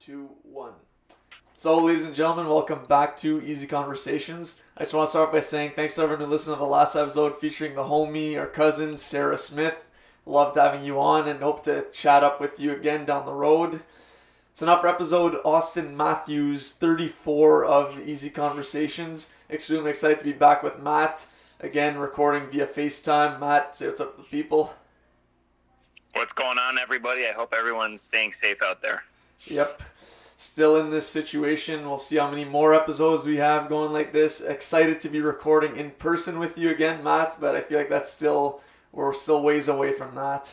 two, 0.00 0.30
one. 0.44 0.72
So, 1.58 1.76
ladies 1.76 2.04
and 2.04 2.14
gentlemen, 2.14 2.48
welcome 2.48 2.80
back 2.88 3.18
to 3.18 3.36
Easy 3.36 3.66
Conversations. 3.66 4.64
I 4.78 4.84
just 4.84 4.94
want 4.94 5.08
to 5.08 5.10
start 5.10 5.30
by 5.30 5.40
saying 5.40 5.72
thanks 5.76 5.96
to 5.96 6.02
everyone 6.02 6.24
who 6.24 6.30
listened 6.30 6.56
to 6.56 6.58
the 6.58 6.64
last 6.64 6.96
episode 6.96 7.36
featuring 7.36 7.74
the 7.74 7.82
homie, 7.82 8.38
our 8.38 8.46
cousin, 8.46 8.96
Sarah 8.96 9.36
Smith. 9.36 9.84
Loved 10.24 10.56
having 10.56 10.86
you 10.86 10.98
on 10.98 11.28
and 11.28 11.40
hope 11.40 11.62
to 11.64 11.84
chat 11.92 12.24
up 12.24 12.40
with 12.40 12.58
you 12.58 12.72
again 12.72 13.04
down 13.04 13.26
the 13.26 13.34
road. 13.34 13.82
So, 14.54 14.64
now 14.64 14.80
for 14.80 14.88
episode 14.88 15.36
Austin 15.44 15.94
Matthews 15.94 16.72
34 16.72 17.66
of 17.66 18.00
Easy 18.00 18.30
Conversations. 18.30 19.28
Extremely 19.50 19.90
excited 19.90 20.16
to 20.16 20.24
be 20.24 20.32
back 20.32 20.62
with 20.62 20.80
Matt. 20.80 21.26
Again, 21.60 21.98
recording 21.98 22.48
via 22.48 22.66
FaceTime. 22.66 23.38
Matt, 23.38 23.76
say 23.76 23.88
what's 23.88 24.00
up 24.00 24.16
to 24.16 24.22
the 24.22 24.28
people. 24.28 24.72
What's 26.14 26.32
going 26.32 26.56
on, 26.56 26.78
everybody? 26.78 27.26
I 27.26 27.32
hope 27.36 27.50
everyone's 27.54 28.00
staying 28.00 28.32
safe 28.32 28.62
out 28.62 28.80
there. 28.80 29.02
Yep. 29.46 29.82
Still 30.36 30.76
in 30.76 30.90
this 30.90 31.06
situation. 31.06 31.84
We'll 31.84 31.98
see 31.98 32.16
how 32.16 32.30
many 32.30 32.44
more 32.44 32.72
episodes 32.74 33.24
we 33.24 33.36
have 33.36 33.68
going 33.68 33.92
like 33.92 34.12
this. 34.12 34.40
Excited 34.40 35.00
to 35.02 35.08
be 35.08 35.20
recording 35.20 35.76
in 35.76 35.90
person 35.92 36.38
with 36.38 36.56
you 36.56 36.70
again, 36.70 37.04
Matt, 37.04 37.36
but 37.40 37.54
I 37.54 37.60
feel 37.60 37.78
like 37.78 37.90
that's 37.90 38.10
still 38.10 38.62
we're 38.92 39.12
still 39.12 39.42
ways 39.42 39.68
away 39.68 39.92
from 39.92 40.14
that. 40.14 40.52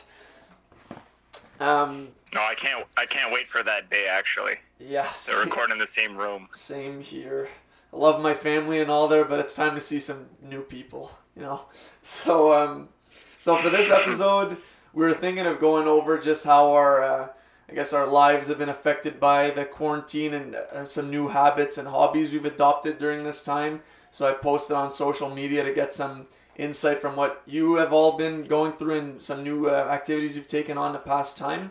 Um 1.60 2.08
No, 2.34 2.42
I 2.42 2.54
can't. 2.54 2.84
I 2.98 3.06
can't 3.06 3.32
wait 3.32 3.46
for 3.46 3.62
that 3.62 3.88
day. 3.88 4.06
Actually, 4.10 4.54
yes. 4.78 5.26
they're 5.26 5.42
recording 5.42 5.72
in 5.72 5.78
the 5.78 5.86
same 5.86 6.16
room. 6.16 6.48
Same 6.54 7.00
here. 7.00 7.48
I 7.92 7.96
love 7.96 8.20
my 8.20 8.34
family 8.34 8.80
and 8.80 8.90
all 8.90 9.08
there, 9.08 9.24
but 9.24 9.40
it's 9.40 9.56
time 9.56 9.74
to 9.74 9.80
see 9.80 9.98
some 9.98 10.26
new 10.42 10.60
people, 10.60 11.10
you 11.34 11.42
know. 11.42 11.62
So 12.02 12.52
um 12.52 12.88
so 13.30 13.54
for 13.54 13.70
this 13.70 13.90
episode, 13.90 14.56
we 14.92 15.04
were 15.06 15.14
thinking 15.14 15.46
of 15.46 15.58
going 15.60 15.88
over 15.88 16.18
just 16.18 16.44
how 16.44 16.72
our 16.72 17.02
uh, 17.02 17.28
I 17.70 17.74
guess 17.74 17.92
our 17.92 18.06
lives 18.06 18.48
have 18.48 18.58
been 18.58 18.70
affected 18.70 19.20
by 19.20 19.50
the 19.50 19.66
quarantine 19.66 20.32
and 20.32 20.54
uh, 20.54 20.86
some 20.86 21.10
new 21.10 21.28
habits 21.28 21.76
and 21.76 21.86
hobbies 21.86 22.32
we've 22.32 22.44
adopted 22.44 22.98
during 22.98 23.24
this 23.24 23.42
time. 23.42 23.76
So 24.10 24.26
I 24.26 24.32
posted 24.32 24.74
on 24.74 24.90
social 24.90 25.28
media 25.28 25.62
to 25.62 25.74
get 25.74 25.92
some 25.92 26.26
insight 26.56 26.98
from 26.98 27.14
what 27.14 27.42
you 27.46 27.74
have 27.74 27.92
all 27.92 28.16
been 28.16 28.42
going 28.44 28.72
through 28.72 28.98
and 28.98 29.22
some 29.22 29.42
new 29.42 29.68
uh, 29.68 29.86
activities 29.90 30.34
you've 30.34 30.48
taken 30.48 30.78
on 30.78 30.94
the 30.94 30.98
past 30.98 31.36
time. 31.36 31.70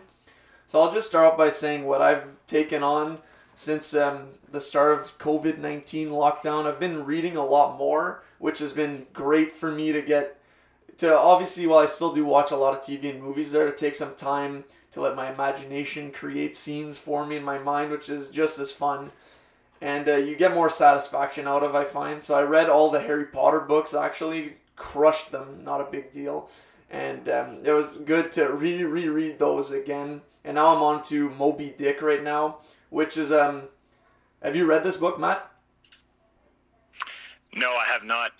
So 0.68 0.80
I'll 0.80 0.92
just 0.92 1.08
start 1.08 1.32
off 1.32 1.38
by 1.38 1.48
saying 1.48 1.84
what 1.84 2.00
I've 2.00 2.28
taken 2.46 2.82
on 2.84 3.18
since 3.56 3.92
um, 3.92 4.28
the 4.52 4.60
start 4.60 5.00
of 5.00 5.18
COVID 5.18 5.58
19 5.58 6.10
lockdown. 6.10 6.66
I've 6.66 6.78
been 6.78 7.04
reading 7.04 7.36
a 7.36 7.44
lot 7.44 7.76
more, 7.76 8.22
which 8.38 8.60
has 8.60 8.72
been 8.72 8.98
great 9.12 9.50
for 9.50 9.72
me 9.72 9.90
to 9.90 10.00
get 10.00 10.38
to 10.98 11.16
obviously, 11.16 11.66
while 11.66 11.78
I 11.78 11.86
still 11.86 12.14
do 12.14 12.24
watch 12.24 12.52
a 12.52 12.56
lot 12.56 12.74
of 12.74 12.80
TV 12.80 13.10
and 13.10 13.22
movies 13.22 13.50
there, 13.50 13.68
to 13.68 13.76
take 13.76 13.94
some 13.94 14.14
time 14.14 14.64
to 14.92 15.00
let 15.00 15.16
my 15.16 15.30
imagination 15.30 16.10
create 16.10 16.56
scenes 16.56 16.98
for 16.98 17.24
me 17.24 17.36
in 17.36 17.44
my 17.44 17.60
mind, 17.62 17.90
which 17.90 18.08
is 18.08 18.28
just 18.28 18.58
as 18.58 18.72
fun. 18.72 19.10
And 19.80 20.08
uh, 20.08 20.16
you 20.16 20.34
get 20.34 20.54
more 20.54 20.70
satisfaction 20.70 21.46
out 21.46 21.62
of, 21.62 21.74
I 21.74 21.84
find. 21.84 22.22
So 22.22 22.34
I 22.34 22.42
read 22.42 22.68
all 22.68 22.90
the 22.90 23.00
Harry 23.00 23.26
Potter 23.26 23.60
books, 23.60 23.94
actually, 23.94 24.54
crushed 24.76 25.30
them, 25.30 25.62
not 25.64 25.80
a 25.80 25.90
big 25.90 26.10
deal. 26.10 26.50
And 26.90 27.28
um, 27.28 27.58
it 27.64 27.72
was 27.72 27.98
good 27.98 28.32
to 28.32 28.46
re 28.54 28.82
reread 28.82 29.38
those 29.38 29.70
again. 29.70 30.22
And 30.44 30.54
now 30.54 30.74
I'm 30.74 30.82
on 30.82 31.02
to 31.04 31.30
Moby 31.30 31.72
Dick 31.76 32.00
right 32.00 32.22
now, 32.22 32.58
which 32.88 33.16
is, 33.16 33.30
um, 33.30 33.64
have 34.42 34.56
you 34.56 34.66
read 34.66 34.84
this 34.84 34.96
book, 34.96 35.20
Matt? 35.20 35.50
No, 37.54 37.68
I 37.68 37.84
have 37.92 38.04
not. 38.04 38.32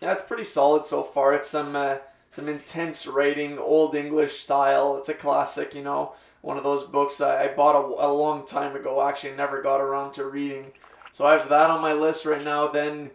Yeah, 0.00 0.12
it's 0.12 0.22
pretty 0.22 0.44
solid 0.44 0.86
so 0.86 1.02
far. 1.02 1.34
It's 1.34 1.48
some 1.48 1.76
uh, 1.76 1.96
some 2.34 2.48
intense 2.48 3.06
writing, 3.06 3.58
old 3.58 3.94
English 3.94 4.40
style. 4.40 4.96
It's 4.98 5.08
a 5.08 5.14
classic, 5.14 5.72
you 5.72 5.82
know, 5.84 6.14
one 6.40 6.56
of 6.56 6.64
those 6.64 6.82
books 6.82 7.20
I, 7.20 7.44
I 7.44 7.48
bought 7.54 7.76
a, 7.76 8.06
a 8.06 8.10
long 8.12 8.44
time 8.44 8.74
ago. 8.74 9.06
Actually, 9.06 9.36
never 9.36 9.62
got 9.62 9.80
around 9.80 10.14
to 10.14 10.24
reading. 10.24 10.72
So 11.12 11.24
I 11.26 11.36
have 11.36 11.48
that 11.48 11.70
on 11.70 11.80
my 11.80 11.92
list 11.92 12.26
right 12.26 12.44
now. 12.44 12.66
Then 12.66 13.12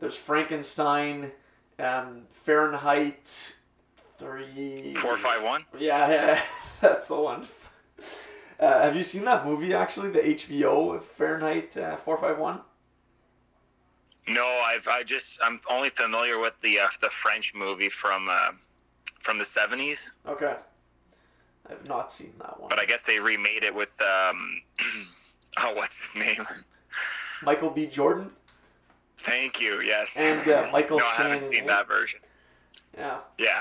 there's 0.00 0.16
Frankenstein, 0.16 1.30
um, 1.78 2.22
Fahrenheit, 2.32 3.54
three. 4.18 4.94
Four 4.94 5.16
five 5.16 5.44
one. 5.44 5.64
Yeah, 5.78 6.08
yeah, 6.10 6.42
that's 6.80 7.06
the 7.06 7.20
one. 7.20 7.46
Uh, 8.58 8.82
have 8.82 8.96
you 8.96 9.04
seen 9.04 9.24
that 9.26 9.44
movie 9.44 9.74
actually, 9.74 10.10
the 10.10 10.18
HBO 10.20 11.00
Fahrenheit 11.04 11.76
uh, 11.76 11.96
four 11.98 12.18
five 12.18 12.36
one? 12.36 12.62
No, 14.28 14.44
I've. 14.66 14.86
I 14.88 15.02
just. 15.02 15.38
I'm 15.42 15.58
only 15.70 15.88
familiar 15.88 16.38
with 16.38 16.58
the 16.60 16.80
uh, 16.80 16.88
the 17.00 17.08
French 17.08 17.54
movie 17.54 17.88
from 17.88 18.26
uh, 18.28 18.50
from 19.20 19.38
the 19.38 19.44
seventies. 19.44 20.16
Okay. 20.26 20.54
I 21.68 21.72
have 21.72 21.88
not 21.88 22.12
seen 22.12 22.32
that 22.38 22.60
one. 22.60 22.68
But 22.68 22.78
I 22.78 22.84
guess 22.84 23.04
they 23.04 23.20
remade 23.20 23.62
it 23.62 23.74
with 23.74 24.00
um. 24.02 24.60
oh, 25.60 25.74
what's 25.74 26.12
his 26.12 26.22
name? 26.22 26.44
Michael 27.44 27.70
B. 27.70 27.86
Jordan. 27.86 28.30
Thank 29.18 29.60
you. 29.60 29.80
Yes. 29.80 30.16
And 30.16 30.52
uh, 30.52 30.68
Michael 30.72 30.98
no, 30.98 31.04
I 31.04 31.22
haven't 31.22 31.42
seen 31.42 31.66
that 31.66 31.86
version. 31.88 32.20
Yeah. 32.96 33.18
Yeah. 33.38 33.60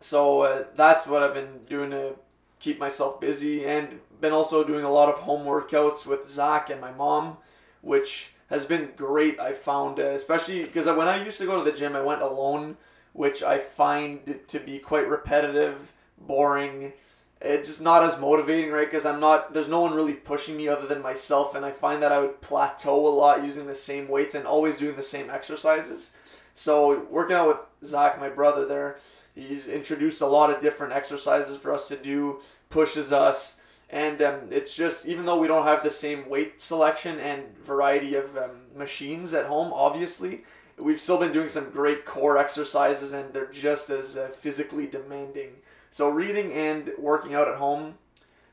So 0.00 0.42
uh, 0.42 0.64
that's 0.74 1.06
what 1.06 1.22
I've 1.22 1.34
been 1.34 1.60
doing 1.66 1.90
to 1.90 2.16
keep 2.58 2.78
myself 2.78 3.20
busy, 3.20 3.64
and 3.64 4.00
been 4.20 4.32
also 4.32 4.64
doing 4.64 4.84
a 4.84 4.90
lot 4.90 5.08
of 5.08 5.18
home 5.20 5.46
workouts 5.46 6.06
with 6.06 6.28
Zach 6.28 6.70
and 6.70 6.80
my 6.80 6.92
mom, 6.92 7.38
which 7.80 8.31
has 8.52 8.66
been 8.66 8.90
great. 8.96 9.40
I 9.40 9.54
found, 9.54 9.98
uh, 9.98 10.02
especially 10.02 10.62
because 10.62 10.84
when 10.86 11.08
I 11.08 11.24
used 11.24 11.38
to 11.38 11.46
go 11.46 11.56
to 11.56 11.64
the 11.64 11.76
gym, 11.76 11.96
I 11.96 12.02
went 12.02 12.20
alone, 12.20 12.76
which 13.14 13.42
I 13.42 13.58
find 13.58 14.40
to 14.46 14.58
be 14.60 14.78
quite 14.78 15.08
repetitive, 15.08 15.94
boring. 16.18 16.92
It's 17.40 17.68
just 17.68 17.80
not 17.80 18.02
as 18.04 18.20
motivating, 18.20 18.70
right? 18.70 18.86
Because 18.86 19.06
I'm 19.06 19.20
not. 19.20 19.54
There's 19.54 19.68
no 19.68 19.80
one 19.80 19.94
really 19.94 20.12
pushing 20.12 20.56
me 20.56 20.68
other 20.68 20.86
than 20.86 21.00
myself, 21.00 21.54
and 21.54 21.64
I 21.64 21.70
find 21.70 22.02
that 22.02 22.12
I 22.12 22.20
would 22.20 22.42
plateau 22.42 23.08
a 23.08 23.08
lot 23.08 23.42
using 23.42 23.66
the 23.66 23.74
same 23.74 24.06
weights 24.06 24.34
and 24.34 24.46
always 24.46 24.78
doing 24.78 24.96
the 24.96 25.02
same 25.02 25.30
exercises. 25.30 26.14
So 26.54 27.06
working 27.10 27.36
out 27.36 27.48
with 27.48 27.58
Zach, 27.82 28.20
my 28.20 28.28
brother, 28.28 28.66
there, 28.66 28.98
he's 29.34 29.66
introduced 29.66 30.20
a 30.20 30.26
lot 30.26 30.50
of 30.50 30.60
different 30.60 30.92
exercises 30.92 31.56
for 31.56 31.72
us 31.72 31.88
to 31.88 31.96
do, 31.96 32.40
pushes 32.68 33.12
us, 33.12 33.58
and 33.92 34.22
um, 34.22 34.40
it's 34.50 34.74
just 34.74 35.06
even 35.06 35.26
though 35.26 35.38
we 35.38 35.46
don't 35.46 35.66
have 35.66 35.84
the 35.84 35.90
same 35.90 36.28
weight 36.28 36.62
selection 36.62 37.20
and 37.20 37.56
variety 37.58 38.14
of 38.14 38.34
um, 38.38 38.62
machines 38.74 39.34
at 39.34 39.44
home, 39.44 39.70
obviously, 39.74 40.44
we've 40.82 41.00
still 41.00 41.18
been 41.18 41.32
doing 41.32 41.48
some 41.48 41.68
great 41.70 42.06
core 42.06 42.38
exercises, 42.38 43.12
and 43.12 43.30
they're 43.34 43.52
just 43.52 43.90
as 43.90 44.16
uh, 44.16 44.32
physically 44.38 44.86
demanding. 44.86 45.50
So 45.90 46.08
reading 46.08 46.52
and 46.52 46.90
working 46.98 47.34
out 47.34 47.48
at 47.48 47.56
home 47.56 47.96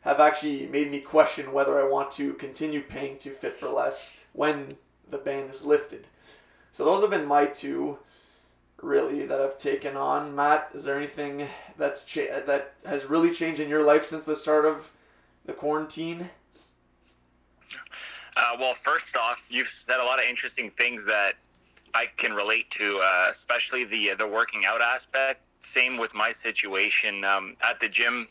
have 0.01 0.19
actually 0.19 0.67
made 0.67 0.91
me 0.91 0.99
question 0.99 1.53
whether 1.53 1.79
I 1.79 1.89
want 1.89 2.11
to 2.11 2.33
continue 2.33 2.81
paying 2.81 3.17
to 3.19 3.29
Fit4Less 3.29 4.25
when 4.33 4.67
the 5.09 5.17
ban 5.17 5.45
is 5.45 5.63
lifted. 5.63 6.05
So 6.73 6.83
those 6.83 7.01
have 7.01 7.09
been 7.09 7.25
my 7.25 7.45
two 7.45 7.99
really 8.81 9.25
that 9.25 9.39
I've 9.39 9.57
taken 9.57 9.95
on. 9.95 10.35
Matt, 10.35 10.71
is 10.73 10.83
there 10.83 10.97
anything 10.97 11.47
that's 11.77 12.03
cha- 12.03 12.41
that 12.45 12.73
has 12.85 13.05
really 13.05 13.31
changed 13.31 13.61
in 13.61 13.69
your 13.69 13.83
life 13.83 14.05
since 14.05 14.25
the 14.25 14.35
start 14.35 14.65
of 14.65 14.91
the 15.49 15.55
quarantine? 15.55 16.29
Uh, 18.37 18.55
well, 18.59 18.73
first 18.73 19.17
off, 19.17 19.47
you've 19.49 19.67
said 19.67 19.99
a 19.99 20.03
lot 20.03 20.19
of 20.19 20.25
interesting 20.25 20.69
things 20.69 21.05
that 21.07 21.33
I 21.93 22.05
can 22.17 22.33
relate 22.33 22.69
to, 22.71 23.01
uh, 23.03 23.25
especially 23.29 23.83
the 23.83 24.13
the 24.13 24.27
working 24.27 24.63
out 24.65 24.81
aspect. 24.81 25.47
Same 25.57 25.97
with 25.97 26.13
my 26.13 26.31
situation 26.31 27.25
um, 27.25 27.57
at 27.67 27.79
the 27.79 27.89
gym. 27.89 28.27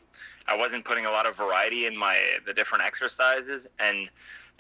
I 0.47 0.57
wasn't 0.57 0.85
putting 0.85 1.07
a 1.07 1.11
lot 1.11 1.27
of 1.27 1.37
variety 1.37 1.87
in 1.87 1.99
my 1.99 2.17
the 2.47 2.55
different 2.55 2.85
exercises, 2.85 3.67
and 3.81 4.09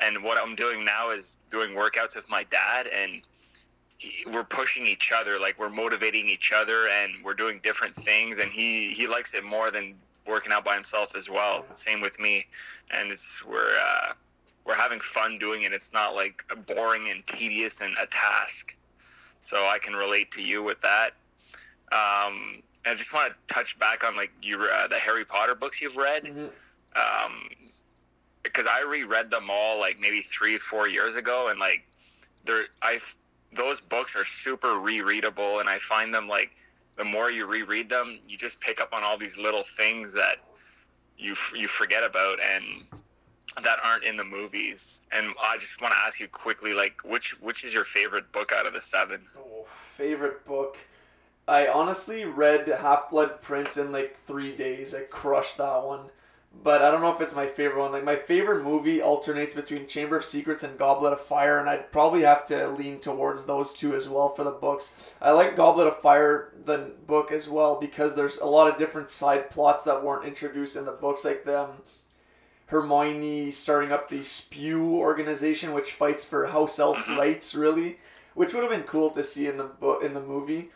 and 0.01 0.23
what 0.23 0.37
I'm 0.37 0.55
doing 0.57 0.85
now 0.85 1.11
is 1.11 1.37
doing 1.49 1.71
workouts 1.77 2.17
with 2.17 2.29
my 2.29 2.45
dad, 2.51 2.87
and 2.95 3.23
he, 3.99 4.25
we're 4.33 4.45
pushing 4.45 4.85
each 4.85 5.13
other, 5.15 5.39
like 5.41 5.59
we're 5.59 5.71
motivating 5.71 6.29
each 6.29 6.53
other, 6.55 6.89
and 6.89 7.15
we're 7.25 7.35
doing 7.35 7.61
different 7.63 7.95
things, 7.95 8.39
and 8.39 8.51
he 8.51 8.93
he 8.93 9.07
likes 9.07 9.33
it 9.33 9.45
more 9.45 9.71
than 9.71 9.95
working 10.28 10.53
out 10.53 10.65
by 10.65 10.75
himself 10.75 11.16
as 11.16 11.28
well. 11.31 11.66
Same 11.72 12.00
with 12.00 12.21
me, 12.21 12.44
and 12.93 13.11
it's 13.11 13.44
we're. 13.44 13.77
Uh, 13.77 14.12
we're 14.69 14.77
having 14.77 15.01
fun 15.01 15.39
doing 15.39 15.63
it. 15.63 15.72
It's 15.72 15.95
not 15.95 16.15
like 16.15 16.45
boring 16.66 17.09
and 17.10 17.25
tedious 17.25 17.80
and 17.80 17.95
a 18.01 18.07
task. 18.07 18.77
So 19.41 19.57
I 19.57 19.78
can 19.80 19.95
relate 19.95 20.30
to 20.33 20.42
you 20.42 20.63
with 20.63 20.78
that. 20.80 21.13
Um, 21.91 22.63
I 22.84 22.95
just 22.95 23.15
want 23.15 23.33
to 23.33 23.54
touch 23.54 23.78
back 23.78 24.04
on 24.04 24.15
like 24.15 24.30
you 24.42 24.60
uh, 24.60 24.86
the 24.89 24.97
Harry 24.97 25.25
Potter 25.25 25.54
books 25.54 25.80
you've 25.80 25.97
read. 25.97 26.25
Mhm. 26.25 26.51
Um, 26.97 27.48
because 28.42 28.66
I 28.66 28.83
reread 28.83 29.30
them 29.30 29.48
all 29.51 29.78
like 29.80 29.98
maybe 30.01 30.21
three, 30.21 30.59
four 30.59 30.89
years 30.89 31.16
ago, 31.16 31.48
and 31.51 31.59
like 31.59 31.86
they're 32.45 32.66
I 32.83 32.98
those 33.54 33.80
books 33.80 34.15
are 34.16 34.25
super 34.25 34.69
rereadable, 34.69 35.60
and 35.60 35.69
I 35.69 35.78
find 35.78 36.13
them 36.13 36.27
like 36.27 36.54
the 36.98 37.04
more 37.04 37.30
you 37.30 37.48
reread 37.48 37.89
them, 37.89 38.18
you 38.28 38.36
just 38.36 38.60
pick 38.60 38.80
up 38.80 38.92
on 38.92 39.03
all 39.03 39.16
these 39.16 39.39
little 39.39 39.62
things 39.62 40.12
that 40.15 40.39
you 41.16 41.34
you 41.54 41.66
forget 41.66 42.04
about 42.04 42.39
and 42.41 42.65
that 43.62 43.78
aren't 43.84 44.04
in 44.04 44.16
the 44.16 44.24
movies. 44.24 45.03
And 45.12 45.33
I 45.42 45.56
just 45.56 45.80
want 45.80 45.95
to 45.95 46.00
ask 46.00 46.21
you 46.21 46.28
quickly, 46.28 46.74
like, 46.74 47.00
which 47.04 47.41
which 47.41 47.65
is 47.65 47.72
your 47.72 47.84
favorite 47.84 48.30
book 48.33 48.53
out 48.53 48.66
of 48.66 48.74
the 48.74 48.80
seven? 48.80 49.24
Oh, 49.39 49.66
favorite 49.97 50.45
book. 50.45 50.77
I 51.47 51.68
honestly 51.68 52.27
read 52.27 52.68
Half 52.68 53.10
Blood 53.10 53.42
Prince 53.42 53.78
in 53.78 53.91
like 53.92 54.16
three 54.16 54.54
days. 54.54 54.94
I 54.94 55.03
crushed 55.10 55.56
that 55.59 55.84
one. 55.84 56.10
But 56.53 56.83
I 56.83 56.91
don't 56.91 57.00
know 57.00 57.15
if 57.15 57.21
it's 57.21 57.34
my 57.34 57.47
favorite 57.47 57.80
one. 57.80 57.92
Like 57.92 58.04
my 58.04 58.16
favorite 58.16 58.65
movie 58.65 59.00
alternates 59.00 59.54
between 59.54 59.86
Chamber 59.86 60.16
of 60.16 60.24
Secrets 60.24 60.62
and 60.65 60.78
Goblet 60.78 61.12
of 61.12 61.21
Fire, 61.21 61.59
and 61.59 61.68
I'd 61.68 61.92
probably 61.92 62.22
have 62.22 62.45
to 62.47 62.68
lean 62.68 63.00
towards 63.00 63.47
those 63.47 63.74
two 63.74 63.95
as 63.95 64.09
well 64.09 64.30
for 64.30 64.45
the 64.45 64.50
books. 64.50 64.92
I 65.21 65.30
like 65.33 65.56
Goblet 65.56 65.86
of 65.86 66.00
Fire, 66.00 66.53
the 66.65 66.92
book 67.06 67.30
as 67.33 67.48
well, 67.48 67.78
because 67.80 68.15
there's 68.16 68.39
a 68.39 68.47
lot 68.47 68.71
of 68.71 68.78
different 68.78 69.10
side 69.10 69.50
plots 69.50 69.84
that 69.84 70.03
weren't 70.03 70.27
introduced 70.27 70.77
in 70.77 70.84
the 70.84 70.92
books, 70.92 71.24
like 71.24 71.45
them. 71.45 71.68
Hermione 72.66 73.51
starting 73.51 73.92
up 73.92 74.09
the 74.09 74.18
Spew 74.18 74.97
organization, 74.97 75.72
which 75.72 75.92
fights 75.92 76.24
for 76.24 76.47
house 76.48 76.78
elf 76.78 77.09
rights, 77.18 77.54
really, 77.54 77.98
which 78.34 78.54
would 78.54 78.62
have 78.62 78.71
been 78.72 78.83
cool 78.84 79.10
to 79.10 79.24
see 79.24 79.47
in 79.47 79.56
the 79.56 79.65
book 79.65 80.04
in 80.04 80.15
the 80.15 80.21
movie. 80.21 80.71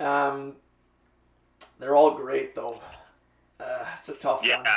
Um, 0.00 0.56
they're 1.78 1.94
all 1.96 2.14
great 2.16 2.54
though. 2.54 2.80
Uh, 3.60 3.86
it's 3.98 4.08
a 4.08 4.14
tough 4.14 4.46
Yeah, 4.46 4.56
one. 4.56 4.70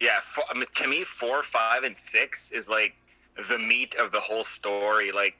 Yeah. 0.00 0.18
I 0.50 0.54
mean, 0.54 0.66
to 0.76 0.88
me, 0.88 1.02
four, 1.02 1.42
five, 1.42 1.84
and 1.84 1.94
six 1.94 2.50
is 2.50 2.68
like 2.68 2.94
the 3.48 3.58
meat 3.58 3.94
of 4.00 4.10
the 4.10 4.20
whole 4.20 4.42
story. 4.42 5.12
Like, 5.12 5.38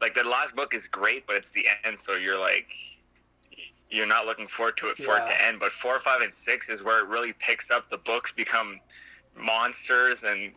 like 0.00 0.14
the 0.14 0.28
last 0.28 0.54
book 0.54 0.74
is 0.74 0.86
great, 0.86 1.26
but 1.26 1.36
it's 1.36 1.50
the 1.50 1.66
end, 1.84 1.98
so 1.98 2.16
you're 2.16 2.38
like, 2.38 2.70
you're 3.90 4.06
not 4.06 4.26
looking 4.26 4.46
forward 4.46 4.76
to 4.78 4.88
it 4.88 4.96
for 4.96 5.16
it 5.16 5.26
to 5.26 5.44
end. 5.44 5.58
But 5.60 5.70
four, 5.70 5.98
five, 5.98 6.20
and 6.20 6.32
six 6.32 6.68
is 6.68 6.82
where 6.82 7.02
it 7.02 7.08
really 7.08 7.32
picks 7.38 7.70
up. 7.70 7.88
The 7.88 7.98
books 7.98 8.32
become 8.32 8.80
monsters, 9.36 10.24
and 10.24 10.52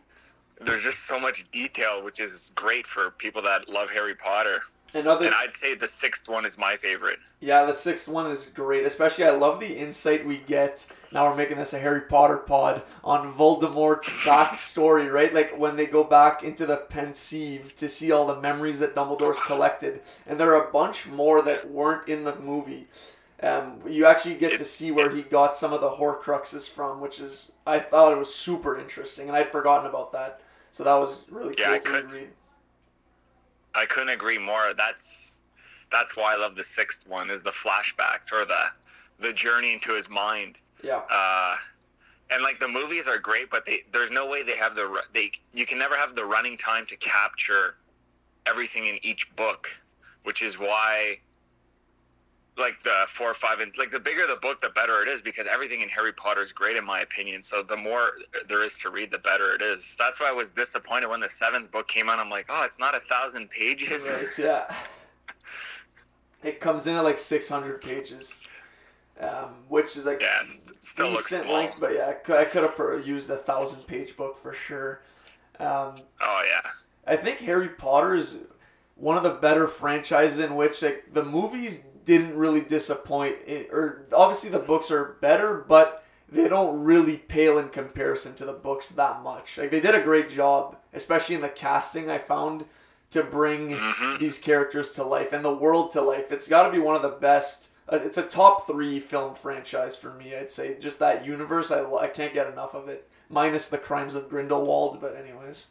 there's 0.60 0.82
just 0.82 1.06
so 1.06 1.18
much 1.18 1.50
detail, 1.50 2.04
which 2.04 2.20
is 2.20 2.52
great 2.54 2.86
for 2.86 3.12
people 3.12 3.42
that 3.42 3.68
love 3.68 3.90
Harry 3.90 4.14
Potter. 4.14 4.58
Another 4.92 5.26
And 5.26 5.34
I'd 5.36 5.54
say 5.54 5.74
the 5.74 5.86
sixth 5.86 6.28
one 6.28 6.44
is 6.44 6.58
my 6.58 6.76
favorite. 6.76 7.20
Yeah, 7.40 7.64
the 7.64 7.72
sixth 7.72 8.08
one 8.08 8.30
is 8.30 8.46
great. 8.46 8.84
Especially, 8.84 9.24
I 9.24 9.30
love 9.30 9.60
the 9.60 9.72
insight 9.72 10.26
we 10.26 10.38
get. 10.38 10.84
Now 11.12 11.28
we're 11.28 11.36
making 11.36 11.58
this 11.58 11.72
a 11.72 11.78
Harry 11.78 12.02
Potter 12.02 12.38
pod 12.38 12.82
on 13.04 13.32
Voldemort's 13.32 14.08
backstory, 14.26 15.10
right? 15.10 15.32
Like 15.32 15.56
when 15.56 15.76
they 15.76 15.86
go 15.86 16.02
back 16.02 16.42
into 16.42 16.66
the 16.66 16.76
Pensieve 16.76 17.76
to 17.76 17.88
see 17.88 18.10
all 18.10 18.26
the 18.26 18.40
memories 18.40 18.80
that 18.80 18.94
Dumbledore's 18.94 19.40
collected, 19.40 20.02
and 20.26 20.38
there 20.40 20.54
are 20.54 20.68
a 20.68 20.72
bunch 20.72 21.06
more 21.06 21.40
that 21.42 21.70
weren't 21.70 22.08
in 22.08 22.24
the 22.24 22.34
movie. 22.36 22.86
Um, 23.42 23.80
you 23.88 24.04
actually 24.06 24.34
get 24.34 24.58
to 24.58 24.64
see 24.64 24.90
where 24.90 25.10
he 25.10 25.22
got 25.22 25.56
some 25.56 25.72
of 25.72 25.80
the 25.80 25.90
Horcruxes 25.90 26.68
from, 26.68 27.00
which 27.00 27.20
is 27.20 27.52
I 27.66 27.78
thought 27.78 28.12
it 28.12 28.18
was 28.18 28.34
super 28.34 28.78
interesting, 28.78 29.28
and 29.28 29.36
I'd 29.36 29.52
forgotten 29.52 29.88
about 29.88 30.12
that. 30.12 30.40
So 30.72 30.84
that 30.84 30.94
was 30.94 31.24
really 31.30 31.54
Yeah, 31.58 31.66
cool 31.66 31.74
I 31.74 31.78
to 31.78 31.84
could- 31.84 32.10
read. 32.12 32.30
I 33.74 33.86
couldn't 33.86 34.08
agree 34.10 34.38
more. 34.38 34.72
That's 34.76 35.42
that's 35.90 36.16
why 36.16 36.34
I 36.34 36.36
love 36.36 36.54
the 36.56 36.62
sixth 36.64 37.06
one 37.08 37.30
is 37.30 37.42
the 37.42 37.50
flashbacks 37.50 38.32
or 38.32 38.44
the 38.44 38.64
the 39.18 39.32
journey 39.32 39.72
into 39.72 39.92
his 39.92 40.08
mind. 40.08 40.58
Yeah. 40.82 41.02
Uh, 41.10 41.56
and 42.32 42.42
like 42.42 42.58
the 42.58 42.68
movies 42.68 43.06
are 43.06 43.18
great, 43.18 43.50
but 43.50 43.64
they 43.64 43.84
there's 43.92 44.10
no 44.10 44.28
way 44.28 44.42
they 44.42 44.56
have 44.56 44.74
the 44.74 45.02
they 45.12 45.30
you 45.52 45.66
can 45.66 45.78
never 45.78 45.96
have 45.96 46.14
the 46.14 46.24
running 46.24 46.56
time 46.56 46.86
to 46.86 46.96
capture 46.96 47.76
everything 48.46 48.86
in 48.86 48.98
each 49.04 49.34
book, 49.36 49.68
which 50.24 50.42
is 50.42 50.58
why 50.58 51.16
like 52.58 52.82
the 52.82 53.04
four, 53.08 53.30
or 53.30 53.34
five, 53.34 53.60
and 53.60 53.70
like 53.78 53.90
the 53.90 54.00
bigger 54.00 54.22
the 54.26 54.38
book, 54.40 54.60
the 54.60 54.70
better 54.70 55.02
it 55.02 55.08
is 55.08 55.22
because 55.22 55.46
everything 55.46 55.80
in 55.80 55.88
Harry 55.88 56.12
Potter 56.12 56.40
is 56.40 56.52
great 56.52 56.76
in 56.76 56.84
my 56.84 57.00
opinion. 57.00 57.42
So 57.42 57.62
the 57.62 57.76
more 57.76 58.10
there 58.48 58.62
is 58.62 58.78
to 58.78 58.90
read, 58.90 59.10
the 59.10 59.18
better 59.18 59.54
it 59.54 59.62
is. 59.62 59.96
That's 59.98 60.20
why 60.20 60.28
I 60.28 60.32
was 60.32 60.50
disappointed 60.50 61.08
when 61.08 61.20
the 61.20 61.28
seventh 61.28 61.70
book 61.70 61.88
came 61.88 62.08
out. 62.08 62.18
I'm 62.18 62.30
like, 62.30 62.46
oh, 62.48 62.62
it's 62.64 62.78
not 62.78 62.94
a 62.94 63.00
thousand 63.00 63.50
pages. 63.50 64.08
Right, 64.10 64.44
yeah. 64.44 64.74
It 66.42 66.60
comes 66.60 66.86
in 66.86 66.94
at 66.94 67.04
like 67.04 67.18
600 67.18 67.82
pages, 67.82 68.48
um, 69.20 69.54
which 69.68 69.96
is 69.96 70.06
like 70.06 70.20
Yeah, 70.20 70.42
still 70.80 71.10
looks 71.10 71.28
decent 71.28 71.50
length, 71.50 71.78
but 71.80 71.94
yeah, 71.94 72.08
I 72.08 72.12
could, 72.14 72.36
I 72.36 72.44
could 72.46 72.62
have 72.62 73.06
used 73.06 73.28
a 73.30 73.36
thousand 73.36 73.86
page 73.86 74.16
book 74.16 74.38
for 74.38 74.54
sure. 74.54 75.02
Um, 75.58 75.94
Oh 76.20 76.42
yeah, 76.48 76.70
I 77.06 77.16
think 77.16 77.40
Harry 77.40 77.68
Potter 77.68 78.14
is 78.14 78.38
one 78.96 79.16
of 79.16 79.22
the 79.22 79.30
better 79.30 79.66
franchises 79.66 80.38
in 80.38 80.56
which 80.56 80.82
like 80.82 81.12
the 81.12 81.24
movies 81.24 81.82
didn't 82.04 82.36
really 82.36 82.60
disappoint. 82.60 83.36
It, 83.46 83.68
or 83.72 84.06
obviously 84.12 84.50
the 84.50 84.58
books 84.58 84.90
are 84.90 85.16
better, 85.20 85.64
but 85.68 86.04
they 86.28 86.48
don't 86.48 86.82
really 86.82 87.16
pale 87.16 87.58
in 87.58 87.68
comparison 87.70 88.34
to 88.36 88.44
the 88.44 88.52
books 88.52 88.88
that 88.90 89.22
much. 89.22 89.58
Like 89.58 89.70
they 89.70 89.80
did 89.80 89.94
a 89.94 90.02
great 90.02 90.30
job, 90.30 90.76
especially 90.92 91.34
in 91.34 91.40
the 91.40 91.48
casting. 91.48 92.10
I 92.10 92.18
found 92.18 92.64
to 93.10 93.24
bring 93.24 93.70
Mhm. 93.70 94.18
these 94.20 94.38
characters 94.38 94.90
to 94.92 95.02
life 95.02 95.32
and 95.32 95.44
the 95.44 95.52
world 95.54 95.90
to 95.92 96.00
life. 96.00 96.30
It's 96.30 96.46
got 96.46 96.64
to 96.66 96.70
be 96.72 96.78
one 96.78 96.94
of 96.94 97.02
the 97.02 97.08
best. 97.08 97.68
uh, 97.88 97.98
It's 98.00 98.16
a 98.16 98.22
top 98.22 98.68
three 98.68 99.00
film 99.00 99.34
franchise 99.34 99.96
for 99.96 100.12
me. 100.14 100.36
I'd 100.36 100.52
say 100.52 100.78
just 100.78 101.00
that 101.00 101.24
universe. 101.26 101.72
I, 101.72 101.84
I 101.84 102.06
can't 102.06 102.32
get 102.32 102.46
enough 102.46 102.72
of 102.74 102.88
it. 102.88 103.08
Minus 103.28 103.66
the 103.66 103.78
Crimes 103.78 104.14
of 104.14 104.28
Grindelwald, 104.30 105.00
but 105.00 105.16
anyways. 105.16 105.66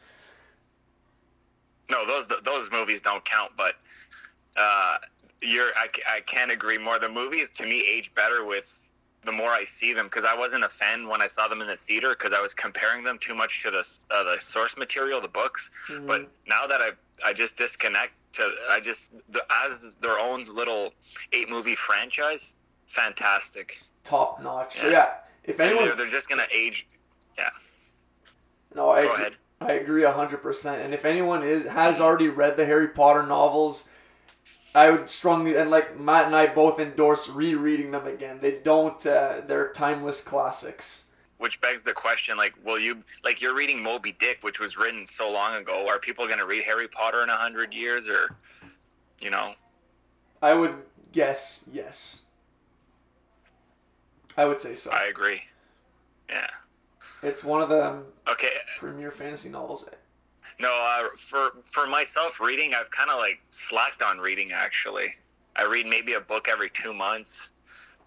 no, 1.89 2.05
those 2.05 2.27
those 2.43 2.69
movies 2.71 3.01
don't 3.01 3.23
count. 3.25 3.53
But 3.57 3.75
uh, 4.57 4.97
you're 5.41 5.69
I, 5.77 5.87
I 6.09 6.19
can't 6.21 6.51
agree 6.51 6.77
more. 6.77 6.99
The 6.99 7.09
movies 7.09 7.51
to 7.51 7.63
me 7.65 7.83
age 7.89 8.13
better 8.15 8.45
with 8.45 8.89
the 9.25 9.31
more 9.33 9.49
I 9.49 9.63
see 9.65 9.93
them 9.93 10.05
because 10.05 10.25
I 10.25 10.35
wasn't 10.35 10.63
a 10.63 10.69
fan 10.69 11.07
when 11.07 11.21
I 11.21 11.27
saw 11.27 11.47
them 11.47 11.61
in 11.61 11.67
the 11.67 11.75
theater 11.75 12.09
because 12.11 12.33
I 12.33 12.41
was 12.41 12.53
comparing 12.53 13.03
them 13.03 13.17
too 13.19 13.35
much 13.35 13.61
to 13.63 13.71
the 13.71 13.85
uh, 14.11 14.23
the 14.23 14.37
source 14.39 14.77
material, 14.77 15.21
the 15.21 15.27
books. 15.27 15.69
Mhm. 15.91 16.07
But 16.07 16.29
now 16.47 16.65
that 16.67 16.81
I 16.81 16.91
I 17.25 17.33
just 17.33 17.57
disconnect 17.57 18.13
to 18.33 18.49
I 18.69 18.79
just 18.79 19.13
the, 19.31 19.41
as 19.65 19.95
their 20.01 20.17
own 20.19 20.45
little 20.45 20.93
eight 21.33 21.49
movie 21.49 21.75
franchise, 21.75 22.55
fantastic. 22.87 23.79
top 24.03 24.41
notch. 24.41 24.81
Yeah. 24.83 24.89
Yeah. 24.89 25.13
If 25.43 25.59
anyone, 25.59 25.85
they're, 25.85 25.95
they're 25.95 26.07
just 26.07 26.29
gonna 26.29 26.47
age. 26.53 26.87
Yeah. 27.37 27.49
No, 28.75 28.91
I 28.91 29.03
Go 29.03 29.13
agree, 29.13 29.25
ahead. 29.25 29.33
I 29.61 29.71
agree 29.73 30.03
hundred 30.03 30.41
percent. 30.41 30.83
And 30.83 30.93
if 30.93 31.05
anyone 31.05 31.43
is 31.43 31.67
has 31.67 31.99
already 31.99 32.29
read 32.29 32.55
the 32.55 32.65
Harry 32.65 32.87
Potter 32.87 33.23
novels, 33.23 33.88
I 34.75 34.91
would 34.91 35.09
strongly 35.09 35.55
and 35.55 35.71
like 35.71 35.99
Matt 35.99 36.27
and 36.27 36.35
I 36.35 36.47
both 36.47 36.79
endorse 36.79 37.27
rereading 37.29 37.91
them 37.91 38.05
again. 38.07 38.39
They 38.41 38.59
don't. 38.59 39.03
Uh, 39.05 39.41
they're 39.45 39.71
timeless 39.73 40.21
classics. 40.21 41.05
which 41.37 41.59
begs 41.61 41.83
the 41.83 41.93
question 41.93 42.35
like 42.37 42.53
will 42.65 42.79
you 42.79 43.01
like 43.23 43.41
you're 43.41 43.55
reading 43.55 43.81
moby 43.83 44.11
dick 44.19 44.39
which 44.41 44.59
was 44.59 44.77
written 44.77 45.05
so 45.05 45.31
long 45.31 45.55
ago 45.55 45.87
are 45.87 45.97
people 45.99 46.27
going 46.27 46.39
to 46.39 46.45
read 46.45 46.63
harry 46.65 46.87
potter 46.89 47.23
in 47.23 47.29
a 47.29 47.35
hundred 47.35 47.73
years 47.73 48.09
or 48.09 48.35
you 49.21 49.29
know 49.31 49.53
I 50.41 50.53
would 50.53 50.75
guess 51.13 51.63
yes. 51.71 52.21
I 54.37 54.45
would 54.45 54.59
say 54.59 54.73
so. 54.73 54.91
i 54.91 55.05
agree 55.05 55.39
yeah 56.29 56.47
It's 57.23 57.43
one 57.43 57.61
of 57.61 57.69
the 57.69 58.03
okay 58.29 58.51
premier 58.77 59.11
fantasy 59.11 59.49
novels. 59.49 59.85
No 60.59 60.69
uh, 60.69 61.09
for 61.15 61.51
for 61.63 61.87
myself 61.87 62.39
reading 62.39 62.73
i've 62.73 62.89
kind 62.91 63.09
of 63.09 63.17
like 63.17 63.39
slacked 63.49 64.01
on 64.01 64.19
reading 64.19 64.51
actually. 64.53 65.07
I 65.55 65.65
read 65.65 65.85
maybe 65.87 66.13
a 66.13 66.21
book 66.21 66.47
every 66.49 66.69
two 66.69 66.93
months 66.93 67.53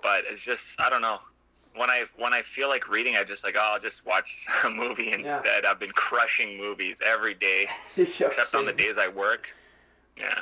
but 0.02 0.24
it's 0.28 0.44
just 0.44 0.80
i 0.80 0.88
don't 0.90 1.02
know. 1.02 1.18
When 1.76 1.88
i 1.90 2.04
when 2.18 2.32
i 2.32 2.40
feel 2.42 2.68
like 2.68 2.88
reading 2.90 3.16
i 3.16 3.24
just 3.24 3.44
like 3.44 3.56
oh 3.58 3.70
i'll 3.74 3.80
just 3.80 4.04
watch 4.06 4.46
a 4.64 4.70
movie 4.70 5.12
instead. 5.12 5.64
I've 5.66 5.80
been 5.80 5.90
crushing 5.92 6.56
movies 6.58 7.00
every 7.04 7.34
day 7.34 7.66
except 7.96 8.54
on 8.54 8.66
the 8.66 8.72
days 8.72 8.98
i 8.98 9.08
work. 9.08 9.54
Yeah. 10.18 10.40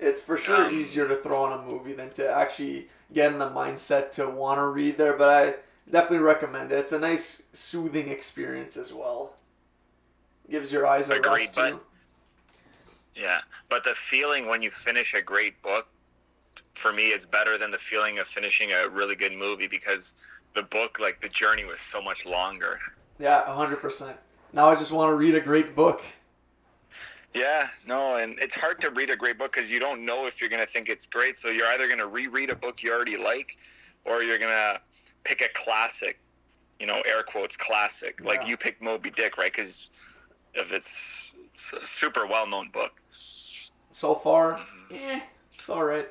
It's 0.00 0.20
for 0.20 0.36
sure 0.36 0.66
Um, 0.66 0.74
easier 0.74 1.08
to 1.08 1.16
throw 1.16 1.44
on 1.44 1.52
a 1.52 1.72
movie 1.72 1.92
than 1.92 2.08
to 2.10 2.28
actually 2.30 2.88
get 3.12 3.32
in 3.32 3.38
the 3.38 3.48
mindset 3.48 4.10
to 4.12 4.28
want 4.28 4.58
to 4.58 4.66
read 4.66 4.98
there, 4.98 5.16
but 5.16 5.28
I 5.30 5.54
definitely 5.90 6.18
recommend 6.18 6.72
it. 6.72 6.78
It's 6.78 6.92
a 6.92 6.98
nice 6.98 7.42
soothing 7.52 8.08
experience 8.08 8.76
as 8.76 8.92
well. 8.92 9.32
Gives 10.50 10.72
your 10.72 10.86
eyes 10.86 11.08
a 11.08 11.14
Agreed, 11.16 11.48
rest 11.48 11.54
but- 11.54 11.84
Yeah, 13.14 13.40
but 13.70 13.84
the 13.84 13.94
feeling 13.94 14.48
when 14.48 14.62
you 14.62 14.70
finish 14.70 15.14
a 15.14 15.22
great 15.22 15.60
book, 15.62 15.86
for 16.74 16.92
me, 16.92 17.08
is 17.10 17.24
better 17.24 17.56
than 17.56 17.70
the 17.70 17.78
feeling 17.78 18.18
of 18.18 18.26
finishing 18.26 18.72
a 18.72 18.88
really 18.90 19.14
good 19.14 19.32
movie 19.32 19.68
because 19.68 20.26
the 20.54 20.64
book, 20.64 20.98
like 21.00 21.20
the 21.20 21.28
journey, 21.28 21.64
was 21.64 21.78
so 21.80 22.00
much 22.02 22.26
longer. 22.26 22.78
Yeah, 23.18 23.44
hundred 23.54 23.76
percent. 23.78 24.16
Now 24.52 24.68
I 24.68 24.74
just 24.74 24.90
want 24.92 25.10
to 25.10 25.14
read 25.16 25.34
a 25.34 25.40
great 25.40 25.74
book. 25.74 26.02
Yeah, 27.32 27.66
no, 27.86 28.16
and 28.16 28.36
it's 28.40 28.54
hard 28.54 28.80
to 28.82 28.90
read 28.90 29.10
a 29.10 29.16
great 29.16 29.38
book 29.38 29.52
because 29.52 29.70
you 29.70 29.80
don't 29.80 30.04
know 30.04 30.26
if 30.26 30.40
you're 30.40 30.50
gonna 30.50 30.66
think 30.66 30.88
it's 30.88 31.06
great. 31.06 31.36
So 31.36 31.48
you're 31.48 31.66
either 31.68 31.88
gonna 31.88 32.06
reread 32.06 32.50
a 32.50 32.56
book 32.56 32.82
you 32.82 32.92
already 32.92 33.16
like, 33.16 33.56
or 34.04 34.22
you're 34.22 34.38
gonna 34.38 34.80
pick 35.24 35.40
a 35.40 35.48
classic, 35.54 36.18
you 36.80 36.86
know, 36.86 37.00
air 37.06 37.22
quotes 37.22 37.56
classic. 37.56 38.24
Like 38.24 38.46
you 38.46 38.56
picked 38.56 38.82
Moby 38.82 39.10
Dick, 39.10 39.38
right? 39.38 39.52
Because 39.52 40.22
if 40.54 40.72
it's, 40.72 41.32
it's 41.50 41.72
a 41.72 41.84
super 41.84 42.26
well-known 42.26 42.70
book. 42.70 42.92
So 43.08 44.14
far, 44.14 44.52
Mm-hmm. 44.52 44.94
eh, 44.94 45.20
it's 45.54 45.68
all 45.68 45.84
right. 45.84 46.08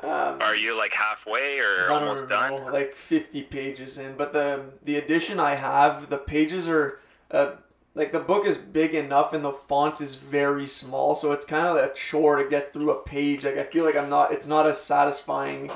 Um, 0.00 0.38
Are 0.42 0.54
you 0.56 0.76
like 0.76 0.92
halfway 0.92 1.58
or 1.60 1.90
almost 1.90 2.26
done? 2.28 2.72
Like 2.72 2.94
fifty 2.94 3.42
pages 3.42 3.96
in, 3.96 4.16
but 4.16 4.32
the 4.32 4.64
the 4.84 4.96
edition 4.96 5.40
I 5.40 5.54
have, 5.56 6.10
the 6.10 6.18
pages 6.18 6.68
are, 6.68 6.98
uh, 7.30 7.52
like 7.94 8.12
the 8.12 8.20
book 8.20 8.44
is 8.44 8.58
big 8.58 8.94
enough 8.94 9.32
and 9.32 9.42
the 9.44 9.52
font 9.52 10.00
is 10.00 10.16
very 10.16 10.66
small, 10.66 11.14
so 11.14 11.32
it's 11.32 11.46
kind 11.46 11.66
of 11.66 11.76
a 11.76 11.92
chore 11.94 12.36
to 12.36 12.48
get 12.48 12.72
through 12.72 12.90
a 12.92 13.02
page. 13.04 13.44
Like 13.44 13.56
I 13.56 13.62
feel 13.62 13.84
like 13.84 13.96
I'm 13.96 14.10
not. 14.10 14.32
It's 14.32 14.46
not 14.46 14.66
as 14.66 14.80
satisfying 14.82 15.70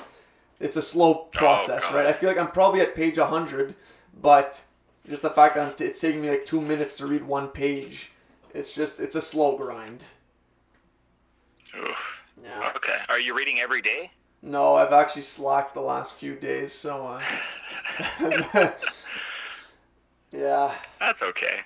it's 0.60 0.76
a 0.76 0.82
slow 0.82 1.14
process, 1.32 1.84
God. 1.86 1.94
right? 1.94 2.06
I 2.06 2.12
feel 2.12 2.28
like 2.28 2.38
I'm 2.38 2.48
probably 2.48 2.80
at 2.80 2.94
page 2.96 3.16
100, 3.18 3.74
but 4.20 4.62
just 5.06 5.22
the 5.22 5.30
fact 5.30 5.54
that 5.54 5.80
it's 5.80 6.00
taking 6.00 6.22
me 6.22 6.30
like 6.30 6.44
two 6.44 6.60
minutes 6.60 6.96
to 6.98 7.06
read 7.06 7.24
one 7.24 7.48
page, 7.48 8.12
it's 8.54 8.74
just 8.74 9.00
it's 9.00 9.16
a 9.16 9.22
slow 9.22 9.56
grind. 9.56 10.02
Oof. 11.76 12.32
Yeah. 12.42 12.72
Okay. 12.76 12.96
Are 13.08 13.20
you 13.20 13.36
reading 13.36 13.58
every 13.60 13.80
day? 13.82 14.06
No, 14.42 14.76
I've 14.76 14.92
actually 14.92 15.22
slacked 15.22 15.74
the 15.74 15.80
last 15.80 16.14
few 16.14 16.36
days, 16.36 16.72
so 16.72 17.08
uh, 17.08 17.20
yeah, 20.32 20.72
That's 21.00 21.22
okay. 21.22 21.58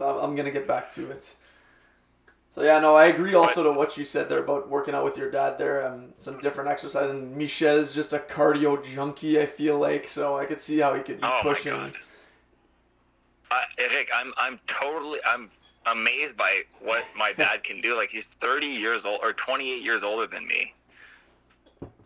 I'm 0.00 0.36
gonna 0.36 0.50
get 0.50 0.68
back 0.68 0.92
to 0.92 1.10
it. 1.10 1.34
So 2.54 2.62
yeah, 2.62 2.78
no, 2.78 2.94
I 2.94 3.06
agree 3.06 3.34
also 3.34 3.64
to 3.64 3.72
what 3.72 3.96
you 3.96 4.04
said 4.04 4.28
there 4.28 4.38
about 4.38 4.68
working 4.68 4.94
out 4.94 5.02
with 5.02 5.16
your 5.16 5.30
dad 5.30 5.58
there. 5.58 5.84
Um, 5.84 6.14
some 6.20 6.38
different 6.38 6.70
exercise, 6.70 7.10
and 7.10 7.36
Michel 7.36 7.76
is 7.76 7.92
just 7.92 8.12
a 8.12 8.20
cardio 8.20 8.84
junkie. 8.84 9.40
I 9.40 9.46
feel 9.46 9.76
like 9.78 10.06
so 10.06 10.38
I 10.38 10.44
could 10.44 10.62
see 10.62 10.78
how 10.78 10.94
he 10.94 11.02
could 11.02 11.20
be 11.20 11.26
Oh 11.26 11.40
pushing. 11.42 11.92
I, 13.54 13.64
Rick, 13.94 14.10
I'm 14.14 14.32
I'm 14.36 14.58
totally 14.66 15.18
I'm 15.26 15.48
amazed 15.86 16.36
by 16.36 16.62
what 16.80 17.04
my 17.16 17.32
dad 17.32 17.62
can 17.62 17.80
do. 17.80 17.96
Like 17.96 18.08
he's 18.08 18.26
30 18.26 18.66
years 18.66 19.04
old 19.04 19.20
or 19.22 19.32
28 19.32 19.82
years 19.82 20.02
older 20.02 20.26
than 20.26 20.46
me, 20.46 20.74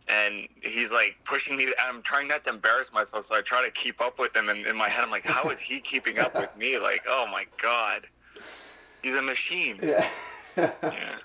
and 0.09 0.49
he's 0.63 0.93
like 0.93 1.17
pushing 1.25 1.57
me. 1.57 1.73
I'm 1.83 2.03
trying 2.03 2.29
not 2.29 2.45
to 2.45 2.51
embarrass 2.51 2.93
myself, 2.93 3.25
so 3.25 3.37
I 3.37 3.41
try 3.41 3.65
to 3.65 3.71
keep 3.73 4.01
up 4.01 4.19
with 4.19 4.35
him. 4.37 4.49
And 4.49 4.67
in 4.67 4.77
my 4.77 4.89
head, 4.89 5.05
I'm 5.05 5.11
like, 5.11 5.27
how 5.27 5.49
is 5.51 5.59
he 5.59 5.81
keeping 5.81 6.19
up 6.19 6.35
with 6.35 6.57
me? 6.57 6.79
Like, 6.79 7.03
oh 7.09 7.27
my 7.31 7.45
god, 7.63 8.03
he's 9.03 9.15
a 9.15 9.23
machine. 9.23 9.77
Yeah. 9.83 10.07
Yeah. 10.57 10.73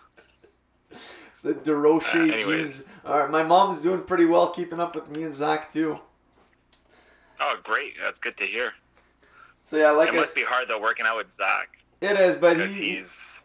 it's 0.92 1.42
the 1.42 1.54
DeRoche 1.54 2.16
Uh, 2.16 2.34
anyways. 2.34 2.88
All 3.06 3.20
right, 3.20 3.30
my 3.30 3.44
mom's 3.44 3.82
doing 3.82 3.98
pretty 3.98 4.26
well, 4.26 4.52
keeping 4.52 4.80
up 4.80 4.96
with 4.96 5.16
me 5.16 5.24
and 5.24 5.34
Zach 5.34 5.72
too. 5.72 5.98
Oh, 7.40 7.58
great. 7.64 7.94
That's 8.02 8.20
good 8.20 8.38
to 8.38 8.46
hear. 8.46 8.74
So 9.74 9.80
yeah, 9.80 9.90
like 9.90 10.10
It 10.10 10.16
must 10.16 10.36
be 10.36 10.44
hard 10.44 10.68
though 10.68 10.80
working 10.80 11.08
out 11.08 11.18
with 11.18 11.30
Zach 11.30 11.80
it 12.00 12.16
is, 12.16 12.36
but 12.36 12.58
he, 12.58 12.66
he's 12.66 13.44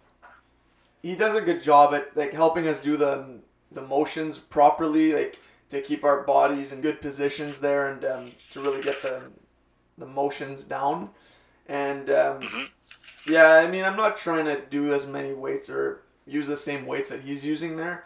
he 1.03 1.15
does 1.15 1.35
a 1.35 1.41
good 1.41 1.63
job 1.63 1.95
at 1.95 2.15
like 2.15 2.35
helping 2.35 2.69
us 2.69 2.83
do 2.83 2.99
the 2.99 3.41
the 3.73 3.81
motions 3.81 4.37
properly, 4.37 5.15
like 5.15 5.39
to 5.71 5.81
keep 5.81 6.05
our 6.05 6.25
bodies 6.25 6.71
in 6.71 6.83
good 6.83 7.01
positions 7.01 7.61
there 7.61 7.89
and 7.89 8.05
um, 8.05 8.27
to 8.51 8.61
really 8.61 8.83
get 8.83 9.01
the 9.01 9.23
the 9.97 10.05
motions 10.05 10.65
down. 10.65 11.09
And 11.67 12.11
um, 12.11 12.41
Mhm. 12.41 13.31
yeah, 13.31 13.55
I 13.55 13.71
mean, 13.71 13.85
I'm 13.85 13.97
not 13.97 14.19
trying 14.19 14.45
to 14.45 14.61
do 14.61 14.93
as 14.93 15.07
many 15.07 15.33
weights 15.33 15.71
or 15.71 16.03
use 16.27 16.47
the 16.47 16.59
same 16.59 16.85
weights 16.85 17.09
that 17.09 17.21
he's 17.23 17.47
using 17.47 17.77
there, 17.77 18.05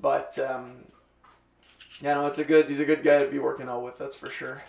but 0.00 0.38
um, 0.38 0.84
yeah, 2.02 2.14
no, 2.14 2.28
it's 2.28 2.38
a 2.38 2.44
good. 2.44 2.68
He's 2.68 2.78
a 2.78 2.84
good 2.84 3.02
guy 3.02 3.24
to 3.24 3.28
be 3.28 3.40
working 3.40 3.68
out 3.68 3.82
with. 3.82 3.98
That's 3.98 4.14
for 4.14 4.30
sure. 4.30 4.62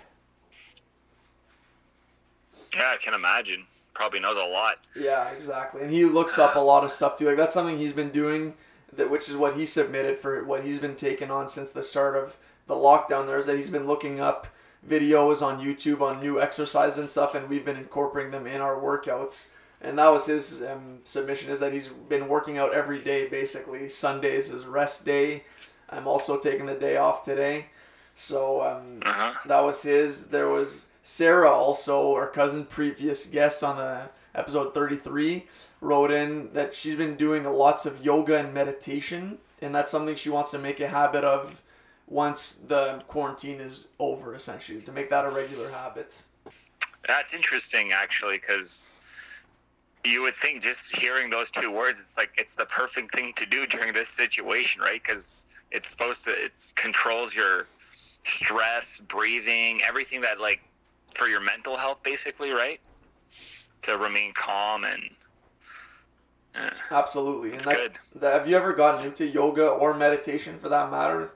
Yeah. 2.75 2.91
I 2.93 2.97
can 3.01 3.13
imagine. 3.13 3.65
Probably 3.93 4.19
knows 4.19 4.37
a 4.37 4.43
lot. 4.45 4.77
Yeah, 4.99 5.27
exactly. 5.31 5.81
And 5.81 5.91
he 5.91 6.05
looks 6.05 6.37
up 6.39 6.55
a 6.55 6.59
lot 6.59 6.83
of 6.83 6.91
stuff 6.91 7.17
too. 7.17 7.25
Like 7.27 7.35
that's 7.35 7.53
something 7.53 7.77
he's 7.77 7.93
been 7.93 8.11
doing, 8.11 8.53
that 8.93 9.09
which 9.09 9.27
is 9.29 9.35
what 9.35 9.55
he 9.55 9.65
submitted 9.65 10.17
for 10.19 10.43
what 10.45 10.63
he's 10.63 10.79
been 10.79 10.95
taking 10.95 11.29
on 11.31 11.47
since 11.49 11.71
the 11.71 11.83
start 11.83 12.15
of 12.15 12.37
the 12.67 12.75
lockdown. 12.75 13.25
There 13.25 13.37
is 13.37 13.45
that 13.47 13.57
he's 13.57 13.69
been 13.69 13.87
looking 13.87 14.19
up 14.19 14.47
videos 14.87 15.41
on 15.41 15.59
YouTube 15.59 15.99
on 16.01 16.19
new 16.19 16.39
exercises 16.39 16.97
and 16.97 17.07
stuff, 17.09 17.35
and 17.35 17.49
we've 17.49 17.65
been 17.65 17.75
incorporating 17.75 18.31
them 18.31 18.47
in 18.47 18.61
our 18.61 18.75
workouts. 18.77 19.49
And 19.81 19.97
that 19.97 20.09
was 20.09 20.25
his 20.25 20.61
um, 20.61 20.99
submission 21.05 21.51
is 21.51 21.59
that 21.61 21.71
he's 21.73 21.87
been 21.87 22.27
working 22.27 22.57
out 22.57 22.73
every 22.73 22.99
day 22.99 23.27
basically. 23.29 23.87
Sunday 23.89 24.35
is 24.35 24.47
his 24.47 24.65
rest 24.65 25.05
day. 25.05 25.43
I'm 25.89 26.05
also 26.07 26.37
taking 26.37 26.65
the 26.65 26.75
day 26.75 26.97
off 26.97 27.23
today, 27.25 27.65
so 28.13 28.61
um, 28.61 28.85
Uh-huh. 29.05 29.33
that 29.47 29.61
was 29.61 29.81
his. 29.81 30.27
There 30.27 30.47
was 30.49 30.85
Sarah 31.09 31.49
also, 31.49 32.13
our 32.13 32.27
cousin, 32.27 32.65
previous 32.65 33.25
guest 33.25 33.63
on 33.63 33.77
the 33.77 34.11
episode 34.35 34.75
33, 34.75 35.47
wrote 35.81 36.11
in 36.11 36.53
that 36.53 36.75
she's 36.75 36.95
been 36.95 37.15
doing 37.15 37.45
lots 37.45 37.87
of 37.87 38.05
yoga 38.05 38.37
and 38.37 38.53
meditation, 38.53 39.39
and 39.59 39.73
that's 39.73 39.89
something 39.89 40.15
she 40.15 40.29
wants 40.29 40.51
to 40.51 40.59
make 40.59 40.79
a 40.79 40.87
habit 40.87 41.23
of 41.23 41.63
once 42.05 42.53
the 42.53 43.03
quarantine 43.07 43.59
is 43.59 43.87
over, 43.97 44.35
essentially, 44.35 44.79
to 44.81 44.91
make 44.91 45.09
that 45.09 45.25
a 45.25 45.31
regular 45.31 45.71
habit. 45.71 46.21
That's 47.07 47.33
interesting, 47.33 47.91
actually, 47.91 48.37
because 48.37 48.93
you 50.05 50.21
would 50.21 50.35
think 50.35 50.61
just 50.61 50.95
hearing 50.95 51.31
those 51.31 51.49
two 51.49 51.71
words, 51.71 51.99
it's 51.99 52.17
like 52.17 52.29
it's 52.37 52.53
the 52.53 52.67
perfect 52.67 53.15
thing 53.15 53.33
to 53.33 53.47
do 53.47 53.65
during 53.65 53.93
this 53.93 54.09
situation, 54.09 54.83
right? 54.83 55.01
Because 55.01 55.47
it's 55.71 55.87
supposed 55.87 56.23
to, 56.25 56.29
it 56.29 56.71
controls 56.75 57.33
your 57.33 57.65
stress, 57.79 58.99
breathing, 58.99 59.81
everything 59.87 60.21
that 60.21 60.39
like 60.39 60.61
for 61.15 61.27
your 61.27 61.43
mental 61.43 61.77
health, 61.77 62.03
basically, 62.03 62.51
right? 62.51 62.79
To 63.83 63.97
remain 63.97 64.31
calm 64.33 64.83
and 64.83 65.01
uh, 66.59 66.69
Absolutely. 66.91 67.49
And 67.49 67.55
It's 67.55 67.65
that, 67.65 67.75
good. 67.75 67.91
that- 68.21 68.33
have 68.33 68.47
you 68.47 68.55
ever 68.57 68.73
gotten 68.73 69.05
into 69.05 69.25
yoga 69.25 69.67
or 69.67 69.93
meditation 69.93 70.57
for 70.59 70.69
that 70.69 70.89
matter? 70.91 71.31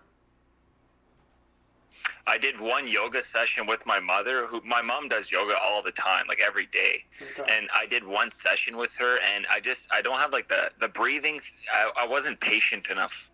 I 2.25 2.38
did 2.38 2.60
one 2.60 2.88
yoga 2.88 3.22
session 3.22 3.68
with 3.68 3.86
my 3.86 4.00
mother, 4.00 4.48
who 4.48 4.62
my 4.65 4.82
mom 4.82 5.10
does 5.10 5.30
yoga 5.32 5.56
all 5.62 5.84
the 5.84 5.92
time, 5.92 6.24
like 6.30 6.39
every 6.39 6.65
day. 6.68 6.96
Okay. 7.38 7.53
and 7.53 7.68
I 7.75 7.86
did 7.86 8.06
one 8.06 8.30
session 8.30 8.77
with 8.77 8.96
her, 8.98 9.20
and 9.36 9.46
I 9.51 9.60
just 9.60 9.89
I 9.94 10.01
don't 10.01 10.18
have 10.18 10.32
like 10.32 10.48
the 10.48 10.72
the 10.80 10.88
breathing. 10.88 11.39
I, 11.72 11.92
I 12.03 12.08
wasn't 12.08 12.39
patient 12.39 12.88
enough, 12.89 13.30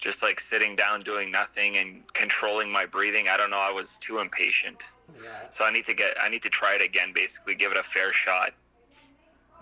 just 0.00 0.22
like 0.22 0.40
sitting 0.40 0.74
down 0.74 1.00
doing 1.00 1.30
nothing 1.30 1.76
and 1.76 2.02
controlling 2.14 2.72
my 2.72 2.86
breathing. 2.86 3.26
I 3.30 3.36
don't 3.36 3.50
know. 3.50 3.60
I 3.60 3.70
was 3.72 3.96
too 3.98 4.18
impatient, 4.18 4.82
Yeah. 5.14 5.28
so 5.50 5.64
I 5.64 5.72
need 5.72 5.84
to 5.84 5.94
get 5.94 6.14
I 6.20 6.28
need 6.28 6.42
to 6.42 6.48
try 6.48 6.74
it 6.74 6.82
again. 6.84 7.12
Basically, 7.14 7.54
give 7.54 7.70
it 7.70 7.78
a 7.78 7.82
fair 7.82 8.10
shot. 8.12 8.52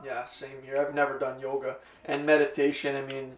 Yeah, 0.05 0.25
same 0.27 0.53
here. 0.67 0.81
I've 0.81 0.95
never 0.95 1.19
done 1.19 1.41
yoga 1.41 1.77
and 2.05 2.25
meditation. 2.25 2.95
I 2.95 3.03
mean, 3.13 3.33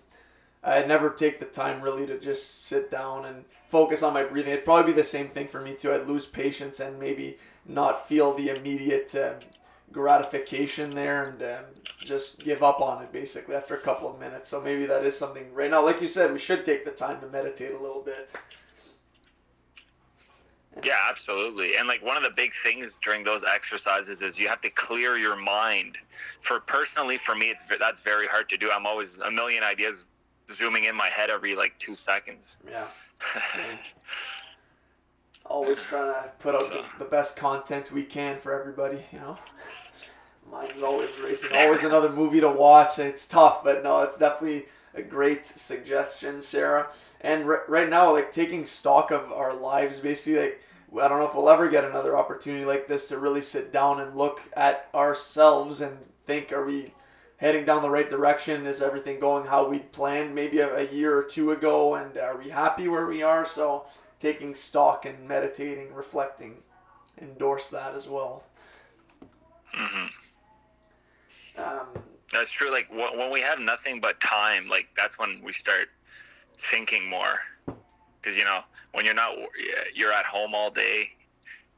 I 0.62 0.84
never 0.84 1.08
take 1.08 1.38
the 1.38 1.46
time 1.46 1.80
really 1.80 2.06
to 2.06 2.18
just 2.20 2.64
sit 2.64 2.90
down 2.90 3.24
and 3.24 3.46
focus 3.46 4.02
on 4.02 4.12
my 4.12 4.24
breathing. 4.24 4.52
It'd 4.52 4.66
probably 4.66 4.92
be 4.92 4.96
the 4.96 5.04
same 5.04 5.28
thing 5.28 5.48
for 5.48 5.60
me 5.62 5.74
too. 5.74 5.90
I'd 5.92 6.06
lose 6.06 6.26
patience 6.26 6.78
and 6.78 7.00
maybe 7.00 7.38
not 7.66 8.06
feel 8.06 8.34
the 8.34 8.50
immediate 8.50 9.14
um, 9.14 9.36
gratification 9.92 10.90
there 10.90 11.22
and 11.22 11.42
um, 11.42 11.64
just 12.00 12.44
give 12.44 12.62
up 12.62 12.80
on 12.80 13.02
it 13.02 13.12
basically 13.12 13.54
after 13.54 13.74
a 13.74 13.80
couple 13.80 14.12
of 14.12 14.18
minutes. 14.20 14.48
So 14.48 14.60
maybe 14.60 14.86
that 14.86 15.04
is 15.04 15.18
something 15.18 15.52
right 15.52 15.70
now. 15.70 15.84
Like 15.84 16.00
you 16.00 16.06
said, 16.06 16.32
we 16.32 16.38
should 16.38 16.64
take 16.64 16.84
the 16.84 16.90
time 16.92 17.20
to 17.20 17.28
meditate 17.28 17.72
a 17.72 17.78
little 17.78 18.02
bit. 18.02 18.34
Yeah, 20.84 20.92
absolutely. 21.08 21.76
And 21.76 21.88
like 21.88 22.04
one 22.04 22.16
of 22.16 22.22
the 22.22 22.30
big 22.30 22.52
things 22.52 22.98
during 23.02 23.24
those 23.24 23.44
exercises 23.44 24.22
is 24.22 24.38
you 24.38 24.48
have 24.48 24.60
to 24.60 24.70
clear 24.70 25.16
your 25.16 25.36
mind. 25.36 25.96
For 26.40 26.60
personally, 26.60 27.16
for 27.16 27.34
me, 27.34 27.50
it's 27.50 27.66
that's 27.78 28.00
very 28.00 28.26
hard 28.26 28.48
to 28.50 28.56
do. 28.56 28.70
I'm 28.70 28.86
always 28.86 29.18
a 29.18 29.30
million 29.30 29.62
ideas 29.64 30.06
zooming 30.48 30.84
in 30.84 30.96
my 30.96 31.08
head 31.08 31.28
every 31.30 31.54
like 31.54 31.76
two 31.78 31.94
seconds. 31.94 32.60
Yeah. 32.68 32.86
Always 35.46 35.82
trying 35.82 36.12
to 36.12 36.30
put 36.38 36.54
out 36.54 36.60
the, 36.60 36.84
the 36.98 37.04
best 37.04 37.36
content 37.36 37.90
we 37.90 38.04
can 38.04 38.38
for 38.38 38.58
everybody, 38.58 39.00
you 39.12 39.18
know. 39.18 39.34
Mine's 40.50 40.82
always 40.82 41.20
racing. 41.22 41.50
Always 41.56 41.84
another 41.84 42.12
movie 42.12 42.40
to 42.40 42.50
watch. 42.50 42.98
It's 42.98 43.26
tough, 43.26 43.64
but 43.64 43.82
no, 43.82 44.02
it's 44.02 44.18
definitely 44.18 44.66
a 44.94 45.02
great 45.02 45.46
suggestion, 45.46 46.40
Sarah. 46.40 46.90
And 47.20 47.44
r- 47.44 47.64
right 47.68 47.88
now, 47.88 48.12
like 48.12 48.32
taking 48.32 48.64
stock 48.64 49.10
of 49.10 49.32
our 49.32 49.54
lives, 49.54 50.00
basically, 50.00 50.40
like 50.40 50.62
I 51.00 51.08
don't 51.08 51.20
know 51.20 51.28
if 51.28 51.34
we'll 51.34 51.50
ever 51.50 51.68
get 51.68 51.84
another 51.84 52.16
opportunity 52.16 52.64
like 52.64 52.88
this 52.88 53.08
to 53.08 53.18
really 53.18 53.42
sit 53.42 53.72
down 53.72 54.00
and 54.00 54.16
look 54.16 54.42
at 54.54 54.88
ourselves 54.94 55.80
and 55.80 55.98
think: 56.26 56.52
Are 56.52 56.64
we 56.64 56.86
heading 57.36 57.64
down 57.64 57.82
the 57.82 57.90
right 57.90 58.08
direction? 58.10 58.66
Is 58.66 58.82
everything 58.82 59.20
going 59.20 59.46
how 59.46 59.68
we 59.68 59.78
planned 59.78 60.34
maybe 60.34 60.58
a 60.58 60.90
year 60.90 61.16
or 61.16 61.22
two 61.22 61.52
ago? 61.52 61.94
And 61.94 62.16
are 62.18 62.36
we 62.36 62.50
happy 62.50 62.88
where 62.88 63.06
we 63.06 63.22
are? 63.22 63.46
So 63.46 63.86
taking 64.20 64.54
stock 64.54 65.06
and 65.06 65.26
meditating, 65.26 65.94
reflecting, 65.94 66.56
endorse 67.20 67.68
that 67.70 67.94
as 67.94 68.06
well. 68.06 68.44
hmm 69.72 70.06
Um, 71.58 71.86
That's 72.32 72.50
true. 72.50 72.70
Like 72.70 72.88
wh- 72.88 73.16
when 73.16 73.32
we 73.32 73.40
have 73.40 73.58
nothing 73.60 74.00
but 74.00 74.20
time, 74.20 74.68
like 74.68 74.88
that's 74.96 75.18
when 75.18 75.40
we 75.42 75.52
start 75.52 75.88
thinking 76.56 77.08
more. 77.08 77.34
Because 78.20 78.36
you 78.36 78.44
know, 78.44 78.60
when 78.92 79.04
you're 79.04 79.14
not, 79.14 79.32
you're 79.94 80.12
at 80.12 80.26
home 80.26 80.54
all 80.54 80.70
day. 80.70 81.04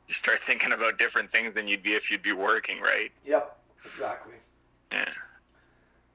You 0.08 0.14
start 0.14 0.38
thinking 0.48 0.72
about 0.72 0.98
different 0.98 1.30
things 1.30 1.54
than 1.54 1.68
you'd 1.68 1.82
be 1.82 1.90
if 1.90 2.10
you'd 2.10 2.22
be 2.22 2.32
working, 2.32 2.80
right? 2.80 3.10
yep, 3.24 3.56
exactly. 3.84 4.34
Yeah. 4.92 5.08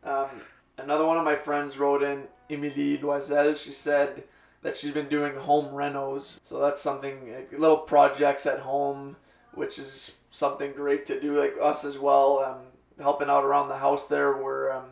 Um, 0.04 0.30
another 0.78 1.06
one 1.06 1.18
of 1.18 1.24
my 1.26 1.36
friends 1.36 1.78
wrote 1.78 2.04
in, 2.04 2.24
Emilie 2.50 2.98
Loisel. 3.00 3.58
She 3.58 3.72
said 3.72 4.24
that 4.62 4.78
she's 4.78 4.92
been 4.92 5.08
doing 5.08 5.36
home 5.36 5.68
renos. 5.74 6.40
So 6.44 6.60
that's 6.60 6.82
something, 6.82 7.32
like, 7.34 7.52
little 7.58 7.78
projects 7.78 8.46
at 8.46 8.62
home, 8.62 9.18
which 9.54 9.78
is 9.80 10.16
something 10.32 10.74
great 10.74 11.06
to 11.08 11.20
do, 11.20 11.40
like 11.40 11.56
us 11.62 11.86
as 11.86 11.98
well. 11.98 12.40
Um, 12.40 12.58
helping 13.02 13.30
out 13.30 13.44
around 13.44 13.70
the 13.70 13.78
house 13.78 14.08
there. 14.08 14.36
We're, 14.36 14.72
um, 14.72 14.86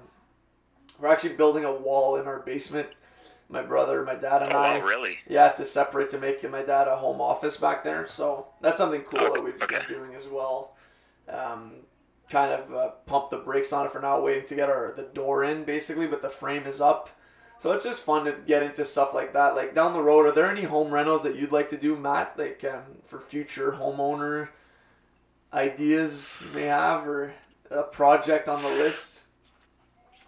we're 0.99 1.07
actually 1.09 1.33
building 1.33 1.65
a 1.65 1.73
wall 1.73 2.15
in 2.17 2.27
our 2.27 2.39
basement 2.39 2.89
My 3.47 3.61
brother, 3.61 4.03
my 4.03 4.15
dad, 4.15 4.41
and 4.41 4.53
Oh, 4.53 4.57
I. 4.57 4.79
really? 4.79 5.17
Yeah, 5.27 5.49
to 5.49 5.65
separate 5.65 6.09
to 6.11 6.17
make 6.17 6.49
my 6.49 6.63
dad 6.63 6.87
a 6.87 6.95
home 6.95 7.21
office 7.21 7.57
back 7.57 7.83
there. 7.83 8.07
So 8.07 8.47
that's 8.61 8.77
something 8.79 9.01
cool 9.01 9.21
Okay, 9.27 9.33
that 9.35 9.43
we've 9.43 9.59
been 9.59 9.81
doing 9.87 10.15
as 10.15 10.27
well. 10.27 10.75
Um, 11.29 11.73
kind 12.29 12.51
of 12.51 12.73
uh, 12.73 12.89
pump 13.05 13.29
the 13.29 13.37
brakes 13.37 13.71
on 13.71 13.85
it 13.85 13.91
for 13.91 13.99
now, 13.99 14.19
waiting 14.19 14.47
to 14.47 14.55
get 14.55 14.69
our 14.69 14.91
the 14.95 15.03
door 15.03 15.43
in 15.43 15.63
basically, 15.63 16.07
but 16.07 16.23
the 16.23 16.29
frame 16.29 16.65
is 16.65 16.81
up. 16.81 17.09
So 17.59 17.71
it's 17.71 17.83
just 17.83 18.03
fun 18.03 18.25
to 18.25 18.33
get 18.45 18.63
into 18.63 18.85
stuff 18.85 19.13
like 19.13 19.33
that. 19.33 19.55
Like 19.55 19.73
down 19.73 19.93
the 19.93 20.01
road, 20.01 20.25
are 20.25 20.31
there 20.31 20.49
any 20.49 20.63
home 20.63 20.91
rentals 20.91 21.23
that 21.23 21.35
you'd 21.35 21.51
like 21.51 21.69
to 21.69 21.77
do, 21.77 21.95
Matt? 21.95 22.37
Like 22.37 22.63
um, 22.63 22.83
for 23.05 23.19
future 23.19 23.71
homeowner 23.71 24.49
ideas 25.53 26.37
you 26.41 26.59
may 26.59 26.67
have, 26.67 27.07
or 27.07 27.31
a 27.71 27.83
project 27.83 28.47
on 28.47 28.61
the 28.61 28.69
list 28.69 29.21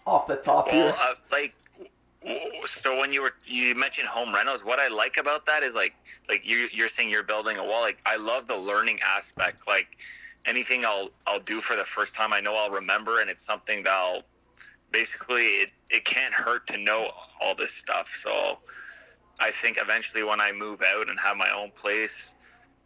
off 0.06 0.26
the 0.28 0.38
top 0.38 0.70
here. 0.70 0.86
Well, 0.86 0.98
uh, 1.02 1.14
like, 1.32 1.54
so 2.66 2.98
when 2.98 3.14
you 3.14 3.22
were 3.22 3.34
you 3.46 3.74
mentioned 3.76 4.08
home 4.08 4.34
rentals, 4.34 4.66
what 4.66 4.80
I 4.80 4.88
like 4.88 5.18
about 5.18 5.46
that 5.46 5.64
is 5.64 5.76
like 5.76 5.94
like 6.30 6.48
you 6.48 6.68
you're 6.74 6.88
saying 6.88 7.10
you're 7.10 7.24
building 7.24 7.58
a 7.58 7.64
wall. 7.64 7.82
Like 7.82 8.00
I 8.06 8.18
love 8.18 8.48
the 8.48 8.58
learning 8.58 9.00
aspect. 9.06 9.68
Like 9.68 9.98
anything 10.46 10.84
I'll 10.86 11.10
I'll 11.28 11.40
do 11.42 11.60
for 11.60 11.76
the 11.76 11.84
first 11.84 12.16
time, 12.16 12.34
I 12.34 12.40
know 12.40 12.56
I'll 12.56 12.72
remember, 12.72 13.20
and 13.20 13.30
it's 13.30 13.42
something 13.42 13.84
that 13.84 13.92
I'll 13.94 14.24
basically 14.92 15.44
it 15.44 15.72
it 15.90 16.06
can't 16.06 16.34
hurt 16.34 16.68
to 16.68 16.78
know 16.78 17.12
all 17.42 17.56
this 17.56 17.74
stuff. 17.74 18.08
So 18.08 18.60
I 19.40 19.52
think 19.52 19.78
eventually 19.80 20.24
when 20.24 20.42
I 20.42 20.52
move 20.52 20.82
out 20.82 21.10
and 21.10 21.20
have 21.20 21.38
my 21.38 21.50
own 21.56 21.72
place. 21.72 22.36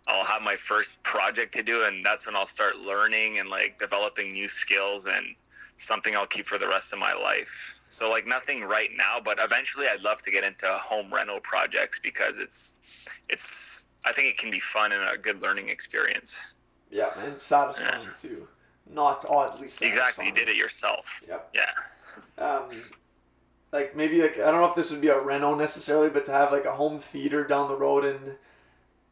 I'll 0.08 0.26
have 0.26 0.42
my 0.42 0.56
first 0.56 1.02
project 1.04 1.54
to 1.54 1.62
do, 1.62 1.86
and 1.86 2.04
that's 2.04 2.26
when 2.26 2.36
I'll 2.36 2.48
start 2.48 2.76
learning 2.80 3.38
and 3.38 3.50
like 3.50 3.78
developing 3.78 4.30
new 4.30 4.48
skills 4.48 5.06
and 5.06 5.36
something 5.78 6.16
I'll 6.16 6.28
keep 6.28 6.46
for 6.46 6.58
the 6.58 6.68
rest 6.68 6.94
of 6.94 7.00
my 7.00 7.14
life. 7.14 7.80
So 7.84 8.10
like 8.10 8.26
nothing 8.28 8.64
right 8.64 8.90
now, 8.96 9.20
but 9.24 9.38
eventually 9.40 9.86
I'd 9.92 10.04
love 10.04 10.22
to 10.24 10.32
get 10.32 10.44
into 10.44 10.66
home 10.68 11.14
rental 11.14 11.40
projects 11.44 12.00
because 12.00 12.40
it's 12.40 13.10
it's 13.30 13.86
I 14.06 14.12
think 14.12 14.30
it 14.30 14.38
can 14.38 14.50
be 14.52 14.60
fun 14.60 14.92
and 14.92 15.04
a 15.04 15.18
good 15.18 15.42
learning 15.42 15.70
experience. 15.70 16.56
Yeah, 16.90 17.10
and 17.26 17.40
satisfying 17.40 18.06
too. 18.22 18.48
Not 18.94 19.26
oddly 19.30 19.68
satisfying. 19.68 19.92
Exactly, 19.92 20.26
you 20.28 20.32
did 20.34 20.50
it 20.50 20.56
yourself. 20.56 21.22
Yep. 21.28 21.56
Yeah. 21.56 22.44
um, 22.44 22.70
like 23.72 23.96
maybe 23.96 24.22
like 24.22 24.40
I 24.40 24.52
don't 24.52 24.56
know 24.56 24.68
if 24.68 24.76
this 24.76 24.92
would 24.92 25.02
be 25.02 25.08
a 25.08 25.20
reno 25.20 25.54
necessarily, 25.56 26.10
but 26.10 26.26
to 26.26 26.32
have 26.32 26.52
like 26.52 26.66
a 26.66 26.74
home 26.74 27.00
theater 27.00 27.46
down 27.46 27.70
the 27.70 27.76
road 27.76 28.04
in 28.04 28.36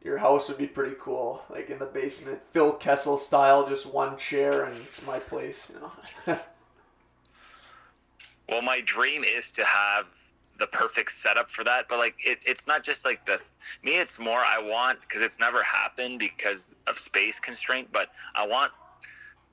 your 0.02 0.18
house 0.18 0.48
would 0.48 0.58
be 0.58 0.66
pretty 0.66 0.96
cool. 1.00 1.42
Like 1.50 1.70
in 1.70 1.78
the 1.78 1.86
basement, 1.86 2.40
Phil 2.52 2.72
Kessel 2.72 3.16
style, 3.16 3.66
just 3.66 3.86
one 3.86 4.16
chair 4.16 4.64
and 4.64 4.74
it's 4.74 5.06
my 5.06 5.18
place. 5.18 5.72
You 5.74 5.80
know. 5.80 6.36
Well, 8.50 8.62
my 8.62 8.80
dream 8.84 9.22
is 9.22 9.52
to 9.52 9.64
have 9.64 10.08
the 10.58 10.66
perfect 10.66 11.12
setup 11.12 11.48
for 11.48 11.62
that, 11.64 11.86
but 11.88 11.98
like 11.98 12.16
it, 12.18 12.40
it's 12.44 12.66
not 12.66 12.82
just 12.82 13.04
like 13.04 13.24
the 13.24 13.40
me. 13.84 13.92
It's 13.92 14.18
more 14.18 14.38
I 14.38 14.58
want 14.60 15.00
because 15.02 15.22
it's 15.22 15.38
never 15.38 15.62
happened 15.62 16.18
because 16.18 16.76
of 16.88 16.96
space 16.98 17.38
constraint. 17.38 17.88
But 17.92 18.08
I 18.34 18.46
want 18.46 18.72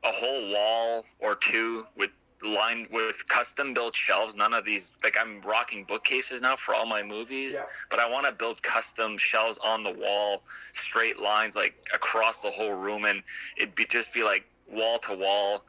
a 0.03 0.11
whole 0.11 0.51
wall 0.53 1.03
or 1.19 1.35
two 1.35 1.83
with 1.95 2.17
lined 2.55 2.87
with 2.91 3.27
custom 3.27 3.73
built 3.73 3.95
shelves. 3.95 4.35
None 4.35 4.53
of 4.53 4.63
these 4.63 4.93
like 5.03 5.15
I'm 5.19 5.41
rocking 5.41 5.83
bookcases 5.85 6.41
now 6.41 6.55
for 6.55 6.75
all 6.75 6.85
my 6.85 7.01
movies, 7.01 7.53
Yeah. 7.55 7.65
but 7.89 7.99
I 7.99 8.07
want 8.09 8.27
to 8.27 8.31
build 8.31 8.61
custom 8.61 9.17
shelves 9.17 9.57
on 9.57 9.83
the 9.83 9.91
wall, 9.91 10.43
straight 10.73 11.19
lines 11.19 11.55
like 11.55 11.75
across 11.95 12.41
the 12.43 12.49
whole 12.51 12.73
room, 12.73 13.05
and 13.05 13.23
it'd 13.57 13.73
be 13.75 13.85
just 13.85 14.13
be 14.13 14.23
like 14.23 14.45
wall 14.71 14.99
to 14.99 15.15
wall. 15.15 15.63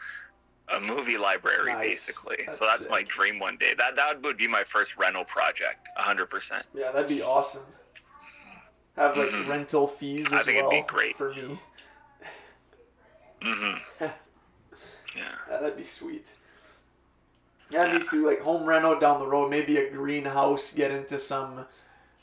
A 0.70 0.78
movie 0.80 1.16
library, 1.16 1.72
Nice. 1.72 1.80
basically. 2.06 2.36
That's 2.40 2.58
so 2.58 2.66
that's 2.66 2.82
sick. 2.82 2.90
my 2.90 3.02
dream 3.04 3.38
one 3.38 3.56
day. 3.56 3.72
That 3.78 3.96
that 3.96 4.22
would 4.22 4.36
be 4.36 4.46
my 4.46 4.62
first 4.62 4.98
rental 4.98 5.24
project, 5.24 5.88
hundred 5.96 6.28
percent. 6.28 6.64
yeah, 6.74 6.92
that'd 6.92 7.08
be 7.08 7.22
awesome. 7.22 7.62
Have 8.96 9.16
like 9.16 9.28
Mhm. 9.28 9.48
rental 9.48 9.88
fees 9.88 10.30
I 10.30 10.42
think 10.42 10.58
it'd 10.58 10.70
be 10.70 10.82
great. 10.82 11.16
for 11.16 11.32
me. 11.32 11.58
Hmm 13.42 13.76
Yeah. 14.00 14.12
Yeah, 15.16 15.58
that'd 15.60 15.76
be 15.76 15.82
sweet. 15.82 16.38
Yeah, 17.70 17.98
me 17.98 18.04
too. 18.08 18.26
Like 18.26 18.40
home 18.40 18.66
reno 18.68 18.98
down 18.98 19.20
the 19.20 19.26
road, 19.26 19.50
maybe 19.50 19.76
a 19.78 19.90
greenhouse. 19.90 20.72
Get 20.72 20.90
into 20.90 21.18
some 21.18 21.66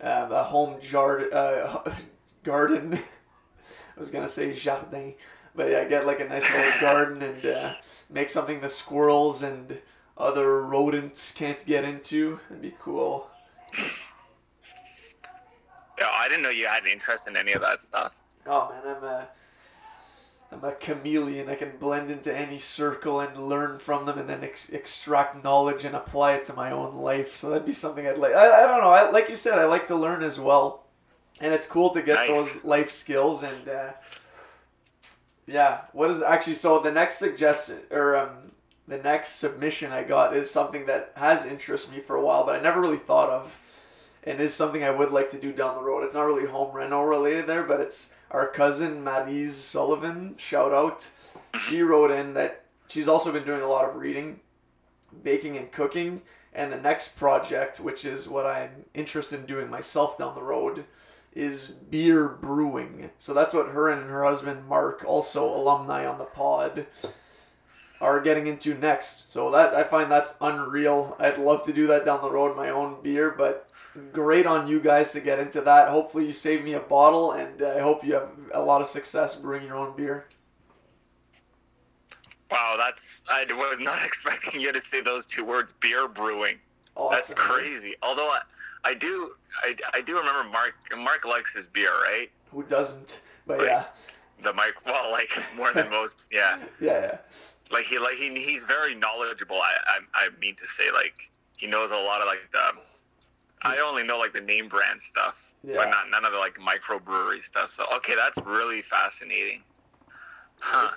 uh, 0.03 0.27
a 0.31 0.43
home 0.43 0.79
jar 0.81 1.21
uh, 1.33 1.91
garden. 2.43 2.93
I 3.97 3.99
was 3.99 4.11
gonna 4.11 4.27
say 4.29 4.53
jardin, 4.53 5.15
but 5.55 5.69
yeah, 5.69 5.87
get 5.87 6.05
like 6.05 6.19
a 6.19 6.27
nice 6.27 6.51
little 6.53 6.81
garden 6.81 7.21
and 7.21 7.45
uh, 7.45 7.73
make 8.09 8.29
something 8.29 8.61
the 8.61 8.69
squirrels 8.69 9.43
and 9.43 9.79
other 10.17 10.61
rodents 10.63 11.31
can't 11.31 11.63
get 11.65 11.83
into. 11.83 12.39
That'd 12.49 12.61
be 12.61 12.75
cool. 12.81 13.27
Yeah, 15.97 16.07
I 16.11 16.27
didn't 16.27 16.43
know 16.43 16.49
you 16.49 16.67
had 16.67 16.83
an 16.83 16.89
interest 16.89 17.27
in 17.27 17.37
any 17.37 17.53
of 17.53 17.61
that 17.61 17.79
stuff. 17.79 18.15
Oh 18.45 18.69
man, 18.69 18.95
I'm 18.97 19.03
a 19.03 19.27
I'm 20.51 20.63
a 20.63 20.71
chameleon. 20.73 21.49
I 21.49 21.55
can 21.55 21.77
blend 21.77 22.09
into 22.09 22.33
any 22.33 22.59
circle 22.59 23.19
and 23.19 23.49
learn 23.49 23.79
from 23.79 24.05
them, 24.05 24.17
and 24.17 24.29
then 24.29 24.43
ex- 24.43 24.69
extract 24.69 25.43
knowledge 25.43 25.83
and 25.83 25.95
apply 25.95 26.33
it 26.33 26.45
to 26.45 26.53
my 26.53 26.71
own 26.71 26.95
life. 26.95 27.35
So 27.35 27.49
that'd 27.49 27.65
be 27.65 27.73
something 27.73 28.07
I'd 28.07 28.17
like. 28.17 28.33
I, 28.33 28.63
I 28.63 28.67
don't 28.67 28.81
know. 28.81 28.91
I, 28.91 29.09
like 29.09 29.27
you 29.29 29.35
said, 29.35 29.57
I 29.59 29.65
like 29.65 29.87
to 29.87 29.95
learn 29.95 30.23
as 30.23 30.39
well, 30.39 30.85
and 31.41 31.53
it's 31.53 31.67
cool 31.67 31.89
to 31.91 32.01
get 32.01 32.15
Nice. 32.15 32.29
those 32.29 32.63
life 32.63 32.91
skills. 32.91 33.43
And 33.43 33.67
uh, 33.67 33.91
yeah, 35.47 35.81
what 35.93 36.09
is 36.09 36.21
actually 36.21 36.55
so 36.55 36.79
the 36.79 36.91
next 36.91 37.17
suggestion 37.17 37.79
or 37.91 38.15
um 38.15 38.29
the 38.87 38.97
next 38.99 39.37
submission 39.37 39.91
I 39.91 40.03
got 40.03 40.35
is 40.35 40.51
something 40.51 40.85
that 40.85 41.11
has 41.15 41.43
interested 41.45 41.91
me 41.91 41.99
for 41.99 42.15
a 42.15 42.21
while, 42.23 42.45
but 42.45 42.55
I 42.55 42.61
never 42.61 42.79
really 42.79 42.97
thought 42.97 43.29
of 43.29 43.61
and 44.23 44.39
is 44.39 44.53
something 44.53 44.83
I 44.83 44.91
would 44.91 45.11
like 45.11 45.31
to 45.31 45.39
do 45.39 45.51
down 45.51 45.75
the 45.75 45.83
road. 45.83 46.03
It's 46.03 46.13
not 46.13 46.21
really 46.25 46.45
home 46.47 46.75
reno 46.75 47.01
related 47.03 47.47
there, 47.47 47.63
but 47.63 47.79
it's 47.79 48.11
our 48.31 48.47
cousin 48.47 49.03
Maddie's 49.03 49.55
Sullivan. 49.55 50.35
Shout 50.37 50.73
out. 50.73 51.09
She 51.59 51.81
wrote 51.81 52.11
in 52.11 52.33
that 52.33 52.65
she's 52.87 53.07
also 53.07 53.31
been 53.31 53.45
doing 53.45 53.61
a 53.61 53.67
lot 53.67 53.87
of 53.87 53.95
reading, 53.95 54.39
baking, 55.23 55.57
and 55.57 55.71
cooking. 55.71 56.21
And 56.53 56.71
the 56.71 56.77
next 56.77 57.17
project, 57.17 57.79
which 57.79 58.05
is 58.05 58.29
what 58.29 58.45
I'm 58.45 58.85
interested 58.93 59.41
in 59.41 59.45
doing 59.45 59.69
myself 59.69 60.17
down 60.17 60.35
the 60.35 60.41
road, 60.41 60.85
is 61.33 61.67
beer 61.67 62.29
brewing. 62.29 63.09
So 63.17 63.33
that's 63.33 63.53
what 63.53 63.69
her 63.69 63.89
and 63.89 64.09
her 64.09 64.23
husband 64.23 64.67
Mark, 64.67 65.03
also 65.05 65.45
alumni 65.45 66.05
on 66.05 66.17
the 66.17 66.23
pod, 66.23 66.87
are 67.99 68.21
getting 68.21 68.47
into 68.47 68.73
next. 68.73 69.31
So 69.31 69.51
that 69.51 69.73
I 69.73 69.83
find 69.83 70.09
that's 70.09 70.35
unreal. 70.39 71.17
I'd 71.19 71.37
love 71.37 71.63
to 71.63 71.73
do 71.73 71.87
that 71.87 72.05
down 72.05 72.21
the 72.21 72.31
road, 72.31 72.55
my 72.55 72.69
own 72.69 72.97
beer, 73.03 73.35
but 73.37 73.69
great 74.13 74.45
on 74.45 74.67
you 74.67 74.79
guys 74.79 75.11
to 75.13 75.19
get 75.21 75.39
into 75.39 75.61
that. 75.61 75.89
Hopefully 75.89 76.25
you 76.25 76.33
save 76.33 76.63
me 76.63 76.73
a 76.73 76.79
bottle, 76.79 77.31
and 77.31 77.61
I 77.61 77.79
hope 77.79 78.03
you 78.03 78.13
have 78.15 78.29
a 78.53 78.61
lot 78.61 78.81
of 78.81 78.87
success 78.87 79.35
brewing 79.35 79.65
your 79.65 79.75
own 79.77 79.95
beer. 79.95 80.25
Wow, 82.51 82.75
that's 82.77 83.25
I 83.29 83.45
was 83.49 83.79
not 83.79 83.97
expecting 84.05 84.61
you 84.61 84.71
to 84.71 84.79
say 84.79 85.01
those 85.01 85.25
two 85.25 85.45
words, 85.45 85.73
beer 85.73 86.07
brewing. 86.07 86.55
That's 87.11 87.33
crazy. 87.33 87.95
Although 88.03 88.21
I, 88.23 88.39
I 88.85 88.93
do 88.93 89.31
I, 89.63 89.75
I 89.93 90.01
do 90.01 90.17
remember 90.17 90.49
Mark 90.51 90.75
Mark 91.03 91.25
likes 91.25 91.53
his 91.53 91.67
beer, 91.67 91.91
right? 92.03 92.29
Who 92.51 92.63
doesn't? 92.63 93.19
But 93.47 93.57
Right. 93.59 93.67
yeah, 93.67 93.85
The 94.41 94.53
Mike 94.53 94.85
well, 94.85 95.11
like 95.11 95.29
more 95.57 95.73
than 95.73 95.89
most. 95.89 96.29
Yeah. 96.31 96.57
yeah, 96.79 97.01
yeah. 97.01 97.17
Like 97.71 97.83
he 97.85 97.97
like 97.99 98.15
he, 98.15 98.29
he's 98.29 98.63
very 98.63 98.95
knowledgeable. 98.95 99.57
I, 99.57 99.75
I 99.87 99.99
I 100.13 100.29
mean 100.39 100.55
to 100.55 100.65
say 100.65 100.85
like 100.93 101.17
he 101.57 101.67
knows 101.67 101.89
a 101.91 101.95
lot 101.95 102.21
of 102.21 102.27
like 102.27 102.49
the 102.51 102.63
I 103.61 103.77
only 103.87 104.03
know 104.03 104.19
like 104.19 104.33
the 104.33 104.41
name 104.41 104.67
brand 104.67 104.99
stuff, 105.01 105.51
Yeah. 105.63 105.75
but 105.77 105.89
not 105.89 106.09
none 106.11 106.25
of 106.25 106.33
the 106.33 106.39
like 106.39 106.55
microbrewery 106.55 107.39
stuff. 107.39 107.69
So 107.69 107.85
okay, 107.95 108.13
that's 108.15 108.37
really 108.45 108.81
fascinating. 108.81 109.61
Huh. 110.61 110.91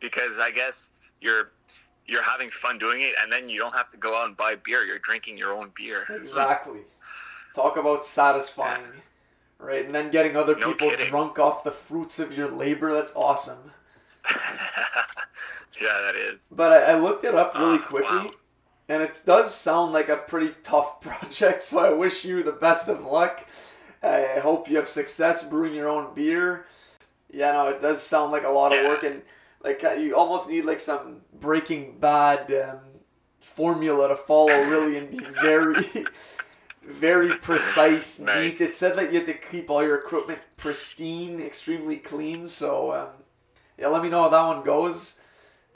Because 0.00 0.38
I 0.38 0.50
guess 0.50 0.92
you're 1.20 1.50
you're 2.06 2.22
having 2.22 2.50
fun 2.50 2.78
doing 2.78 3.00
it 3.00 3.14
and 3.20 3.32
then 3.32 3.48
you 3.48 3.58
don't 3.58 3.74
have 3.74 3.88
to 3.88 3.96
go 3.96 4.14
out 4.20 4.28
and 4.28 4.36
buy 4.36 4.56
beer. 4.62 4.84
You're 4.84 4.98
drinking 4.98 5.38
your 5.38 5.52
own 5.54 5.72
beer. 5.74 6.04
Exactly. 6.10 6.80
Talk 7.54 7.76
about 7.78 8.04
satisfying, 8.04 8.82
right? 9.58 9.84
And 9.86 9.94
then 9.94 10.10
getting 10.10 10.36
other 10.36 10.54
No 10.56 10.72
people 10.72 10.90
kidding. 10.90 11.08
drunk 11.08 11.38
off 11.38 11.64
the 11.64 11.70
fruits 11.70 12.18
of 12.18 12.36
your 12.36 12.50
labor. 12.50 12.92
That's 12.92 13.12
awesome. 13.16 13.70
yeah, 15.80 15.98
that 16.02 16.14
is. 16.16 16.52
But 16.54 16.72
I, 16.72 16.92
I 16.92 16.98
looked 16.98 17.24
it 17.24 17.34
up 17.34 17.54
really 17.54 17.78
Ah, 17.78 17.86
quickly, 17.86 18.16
wow. 18.16 18.26
And 18.88 19.02
it 19.02 19.20
does 19.24 19.54
sound 19.54 19.92
like 19.92 20.08
a 20.08 20.16
pretty 20.16 20.54
tough 20.62 21.00
project. 21.00 21.62
So 21.62 21.78
I 21.78 21.92
wish 21.92 22.24
you 22.24 22.42
the 22.42 22.52
best 22.52 22.88
of 22.88 23.04
luck. 23.04 23.46
I 24.02 24.38
hope 24.40 24.68
you 24.68 24.76
have 24.76 24.88
success 24.88 25.42
brewing 25.48 25.74
your 25.74 25.88
own 25.88 26.14
beer. 26.14 26.66
Yeah, 27.30 27.52
no, 27.52 27.68
it 27.68 27.80
does 27.80 28.02
sound 28.02 28.32
like 28.32 28.44
a 28.44 28.48
lot 28.50 28.76
of 28.76 28.84
work, 28.86 29.02
and 29.02 29.22
like 29.62 29.82
uh, 29.82 29.92
you 29.92 30.14
almost 30.14 30.48
need 30.48 30.64
like 30.66 30.78
some 30.78 31.22
Breaking 31.40 31.98
Bad 31.98 32.52
um, 32.52 32.78
formula 33.40 34.08
to 34.08 34.16
follow, 34.16 34.52
really, 34.68 34.98
and 34.98 35.10
be 35.10 35.24
very, 35.42 35.74
very 36.82 37.30
precise, 37.42 38.20
Nice. 38.20 38.60
neat. 38.60 38.66
It 38.68 38.72
said 38.72 38.96
that 38.96 39.12
you 39.12 39.18
had 39.20 39.26
to 39.26 39.34
keep 39.34 39.70
all 39.70 39.82
your 39.82 39.96
equipment 39.96 40.46
pristine, 40.58 41.40
extremely 41.40 41.96
clean. 41.96 42.46
So 42.46 42.92
um, 42.92 43.08
yeah, 43.78 43.88
let 43.88 44.02
me 44.02 44.08
know 44.10 44.22
how 44.24 44.28
that 44.28 44.46
one 44.56 44.62
goes. 44.64 45.18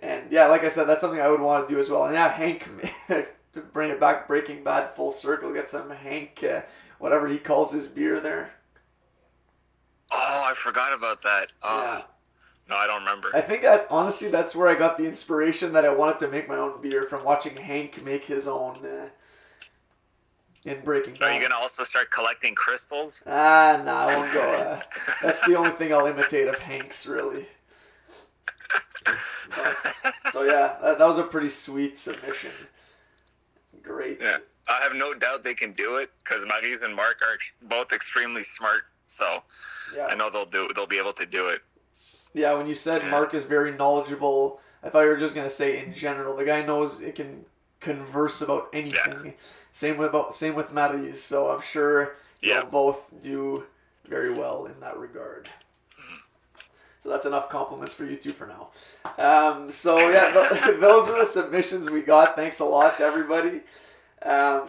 And 0.01 0.31
yeah, 0.31 0.47
like 0.47 0.65
I 0.65 0.69
said, 0.69 0.85
that's 0.85 1.01
something 1.01 1.21
I 1.21 1.29
would 1.29 1.41
want 1.41 1.69
to 1.69 1.75
do 1.75 1.81
as 1.81 1.91
well. 1.91 2.05
And 2.05 2.15
yeah, 2.15 2.29
Hank, 2.29 2.69
to 3.09 3.61
bring 3.73 3.91
it 3.91 3.99
back, 3.99 4.29
Breaking 4.29 4.63
Bad 4.63 4.91
full 4.95 5.13
circle. 5.13 5.53
Get 5.53 5.69
some 5.69 5.91
Hank, 5.91 6.45
uh, 6.45 6.63
whatever 6.99 7.27
he 7.29 7.39
calls 7.39 7.73
his 7.73 7.87
beer 7.89 8.21
there. 8.21 8.53
Oh, 10.13 10.47
I 10.51 10.55
forgot 10.55 10.93
about 10.95 11.23
that. 11.23 11.53
Oh, 11.63 11.83
Yeah. 11.99 12.03
No, 12.71 12.77
I 12.77 12.87
don't 12.87 13.01
remember. 13.01 13.29
I 13.35 13.41
think 13.41 13.63
that 13.63 13.87
honestly, 13.91 14.29
that's 14.29 14.55
where 14.55 14.69
I 14.69 14.75
got 14.75 14.99
the 14.99 15.07
inspiration 15.07 15.73
that 15.73 15.87
I 15.87 15.89
wanted 15.89 16.19
to 16.19 16.29
make 16.29 16.49
my 16.49 16.57
own 16.57 16.83
beer 16.83 17.05
from 17.05 17.25
watching 17.25 17.57
Hank 17.57 18.05
make 18.05 18.25
his 18.27 18.47
own 18.47 18.75
uh, 18.85 19.09
in 20.67 20.81
Breaking 20.83 21.15
Are 21.23 21.33
you 21.33 21.41
gonna 21.41 21.55
also 21.55 21.83
start 21.83 22.11
collecting 22.11 22.55
crystals? 22.55 23.23
Ah, 23.27 23.81
nah, 23.83 24.07
I 24.07 24.17
won't 24.17 24.33
go. 24.35 24.65
Uh, 24.69 24.81
that's 25.23 25.47
the 25.47 25.55
only 25.57 25.71
thing 25.71 25.95
I'll 25.95 26.05
imitate 26.07 26.47
of 26.47 26.61
Hank's, 26.61 27.07
really. 27.07 27.47
So 30.33 30.43
yeah, 30.43 30.77
that, 30.83 30.99
that 30.99 31.07
was 31.07 31.19
a 31.19 31.23
pretty 31.25 31.49
sweet 31.49 31.99
submission. 31.99 32.51
Great. 33.83 34.19
Yeah, 34.23 34.37
I 34.69 34.81
have 34.83 34.95
no 34.95 35.15
doubt 35.15 35.43
they 35.43 35.55
can 35.55 35.73
do 35.73 35.97
it 35.97 36.11
because 36.19 36.45
Maurice 36.47 36.83
and 36.83 36.95
Mark 36.95 37.23
are 37.23 37.39
both 37.69 37.93
extremely 37.93 38.43
smart. 38.43 38.83
So 39.05 39.43
Yeah. 39.97 40.07
I 40.07 40.15
know 40.15 40.29
they'll 40.31 40.45
do. 40.45 40.69
They'll 40.75 40.87
be 40.87 40.99
able 40.99 41.15
to 41.15 41.25
do 41.27 41.49
it. 41.49 41.61
Yeah, 42.35 42.53
when 42.55 42.67
you 42.67 42.75
said 42.75 43.03
Mark 43.11 43.33
is 43.33 43.45
very 43.45 43.73
knowledgeable, 43.73 44.61
I 44.83 44.91
thought 44.91 45.01
you 45.03 45.09
were 45.09 45.17
just 45.17 45.35
gonna 45.35 45.49
say 45.51 45.83
in 45.85 45.95
general. 45.95 46.37
The 46.37 46.45
guy 46.45 46.65
knows 46.65 47.01
it 47.01 47.15
can 47.15 47.47
converse 47.81 48.43
about 48.43 48.69
anything. 48.75 49.35
Same 49.73 49.97
with 49.97 50.09
about 50.11 50.35
same 50.35 50.55
with 50.55 50.75
Maris, 50.75 51.23
so 51.25 51.49
I'm 51.51 51.63
sure 51.63 52.17
Yeah. 52.43 52.61
they'll 52.61 52.71
both 52.71 53.23
do 53.23 53.65
very 54.07 54.33
well 54.33 54.67
in 54.67 54.79
that 54.81 54.99
regard. 54.99 55.49
So 57.09 57.15
that's 57.15 57.25
enough 57.25 57.49
compliments 57.49 57.95
for 57.95 58.05
you 58.05 58.17
two 58.17 58.29
for 58.33 58.47
now. 58.47 58.69
Um, 59.17 59.71
so 59.73 59.97
yeah, 60.11 60.31
th- 60.31 60.79
those 60.81 61.09
were 61.09 61.19
the 61.19 61.25
submissions 61.25 61.91
we 61.91 62.03
got. 62.03 62.37
Thanks 62.37 62.61
a 62.61 62.67
lot 62.67 62.99
to 62.99 63.03
everybody. 63.05 63.63
Um, 64.23 64.67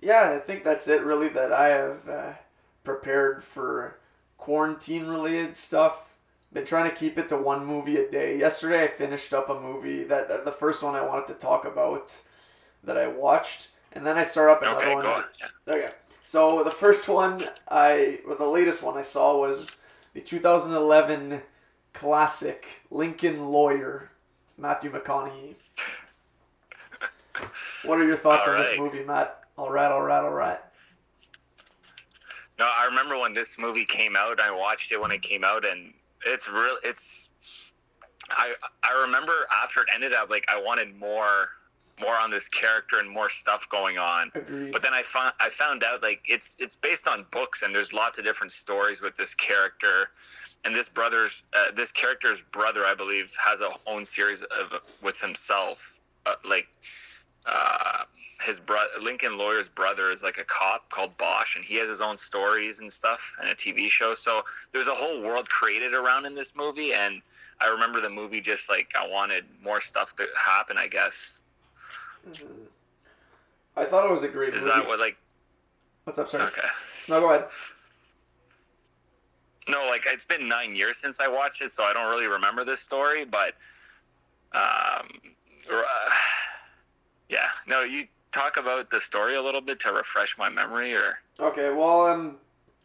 yeah, 0.00 0.32
I 0.34 0.38
think 0.38 0.64
that's 0.64 0.88
it 0.88 1.02
really 1.02 1.28
that 1.28 1.52
I 1.52 1.68
have 1.68 2.08
uh, 2.08 2.32
prepared 2.82 3.44
for 3.44 3.98
quarantine 4.38 5.06
related 5.06 5.54
stuff. 5.54 6.08
Been 6.52 6.64
trying 6.64 6.88
to 6.88 6.96
keep 6.96 7.18
it 7.18 7.28
to 7.28 7.36
one 7.36 7.64
movie 7.66 7.96
a 7.96 8.10
day. 8.10 8.38
Yesterday 8.38 8.80
I 8.80 8.86
finished 8.86 9.34
up 9.34 9.50
a 9.50 9.60
movie 9.60 10.04
that, 10.04 10.28
that 10.28 10.44
the 10.46 10.52
first 10.52 10.82
one 10.82 10.94
I 10.94 11.04
wanted 11.04 11.26
to 11.28 11.34
talk 11.34 11.66
about 11.66 12.18
that 12.84 12.98
I 12.98 13.06
watched, 13.08 13.68
and 13.92 14.06
then 14.06 14.18
I 14.18 14.22
start 14.22 14.50
up 14.50 14.62
another 14.62 14.82
Okay, 14.82 14.94
one. 14.94 15.02
go 15.02 15.12
on. 15.12 15.22
Yeah. 15.68 15.74
Okay. 15.74 15.88
So 16.20 16.62
the 16.62 16.70
first 16.70 17.08
one 17.08 17.38
I, 17.70 18.20
well, 18.26 18.36
the 18.38 18.46
latest 18.46 18.82
one 18.82 18.96
I 18.96 19.02
saw 19.02 19.38
was 19.38 19.76
the 20.14 20.20
2011 20.20 21.42
classic 21.92 22.82
Lincoln 22.90 23.50
Lawyer, 23.50 24.10
Matthew 24.58 24.90
McConaughey. 24.92 25.56
What 27.84 27.98
are 27.98 28.06
your 28.06 28.16
thoughts 28.16 28.46
on 28.46 28.58
this 28.58 28.78
movie, 28.78 29.04
Matt? 29.04 29.40
All 29.56 29.70
right, 29.70 29.90
all 29.90 30.02
right, 30.02 30.22
all 30.22 30.30
right. 30.30 30.58
No, 32.58 32.66
I 32.66 32.86
remember 32.86 33.18
when 33.18 33.32
this 33.32 33.58
movie 33.58 33.84
came 33.84 34.14
out. 34.16 34.40
I 34.40 34.50
watched 34.50 34.92
it 34.92 35.00
when 35.00 35.10
it 35.10 35.22
came 35.22 35.44
out, 35.44 35.64
and 35.64 35.92
it's 36.26 36.48
real. 36.48 36.76
It's. 36.84 37.30
I 38.30 38.54
I 38.84 39.04
remember 39.06 39.32
after 39.62 39.80
it 39.80 39.88
ended 39.94 40.12
up 40.12 40.30
like 40.30 40.44
I 40.48 40.60
wanted 40.60 40.94
more 41.00 41.46
more 42.00 42.14
on 42.14 42.30
this 42.30 42.48
character 42.48 42.98
and 42.98 43.08
more 43.08 43.28
stuff 43.28 43.68
going 43.68 43.98
on. 43.98 44.30
Agreed. 44.34 44.72
But 44.72 44.82
then 44.82 44.94
I 44.94 45.02
found 45.02 45.34
I 45.40 45.48
found 45.48 45.84
out 45.84 46.02
like 46.02 46.22
it's 46.28 46.56
it's 46.58 46.76
based 46.76 47.06
on 47.08 47.26
books 47.30 47.62
and 47.62 47.74
there's 47.74 47.92
lots 47.92 48.18
of 48.18 48.24
different 48.24 48.52
stories 48.52 49.00
with 49.02 49.14
this 49.16 49.34
character, 49.34 50.10
and 50.64 50.74
this 50.74 50.88
brother's 50.88 51.42
uh, 51.54 51.72
this 51.74 51.92
character's 51.92 52.42
brother 52.52 52.84
I 52.84 52.94
believe 52.94 53.32
has 53.44 53.60
a 53.60 53.70
own 53.86 54.04
series 54.04 54.42
of 54.42 54.80
with 55.02 55.20
himself, 55.20 56.00
uh, 56.26 56.34
like 56.48 56.68
uh, 57.46 58.04
his 58.44 58.60
brother 58.60 58.88
Lincoln 59.02 59.38
Lawyer's 59.38 59.68
brother 59.68 60.10
is 60.10 60.22
like 60.22 60.38
a 60.38 60.44
cop 60.44 60.88
called 60.90 61.16
Bosch, 61.18 61.56
and 61.56 61.64
he 61.64 61.76
has 61.76 61.88
his 61.88 62.00
own 62.00 62.16
stories 62.16 62.80
and 62.80 62.90
stuff 62.90 63.36
and 63.40 63.50
a 63.50 63.54
TV 63.54 63.88
show. 63.88 64.14
So 64.14 64.42
there's 64.72 64.86
a 64.86 64.94
whole 64.94 65.22
world 65.22 65.48
created 65.48 65.92
around 65.94 66.26
in 66.26 66.34
this 66.34 66.56
movie, 66.56 66.92
and 66.94 67.22
I 67.60 67.68
remember 67.68 68.00
the 68.00 68.10
movie 68.10 68.40
just 68.40 68.68
like 68.70 68.92
I 68.98 69.06
wanted 69.06 69.44
more 69.62 69.80
stuff 69.80 70.14
to 70.16 70.26
happen. 70.44 70.78
I 70.78 70.86
guess. 70.88 71.40
I 73.76 73.84
thought 73.84 74.04
it 74.04 74.10
was 74.10 74.22
a 74.22 74.28
great 74.28 74.48
is 74.52 74.66
movie. 74.66 74.80
that 74.80 74.86
what 74.86 75.00
like 75.00 75.16
What's 76.04 76.18
up, 76.18 76.28
sir? 76.28 76.38
okay. 76.40 76.68
No, 77.08 77.20
go 77.20 77.30
ahead. 77.32 77.46
No, 79.68 79.86
like 79.88 80.02
it's 80.06 80.24
been 80.24 80.48
nine 80.48 80.74
years 80.74 80.96
since 80.96 81.20
I 81.20 81.28
watched 81.28 81.62
it, 81.62 81.70
so 81.70 81.84
I 81.84 81.92
don't 81.92 82.10
really 82.10 82.26
remember 82.26 82.64
this 82.64 82.80
story. 82.80 83.24
But, 83.24 83.54
um, 84.52 85.08
uh, 85.72 85.84
yeah, 87.28 87.46
no, 87.68 87.82
you 87.82 88.04
talk 88.32 88.56
about 88.56 88.90
the 88.90 88.98
story 88.98 89.36
a 89.36 89.42
little 89.42 89.60
bit 89.60 89.78
to 89.80 89.92
refresh 89.92 90.36
my 90.36 90.48
memory, 90.50 90.92
or 90.94 91.14
Okay, 91.38 91.72
well, 91.72 92.02
um, 92.06 92.38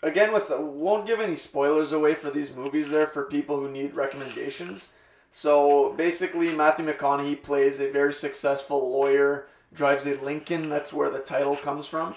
again, 0.03 0.31
with 0.31 0.51
won't 0.51 1.07
give 1.07 1.19
any 1.19 1.35
spoilers 1.35 1.91
away 1.93 2.13
for 2.13 2.29
these 2.29 2.55
movies 2.55 2.91
there 2.91 3.07
for 3.07 3.23
people 3.25 3.59
who 3.59 3.71
need 3.71 3.95
recommendations. 3.95 4.93
So 5.31 5.93
basically, 5.93 6.55
Matthew 6.55 6.85
McConaughey 6.85 7.41
plays 7.41 7.79
a 7.79 7.91
very 7.91 8.13
successful 8.13 8.91
lawyer, 8.91 9.47
drives 9.73 10.05
a 10.05 10.17
Lincoln. 10.23 10.69
That's 10.69 10.93
where 10.93 11.11
the 11.11 11.19
title 11.19 11.55
comes 11.55 11.87
from, 11.87 12.13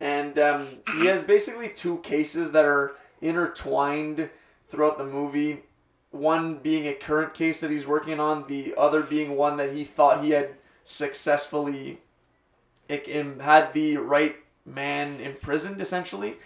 and 0.00 0.38
um, 0.38 0.66
he 0.98 1.06
has 1.06 1.22
basically 1.22 1.68
two 1.68 1.98
cases 1.98 2.52
that 2.52 2.64
are 2.64 2.92
intertwined 3.20 4.30
throughout 4.68 4.98
the 4.98 5.04
movie. 5.04 5.62
One 6.10 6.56
being 6.56 6.86
a 6.86 6.94
current 6.94 7.34
case 7.34 7.60
that 7.60 7.70
he's 7.70 7.86
working 7.86 8.20
on, 8.20 8.46
the 8.46 8.74
other 8.78 9.02
being 9.02 9.36
one 9.36 9.56
that 9.56 9.72
he 9.72 9.84
thought 9.84 10.22
he 10.22 10.30
had 10.30 10.54
successfully 10.84 11.98
had 12.88 13.72
the 13.72 13.96
right 13.96 14.36
man 14.66 15.20
imprisoned 15.20 15.80
essentially 15.80 16.36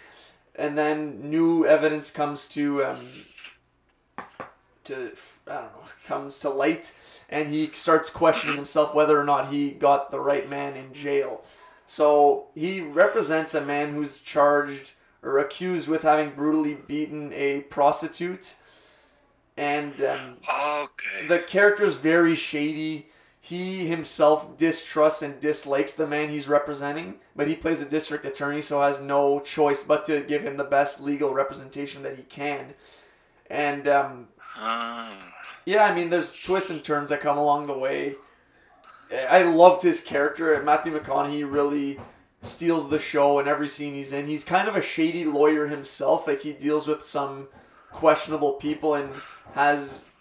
and 0.59 0.77
then 0.77 1.29
new 1.29 1.65
evidence 1.65 2.11
comes 2.11 2.45
to 2.47 2.83
um, 2.83 2.97
to 4.83 5.11
I 5.49 5.55
don't 5.55 5.73
know 5.73 5.79
comes 6.05 6.39
to 6.39 6.49
light 6.49 6.91
and 7.29 7.49
he 7.49 7.67
starts 7.67 8.09
questioning 8.09 8.55
himself 8.55 8.95
whether 8.95 9.19
or 9.19 9.23
not 9.23 9.49
he 9.49 9.69
got 9.69 10.09
the 10.09 10.19
right 10.19 10.49
man 10.49 10.75
in 10.75 10.91
jail 10.93 11.43
so 11.85 12.47
he 12.55 12.81
represents 12.81 13.53
a 13.53 13.61
man 13.61 13.93
who's 13.93 14.21
charged 14.21 14.93
or 15.21 15.37
accused 15.37 15.87
with 15.87 16.01
having 16.01 16.31
brutally 16.31 16.75
beaten 16.87 17.31
a 17.33 17.61
prostitute 17.61 18.55
and 19.59 19.93
um, 20.01 20.37
okay, 20.83 21.27
the 21.27 21.39
character 21.39 21.83
is 21.83 21.95
very 21.95 22.37
shady. 22.37 23.07
He 23.41 23.87
himself 23.87 24.57
distrusts 24.57 25.21
and 25.21 25.37
dislikes 25.41 25.91
the 25.91 26.07
man 26.07 26.29
he's 26.29 26.47
representing, 26.47 27.15
but 27.35 27.49
he 27.49 27.55
plays 27.55 27.81
a 27.81 27.85
district 27.85 28.23
attorney, 28.23 28.61
so 28.61 28.81
has 28.81 29.01
no 29.01 29.41
choice 29.41 29.83
but 29.83 30.05
to 30.05 30.21
give 30.21 30.43
him 30.43 30.55
the 30.55 30.63
best 30.63 31.01
legal 31.01 31.33
representation 31.33 32.03
that 32.03 32.15
he 32.15 32.23
can. 32.23 32.73
And 33.49 33.85
um, 33.89 34.29
um, 34.63 35.17
yeah, 35.69 35.85
I 35.85 35.93
mean, 35.93 36.09
there's 36.09 36.31
twists 36.31 36.71
and 36.71 36.83
turns 36.83 37.09
that 37.09 37.21
come 37.21 37.37
along 37.37 37.63
the 37.63 37.77
way. 37.77 38.15
I 39.29 39.43
loved 39.43 39.83
his 39.83 40.01
character. 40.01 40.59
Matthew 40.63 40.97
McConaughey 40.97 41.49
really 41.49 41.99
steals 42.41 42.89
the 42.89 42.97
show 42.97 43.37
in 43.37 43.47
every 43.47 43.67
scene 43.67 43.93
he's 43.93 44.11
in. 44.11 44.25
He's 44.25 44.43
kind 44.43 44.67
of 44.67 44.75
a 44.75 44.81
shady 44.81 45.25
lawyer 45.25 45.67
himself. 45.67 46.25
Like 46.25 46.41
he 46.41 46.53
deals 46.53 46.87
with 46.87 47.03
some 47.03 47.49
questionable 47.91 48.53
people 48.53 48.95
and 48.95 49.13
has, 49.53 50.15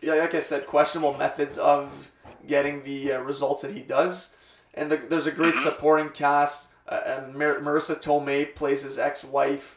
yeah, 0.00 0.14
like 0.14 0.34
I 0.36 0.40
said, 0.40 0.68
questionable 0.68 1.18
methods 1.18 1.58
of 1.58 2.12
getting 2.46 2.84
the 2.84 3.14
uh, 3.14 3.20
results 3.22 3.62
that 3.62 3.72
he 3.72 3.80
does. 3.80 4.32
And 4.72 4.88
the, 4.88 4.98
there's 4.98 5.26
a 5.26 5.32
great 5.32 5.54
supporting 5.54 6.10
cast. 6.10 6.68
Uh, 6.88 7.00
uh, 7.06 7.32
Mar- 7.34 7.58
Marisa 7.58 8.00
Tomei 8.00 8.54
plays 8.54 8.82
his 8.82 8.98
ex-wife. 8.98 9.75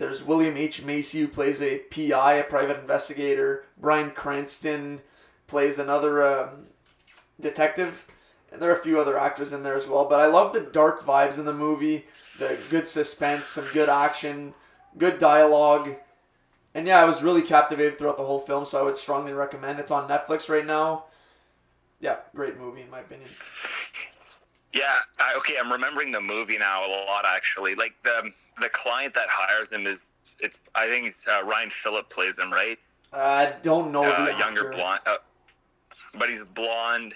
There's 0.00 0.24
William 0.24 0.56
H. 0.56 0.82
Macy 0.82 1.20
who 1.20 1.28
plays 1.28 1.60
a 1.60 1.76
PI, 1.76 2.32
a 2.32 2.44
private 2.44 2.80
investigator. 2.80 3.66
Bryan 3.78 4.12
Cranston 4.12 5.02
plays 5.46 5.78
another 5.78 6.26
um, 6.26 6.68
detective. 7.38 8.06
And 8.50 8.62
there 8.62 8.70
are 8.70 8.78
a 8.78 8.82
few 8.82 8.98
other 8.98 9.18
actors 9.18 9.52
in 9.52 9.62
there 9.62 9.76
as 9.76 9.86
well. 9.86 10.06
But 10.06 10.20
I 10.20 10.24
love 10.24 10.54
the 10.54 10.62
dark 10.62 11.04
vibes 11.04 11.38
in 11.38 11.44
the 11.44 11.52
movie, 11.52 12.06
the 12.38 12.66
good 12.70 12.88
suspense, 12.88 13.44
some 13.44 13.66
good 13.74 13.90
action, 13.90 14.54
good 14.96 15.18
dialogue. 15.18 15.90
And 16.74 16.86
yeah, 16.86 16.98
I 16.98 17.04
was 17.04 17.22
really 17.22 17.42
captivated 17.42 17.98
throughout 17.98 18.16
the 18.16 18.24
whole 18.24 18.40
film, 18.40 18.64
so 18.64 18.80
I 18.80 18.82
would 18.82 18.96
strongly 18.96 19.34
recommend. 19.34 19.80
It's 19.80 19.90
on 19.90 20.08
Netflix 20.08 20.48
right 20.48 20.64
now. 20.64 21.04
Yeah, 22.00 22.16
great 22.34 22.58
movie 22.58 22.80
in 22.80 22.90
my 22.90 23.00
opinion. 23.00 23.28
Yeah, 24.72 24.84
I, 25.18 25.34
okay, 25.38 25.54
I'm 25.60 25.70
remembering 25.72 26.12
the 26.12 26.20
movie 26.20 26.56
now 26.58 26.86
a 26.86 26.88
lot 26.88 27.24
actually. 27.26 27.74
Like 27.74 27.94
the 28.02 28.30
the 28.60 28.68
client 28.72 29.14
that 29.14 29.26
hires 29.28 29.72
him 29.72 29.86
is 29.86 30.12
it's 30.38 30.60
I 30.74 30.86
think 30.86 31.06
it's 31.08 31.26
uh, 31.26 31.42
Ryan 31.44 31.70
Phillippe 31.70 32.08
plays 32.10 32.38
him, 32.38 32.52
right? 32.52 32.78
I 33.12 33.54
don't 33.62 33.90
know 33.90 34.04
uh, 34.04 34.30
the 34.30 34.38
younger 34.38 34.70
blonde, 34.70 35.00
uh, 35.06 35.16
but 36.18 36.28
he's 36.28 36.44
blonde 36.44 37.12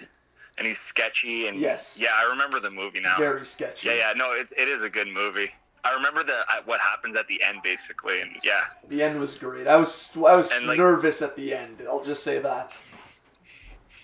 and 0.57 0.67
he's 0.67 0.79
sketchy 0.79 1.47
and 1.47 1.57
Yes. 1.59 1.95
yeah, 1.97 2.09
I 2.15 2.29
remember 2.29 2.59
the 2.59 2.71
movie 2.71 2.99
now. 2.99 3.15
Very 3.17 3.45
sketchy. 3.45 3.87
Yeah, 3.87 3.95
yeah, 3.95 4.13
no, 4.15 4.31
it's, 4.33 4.51
it 4.53 4.67
is 4.67 4.83
a 4.83 4.89
good 4.89 5.07
movie. 5.07 5.47
I 5.85 5.93
remember 5.95 6.23
the 6.23 6.33
uh, 6.51 6.61
what 6.65 6.81
happens 6.81 7.15
at 7.15 7.27
the 7.27 7.39
end 7.47 7.59
basically, 7.63 8.19
and 8.21 8.31
yeah, 8.43 8.61
The 8.89 9.01
end 9.03 9.19
was 9.19 9.37
great. 9.39 9.65
I 9.67 9.77
was 9.77 10.09
I 10.17 10.35
was 10.35 10.51
And, 10.51 10.67
like- 10.67 10.77
nervous 10.77 11.21
at 11.21 11.37
the 11.37 11.53
end. 11.53 11.81
I'll 11.87 12.03
just 12.03 12.23
say 12.23 12.39
that. 12.39 12.77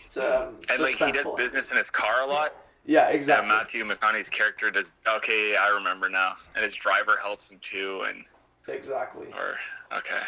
It's, 0.05 0.15
um, 0.17 0.55
and 0.69 0.81
like 0.81 0.95
he 0.95 1.11
does 1.11 1.29
business 1.35 1.71
in 1.71 1.77
his 1.77 1.89
car 1.89 2.21
a 2.23 2.25
lot. 2.25 2.53
Yeah, 2.85 3.09
Yeah, 3.09 3.15
exactly. 3.15 3.49
Matthew 3.49 3.83
McConaughey's 3.85 4.29
character 4.29 4.71
does. 4.71 4.91
Okay, 5.17 5.55
I 5.55 5.69
remember 5.69 6.09
now. 6.09 6.33
And 6.55 6.63
his 6.63 6.75
driver 6.75 7.15
helps 7.21 7.49
him 7.49 7.59
too, 7.61 8.03
and 8.07 8.23
Exactly. 8.67 9.27
or 9.33 9.55
okay, 9.97 10.21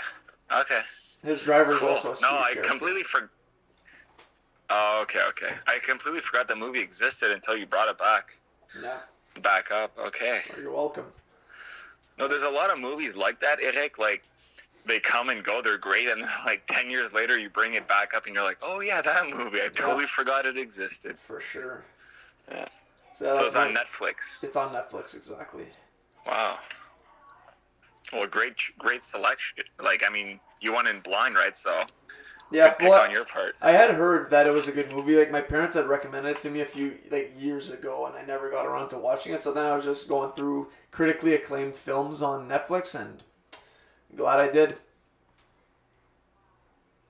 okay. 0.59 0.79
His 1.23 1.41
driver's 1.41 1.79
Cool. 1.79 1.89
also 1.89 2.15
No, 2.21 2.29
I 2.37 2.51
character. 2.53 2.69
completely 2.69 3.03
for. 3.03 3.29
Oh, 4.69 4.99
okay, 5.03 5.19
okay. 5.29 5.53
I 5.67 5.79
completely 5.85 6.21
forgot 6.21 6.47
the 6.47 6.55
movie 6.55 6.81
existed 6.81 7.31
until 7.31 7.55
you 7.57 7.65
brought 7.65 7.89
it 7.89 7.97
back, 7.97 8.31
Yeah, 8.81 8.99
back 9.41 9.71
up. 9.71 9.91
Okay. 10.07 10.39
well, 10.53 10.61
you're 10.63 10.73
welcome. 10.73 11.05
No, 12.17 12.27
there's 12.27 12.43
a 12.43 12.49
lot 12.49 12.71
of 12.71 12.79
movies 12.79 13.15
like 13.17 13.39
that, 13.39 13.57
Eric. 13.61 13.97
Like, 13.99 14.23
they 14.85 14.99
come 14.99 15.29
and 15.29 15.43
go, 15.43 15.61
they're 15.61 15.77
great, 15.77 16.07
and 16.09 16.21
then 16.23 16.29
like 16.45 16.63
ten 16.67 16.89
years 16.89 17.13
later, 17.13 17.37
you 17.37 17.49
bring 17.49 17.73
it 17.75 17.87
back 17.87 18.13
up, 18.15 18.25
and 18.25 18.35
you're 18.35 18.43
like, 18.43 18.59
oh 18.63 18.81
yeah, 18.81 19.01
that 19.01 19.25
movie. 19.37 19.59
I 19.63 19.67
totally 19.69 20.05
forgot 20.05 20.45
it 20.45 20.57
existed. 20.57 21.17
For 21.19 21.39
sure. 21.39 21.83
Yeah. 22.51 22.67
So, 23.15 23.31
So 23.31 23.45
it's 23.45 23.55
on 23.55 23.73
Netflix. 23.73 24.43
It's 24.43 24.55
on 24.55 24.73
Netflix, 24.73 25.15
exactly. 25.15 25.65
Wow. 26.25 26.55
Well, 28.11 28.27
great, 28.27 28.55
great 28.77 29.01
selection. 29.01 29.63
Like, 29.83 30.03
I 30.07 30.11
mean, 30.11 30.39
you 30.61 30.73
went 30.73 30.87
in 30.87 30.99
blind, 30.99 31.35
right? 31.35 31.55
So 31.55 31.83
Yeah, 32.51 32.69
good 32.69 32.79
pick 32.79 32.89
well, 32.89 33.01
on 33.01 33.11
your 33.11 33.25
part. 33.25 33.53
I 33.63 33.71
had 33.71 33.91
heard 33.91 34.29
that 34.29 34.45
it 34.45 34.53
was 34.53 34.67
a 34.67 34.71
good 34.71 34.91
movie. 34.95 35.15
Like 35.15 35.31
my 35.31 35.41
parents 35.41 35.75
had 35.75 35.87
recommended 35.87 36.37
it 36.37 36.41
to 36.41 36.49
me 36.49 36.61
a 36.61 36.65
few 36.65 36.97
like 37.11 37.33
years 37.37 37.69
ago, 37.69 38.05
and 38.05 38.15
I 38.15 38.23
never 38.23 38.49
got 38.51 38.65
around 38.65 38.89
to 38.89 38.97
watching 38.97 39.33
it. 39.33 39.41
So 39.41 39.51
then 39.51 39.65
I 39.65 39.75
was 39.75 39.85
just 39.85 40.07
going 40.07 40.31
through 40.33 40.69
critically 40.91 41.33
acclaimed 41.33 41.75
films 41.75 42.21
on 42.21 42.47
Netflix, 42.47 42.93
and 42.93 43.23
glad 44.15 44.39
I 44.39 44.49
did. 44.51 44.77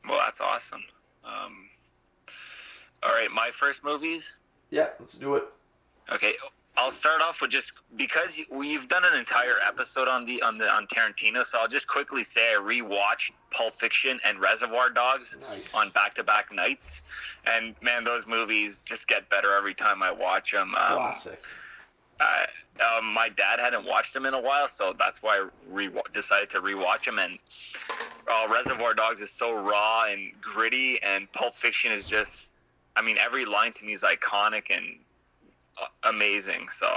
Well, 0.08 0.20
that's 0.24 0.42
awesome. 0.42 0.84
Um, 1.26 1.70
all 3.04 3.12
right, 3.12 3.30
my 3.34 3.50
first 3.52 3.84
movies. 3.84 4.40
Yeah, 4.74 4.88
let's 5.00 5.14
do 5.20 5.36
it. 5.36 5.44
Okay, 6.12 6.34
I'll 6.80 6.90
start 6.90 7.22
off 7.22 7.42
with 7.44 7.52
just 7.52 7.74
because 7.96 8.36
you, 8.36 8.46
we've 8.52 8.88
done 8.88 9.04
an 9.06 9.20
entire 9.20 9.58
episode 9.64 10.08
on 10.08 10.26
the 10.26 10.42
on 10.42 10.58
the 10.58 10.66
on 10.66 10.88
Tarantino, 10.88 11.44
so 11.44 11.60
I'll 11.62 11.68
just 11.68 11.88
quickly 11.88 12.24
say 12.24 12.56
I 12.56 12.60
rewatched 12.60 13.34
Pulp 13.52 13.74
Fiction 13.74 14.20
and 14.26 14.40
Reservoir 14.40 14.90
Dogs 14.90 15.38
Nice. 15.40 15.76
on 15.76 15.92
back-to-back 15.92 16.52
nights, 16.52 17.04
and 17.46 17.76
man, 17.84 18.04
those 18.04 18.26
movies 18.28 18.82
just 18.84 19.08
get 19.08 19.30
better 19.30 19.54
every 19.54 19.76
time 19.76 20.02
I 20.02 20.12
watch 20.12 20.54
them. 20.54 20.70
Um, 20.70 20.98
Classic. 20.98 21.38
I, 22.20 22.46
um, 22.98 23.14
my 23.14 23.30
dad 23.30 23.60
hadn't 23.60 23.86
watched 23.86 24.16
them 24.16 24.26
in 24.26 24.34
a 24.34 24.42
while, 24.42 24.66
so 24.66 24.94
that's 24.98 25.22
why 25.22 25.38
I 25.38 25.50
re- 25.70 25.92
decided 26.14 26.50
to 26.52 26.62
rewatch 26.62 27.06
them. 27.06 27.20
And 27.20 27.38
uh, 28.28 28.48
Reservoir 28.52 28.96
Dogs 28.96 29.22
is 29.22 29.30
so 29.30 29.54
raw 29.54 30.06
and 30.10 30.32
gritty, 30.42 31.00
and 31.04 31.32
Pulp 31.34 31.54
Fiction 31.54 31.92
is 31.92 32.08
just, 32.08 32.53
I 32.96 33.02
mean, 33.02 33.18
every 33.18 33.46
line 33.46 33.72
to 33.74 33.86
me 33.86 33.94
is 33.94 34.04
iconic 34.04 34.70
and 34.72 34.98
uh, 35.82 36.10
amazing. 36.10 36.68
So 36.68 36.88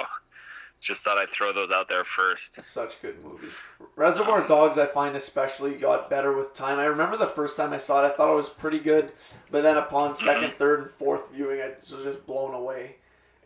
just 0.80 1.04
thought 1.04 1.18
I'd 1.18 1.30
throw 1.30 1.52
those 1.52 1.70
out 1.70 1.88
there 1.88 2.04
first. 2.04 2.60
Such 2.60 3.00
good 3.00 3.22
movies. 3.24 3.60
Reservoir 3.96 4.46
Dogs, 4.46 4.78
I 4.78 4.86
find 4.86 5.16
especially 5.16 5.74
got 5.74 6.10
better 6.10 6.36
with 6.36 6.54
time. 6.54 6.78
I 6.78 6.84
remember 6.84 7.16
the 7.16 7.26
first 7.26 7.56
time 7.56 7.72
I 7.72 7.78
saw 7.78 8.02
it, 8.02 8.06
I 8.06 8.10
thought 8.10 8.32
it 8.32 8.36
was 8.36 8.58
pretty 8.58 8.78
good, 8.78 9.12
but 9.50 9.62
then 9.62 9.76
upon 9.76 10.14
second, 10.16 10.52
third, 10.52 10.80
and 10.80 10.88
fourth 10.88 11.34
viewing, 11.34 11.60
I 11.60 11.72
was 11.80 12.04
just 12.04 12.26
blown 12.26 12.54
away. 12.54 12.96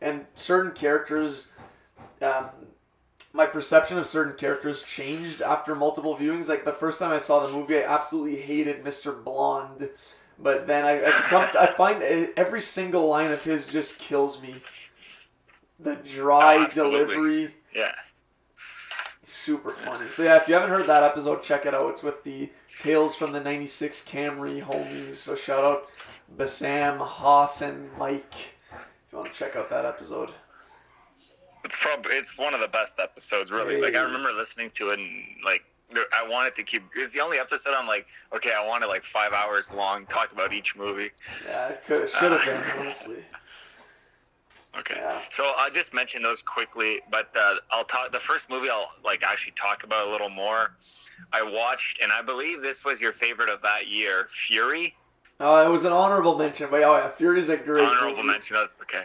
And 0.03 0.27
certain 0.35 0.73
characters, 0.73 1.49
um, 2.21 2.47
my 3.33 3.47
perception 3.47 3.97
of 3.97 4.07
certain 4.07 4.37
characters 4.37 4.83
changed 4.83 5.41
after 5.41 5.75
multiple 5.75 6.17
viewings. 6.17 6.49
Like 6.49 6.65
the 6.65 6.73
first 6.73 6.99
time 6.99 7.13
I 7.13 7.19
saw 7.19 7.45
the 7.45 7.53
movie, 7.53 7.79
I 7.79 7.83
absolutely 7.83 8.41
hated 8.41 8.77
Mr. 8.77 9.23
Blonde, 9.23 9.89
but 10.42 10.66
then 10.66 10.85
I 10.85 10.94
I, 10.96 11.11
come, 11.29 11.48
I 11.59 11.66
find 11.66 12.03
e- 12.03 12.33
every 12.37 12.61
single 12.61 13.07
line 13.09 13.31
of 13.31 13.42
his 13.42 13.66
just 13.66 13.98
kills 14.00 14.40
me. 14.42 14.57
The 15.79 15.96
dry 15.96 16.57
Oh, 16.70 16.74
delivery 16.74 17.55
Yeah. 17.74 17.92
super 19.24 19.70
funny. 19.70 20.05
So 20.07 20.22
yeah, 20.22 20.37
if 20.37 20.48
you 20.48 20.55
haven't 20.55 20.70
heard 20.70 20.87
that 20.87 21.03
episode, 21.03 21.42
check 21.42 21.66
it 21.66 21.74
out. 21.74 21.90
It's 21.90 22.03
with 22.03 22.22
the 22.24 22.50
Tales 22.81 23.16
from 23.16 23.33
the 23.33 23.40
'96 23.40 24.03
Camry 24.03 24.61
homies. 24.61 25.14
So 25.14 25.35
shout 25.35 25.64
out 25.64 25.88
Bassam, 26.37 26.98
Haas, 26.98 27.62
and 27.62 27.90
Mike. 27.98 28.35
If 28.72 29.12
you 29.12 29.18
want 29.18 29.26
to 29.26 29.33
check 29.35 29.57
out 29.57 29.68
that 29.70 29.85
episode. 29.85 30.31
It's 31.64 31.76
probably 31.83 32.12
it's 32.12 32.38
one 32.38 32.55
of 32.55 32.61
the 32.61 32.68
best 32.68 32.98
episodes, 32.98 33.53
really. 33.53 33.81
Like 33.81 33.94
I 33.94 34.03
remember 34.03 34.31
listening 34.35 34.70
to 34.74 34.87
it 34.88 34.98
and 34.98 35.26
like 35.44 35.62
I 35.96 36.26
wanted 36.29 36.55
to 36.57 36.62
keep. 36.62 36.83
It's 36.96 37.12
the 37.12 37.20
only 37.20 37.38
episode 37.38 37.72
I'm 37.76 37.87
like, 37.87 38.07
okay, 38.35 38.53
I 38.57 38.66
want 38.66 38.85
it 38.85 38.88
like 38.88 39.03
five 39.03 39.33
hours 39.33 39.72
long, 39.72 40.03
talk 40.03 40.33
about 40.33 40.53
each 40.53 40.76
movie. 40.76 41.09
Yeah, 41.48 41.68
it 41.70 41.83
could 41.87 42.09
should 42.09 42.33
have 42.33 42.44
been 42.44 42.81
honestly. 42.87 43.16
Okay. 44.79 44.94
Yeah. 44.98 45.18
So 45.31 45.50
I'll 45.59 45.70
just 45.70 45.92
mention 45.92 46.22
those 46.22 46.42
quickly, 46.42 47.00
but 47.11 47.35
uh, 47.37 47.55
I'll 47.72 47.83
talk. 47.83 48.12
The 48.12 48.20
first 48.20 48.48
movie 48.50 48.68
I'll 48.70 48.87
like 49.05 49.24
actually 49.24 49.53
talk 49.57 49.83
about 49.83 50.07
a 50.07 50.11
little 50.11 50.29
more. 50.29 50.76
I 51.33 51.42
watched, 51.42 52.00
and 52.00 52.12
I 52.12 52.22
believe 52.22 52.62
this 52.62 52.85
was 52.85 53.00
your 53.00 53.11
favorite 53.12 53.48
of 53.48 53.61
that 53.62 53.88
year, 53.88 54.26
Fury. 54.29 54.94
Uh, 55.40 55.64
it 55.66 55.70
was 55.70 55.83
an 55.85 55.92
honorable 55.92 56.37
mention, 56.37 56.68
but 56.70 56.83
oh 56.85 56.96
yeah, 56.96 57.09
Fury's 57.11 57.48
a 57.48 57.57
great 57.57 57.85
Honorable 57.85 58.18
movie. 58.18 58.29
mention. 58.29 58.57
That's 58.59 58.72
okay. 58.83 59.03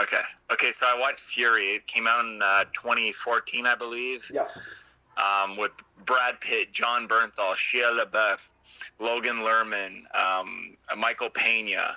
Okay. 0.00 0.22
Okay. 0.50 0.70
So 0.70 0.86
I 0.88 0.98
watched 0.98 1.20
Fury. 1.20 1.64
It 1.66 1.86
came 1.86 2.06
out 2.08 2.20
in 2.24 2.40
uh, 2.42 2.64
2014, 2.72 3.66
I 3.66 3.74
believe. 3.74 4.30
Yeah, 4.32 4.44
um, 5.16 5.56
with 5.56 5.72
Brad 6.04 6.40
Pitt, 6.40 6.72
Jon 6.72 7.06
Bernthal, 7.06 7.54
Shia 7.54 7.98
LaBeouf, 7.98 8.52
Logan 9.00 9.36
Lerman, 9.36 10.02
um, 10.16 10.74
Michael 10.98 11.30
Pena. 11.30 11.88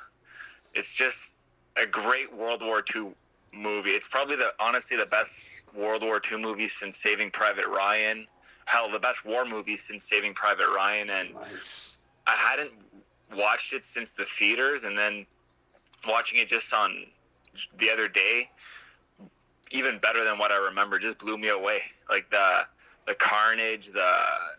It's 0.73 0.93
just 0.93 1.37
a 1.81 1.85
great 1.85 2.33
World 2.35 2.61
War 2.63 2.83
II 2.95 3.13
movie. 3.53 3.91
It's 3.91 4.07
probably 4.07 4.35
the 4.35 4.51
honestly 4.59 4.97
the 4.97 5.05
best 5.05 5.63
World 5.73 6.03
War 6.03 6.21
II 6.31 6.41
movie 6.41 6.65
since 6.65 6.97
Saving 6.97 7.31
Private 7.31 7.67
Ryan. 7.67 8.27
Hell, 8.65 8.89
the 8.89 8.99
best 8.99 9.25
war 9.25 9.45
movie 9.45 9.75
since 9.75 10.09
Saving 10.09 10.33
Private 10.33 10.67
Ryan, 10.75 11.09
and 11.11 11.33
nice. 11.35 11.97
I 12.25 12.35
hadn't 12.35 12.71
watched 13.37 13.73
it 13.73 13.83
since 13.83 14.13
the 14.13 14.23
theaters, 14.23 14.83
and 14.83 14.97
then 14.97 15.25
watching 16.07 16.39
it 16.39 16.47
just 16.47 16.73
on 16.73 17.05
the 17.77 17.89
other 17.89 18.07
day, 18.07 18.43
even 19.71 19.99
better 19.99 20.23
than 20.23 20.37
what 20.39 20.51
I 20.51 20.57
remember, 20.57 20.97
just 20.97 21.19
blew 21.19 21.37
me 21.37 21.49
away. 21.49 21.79
Like 22.09 22.27
the 22.29 22.61
the 23.07 23.15
carnage, 23.15 23.87
the 23.87 24.11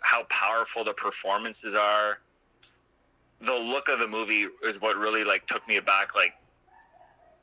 how 0.02 0.24
powerful 0.24 0.84
the 0.84 0.94
performances 0.94 1.74
are. 1.74 2.18
The 3.40 3.52
look 3.52 3.88
of 3.88 3.98
the 3.98 4.08
movie 4.08 4.46
is 4.64 4.80
what 4.80 4.96
really 4.96 5.24
like 5.24 5.46
took 5.46 5.66
me 5.68 5.76
aback. 5.76 6.14
Like 6.14 6.34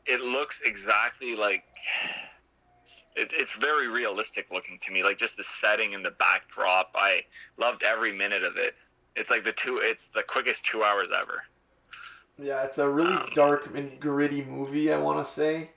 it 0.06 0.22
looks 0.22 0.62
exactly 0.66 1.36
like 1.36 1.64
it, 3.16 3.32
it's 3.34 3.58
very 3.58 3.88
realistic 3.88 4.50
looking 4.52 4.80
to 4.82 4.92
me. 4.92 5.04
Like 5.04 5.18
just 5.18 5.38
the 5.38 5.44
setting 5.44 5.94
and 5.94 6.04
the 6.04 6.12
backdrop, 6.12 6.92
I 6.96 7.22
loved 7.60 7.84
every 7.84 8.12
minute 8.12 8.44
of 8.44 8.54
it. 8.58 8.80
It's 9.16 9.30
like 9.30 9.44
the 9.44 9.52
two. 9.52 9.80
It's 9.84 10.10
the 10.10 10.24
quickest 10.24 10.66
two 10.66 10.84
hours 10.84 11.12
ever. 11.16 11.44
Yeah, 12.40 12.64
it's 12.64 12.80
a 12.80 12.90
really 12.90 13.14
Um, 13.14 13.30
dark 13.36 13.76
and 13.76 14.00
gritty 14.00 14.44
movie. 14.44 14.92
I 14.92 14.98
want 14.98 15.24
to 15.24 15.32
say. 15.32 15.70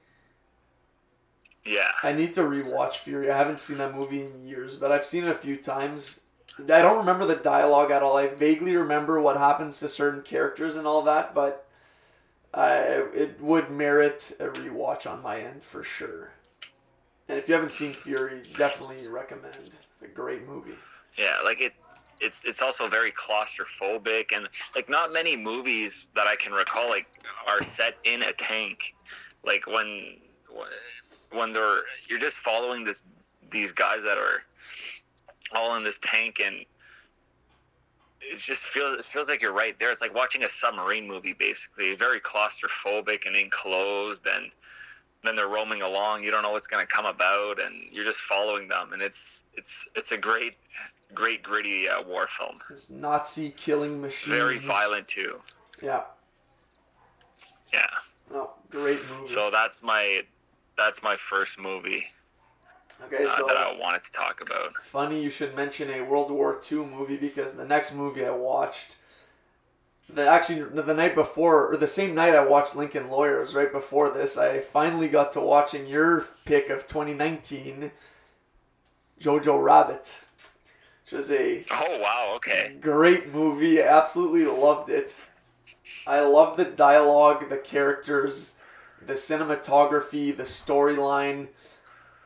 Yeah. 1.67 1.91
I 2.03 2.13
need 2.13 2.35
to 2.35 2.41
rewatch 2.41 2.99
Fury. 2.99 3.31
I 3.31 3.37
haven't 3.37 3.61
seen 3.61 3.79
that 3.79 3.95
movie 3.95 4.23
in 4.23 4.47
years, 4.47 4.77
but 4.77 4.93
I've 4.93 5.05
seen 5.05 5.25
it 5.25 5.31
a 5.31 5.35
few 5.35 5.57
times. 5.57 6.21
I 6.59 6.81
don't 6.81 6.99
remember 6.99 7.27
the 7.27 7.35
dialogue 7.35 7.91
at 7.91 8.03
all. 8.03 8.17
I 8.17 8.29
vaguely 8.29 8.77
remember 8.77 9.21
what 9.21 9.37
happens 9.37 9.81
to 9.81 9.89
certain 9.89 10.23
characters 10.23 10.77
and 10.77 10.87
all 10.87 11.03
that, 11.03 11.35
but 11.35 11.67
I, 12.55 12.77
it 13.15 13.41
would 13.41 13.71
merit 13.71 14.35
a 14.41 14.47
rewatch 14.47 15.11
on 15.11 15.23
my 15.23 15.39
end 15.41 15.63
for 15.63 15.83
sure. 15.83 16.31
And 17.29 17.39
if 17.39 17.49
you 17.49 17.55
haven't 17.55 17.71
seen 17.71 17.93
Fury, 17.93 18.41
definitely 18.55 19.09
recommend. 19.09 19.57
It's 19.57 20.13
a 20.13 20.15
great 20.15 20.47
movie. 20.47 20.75
Yeah, 21.19 21.37
like 21.45 21.61
it. 21.61 21.73
It's 22.19 22.47
it's 22.47 22.63
also 22.63 22.89
very 22.89 23.13
claustrophobic 23.13 24.35
and 24.35 24.49
like 24.75 24.89
not 24.89 25.13
many 25.13 25.37
movies 25.37 26.09
that 26.15 26.27
I 26.27 26.35
can 26.37 26.53
recall 26.53 26.89
like 26.89 27.07
are 27.47 27.63
set 27.63 27.99
in 28.05 28.23
a 28.23 28.33
tank. 28.33 28.95
Like 29.45 29.67
when 29.67 30.17
when 31.37 31.53
they're 31.53 31.83
you're 32.09 32.19
just 32.19 32.37
following 32.37 32.85
this 32.85 33.03
these 33.51 33.73
guys 33.73 34.03
that 34.03 34.19
are 34.19 34.39
all 35.55 35.77
in 35.77 35.85
this 35.85 35.99
tank 35.99 36.41
and 36.45 36.65
it 38.21 38.39
just 38.39 38.65
feels 38.65 38.93
it 38.93 39.05
feels 39.05 39.29
like 39.29 39.41
you're 39.41 39.53
right 39.53 39.79
there. 39.79 39.91
It's 39.91 40.01
like 40.01 40.15
watching 40.15 40.43
a 40.43 40.49
submarine 40.49 41.07
movie 41.07 41.35
basically. 41.39 41.95
Very 41.95 42.21
claustrophobic 42.21 43.27
and 43.27 43.37
enclosed 43.37 44.27
and 44.27 44.51
then 45.27 45.35
they're 45.35 45.49
roaming 45.49 45.83
along. 45.83 46.23
You 46.23 46.31
don't 46.31 46.43
know 46.43 46.53
what's 46.53 46.67
going 46.67 46.87
to 46.87 46.93
come 46.93 47.05
about, 47.05 47.59
and 47.59 47.75
you're 47.93 48.05
just 48.05 48.21
following 48.21 48.69
them. 48.69 48.93
And 48.93 49.03
it's 49.03 49.45
it's 49.55 49.89
it's 49.95 50.13
a 50.13 50.17
great, 50.17 50.55
great 51.15 51.43
gritty 51.43 51.89
uh, 51.89 52.03
war 52.03 52.27
film. 52.27 52.55
Nazi 52.89 53.51
killing 53.51 54.01
machines. 54.01 54.33
Very 54.33 54.59
violent 54.59 55.09
too. 55.09 55.39
Yeah. 55.83 56.03
Yeah. 57.73 57.87
No, 58.33 58.53
great 58.71 59.01
movie. 59.11 59.27
So 59.27 59.51
that's 59.51 59.83
my 59.83 60.23
that's 60.77 61.03
my 61.03 61.17
first 61.17 61.63
movie 61.63 62.03
okay, 63.05 63.25
uh, 63.25 63.29
so 63.37 63.47
that 63.47 63.57
I 63.57 63.77
wanted 63.79 64.05
to 64.05 64.13
talk 64.13 64.41
about. 64.41 64.67
It's 64.67 64.87
funny 64.87 65.23
you 65.23 65.31
should 65.31 65.55
mention 65.55 65.91
a 65.91 66.03
World 66.03 66.31
War 66.31 66.61
II 66.71 66.87
movie 66.87 67.17
because 67.17 67.55
the 67.55 67.65
next 67.65 67.95
movie 67.95 68.25
I 68.25 68.31
watched 68.31 68.97
the 70.09 70.27
actually 70.27 70.63
the 70.63 70.95
night 70.95 71.15
before 71.15 71.71
or 71.73 71.77
the 71.77 71.89
same 71.89 72.15
night 72.15 72.35
I 72.35 72.45
watched 72.45 72.77
Lincoln 72.77 73.11
Lawyers 73.11 73.55
right 73.55 73.73
before 73.73 74.11
this 74.11 74.39
I 74.39 74.61
finally 74.61 75.09
got 75.09 75.33
to 75.33 75.41
watching 75.41 75.87
your 75.87 76.27
pick 76.45 76.69
of 76.71 76.87
2019 76.87 77.91
Jojo 79.21 79.63
Rabbit 79.63 80.15
which 81.05 81.13
was 81.13 81.31
a 81.31 81.65
Oh 81.73 81.99
wow, 82.01 82.33
okay. 82.37 82.77
great 82.81 83.33
movie 83.33 83.83
I 83.83 83.87
absolutely 83.87 84.45
loved 84.47 84.91
it 84.91 85.29
I 86.07 86.21
love 86.21 86.57
the 86.57 86.65
dialogue 86.65 87.49
the 87.49 87.59
characters 87.59 88.55
the 89.07 89.15
cinematography 89.15 90.37
the 90.37 90.43
storyline 90.45 91.49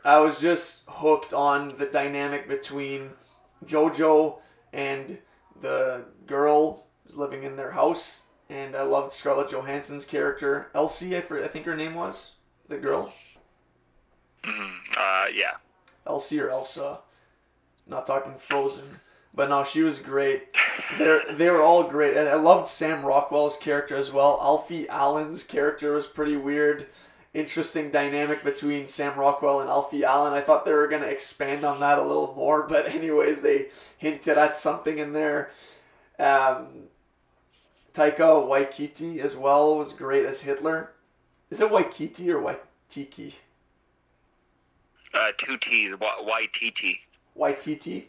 I 0.04 0.18
was 0.20 0.40
just 0.40 0.82
hooked 0.88 1.32
on 1.34 1.68
the 1.68 1.84
dynamic 1.86 2.48
between 2.48 3.10
Jojo 3.66 4.38
and 4.72 5.18
the 5.60 6.04
girl 6.26 6.86
living 7.14 7.42
in 7.42 7.56
their 7.56 7.72
house, 7.72 8.22
and 8.48 8.74
I 8.74 8.82
loved 8.84 9.12
Scarlett 9.12 9.50
Johansson's 9.50 10.06
character, 10.06 10.70
Elsie. 10.74 11.14
I, 11.16 11.20
for, 11.20 11.42
I 11.44 11.48
think 11.48 11.66
her 11.66 11.76
name 11.76 11.94
was 11.94 12.32
the 12.68 12.78
girl, 12.78 13.12
Mhm. 14.42 14.74
Uh, 14.96 15.26
yeah. 15.34 15.52
Elsie 16.06 16.40
or 16.40 16.48
Elsa. 16.48 17.02
Not 17.86 18.06
talking 18.06 18.38
Frozen, 18.38 19.10
but 19.34 19.48
no, 19.48 19.64
she 19.64 19.82
was 19.82 19.98
great. 19.98 20.56
They're 20.98 21.20
they 21.32 21.50
were 21.50 21.62
all 21.62 21.84
great, 21.84 22.16
and 22.16 22.28
I 22.28 22.34
loved 22.34 22.66
Sam 22.66 23.04
Rockwell's 23.04 23.56
character 23.56 23.96
as 23.96 24.12
well. 24.12 24.38
Alfie 24.42 24.88
Allen's 24.88 25.44
character 25.44 25.94
was 25.94 26.06
pretty 26.06 26.36
weird. 26.36 26.86
Interesting 27.32 27.90
dynamic 27.90 28.42
between 28.42 28.88
Sam 28.88 29.16
Rockwell 29.16 29.60
and 29.60 29.70
Alfie 29.70 30.04
Allen. 30.04 30.32
I 30.32 30.40
thought 30.40 30.64
they 30.64 30.72
were 30.72 30.88
gonna 30.88 31.06
expand 31.06 31.64
on 31.64 31.78
that 31.80 31.98
a 31.98 32.02
little 32.02 32.34
more, 32.34 32.66
but 32.66 32.86
anyways, 32.94 33.40
they 33.40 33.68
hinted 33.98 34.36
at 34.36 34.56
something 34.56 34.98
in 34.98 35.12
there. 35.12 35.50
Um, 36.18 36.88
Taika 37.94 38.46
Waititi 38.48 39.18
as 39.18 39.36
well 39.36 39.76
was 39.76 39.92
great 39.92 40.24
as 40.24 40.42
Hitler. 40.42 40.92
Is 41.50 41.60
it 41.60 41.70
Waikiki 41.70 42.30
or 42.30 42.40
Waitiki? 42.40 43.36
Uh, 45.12 45.30
two 45.36 45.56
T's. 45.56 45.94
YTT. 45.94 46.94
Waititi. 47.36 48.04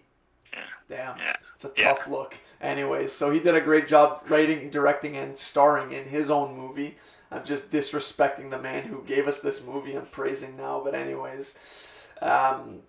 Yeah. 0.53 0.59
Damn, 0.89 1.17
Yeah. 1.17 1.33
it's 1.55 1.65
a 1.65 1.71
Yeah. 1.77 1.93
tough 1.93 2.07
look. 2.07 2.35
Anyways, 2.59 3.11
so 3.13 3.29
he 3.29 3.39
did 3.39 3.55
a 3.55 3.61
great 3.61 3.87
job 3.87 4.23
writing, 4.29 4.67
directing, 4.67 5.15
and 5.17 5.37
starring 5.37 5.91
in 5.91 6.05
his 6.05 6.29
own 6.29 6.55
movie. 6.57 6.97
I'm 7.31 7.45
just 7.45 7.69
disrespecting 7.69 8.49
the 8.49 8.59
man 8.59 8.83
who 8.83 9.01
gave 9.03 9.27
us 9.27 9.39
this 9.39 9.63
movie. 9.63 9.93
I'm 9.95 10.05
praising 10.07 10.57
now, 10.57 10.81
but 10.83 10.93
anyways, 10.93 11.57
um, 12.21 12.81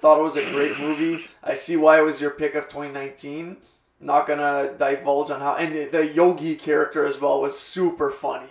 thought 0.00 0.18
it 0.18 0.22
was 0.22 0.36
a 0.36 0.52
great 0.52 0.78
movie. 0.78 1.22
I 1.42 1.54
see 1.54 1.76
why 1.76 1.98
it 1.98 2.02
was 2.02 2.20
your 2.20 2.30
pick 2.30 2.54
of 2.54 2.68
2019. 2.68 3.56
Not 4.02 4.26
gonna 4.26 4.72
divulge 4.78 5.30
on 5.30 5.40
how, 5.40 5.54
and 5.56 5.74
the 5.90 6.06
Yorki 6.08 6.58
character 6.58 7.04
as 7.06 7.20
well 7.20 7.40
was 7.40 7.58
super 7.58 8.10
funny. 8.10 8.48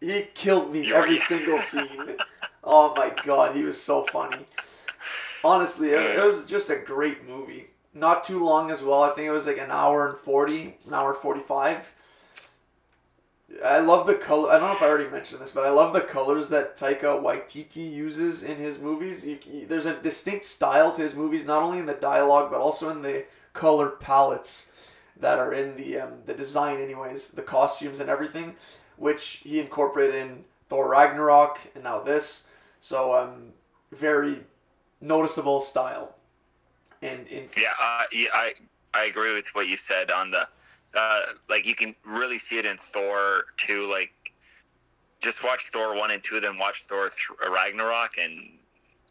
He 0.00 0.22
killed 0.34 0.72
me 0.72 0.92
every 0.92 1.16
single 1.16 1.58
scene. 1.58 2.16
Oh 2.62 2.92
my 2.96 3.10
god, 3.24 3.54
he 3.54 3.62
was 3.62 3.80
so 3.80 4.04
funny. 4.04 4.46
Honestly, 5.44 5.90
it, 5.90 6.24
was 6.24 6.44
just 6.46 6.70
a 6.70 6.76
great 6.76 7.28
movie. 7.28 7.66
Not 7.92 8.24
too 8.24 8.44
long 8.44 8.70
as 8.70 8.82
well. 8.82 9.02
I 9.02 9.10
think 9.10 9.28
it 9.28 9.32
was 9.32 9.46
like 9.46 9.58
an 9.58 9.70
hour 9.70 10.06
and 10.06 10.14
40, 10.14 10.62
an 10.86 10.94
hour 10.94 11.14
45. 11.14 11.92
I 13.64 13.78
love 13.78 14.06
the 14.06 14.14
color. 14.14 14.50
I 14.50 14.58
don't 14.58 14.68
know 14.68 14.74
if 14.74 14.82
I 14.82 14.88
already 14.88 15.10
mentioned 15.10 15.40
this, 15.40 15.52
but 15.52 15.64
I 15.64 15.70
love 15.70 15.92
the 15.92 16.00
colors 16.00 16.48
that 16.48 16.76
Taika 16.76 17.22
Waititi 17.22 17.92
uses 17.92 18.42
in 18.42 18.56
his 18.56 18.80
movies. 18.80 19.28
There's 19.68 19.86
a 19.86 20.00
distinct 20.00 20.44
style 20.44 20.90
to 20.92 21.02
his 21.02 21.14
movies, 21.14 21.44
not 21.44 21.62
only 21.62 21.78
in 21.78 21.86
the 21.86 21.94
dialogue 21.94 22.50
but 22.50 22.58
also 22.58 22.88
in 22.88 23.02
the 23.02 23.24
color 23.52 23.90
palettes 23.90 24.72
that 25.20 25.38
are 25.38 25.52
in 25.52 25.76
the 25.76 26.00
um, 26.00 26.12
the 26.26 26.34
design, 26.34 26.80
anyways, 26.80 27.30
the 27.30 27.42
costumes 27.42 28.00
and 28.00 28.10
everything, 28.10 28.56
which 28.96 29.42
he 29.44 29.60
incorporated 29.60 30.16
in 30.16 30.44
Thor 30.68 30.88
Ragnarok 30.88 31.60
and 31.74 31.84
now 31.84 32.00
this. 32.00 32.48
So 32.80 33.14
um, 33.14 33.52
very 33.92 34.40
noticeable 35.04 35.60
style. 35.60 36.14
And 37.02 37.26
in 37.28 37.48
Yeah, 37.56 37.72
uh, 37.80 38.04
yeah, 38.12 38.28
I 38.32 38.54
I 38.94 39.04
agree 39.04 39.34
with 39.34 39.48
what 39.52 39.68
you 39.68 39.76
said 39.76 40.10
on 40.10 40.30
the 40.30 40.48
uh, 40.96 41.20
like 41.48 41.66
you 41.66 41.74
can 41.74 41.94
really 42.04 42.38
see 42.38 42.58
it 42.58 42.64
in 42.64 42.76
Thor 42.76 43.44
too. 43.56 43.90
Like 43.90 44.12
just 45.20 45.44
watch 45.44 45.70
Thor 45.72 45.96
one 45.96 46.10
and 46.10 46.22
two, 46.22 46.40
then 46.40 46.56
watch 46.58 46.84
Thor 46.84 47.08
th- 47.08 47.52
Ragnarok, 47.52 48.12
and 48.18 48.58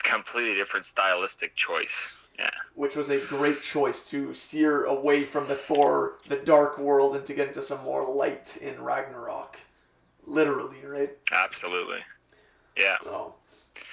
completely 0.04 0.54
different 0.56 0.86
stylistic 0.86 1.56
choice. 1.56 2.28
Yeah, 2.40 2.50
which 2.76 2.96
was 2.96 3.10
a 3.10 3.20
great 3.28 3.62
choice 3.62 4.10
to 4.10 4.34
steer 4.34 4.86
away 4.86 5.22
from 5.22 5.48
the 5.48 5.56
Thor, 5.56 6.16
the 6.28 6.38
dark 6.38 6.80
world, 6.80 7.16
and 7.16 7.26
to 7.28 7.34
get 7.34 7.50
into 7.50 7.62
some 7.62 7.84
more 7.84 8.12
light 8.12 8.58
in 8.58 8.82
Ragnarok. 8.82 9.60
Literally, 10.26 10.84
right? 10.86 11.12
absolutely. 11.32 12.00
Yeah. 12.78 12.96
So 13.04 13.36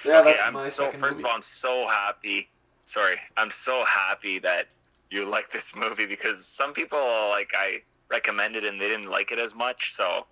yeah, 0.05 0.21
okay, 0.21 0.31
that's 0.31 0.41
I'm 0.45 0.53
my 0.53 0.59
so 0.69 0.85
second 0.85 0.99
first 0.99 1.17
movie. 1.17 1.23
of 1.23 1.25
all, 1.29 1.35
I'm 1.35 1.41
so 1.41 1.87
happy. 1.87 2.49
Sorry, 2.81 3.15
I'm 3.37 3.49
so 3.49 3.83
happy 3.85 4.39
that 4.39 4.67
you 5.09 5.25
like 5.29 5.49
this 5.49 5.75
movie 5.75 6.05
because 6.05 6.45
some 6.45 6.73
people 6.73 6.99
like 7.29 7.51
I 7.57 7.77
recommended 8.09 8.63
and 8.63 8.79
they 8.79 8.87
didn't 8.89 9.09
like 9.09 9.31
it 9.31 9.39
as 9.39 9.55
much. 9.55 9.93
So 9.93 10.25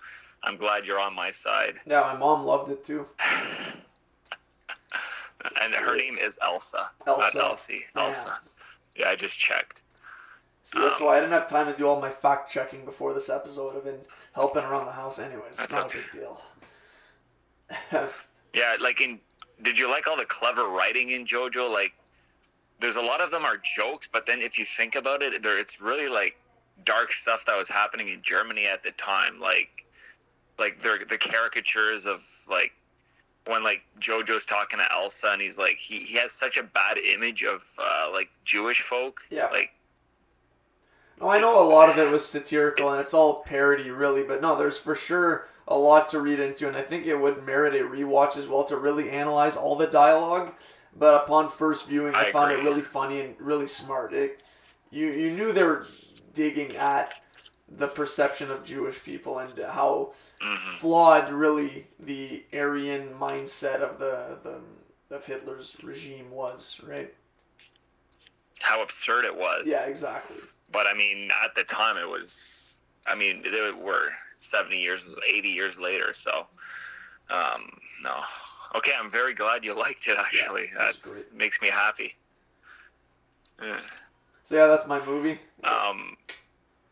I'm 0.43 0.55
glad 0.55 0.87
you're 0.87 0.99
on 0.99 1.13
my 1.15 1.29
side. 1.31 1.75
yeah, 1.85 2.01
my 2.01 2.15
mom 2.17 2.45
loved 2.45 2.71
it 2.71 2.83
too. 2.83 3.05
and 5.61 5.73
her 5.73 5.95
name 5.97 6.17
is 6.17 6.37
Elsa, 6.41 6.89
Elsa. 7.07 7.37
not 7.37 7.43
Elsie. 7.45 7.81
Yeah. 7.95 8.03
Elsa. 8.03 8.33
Yeah, 8.97 9.09
I 9.09 9.15
just 9.15 9.37
checked. 9.37 9.81
See, 10.65 10.79
that's 10.79 10.99
Um, 10.99 11.07
why 11.07 11.17
I 11.17 11.19
didn't 11.21 11.33
have 11.33 11.47
time 11.49 11.71
to 11.71 11.77
do 11.77 11.87
all 11.87 11.99
my 11.99 12.11
fact 12.11 12.51
checking 12.51 12.85
before 12.85 13.13
this 13.13 13.29
episode. 13.29 13.75
I've 13.75 13.83
been 13.85 14.01
helping 14.33 14.63
around 14.63 14.85
the 14.85 14.91
house, 14.91 15.17
anyways. 15.19 15.59
It's 15.59 15.73
not 15.73 15.85
okay. 15.87 15.99
a 15.99 16.01
big 16.01 16.11
deal. 16.11 16.41
Yeah, 18.53 18.75
like 18.81 18.99
in. 19.01 19.19
Did 19.61 19.77
you 19.77 19.89
like 19.89 20.07
all 20.07 20.17
the 20.17 20.25
clever 20.25 20.69
writing 20.69 21.11
in 21.11 21.25
JoJo? 21.25 21.71
Like, 21.71 21.93
there's 22.79 22.95
a 22.95 23.01
lot 23.01 23.21
of 23.21 23.31
them 23.31 23.43
are 23.43 23.57
jokes, 23.75 24.09
but 24.11 24.25
then 24.25 24.41
if 24.41 24.57
you 24.57 24.65
think 24.65 24.95
about 24.95 25.21
it, 25.21 25.41
there 25.43 25.57
it's 25.59 25.81
really 25.81 26.07
like 26.07 26.37
dark 26.85 27.11
stuff 27.11 27.45
that 27.45 27.57
was 27.57 27.67
happening 27.67 28.09
in 28.09 28.21
Germany 28.21 28.65
at 28.65 28.83
the 28.83 28.91
time. 28.91 29.39
Like, 29.39 29.85
like 30.57 30.77
the 30.77 31.05
the 31.09 31.17
caricatures 31.17 32.05
of 32.05 32.19
like 32.49 32.73
when 33.47 33.63
like 33.63 33.83
JoJo's 33.99 34.45
talking 34.45 34.79
to 34.79 34.91
Elsa 34.93 35.29
and 35.31 35.41
he's 35.41 35.57
like 35.57 35.77
he, 35.77 35.99
he 35.99 36.17
has 36.17 36.31
such 36.31 36.57
a 36.57 36.63
bad 36.63 36.97
image 36.97 37.43
of 37.43 37.63
uh, 37.81 38.09
like 38.11 38.29
Jewish 38.45 38.81
folk. 38.81 39.21
Yeah. 39.29 39.47
Like 39.51 39.71
No, 41.21 41.29
I 41.29 41.39
know 41.39 41.67
a 41.67 41.67
lot 41.67 41.89
of 41.89 41.97
it 41.97 42.11
was 42.11 42.25
satirical 42.25 42.91
and 42.91 43.01
it's 43.01 43.13
all 43.13 43.39
parody, 43.39 43.89
really, 43.89 44.23
but 44.23 44.41
no, 44.41 44.55
there's 44.55 44.77
for 44.77 44.95
sure 44.95 45.47
a 45.69 45.77
lot 45.77 46.07
to 46.09 46.19
read 46.19 46.39
into, 46.39 46.67
and 46.67 46.75
I 46.75 46.81
think 46.81 47.05
it 47.05 47.15
would 47.15 47.45
merit 47.45 47.75
a 47.75 47.85
rewatch 47.85 48.37
as 48.37 48.47
well 48.47 48.63
to 48.65 48.77
really 48.77 49.09
analyze 49.09 49.55
all 49.55 49.75
the 49.75 49.87
dialogue. 49.87 50.53
But 50.97 51.23
upon 51.23 51.49
first 51.51 51.87
viewing, 51.87 52.13
I, 52.15 52.25
I 52.25 52.31
found 52.31 52.51
it 52.51 52.63
really 52.63 52.81
funny 52.81 53.21
and 53.21 53.35
really 53.39 53.67
smart. 53.67 54.11
It, 54.11 54.41
you 54.91 55.07
you 55.07 55.31
knew 55.31 55.53
they 55.53 55.63
were 55.63 55.85
digging 56.33 56.75
at 56.77 57.13
the 57.69 57.87
perception 57.87 58.49
of 58.49 58.65
Jewish 58.65 59.05
people 59.05 59.37
and 59.37 59.53
how 59.71 60.13
mhm. 60.41 60.57
flawed 60.79 61.29
really 61.29 61.83
the 61.99 62.43
Aryan 62.53 63.09
mindset 63.13 63.81
of 63.81 63.99
the, 63.99 64.39
the 64.43 65.15
of 65.15 65.25
Hitler's 65.25 65.75
regime 65.83 66.31
was, 66.31 66.81
right? 66.83 67.13
how 68.61 68.83
absurd 68.83 69.25
it 69.25 69.35
was. 69.35 69.63
Yeah, 69.65 69.87
exactly. 69.87 70.37
but 70.71 70.85
I 70.87 70.93
mean, 70.93 71.29
at 71.43 71.55
the 71.55 71.63
time, 71.63 71.97
it 71.97 72.07
was. 72.07 72.55
I 73.07 73.15
mean, 73.15 73.43
they 73.43 73.71
were 73.71 74.09
seventy 74.35 74.79
years, 74.79 75.09
eighty 75.27 75.49
years 75.49 75.79
later. 75.79 76.13
So, 76.13 76.47
um, 77.31 77.69
no. 78.03 78.13
Okay, 78.75 78.91
I'm 78.99 79.09
very 79.09 79.33
glad 79.33 79.65
you 79.65 79.77
liked 79.79 80.07
it. 80.07 80.17
Actually, 80.17 80.67
was 80.77 81.27
that 81.27 81.37
makes 81.37 81.61
me 81.61 81.69
happy. 81.69 82.13
Yeah. 83.61 83.79
So 84.43 84.55
yeah, 84.55 84.67
that's 84.67 84.87
my 84.87 85.03
movie. 85.05 85.39
Um, 85.63 86.17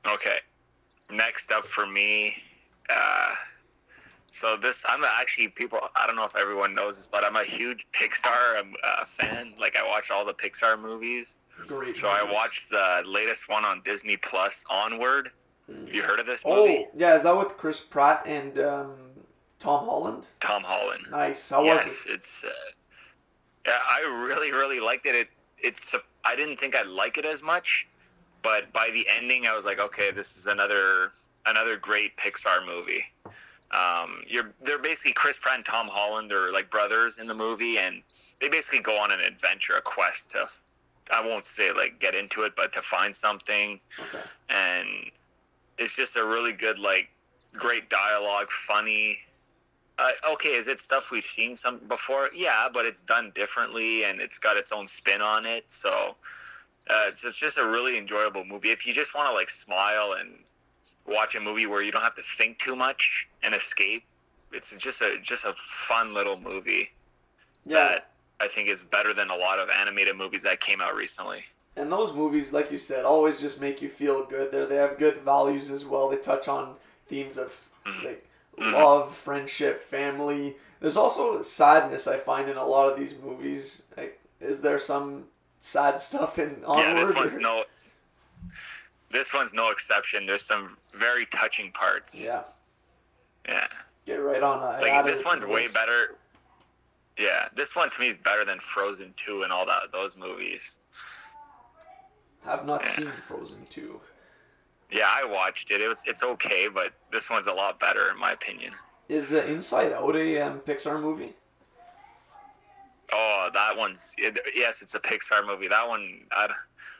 okay. 0.07 0.37
Next 1.09 1.51
up 1.51 1.65
for 1.65 1.87
me, 1.87 2.33
uh, 2.89 3.33
so 4.31 4.55
this 4.57 4.85
I'm 4.87 5.03
actually 5.19 5.47
people. 5.47 5.79
I 5.95 6.05
don't 6.05 6.15
know 6.15 6.25
if 6.25 6.35
everyone 6.35 6.75
knows 6.75 6.97
this, 6.97 7.07
but 7.07 7.23
I'm 7.23 7.35
a 7.35 7.43
huge 7.43 7.87
Pixar 7.91 8.59
um, 8.59 8.75
uh, 8.83 9.05
fan. 9.05 9.53
Like 9.59 9.75
I 9.75 9.87
watch 9.87 10.11
all 10.11 10.25
the 10.25 10.33
Pixar 10.33 10.79
movies. 10.79 11.37
Great. 11.67 11.95
So 11.95 12.07
I 12.07 12.29
watched 12.31 12.69
the 12.69 13.03
latest 13.07 13.49
one 13.49 13.65
on 13.65 13.81
Disney 13.83 14.17
Plus, 14.17 14.63
Onward. 14.69 15.29
Have 15.69 15.93
you 15.93 16.01
heard 16.03 16.19
of 16.19 16.25
this 16.25 16.45
movie? 16.45 16.85
Oh, 16.85 16.87
yeah, 16.95 17.15
is 17.15 17.23
that 17.23 17.37
with 17.37 17.57
Chris 17.57 17.79
Pratt 17.79 18.23
and 18.25 18.57
um, 18.59 18.93
Tom 19.59 19.85
Holland? 19.85 20.27
Tom 20.39 20.63
Holland. 20.65 21.03
Nice. 21.11 21.49
How 21.49 21.63
yes, 21.63 21.83
was 21.85 22.05
it? 22.05 22.11
it's. 22.15 22.43
Uh, 22.45 22.49
yeah, 23.65 23.79
I 23.85 23.99
really, 24.27 24.51
really 24.51 24.79
liked 24.79 25.05
it. 25.05 25.15
It, 25.15 25.27
it's. 25.57 25.93
I 26.23 26.35
didn't 26.35 26.57
think 26.57 26.75
I'd 26.75 26.87
like 26.87 27.17
it 27.17 27.25
as 27.25 27.43
much, 27.43 27.87
but 28.43 28.71
by 28.71 28.89
the 28.93 29.05
ending, 29.17 29.45
I 29.45 29.53
was 29.53 29.65
like, 29.65 29.79
okay, 29.79 30.11
this 30.11 30.37
is 30.37 30.47
another 30.47 31.11
another 31.45 31.75
great 31.75 32.15
Pixar 32.17 32.65
movie. 32.65 33.03
Um, 33.71 34.21
you're 34.27 34.53
they're 34.61 34.79
basically 34.79 35.11
Chris 35.13 35.37
Pratt 35.37 35.57
and 35.57 35.65
Tom 35.65 35.87
Holland 35.91 36.31
are 36.31 36.51
like 36.53 36.69
brothers 36.69 37.17
in 37.17 37.25
the 37.27 37.35
movie, 37.35 37.77
and 37.77 38.01
they 38.39 38.47
basically 38.47 38.79
go 38.79 38.97
on 38.97 39.11
an 39.11 39.19
adventure, 39.19 39.73
a 39.73 39.81
quest 39.81 40.31
to. 40.31 40.45
I 41.13 41.25
won't 41.25 41.45
say 41.45 41.71
like 41.73 41.99
get 41.99 42.15
into 42.15 42.43
it, 42.43 42.53
but 42.55 42.71
to 42.73 42.81
find 42.81 43.13
something 43.15 43.79
Okay. 43.99 44.19
and 44.49 44.87
it's 45.77 45.95
just 45.95 46.15
a 46.15 46.25
really 46.25 46.53
good 46.53 46.79
like 46.79 47.09
great 47.53 47.89
dialogue, 47.89 48.49
funny. 48.49 49.17
Uh, 49.99 50.11
okay, 50.33 50.49
is 50.49 50.67
it 50.67 50.77
stuff 50.77 51.11
we've 51.11 51.23
seen 51.23 51.55
some 51.55 51.79
before? 51.87 52.29
Yeah, 52.35 52.67
but 52.71 52.85
it's 52.85 53.01
done 53.01 53.31
differently 53.33 54.03
and 54.03 54.21
it's 54.21 54.37
got 54.37 54.55
its 54.55 54.71
own 54.71 54.85
spin 54.85 55.21
on 55.21 55.45
it. 55.45 55.63
So 55.71 56.15
uh, 56.89 57.03
it's, 57.07 57.23
it's 57.25 57.37
just 57.39 57.57
a 57.57 57.65
really 57.65 57.97
enjoyable 57.97 58.45
movie. 58.45 58.69
If 58.69 58.85
you 58.85 58.93
just 58.93 59.15
want 59.15 59.27
to 59.27 59.33
like 59.33 59.49
smile 59.49 60.15
and 60.19 60.35
watch 61.07 61.35
a 61.35 61.39
movie 61.39 61.65
where 61.65 61.81
you 61.81 61.91
don't 61.91 62.03
have 62.03 62.13
to 62.15 62.21
think 62.21 62.59
too 62.59 62.75
much 62.75 63.27
and 63.41 63.55
escape, 63.55 64.03
it's 64.51 64.77
just 64.77 65.01
a 65.01 65.17
just 65.21 65.45
a 65.45 65.53
fun 65.53 66.13
little 66.13 66.39
movie 66.39 66.89
Yeah. 67.65 67.73
that 67.77 68.09
I 68.39 68.47
think 68.47 68.69
is 68.69 68.83
better 68.83 69.13
than 69.13 69.27
a 69.29 69.35
lot 69.35 69.57
of 69.57 69.69
animated 69.69 70.15
movies 70.15 70.43
that 70.43 70.59
came 70.59 70.79
out 70.79 70.95
recently. 70.95 71.39
And 71.77 71.89
those 71.89 72.11
movies, 72.13 72.51
like 72.51 72.71
you 72.71 72.79
said, 72.79 73.05
always 73.05 73.39
just 73.39 73.61
make 73.61 73.83
you 73.83 73.89
feel 73.89 74.25
good. 74.25 74.51
There, 74.51 74.65
they 74.65 74.77
have 74.77 74.97
good 74.97 75.17
values 75.17 75.69
as 75.69 75.85
well. 75.85 76.09
They 76.09 76.17
touch 76.17 76.47
on 76.47 76.75
themes 77.05 77.37
of 77.37 77.69
mm-hmm. 77.85 78.07
like 78.07 78.23
love, 78.59 79.13
friendship, 79.13 79.83
family. 79.83 80.55
There's 80.79 80.97
also 80.97 81.39
sadness 81.41 82.07
I 82.07 82.17
find 82.17 82.49
in 82.49 82.57
a 82.57 82.65
lot 82.65 82.91
of 82.91 82.97
these 82.97 83.15
movies. 83.23 83.83
Like, 83.95 84.19
is 84.41 84.61
there 84.61 84.79
some 84.79 85.25
sad 85.59 85.99
stuff 86.01 86.39
in 86.39 86.63
Onward? 86.65 86.85
Yeah, 86.85 86.93
this 86.95 87.15
one's 87.15 87.37
no. 87.39 87.63
This 89.11 89.33
one's 89.33 89.53
no 89.53 89.69
exception. 89.69 90.25
There's 90.25 90.41
some 90.41 90.77
very 90.95 91.25
touching 91.27 91.71
parts. 91.71 92.23
Yeah, 92.23 92.43
Yeah. 93.47 93.67
get 94.05 94.15
right 94.15 94.41
on. 94.41 94.59
I 94.59 94.79
Like 94.79 95.05
this 95.05 95.23
one's 95.23 95.45
way 95.45 95.67
better. 95.67 96.15
Yeah, 97.19 97.47
this 97.55 97.75
one 97.75 97.89
to 97.89 97.99
me 97.99 98.07
is 98.07 98.17
better 98.17 98.45
than 98.45 98.59
Frozen 98.59 99.13
Two 99.15 99.43
and 99.43 99.51
all 99.51 99.65
that 99.67 99.91
those 99.91 100.17
movies. 100.17 100.77
Have 102.45 102.65
not 102.65 102.83
seen 102.85 103.05
Frozen 103.05 103.65
two. 103.69 103.99
Yeah, 104.89 105.07
I 105.09 105.27
watched 105.29 105.69
it. 105.71 105.81
It 105.81 105.87
was 105.87 106.03
it's 106.05 106.23
okay, 106.23 106.67
but 106.73 106.93
this 107.11 107.29
one's 107.29 107.47
a 107.47 107.53
lot 107.53 107.79
better 107.79 108.09
in 108.09 108.17
my 108.19 108.31
opinion. 108.31 108.73
Is 109.09 109.33
uh, 109.33 109.43
Inside 109.47 109.91
Out 109.93 110.15
a 110.15 110.41
um, 110.41 110.59
Pixar 110.59 111.01
movie? 111.01 111.33
Oh, 113.13 113.49
that 113.53 113.77
one's 113.77 114.13
it, 114.17 114.37
yes, 114.53 114.81
it's 114.81 114.93
a 114.95 114.99
Pixar 114.99 115.45
movie. 115.47 115.67
That 115.69 115.87
one, 115.87 116.21
I, 116.31 116.49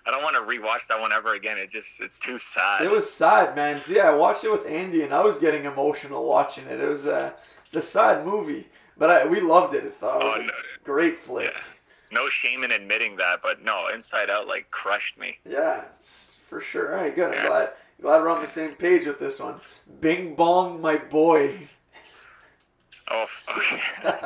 I 0.06 0.12
don't 0.12 0.24
want 0.24 0.36
to 0.36 0.42
rewatch 0.50 0.88
that 0.88 1.00
one 1.00 1.12
ever 1.12 1.34
again. 1.34 1.58
It 1.58 1.70
just 1.70 2.02
it's 2.02 2.18
too 2.20 2.38
sad. 2.38 2.82
It 2.82 2.90
was 2.92 3.10
sad, 3.12 3.56
man. 3.58 3.82
See, 3.82 4.00
I 4.00 4.14
watched 4.14 4.44
it 4.46 4.52
with 4.52 4.66
Andy, 4.66 5.02
and 5.04 5.14
I 5.14 5.22
was 5.22 5.38
getting 5.38 5.66
emotional 5.66 6.26
watching 6.28 6.66
it. 6.68 6.80
It 6.80 6.88
was 6.88 7.06
a, 7.06 7.36
it's 7.66 7.76
a 7.76 7.82
sad 7.82 8.26
movie, 8.26 8.68
but 8.98 9.10
I, 9.10 9.26
we 9.28 9.42
loved 9.42 9.76
it. 9.76 9.84
I 9.84 9.90
thought 9.90 10.22
it 10.22 10.24
was 10.26 10.36
Oh, 10.38 10.42
a 10.42 10.46
no. 10.46 10.54
great 10.86 11.18
flick. 11.18 11.52
Yeah. 11.54 11.60
No 12.12 12.28
shame 12.28 12.64
in 12.64 12.72
admitting 12.72 13.18
that, 13.18 13.39
but 13.41 13.64
no, 13.64 13.86
Inside 13.93 14.30
Out 14.30 14.47
like 14.47 14.70
crushed 14.72 15.20
me. 15.20 15.38
Yeah, 15.47 15.84
it's 15.95 16.36
for 16.47 16.60
sure. 16.60 16.95
All 16.95 17.03
right, 17.03 17.16
good. 17.16 17.34
I'm 17.34 17.47
glad, 17.47 17.70
glad 18.01 18.22
we're 18.22 18.30
on 18.30 18.41
the 18.41 18.47
same 18.47 18.72
page 18.72 19.05
with 19.05 19.20
this 19.20 19.39
one. 19.39 19.55
Bing 19.99 20.36
Bong, 20.36 20.82
my 20.82 20.97
boy. 20.97 21.51
Oh, 23.10 23.26
okay. 23.49 24.01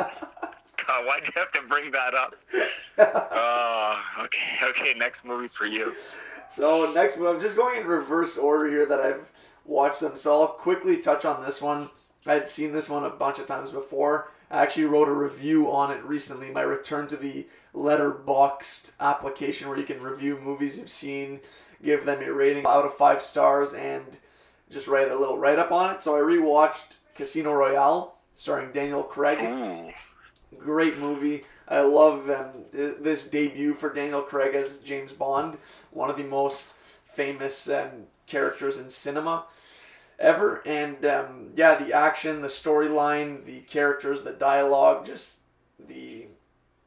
God, 0.87 1.05
why'd 1.05 1.21
you 1.23 1.33
have 1.35 1.51
to 1.51 1.61
bring 1.67 1.91
that 1.91 2.15
up? 2.15 2.33
Oh, 3.31 4.01
okay, 4.23 4.69
okay. 4.69 4.97
Next 4.97 5.23
movie 5.23 5.47
for 5.47 5.65
you. 5.65 5.95
So 6.49 6.91
next 6.95 7.17
movie, 7.17 7.29
I'm 7.29 7.39
just 7.39 7.55
going 7.55 7.79
in 7.79 7.87
reverse 7.87 8.37
order 8.37 8.67
here 8.69 8.85
that 8.87 8.99
I've 8.99 9.31
watched 9.65 9.99
them. 9.99 10.17
So 10.17 10.41
I'll 10.41 10.47
quickly 10.47 10.99
touch 11.01 11.25
on 11.25 11.45
this 11.45 11.61
one. 11.61 11.87
I 12.25 12.33
had 12.33 12.49
seen 12.49 12.73
this 12.73 12.89
one 12.89 13.03
a 13.03 13.09
bunch 13.09 13.39
of 13.39 13.47
times 13.47 13.69
before. 13.69 14.31
I 14.49 14.63
actually 14.63 14.85
wrote 14.85 15.07
a 15.07 15.13
review 15.13 15.71
on 15.71 15.91
it 15.91 16.03
recently. 16.03 16.51
My 16.51 16.61
return 16.61 17.07
to 17.07 17.15
the 17.15 17.45
Letterboxd 17.73 18.91
application 18.99 19.67
where 19.69 19.77
you 19.77 19.85
can 19.85 20.01
review 20.01 20.37
movies 20.41 20.77
you've 20.77 20.89
seen, 20.89 21.39
give 21.83 22.05
them 22.05 22.21
a 22.21 22.31
rating 22.31 22.65
out 22.65 22.85
of 22.85 22.93
five 22.93 23.21
stars, 23.21 23.73
and 23.73 24.05
just 24.69 24.87
write 24.87 25.11
a 25.11 25.17
little 25.17 25.37
write 25.37 25.59
up 25.59 25.71
on 25.71 25.93
it. 25.93 26.01
So 26.01 26.15
I 26.15 26.19
rewatched 26.19 26.97
Casino 27.15 27.53
Royale, 27.53 28.15
starring 28.35 28.71
Daniel 28.71 29.03
Craig 29.03 29.37
great 30.59 30.97
movie. 30.97 31.43
I 31.67 31.81
love 31.81 32.29
um, 32.29 32.63
this 32.71 33.27
debut 33.27 33.73
for 33.73 33.93
Daniel 33.93 34.21
Craig 34.21 34.55
as 34.55 34.79
James 34.79 35.13
Bond, 35.13 35.57
one 35.91 36.09
of 36.09 36.17
the 36.17 36.23
most 36.23 36.73
famous 37.13 37.69
um, 37.69 38.07
characters 38.27 38.77
in 38.77 38.89
cinema 38.89 39.45
ever. 40.19 40.61
And 40.65 41.05
um, 41.05 41.51
yeah, 41.55 41.75
the 41.75 41.93
action, 41.93 42.41
the 42.41 42.47
storyline, 42.49 43.43
the 43.43 43.61
characters, 43.61 44.21
the 44.21 44.33
dialogue, 44.33 45.05
just 45.05 45.37
the 45.87 46.27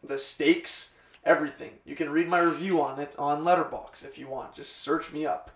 the 0.07 0.18
stakes, 0.18 1.18
everything. 1.24 1.72
You 1.84 1.96
can 1.96 2.11
read 2.11 2.28
my 2.28 2.40
review 2.40 2.80
on 2.82 2.98
it 3.00 3.14
on 3.18 3.44
Letterboxd 3.44 4.05
if 4.05 4.18
you 4.18 4.28
want. 4.28 4.55
Just 4.55 4.76
search 4.76 5.12
me 5.12 5.26
up. 5.26 5.50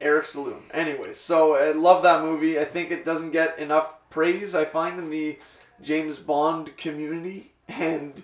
Eric 0.00 0.26
Saloon. 0.26 0.60
Anyway, 0.72 1.14
so 1.14 1.56
I 1.56 1.72
love 1.72 2.02
that 2.02 2.22
movie. 2.22 2.58
I 2.58 2.64
think 2.64 2.90
it 2.90 3.04
doesn't 3.04 3.30
get 3.30 3.58
enough 3.58 3.96
praise, 4.10 4.54
I 4.54 4.64
find, 4.64 4.98
in 4.98 5.10
the 5.10 5.38
James 5.82 6.18
Bond 6.18 6.76
community. 6.76 7.50
And 7.66 8.22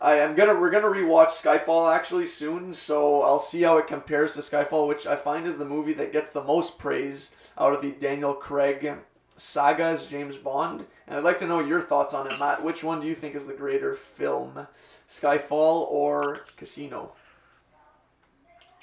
I 0.00 0.14
am 0.18 0.36
gonna 0.36 0.54
we're 0.54 0.70
gonna 0.70 0.86
rewatch 0.86 1.30
Skyfall 1.30 1.92
actually 1.92 2.26
soon, 2.26 2.72
so 2.72 3.22
I'll 3.22 3.40
see 3.40 3.62
how 3.62 3.78
it 3.78 3.88
compares 3.88 4.34
to 4.34 4.40
Skyfall, 4.40 4.86
which 4.86 5.04
I 5.04 5.16
find 5.16 5.46
is 5.48 5.58
the 5.58 5.64
movie 5.64 5.94
that 5.94 6.12
gets 6.12 6.30
the 6.30 6.44
most 6.44 6.78
praise 6.78 7.34
out 7.58 7.72
of 7.72 7.82
the 7.82 7.90
Daniel 7.90 8.34
Craig 8.34 8.98
saga 9.42 9.84
as 9.84 10.06
James 10.06 10.36
Bond. 10.36 10.86
And 11.06 11.16
I'd 11.16 11.24
like 11.24 11.38
to 11.38 11.46
know 11.46 11.60
your 11.60 11.80
thoughts 11.80 12.14
on 12.14 12.26
it, 12.26 12.38
Matt. 12.38 12.64
Which 12.64 12.84
one 12.84 13.00
do 13.00 13.06
you 13.06 13.14
think 13.14 13.34
is 13.34 13.46
the 13.46 13.54
greater 13.54 13.94
film? 13.94 14.66
Skyfall 15.08 15.90
or 15.90 16.36
Casino? 16.56 17.12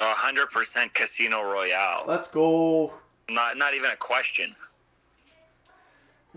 a 0.01 0.13
hundred 0.13 0.49
percent 0.49 0.93
Casino 0.93 1.43
Royale. 1.43 2.03
Let's 2.07 2.27
go. 2.27 2.93
Not 3.29 3.57
not 3.57 3.73
even 3.73 3.91
a 3.91 3.95
question. 3.95 4.55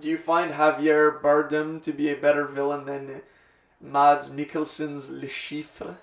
Do 0.00 0.08
you 0.08 0.18
find 0.18 0.52
Javier 0.52 1.16
Bardem 1.18 1.80
to 1.82 1.92
be 1.92 2.08
a 2.10 2.16
better 2.16 2.46
villain 2.46 2.86
than 2.86 3.22
Mads 3.80 4.30
Mikkelsen's 4.30 5.10
Le 5.10 5.26
Chiffre? 5.26 5.96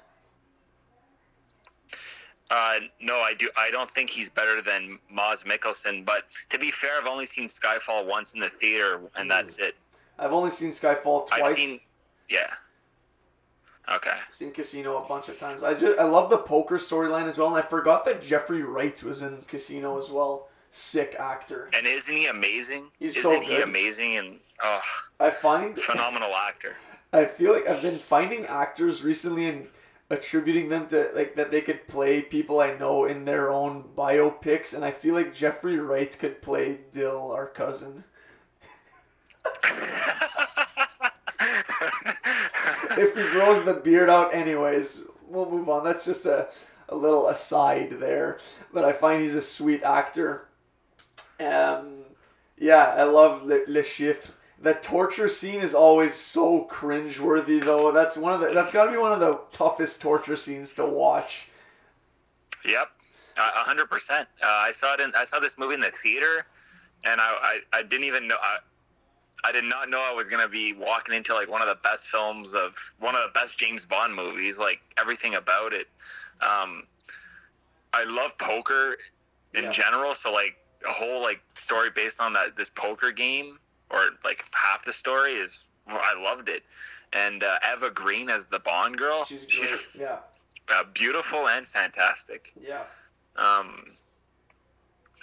Uh, 2.51 2.79
no, 2.99 3.15
I 3.15 3.33
do. 3.37 3.49
I 3.57 3.69
don't 3.69 3.89
think 3.89 4.09
he's 4.09 4.29
better 4.29 4.61
than 4.61 4.99
Mads 5.11 5.43
Mikkelsen. 5.43 6.03
But 6.03 6.23
to 6.49 6.57
be 6.57 6.71
fair, 6.71 6.91
I've 6.99 7.07
only 7.07 7.25
seen 7.25 7.47
Skyfall 7.47 8.07
once 8.07 8.33
in 8.33 8.39
the 8.39 8.49
theater, 8.49 9.01
and 9.15 9.29
that's 9.29 9.57
it. 9.59 9.75
I've 10.17 10.33
only 10.33 10.49
seen 10.49 10.71
Skyfall 10.71 11.27
twice. 11.27 11.43
I've 11.43 11.55
seen, 11.55 11.79
yeah. 12.29 12.47
Okay. 13.95 14.11
seen 14.31 14.51
Casino 14.51 14.97
a 14.97 15.05
bunch 15.05 15.29
of 15.29 15.39
times. 15.39 15.63
I 15.63 15.73
just 15.73 15.99
I 15.99 16.03
love 16.03 16.29
the 16.29 16.37
poker 16.37 16.77
storyline 16.77 17.27
as 17.27 17.37
well, 17.37 17.47
and 17.47 17.57
I 17.57 17.67
forgot 17.67 18.05
that 18.05 18.21
Jeffrey 18.21 18.61
Wright 18.61 19.01
was 19.03 19.21
in 19.21 19.37
Casino 19.47 19.97
as 19.97 20.09
well. 20.09 20.47
Sick 20.71 21.15
actor. 21.17 21.67
And 21.75 21.87
isn't 21.87 22.13
he 22.13 22.27
amazing? 22.27 22.91
He's 22.99 23.17
isn't 23.17 23.43
so 23.43 23.55
he 23.55 23.61
amazing? 23.63 24.17
And 24.17 24.39
oh, 24.63 24.81
I 25.19 25.31
find 25.31 25.79
phenomenal 25.79 26.29
actor. 26.47 26.75
I 27.13 27.25
feel 27.25 27.53
like 27.53 27.67
I've 27.67 27.81
been 27.81 27.97
finding 27.97 28.45
actors 28.45 29.01
recently 29.01 29.47
and 29.47 29.65
attributing 30.09 30.69
them 30.69 30.87
to 30.87 31.11
like 31.13 31.35
that 31.35 31.51
they 31.51 31.61
could 31.61 31.87
play 31.87 32.21
people 32.21 32.59
I 32.59 32.75
know 32.77 33.05
in 33.05 33.25
their 33.25 33.51
own 33.51 33.83
biopics, 33.95 34.73
and 34.73 34.83
I 34.83 34.91
feel 34.91 35.13
like 35.13 35.33
Jeffrey 35.33 35.77
Wright 35.77 36.17
could 36.17 36.41
play 36.41 36.79
Dill, 36.91 37.31
our 37.31 37.47
cousin. 37.47 38.03
if 42.97 43.15
he 43.15 43.23
grows 43.31 43.63
the 43.63 43.73
beard 43.73 44.09
out 44.09 44.33
anyways 44.33 45.03
we'll 45.27 45.49
move 45.49 45.69
on. 45.69 45.83
That's 45.83 46.05
just 46.05 46.25
a, 46.25 46.49
a 46.87 46.95
little 46.95 47.27
aside 47.27 47.91
there 47.91 48.39
but 48.73 48.83
i 48.83 48.91
find 48.91 49.21
he's 49.21 49.35
a 49.35 49.41
sweet 49.41 49.83
actor. 49.83 50.47
Um 51.39 52.05
yeah 52.57 52.93
i 52.97 53.03
love 53.03 53.43
le, 53.43 53.61
le 53.67 53.83
chiffre 53.83 54.31
the 54.61 54.73
torture 54.73 55.27
scene 55.27 55.59
is 55.61 55.73
always 55.73 56.13
so 56.13 56.67
cringeworthy 56.69 57.63
though 57.63 57.91
that's 57.91 58.17
one 58.17 58.33
of 58.33 58.39
the 58.41 58.47
that's 58.49 58.71
got 58.71 58.85
to 58.85 58.91
be 58.91 58.97
one 58.97 59.11
of 59.13 59.19
the 59.19 59.39
toughest 59.51 60.01
torture 60.01 60.35
scenes 60.35 60.73
to 60.73 60.85
watch 60.85 61.47
Yep, 62.65 62.89
a 63.37 63.41
hundred 63.63 63.87
percent. 63.89 64.27
Uh, 64.43 64.47
I 64.47 64.71
saw 64.71 64.93
it 64.93 64.99
in. 64.99 65.11
I 65.17 65.23
saw 65.23 65.39
this 65.39 65.57
movie 65.57 65.75
in 65.75 65.79
the 65.79 65.89
theater, 65.91 66.45
and 67.05 67.21
I, 67.21 67.27
I, 67.41 67.59
I 67.79 67.83
didn't 67.83 68.03
even 68.05 68.27
know. 68.27 68.35
I, 68.41 68.57
I 69.45 69.53
did 69.53 69.63
not 69.63 69.89
know 69.89 69.99
I 69.99 70.13
was 70.13 70.27
gonna 70.27 70.49
be 70.49 70.73
walking 70.73 71.15
into 71.15 71.33
like 71.33 71.49
one 71.49 71.61
of 71.61 71.69
the 71.69 71.77
best 71.81 72.07
films 72.07 72.53
of 72.53 72.75
one 72.99 73.15
of 73.15 73.21
the 73.21 73.31
best 73.33 73.57
James 73.57 73.85
Bond 73.85 74.13
movies. 74.13 74.59
Like 74.59 74.81
everything 74.99 75.35
about 75.35 75.71
it. 75.71 75.87
Um, 76.41 76.83
I 77.93 78.03
love 78.05 78.37
poker 78.37 78.97
in 79.53 79.63
Yeah. 79.63 79.71
general, 79.71 80.13
so 80.13 80.33
like 80.33 80.57
a 80.85 80.91
whole 80.91 81.21
like 81.23 81.39
story 81.55 81.89
based 81.95 82.19
on 82.19 82.33
that 82.33 82.57
this 82.57 82.69
poker 82.69 83.11
game, 83.13 83.57
or 83.89 84.01
like 84.23 84.43
half 84.53 84.83
the 84.85 84.93
story 84.93 85.33
is. 85.33 85.67
I 85.87 86.13
loved 86.23 86.49
it, 86.49 86.63
and 87.13 87.41
uh, 87.43 87.55
Eva 87.73 87.89
Green 87.91 88.29
as 88.29 88.45
the 88.45 88.59
Bond 88.59 88.97
girl. 88.97 89.25
she's 89.25 89.45
great 89.45 90.05
yeah 90.07 90.19
uh, 90.71 90.83
beautiful 90.93 91.47
and 91.47 91.65
fantastic. 91.65 92.51
yeah 92.61 92.83
Um, 93.35 93.83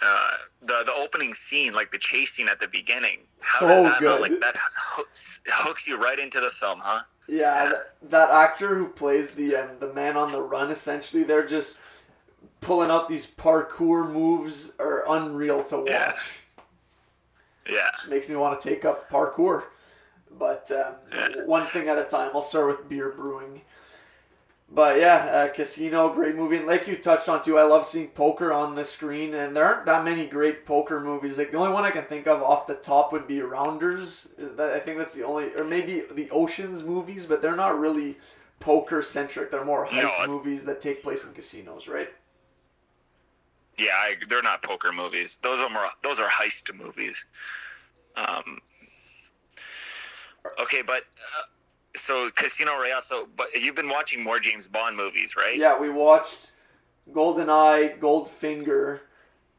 uh, 0.03 0.31
the 0.63 0.83
the 0.85 0.93
opening 0.99 1.33
scene, 1.33 1.73
like 1.73 1.91
the 1.91 1.97
chase 1.97 2.33
scene 2.33 2.49
at 2.49 2.59
the 2.59 2.67
beginning, 2.67 3.19
how 3.39 3.59
So 3.61 3.67
does 3.67 3.83
that 3.85 3.99
good. 3.99 4.21
like 4.21 4.39
that 4.41 4.55
hooks, 4.57 5.39
hooks 5.47 5.87
you 5.87 5.97
right 5.97 6.19
into 6.19 6.39
the 6.39 6.49
film, 6.49 6.79
huh? 6.83 6.99
Yeah, 7.29 7.63
th- 7.69 8.11
that 8.11 8.29
actor 8.29 8.75
who 8.75 8.87
plays 8.89 9.35
the 9.35 9.55
um, 9.55 9.69
the 9.79 9.93
man 9.93 10.15
on 10.17 10.31
the 10.31 10.41
run, 10.41 10.69
essentially, 10.69 11.23
they're 11.23 11.47
just 11.47 11.79
pulling 12.61 12.91
out 12.91 13.07
these 13.09 13.25
parkour 13.25 14.11
moves 14.11 14.73
are 14.79 15.03
unreal 15.09 15.63
to 15.65 15.77
watch. 15.77 15.87
Yeah. 15.89 16.11
Yeah. 17.69 17.89
Makes 18.09 18.29
me 18.29 18.35
want 18.35 18.59
to 18.59 18.69
take 18.69 18.85
up 18.85 19.09
parkour. 19.09 19.63
But 20.37 20.71
um, 20.71 20.95
one 21.47 21.63
thing 21.63 21.87
at 21.87 21.97
a 21.97 22.03
time. 22.03 22.31
I'll 22.33 22.41
start 22.41 22.67
with 22.67 22.89
beer 22.89 23.09
brewing. 23.09 23.61
But 24.69 24.99
yeah, 24.99 25.15
uh, 25.15 25.53
Casino, 25.53 26.13
great 26.13 26.35
movie. 26.35 26.57
And 26.57 26.67
like 26.67 26.87
you 26.87 26.97
touched 26.97 27.29
on 27.29 27.41
too, 27.41 27.57
I 27.57 27.63
love 27.63 27.85
seeing 27.85 28.09
poker 28.09 28.51
on 28.51 28.75
the 28.75 28.83
screen, 28.83 29.33
and 29.33 29.55
there 29.55 29.63
aren't 29.63 29.85
that 29.85 30.03
many 30.03 30.27
great 30.27 30.65
poker 30.65 30.99
movies. 30.99 31.37
Like 31.37 31.51
the 31.51 31.57
only 31.57 31.71
one 31.71 31.85
I 31.85 31.91
can 31.91 32.03
think 32.03 32.27
of 32.27 32.43
off 32.43 32.67
the 32.67 32.75
top 32.75 33.13
would 33.13 33.27
be 33.27 33.41
Rounders. 33.41 34.27
I 34.59 34.79
think 34.79 34.97
that's 34.97 35.13
the 35.13 35.23
only, 35.23 35.55
or 35.57 35.63
maybe 35.63 36.01
the 36.11 36.29
Ocean's 36.31 36.83
movies, 36.83 37.25
but 37.25 37.41
they're 37.41 37.55
not 37.55 37.79
really 37.79 38.17
poker 38.59 39.01
centric. 39.01 39.51
They're 39.51 39.63
more 39.63 39.87
heist 39.87 39.99
it's- 39.99 40.27
movies 40.27 40.65
that 40.65 40.81
take 40.81 41.01
place 41.01 41.25
in 41.25 41.31
casinos, 41.31 41.87
right? 41.87 42.09
Yeah, 43.77 43.91
I, 43.93 44.15
they're 44.27 44.41
not 44.41 44.63
poker 44.63 44.91
movies. 44.91 45.37
Those 45.37 45.59
are 45.59 45.69
more. 45.69 45.85
Those 46.03 46.19
are 46.19 46.27
heist 46.27 46.73
movies. 46.75 47.25
Um, 48.15 48.59
okay, 50.61 50.81
but 50.85 51.03
uh, 51.03 51.43
so 51.93 52.29
Casino 52.35 52.73
Royale. 52.73 53.01
So, 53.01 53.27
but 53.35 53.47
you've 53.53 53.75
been 53.75 53.89
watching 53.89 54.23
more 54.23 54.39
James 54.39 54.67
Bond 54.67 54.97
movies, 54.97 55.35
right? 55.35 55.57
Yeah, 55.57 55.79
we 55.79 55.89
watched 55.89 56.53
GoldenEye, 57.11 57.99
Goldfinger, 57.99 59.01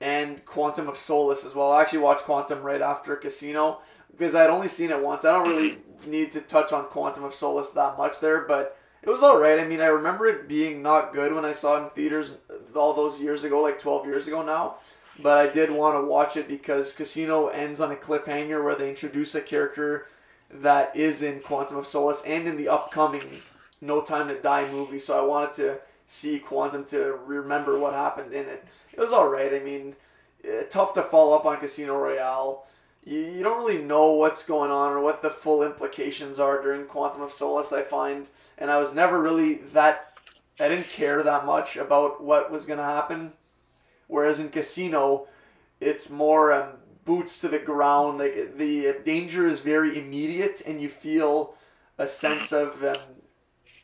and 0.01 0.45
Quantum 0.45 0.89
of 0.89 0.99
Solace 0.99 1.45
as 1.45 1.55
well. 1.55 1.73
I 1.73 1.83
actually 1.83 2.01
watched 2.01 2.23
Quantum 2.23 2.63
right 2.63 2.83
after 2.83 3.17
Casino 3.17 3.81
because 4.11 4.35
I 4.35 4.43
had 4.43 4.51
only 4.51 4.69
seen 4.69 4.91
it 4.91 5.03
once. 5.03 5.25
I 5.25 5.33
don't 5.33 5.47
really 5.49 5.79
need 6.07 6.33
to 6.33 6.41
touch 6.41 6.73
on 6.73 6.87
Quantum 6.87 7.25
of 7.25 7.35
Solace 7.35 7.71
that 7.71 7.97
much 7.97 8.21
there, 8.21 8.41
but 8.43 8.77
it 9.03 9.09
was 9.09 9.23
alright. 9.23 9.59
I 9.61 9.65
mean, 9.65 9.81
I 9.81 9.87
remember 9.87 10.27
it 10.27 10.49
being 10.49 10.83
not 10.83 11.13
good 11.13 11.33
when 11.33 11.45
I 11.45 11.53
saw 11.53 11.79
it 11.79 11.85
in 11.85 11.91
theaters 11.91 12.33
all 12.75 12.95
those 12.95 13.21
years 13.21 13.45
ago, 13.45 13.63
like 13.63 13.79
12 13.79 14.07
years 14.07 14.27
ago 14.27 14.43
now. 14.43 14.77
But 15.21 15.39
I 15.39 15.53
did 15.53 15.71
want 15.71 15.97
to 15.97 16.07
watch 16.07 16.37
it 16.37 16.47
because 16.47 16.93
Casino 16.93 17.49
ends 17.49 17.81
on 17.81 17.91
a 17.91 17.97
cliffhanger 17.97 18.63
where 18.63 18.77
they 18.77 18.89
introduce 18.89 19.35
a 19.35 19.41
character 19.41 20.07
that 20.53 20.97
is 20.97 21.23
in 21.23 21.41
Quantum 21.41 21.77
of 21.77 21.87
Solace 21.87 22.23
and 22.25 22.47
in 22.47 22.57
the 22.57 22.69
upcoming 22.69 23.23
No 23.81 24.01
Time 24.01 24.29
to 24.29 24.41
Die 24.41 24.71
movie. 24.71 24.99
So 24.99 25.19
I 25.19 25.27
wanted 25.27 25.55
to 25.55 25.79
see 26.07 26.39
Quantum 26.39 26.85
to 26.87 27.19
remember 27.27 27.79
what 27.79 27.95
happened 27.95 28.33
in 28.33 28.47
it. 28.47 28.65
It 28.93 29.01
was 29.01 29.13
alright. 29.13 29.53
I 29.53 29.59
mean, 29.59 29.97
eh, 30.45 30.63
tough 30.71 30.95
to 30.95 31.03
follow 31.03 31.37
up 31.37 31.45
on 31.45 31.59
Casino 31.59 31.97
Royale. 31.97 32.65
You, 33.05 33.21
you 33.21 33.43
don't 33.43 33.59
really 33.59 33.83
know 33.83 34.13
what's 34.13 34.45
going 34.45 34.71
on 34.71 34.93
or 34.93 35.03
what 35.03 35.23
the 35.23 35.31
full 35.31 35.63
implications 35.63 36.39
are 36.39 36.63
during 36.63 36.87
Quantum 36.87 37.23
of 37.23 37.33
Solace, 37.33 37.73
I 37.73 37.83
find. 37.83 38.27
And 38.57 38.71
I 38.71 38.79
was 38.79 38.95
never 38.95 39.21
really 39.21 39.55
that. 39.73 40.03
I 40.61 40.69
didn't 40.69 40.89
care 40.89 41.23
that 41.23 41.47
much 41.47 41.77
about 41.77 42.23
what 42.23 42.51
was 42.51 42.65
going 42.65 42.79
to 42.79 42.85
happen. 42.85 43.33
Whereas 44.09 44.41
in 44.41 44.49
Casino, 44.49 45.27
it's 45.81 46.11
more 46.11 46.53
um, 46.53 46.73
boots 47.05 47.41
to 47.41 47.49
the 47.49 47.59
ground. 47.59 48.19
Like 48.19 48.57
the 48.57 48.97
danger 49.05 49.47
is 49.47 49.61
very 49.61 49.99
immediate, 49.99 50.63
and 50.67 50.81
you 50.81 50.89
feel 50.89 51.55
a 51.97 52.07
sense 52.07 52.53
of 52.53 52.83
um, 52.83 53.15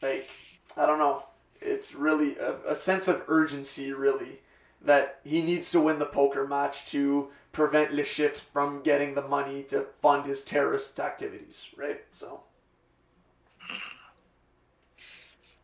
like 0.03 0.29
I 0.77 0.87
don't 0.87 0.99
know. 0.99 1.21
It's 1.61 1.95
really 1.95 2.37
a, 2.37 2.57
a 2.71 2.75
sense 2.75 3.07
of 3.09 3.23
urgency, 3.29 3.93
really, 3.93 4.41
that 4.83 5.21
he 5.25 5.41
needs 5.41 5.71
to 5.71 5.81
win 5.81 5.99
the 5.99 6.07
poker 6.07 6.47
match 6.47 6.87
to 6.87 7.31
prevent 7.53 7.95
Le 7.95 8.03
Chiffre 8.03 8.41
from 8.53 8.83
getting 8.83 9.15
the 9.15 9.23
money 9.23 9.63
to 9.65 9.87
fund 10.03 10.27
his 10.27 10.45
terrorist 10.45 10.99
activities, 10.99 11.69
right? 11.77 12.03
So. 12.13 12.41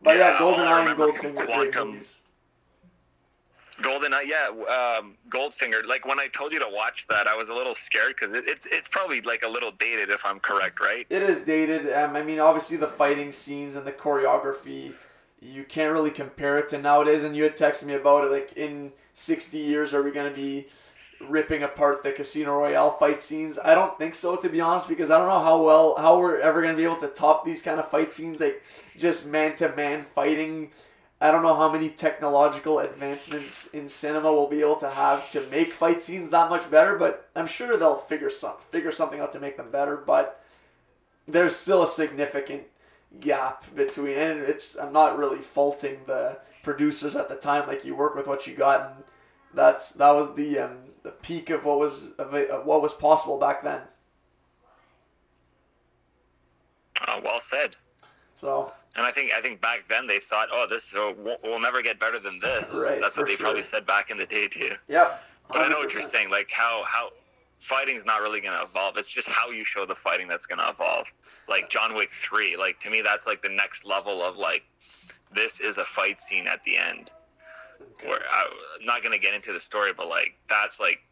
But 0.03 0.17
yeah, 0.17 0.31
Yeah, 0.31 0.37
all 0.41 0.55
I 0.55 0.85
GoldenEye 0.85 0.91
and 0.91 0.99
Goldfinger, 0.99 1.45
Quantum-. 1.45 1.99
Golden, 3.81 4.11
yeah, 4.25 4.47
um, 4.99 5.17
Goldfinger. 5.31 5.85
Like 5.87 6.05
when 6.05 6.19
I 6.19 6.27
told 6.27 6.53
you 6.53 6.59
to 6.59 6.69
watch 6.71 7.07
that, 7.07 7.27
I 7.27 7.35
was 7.35 7.49
a 7.49 7.53
little 7.53 7.73
scared 7.73 8.15
because 8.15 8.33
it, 8.33 8.43
it's 8.47 8.65
it's 8.67 8.87
probably 8.87 9.21
like 9.21 9.43
a 9.43 9.47
little 9.47 9.71
dated, 9.71 10.09
if 10.09 10.25
I'm 10.25 10.39
correct, 10.39 10.79
right? 10.79 11.05
It 11.09 11.23
is 11.23 11.41
dated. 11.41 11.91
Um, 11.91 12.15
I 12.15 12.21
mean, 12.21 12.39
obviously 12.39 12.77
the 12.77 12.87
fighting 12.87 13.31
scenes 13.31 13.75
and 13.75 13.85
the 13.85 13.91
choreography, 13.91 14.93
you 15.41 15.63
can't 15.63 15.93
really 15.93 16.11
compare 16.11 16.59
it 16.59 16.69
to 16.69 16.77
nowadays. 16.77 17.23
And 17.23 17.35
you 17.35 17.43
had 17.43 17.57
texted 17.57 17.85
me 17.85 17.95
about 17.95 18.25
it. 18.25 18.31
Like 18.31 18.53
in 18.55 18.91
sixty 19.13 19.59
years, 19.59 19.93
are 19.93 20.03
we 20.03 20.11
gonna 20.11 20.31
be 20.31 20.65
ripping 21.29 21.63
apart 21.63 22.03
the 22.03 22.11
Casino 22.11 22.57
Royale 22.57 22.91
fight 22.91 23.21
scenes? 23.21 23.59
I 23.63 23.75
don't 23.75 23.97
think 23.97 24.15
so, 24.15 24.35
to 24.35 24.49
be 24.49 24.61
honest, 24.61 24.87
because 24.87 25.11
I 25.11 25.17
don't 25.17 25.27
know 25.27 25.43
how 25.43 25.63
well 25.63 25.95
how 25.97 26.19
we're 26.19 26.39
ever 26.39 26.61
gonna 26.61 26.75
be 26.75 26.83
able 26.83 26.97
to 26.97 27.07
top 27.07 27.45
these 27.45 27.61
kind 27.61 27.79
of 27.79 27.89
fight 27.89 28.11
scenes, 28.11 28.39
like 28.39 28.61
just 28.97 29.25
man 29.25 29.55
to 29.57 29.75
man 29.75 30.03
fighting. 30.03 30.71
I 31.19 31.29
don't 31.29 31.43
know 31.43 31.55
how 31.55 31.71
many 31.71 31.89
technological 31.89 32.79
advancements 32.79 33.73
in 33.75 33.87
cinema 33.89 34.31
we'll 34.31 34.49
be 34.49 34.61
able 34.61 34.77
to 34.77 34.89
have 34.89 35.27
to 35.29 35.47
make 35.47 35.71
fight 35.71 36.01
scenes 36.01 36.31
that 36.31 36.49
much 36.49 36.69
better, 36.71 36.97
but 36.97 37.29
I'm 37.35 37.45
sure 37.45 37.77
they'll 37.77 37.95
figure 37.95 38.31
some 38.31 38.55
figure 38.71 38.91
something 38.91 39.19
out 39.19 39.31
to 39.33 39.39
make 39.39 39.57
them 39.57 39.69
better. 39.69 39.97
But 39.97 40.43
there's 41.27 41.55
still 41.55 41.83
a 41.83 41.87
significant 41.87 42.63
gap 43.19 43.65
between 43.75 44.17
and 44.17 44.39
it's 44.39 44.77
I'm 44.77 44.93
not 44.93 45.17
really 45.17 45.39
faulting 45.39 45.99
the 46.07 46.39
producers 46.63 47.15
at 47.15 47.27
the 47.27 47.35
time 47.35 47.67
like 47.67 47.83
you 47.83 47.93
work 47.93 48.15
with 48.15 48.25
what 48.25 48.47
you 48.47 48.55
got 48.55 48.81
and 48.81 49.03
that's 49.53 49.91
that 49.93 50.11
was 50.11 50.33
the 50.35 50.59
um, 50.59 50.77
the 51.03 51.11
peak 51.11 51.49
of 51.49 51.65
what 51.65 51.79
was 51.79 52.03
of, 52.19 52.31
what 52.65 52.81
was 52.81 52.93
possible 52.93 53.37
back 53.39 53.63
then 53.63 53.81
Uh, 57.07 57.19
well 57.23 57.39
said. 57.39 57.75
so 58.35 58.71
And 58.95 59.05
I 59.05 59.11
think 59.11 59.31
I 59.35 59.41
think 59.41 59.61
back 59.61 59.83
then 59.85 60.05
they 60.07 60.19
thought, 60.19 60.49
oh, 60.51 60.67
this 60.69 60.95
uh, 60.95 61.13
we'll, 61.17 61.37
we'll 61.43 61.61
never 61.61 61.81
get 61.81 61.99
better 61.99 62.19
than 62.19 62.39
this. 62.39 62.71
Right, 62.85 62.99
That's 63.01 63.17
what 63.17 63.27
they 63.27 63.35
probably 63.35 63.61
said 63.61 63.85
back 63.85 64.11
in 64.11 64.17
the 64.17 64.25
day 64.25 64.47
too. 64.47 64.71
Yeah. 64.87 65.17
But 65.51 65.63
I 65.63 65.69
know 65.69 65.79
what 65.79 65.93
you're 65.93 66.01
saying. 66.01 66.29
Like 66.29 66.49
how 66.51 66.83
how 66.85 67.09
fighting's 67.59 68.05
not 68.05 68.21
really 68.21 68.41
going 68.41 68.57
to 68.57 68.63
evolve. 68.63 68.97
It's 68.97 69.11
just 69.11 69.29
how 69.29 69.49
you 69.49 69.63
show 69.63 69.85
the 69.85 69.95
fighting 69.95 70.27
that's 70.27 70.45
going 70.47 70.59
to 70.59 70.67
evolve. 70.69 71.11
Like 71.47 71.69
John 71.69 71.95
Wick 71.95 72.09
three. 72.09 72.55
Like 72.57 72.79
to 72.79 72.89
me, 72.89 73.01
that's 73.01 73.27
like 73.27 73.41
the 73.41 73.49
next 73.49 73.85
level 73.85 74.21
of 74.21 74.37
like 74.37 74.63
this 75.33 75.59
is 75.59 75.77
a 75.77 75.83
fight 75.83 76.17
scene 76.19 76.47
at 76.47 76.61
the 76.63 76.77
end. 76.77 77.11
Where 78.03 78.19
I, 78.31 78.49
I'm 78.79 78.85
not 78.85 79.01
going 79.03 79.13
to 79.13 79.19
get 79.19 79.33
into 79.33 79.53
the 79.53 79.59
story, 79.59 79.91
but 79.95 80.07
like 80.07 80.35
that's 80.49 80.79
like 80.79 81.03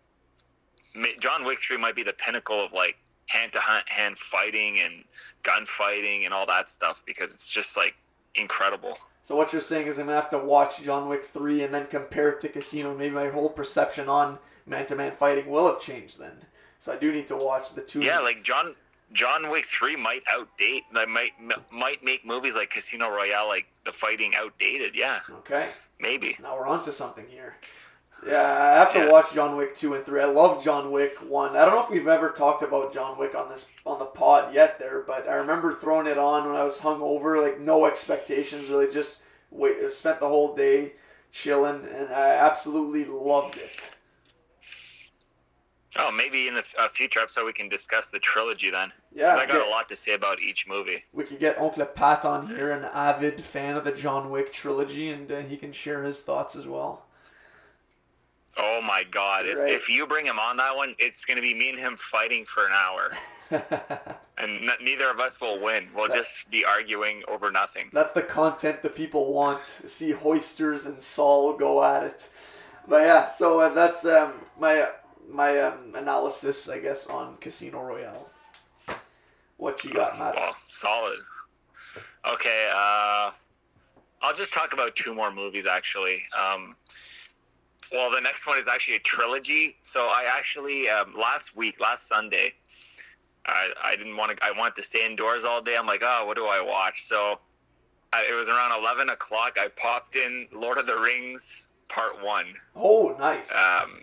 John 1.20 1.46
Wick 1.46 1.60
three 1.60 1.78
might 1.78 1.96
be 1.96 2.04
the 2.04 2.14
pinnacle 2.14 2.64
of 2.64 2.74
like 2.74 2.98
hand 3.28 3.52
to 3.52 3.60
hand 3.86 4.18
fighting 4.18 4.78
and 4.84 5.04
gunfighting 5.44 6.26
and 6.26 6.34
all 6.34 6.46
that 6.48 6.68
stuff 6.68 7.04
because 7.06 7.34
it's 7.34 7.48
just 7.48 7.78
like 7.78 7.96
incredible. 8.36 8.98
So 9.22 9.36
what 9.36 9.54
you're 9.54 9.62
saying 9.62 9.88
is 9.88 10.00
I'm 10.00 10.08
gonna 10.08 10.20
have 10.20 10.30
to 10.32 10.40
watch 10.40 10.82
John 10.82 11.08
Wick 11.08 11.24
three 11.24 11.64
and 11.64 11.74
then 11.74 11.86
compare 11.86 12.30
it 12.30 12.42
to 12.42 12.50
Casino. 12.50 12.96
Maybe 12.96 13.14
my 13.14 13.30
whole 13.30 13.50
perception 13.50 14.10
on 14.10 14.40
man-to-man 14.66 15.12
fighting 15.12 15.48
will 15.48 15.68
have 15.68 15.80
changed 15.80 16.20
then. 16.20 16.46
So 16.80 16.94
I 16.94 16.96
do 16.96 17.12
need 17.12 17.28
to 17.28 17.36
watch 17.36 17.74
the 17.74 17.82
two. 17.82 18.00
Yeah, 18.00 18.20
like 18.20 18.42
John 18.42 18.74
John 19.12 19.50
Wick 19.52 19.66
three 19.66 19.96
might 19.96 20.22
outdate. 20.26 20.82
That 20.94 21.10
might 21.10 21.32
m- 21.40 21.52
might 21.74 22.04
make 22.04 22.26
movies 22.26 22.56
like 22.56 22.70
Casino 22.70 23.10
Royale 23.10 23.48
like 23.48 23.66
the 23.84 23.92
fighting 23.92 24.34
outdated. 24.36 24.96
Yeah, 24.96 25.20
okay. 25.40 25.70
maybe. 26.00 26.36
Now 26.42 26.56
we're 26.58 26.68
onto 26.68 26.92
something 26.92 27.26
here. 27.30 27.56
Yeah, 28.28 28.42
I 28.42 28.78
have 28.80 28.92
to 28.94 29.00
Yeah. 29.06 29.12
watch 29.12 29.32
John 29.34 29.56
Wick 29.56 29.76
two 29.76 29.94
and 29.96 30.06
three. 30.06 30.22
I 30.22 30.26
love 30.26 30.64
John 30.64 30.92
Wick 30.92 31.14
one. 31.30 31.56
I 31.56 31.64
don't 31.66 31.74
know 31.74 31.84
if 31.84 31.90
we've 31.90 32.08
ever 32.08 32.30
talked 32.32 32.62
about 32.64 32.94
John 32.94 33.18
Wick 33.18 33.34
on 33.34 33.50
this 33.50 33.66
on 33.86 33.98
the 33.98 34.06
pod 34.06 34.54
yet 34.54 34.78
there, 34.78 35.00
but 35.02 35.28
I 35.28 35.36
remember 35.36 35.74
throwing 35.76 36.06
it 36.06 36.18
on 36.18 36.46
when 36.46 36.56
I 36.60 36.64
was 36.64 36.80
hungover, 36.80 37.42
like 37.42 37.60
no 37.60 37.86
expectations, 37.86 38.70
really 38.70 38.92
just 38.92 39.18
wait. 39.52 39.92
Spent 39.92 40.20
the 40.20 40.28
whole 40.28 40.54
day 40.54 40.94
chilling, 41.32 41.88
and 41.96 42.10
I 42.12 42.32
absolutely 42.32 43.06
loved 43.06 43.56
it. 43.58 43.96
Oh, 45.98 46.12
maybe 46.12 46.48
in 46.48 46.54
the 46.54 46.64
a 46.80 46.88
future 46.88 47.20
episode 47.20 47.46
we 47.46 47.54
can 47.54 47.68
discuss 47.68 48.12
the 48.12 48.20
trilogy 48.20 48.70
then. 48.70 48.92
Yeah, 49.12 49.34
I 49.36 49.46
got 49.48 49.54
get- 49.58 49.68
a 49.68 49.70
lot 49.70 49.90
to 49.90 49.96
say 49.96 50.14
about 50.14 50.40
each 50.40 50.68
movie. 50.68 50.98
we 51.16 51.24
could 51.24 51.40
get 51.40 51.60
Uncle 51.60 51.84
Pat 51.86 52.26
on 52.26 52.46
here, 52.48 52.72
an 52.72 52.86
avid 52.94 53.42
fan 53.42 53.76
of 53.76 53.84
the 53.86 53.92
John 53.92 54.30
Wick 54.30 54.54
trilogy, 54.54 55.10
and 55.10 55.32
uh, 55.32 55.40
he 55.42 55.58
can 55.58 55.72
share 55.72 56.04
his 56.04 56.22
thoughts 56.22 56.56
as 56.56 56.68
well. 56.68 57.06
Oh 58.58 58.82
my 58.86 59.04
God! 59.10 59.46
If, 59.46 59.58
Right. 59.58 59.72
if 59.72 59.88
you 59.90 60.06
bring 60.08 60.26
him 60.26 60.40
on 60.40 60.58
that 60.58 60.76
one, 60.76 60.96
it's 61.00 61.24
gonna 61.24 61.42
be 61.42 61.54
me 61.54 61.70
and 61.70 61.80
him 61.80 61.96
fighting 61.98 62.46
for 62.46 62.66
an 62.66 62.74
hour, 62.74 63.12
and 64.38 64.70
n- 64.70 64.78
neither 64.82 65.10
of 65.10 65.20
us 65.20 65.40
will 65.40 65.60
win. 65.64 65.88
We'll 65.96 66.08
just 66.08 66.50
be 66.52 66.66
arguing 66.66 67.24
over 67.28 67.52
nothing. 67.52 67.90
That's 67.94 68.12
the 68.14 68.24
content 68.24 68.82
the 68.84 68.90
people 68.90 69.32
want. 69.34 69.64
See 69.64 70.12
Hoisters 70.12 70.86
and 70.86 71.02
Saul 71.02 71.54
go 71.58 71.84
at 71.84 72.04
it. 72.04 72.28
But 72.88 73.04
yeah, 73.04 73.28
so 73.28 73.60
uh, 73.60 73.70
that's 73.70 74.04
um, 74.06 74.34
my 74.60 74.88
my 75.32 75.60
um, 75.60 75.96
analysis, 75.96 76.70
I 76.70 76.80
guess, 76.80 77.08
on 77.08 77.38
Casino 77.38 77.82
Royale. 77.82 78.30
What 79.58 79.84
you 79.84 79.92
got, 79.92 80.18
Matt? 80.18 80.36
Well, 80.36 80.56
solid. 80.68 81.20
Okay, 82.32 82.70
uh, 82.74 83.32
I'll 84.22 84.36
just 84.36 84.54
talk 84.54 84.74
about 84.74 84.96
two 84.96 85.14
more 85.14 85.34
movies 85.34 85.66
actually. 85.66 86.18
Um, 86.38 86.76
well, 87.92 88.12
the 88.12 88.22
next 88.22 88.46
one 88.46 88.58
is 88.58 88.68
actually 88.68 88.96
a 88.96 89.00
trilogy. 89.00 89.78
So 89.82 90.02
I 90.02 90.26
actually 90.38 90.90
um, 90.90 91.14
last 91.18 91.56
week, 91.56 91.80
last 91.80 92.08
Sunday, 92.08 92.54
I, 93.46 93.72
I 93.84 93.96
didn't 93.96 94.16
want 94.16 94.38
to. 94.38 94.46
I 94.46 94.52
wanted 94.58 94.76
to 94.76 94.84
stay 94.84 95.06
indoors 95.06 95.44
all 95.44 95.62
day. 95.62 95.76
I'm 95.78 95.88
like, 95.88 96.02
oh, 96.04 96.24
what 96.26 96.38
do 96.38 96.46
I 96.46 96.62
watch? 96.62 97.04
So 97.04 97.40
I, 98.14 98.28
it 98.30 98.34
was 98.34 98.48
around 98.48 98.80
11 98.80 99.10
o'clock. 99.10 99.58
I 99.60 99.70
popped 99.82 100.16
in 100.16 100.48
Lord 100.54 100.78
of 100.78 100.86
the 100.86 100.98
Rings 100.98 101.70
Part 101.90 102.24
One. 102.24 102.46
Oh, 102.76 103.16
nice. 103.20 103.52
Um, 103.52 104.00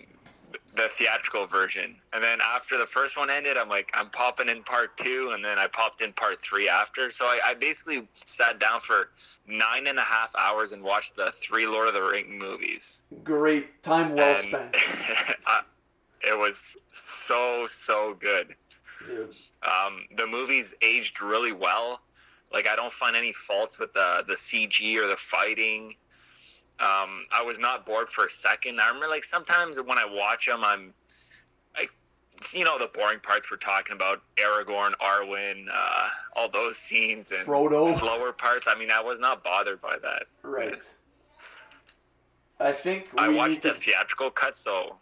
the 0.74 0.88
theatrical 0.88 1.46
version. 1.46 1.96
And 2.14 2.22
then 2.22 2.38
after 2.42 2.78
the 2.78 2.86
first 2.86 3.16
one 3.16 3.30
ended, 3.30 3.56
I'm 3.56 3.68
like, 3.68 3.90
I'm 3.94 4.08
popping 4.10 4.48
in 4.48 4.62
part 4.62 4.96
two, 4.96 5.32
and 5.34 5.44
then 5.44 5.58
I 5.58 5.66
popped 5.66 6.00
in 6.00 6.12
part 6.12 6.40
three 6.40 6.68
after. 6.68 7.10
So 7.10 7.24
I, 7.24 7.40
I 7.46 7.54
basically 7.54 8.06
sat 8.14 8.58
down 8.58 8.80
for 8.80 9.10
nine 9.46 9.86
and 9.86 9.98
a 9.98 10.02
half 10.02 10.34
hours 10.36 10.72
and 10.72 10.82
watched 10.84 11.16
the 11.16 11.30
three 11.32 11.66
Lord 11.66 11.88
of 11.88 11.94
the 11.94 12.02
Ring 12.02 12.38
movies. 12.40 13.02
Great 13.24 13.82
time 13.82 14.14
well 14.14 14.36
And 14.36 14.46
spent. 14.46 14.76
I- 15.46 15.62
it 16.22 16.36
was 16.36 16.76
so 16.92 17.66
so 17.68 18.14
good. 18.14 18.54
Um, 19.62 20.06
the 20.16 20.26
movies 20.26 20.74
aged 20.82 21.20
really 21.20 21.52
well. 21.52 22.00
Like 22.52 22.66
I 22.66 22.74
don't 22.74 22.90
find 22.90 23.14
any 23.14 23.32
faults 23.32 23.78
with 23.78 23.92
the 23.92 24.24
the 24.26 24.34
CG 24.34 24.96
or 24.96 25.06
the 25.06 25.14
fighting. 25.16 25.94
Um, 26.78 27.24
I 27.32 27.42
was 27.44 27.58
not 27.58 27.86
bored 27.86 28.08
for 28.08 28.24
a 28.24 28.28
second. 28.28 28.80
I 28.80 28.88
remember 28.88 29.08
like 29.08 29.24
sometimes 29.24 29.78
when 29.80 29.98
I 29.98 30.04
watch 30.04 30.46
them, 30.46 30.60
I'm 30.62 30.92
like, 31.76 31.90
you 32.52 32.64
know, 32.64 32.78
the 32.78 32.90
boring 32.92 33.18
parts 33.20 33.50
we're 33.50 33.56
talking 33.56 33.96
about, 33.96 34.20
Aragorn, 34.36 34.92
Arwen, 35.02 35.66
uh, 35.72 36.08
all 36.36 36.50
those 36.50 36.76
scenes 36.76 37.32
and 37.32 37.46
Frodo. 37.46 37.86
slower 37.98 38.32
parts. 38.32 38.66
I 38.68 38.78
mean, 38.78 38.90
I 38.90 39.00
was 39.00 39.20
not 39.20 39.42
bothered 39.42 39.80
by 39.80 39.96
that. 40.02 40.24
Right. 40.42 40.74
I 42.60 42.72
think 42.72 43.08
we 43.14 43.24
I 43.24 43.28
watched 43.28 43.62
to 43.62 43.68
the 43.68 43.74
theatrical 43.74 44.30
cut, 44.30 44.54
so. 44.54 44.96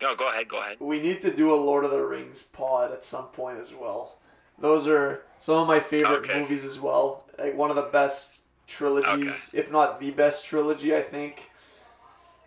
No, 0.00 0.14
go 0.16 0.28
ahead. 0.30 0.48
Go 0.48 0.60
ahead. 0.60 0.78
we 0.80 1.00
need 1.00 1.20
to 1.20 1.30
do 1.34 1.52
a 1.52 1.54
Lord 1.54 1.84
of 1.84 1.90
the 1.90 2.04
Rings 2.04 2.42
pod 2.42 2.92
at 2.92 3.02
some 3.02 3.26
point 3.26 3.58
as 3.58 3.72
well. 3.72 4.16
Those 4.58 4.86
are 4.88 5.22
some 5.38 5.56
of 5.58 5.66
my 5.68 5.80
favorite 5.80 6.20
Okay. 6.24 6.38
movies 6.40 6.64
as 6.64 6.80
well. 6.80 7.24
Like 7.38 7.56
one 7.56 7.70
of 7.70 7.76
the 7.76 7.82
best 7.82 8.41
trilogies, 8.72 9.50
if 9.54 9.70
not 9.70 10.00
the 10.00 10.10
best 10.12 10.44
trilogy, 10.46 10.94
I 10.96 11.02
think, 11.02 11.50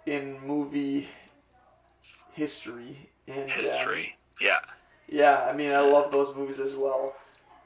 in 0.06 0.40
movie 0.46 1.08
history. 2.34 3.10
And 3.28 3.40
um, 3.40 3.48
History. 3.48 4.16
Yeah. 4.42 4.60
yeah, 5.08 5.48
I 5.50 5.56
mean, 5.56 5.72
I 5.72 5.80
love 5.80 6.12
those 6.12 6.36
movies 6.36 6.60
as 6.60 6.76
well. 6.76 7.10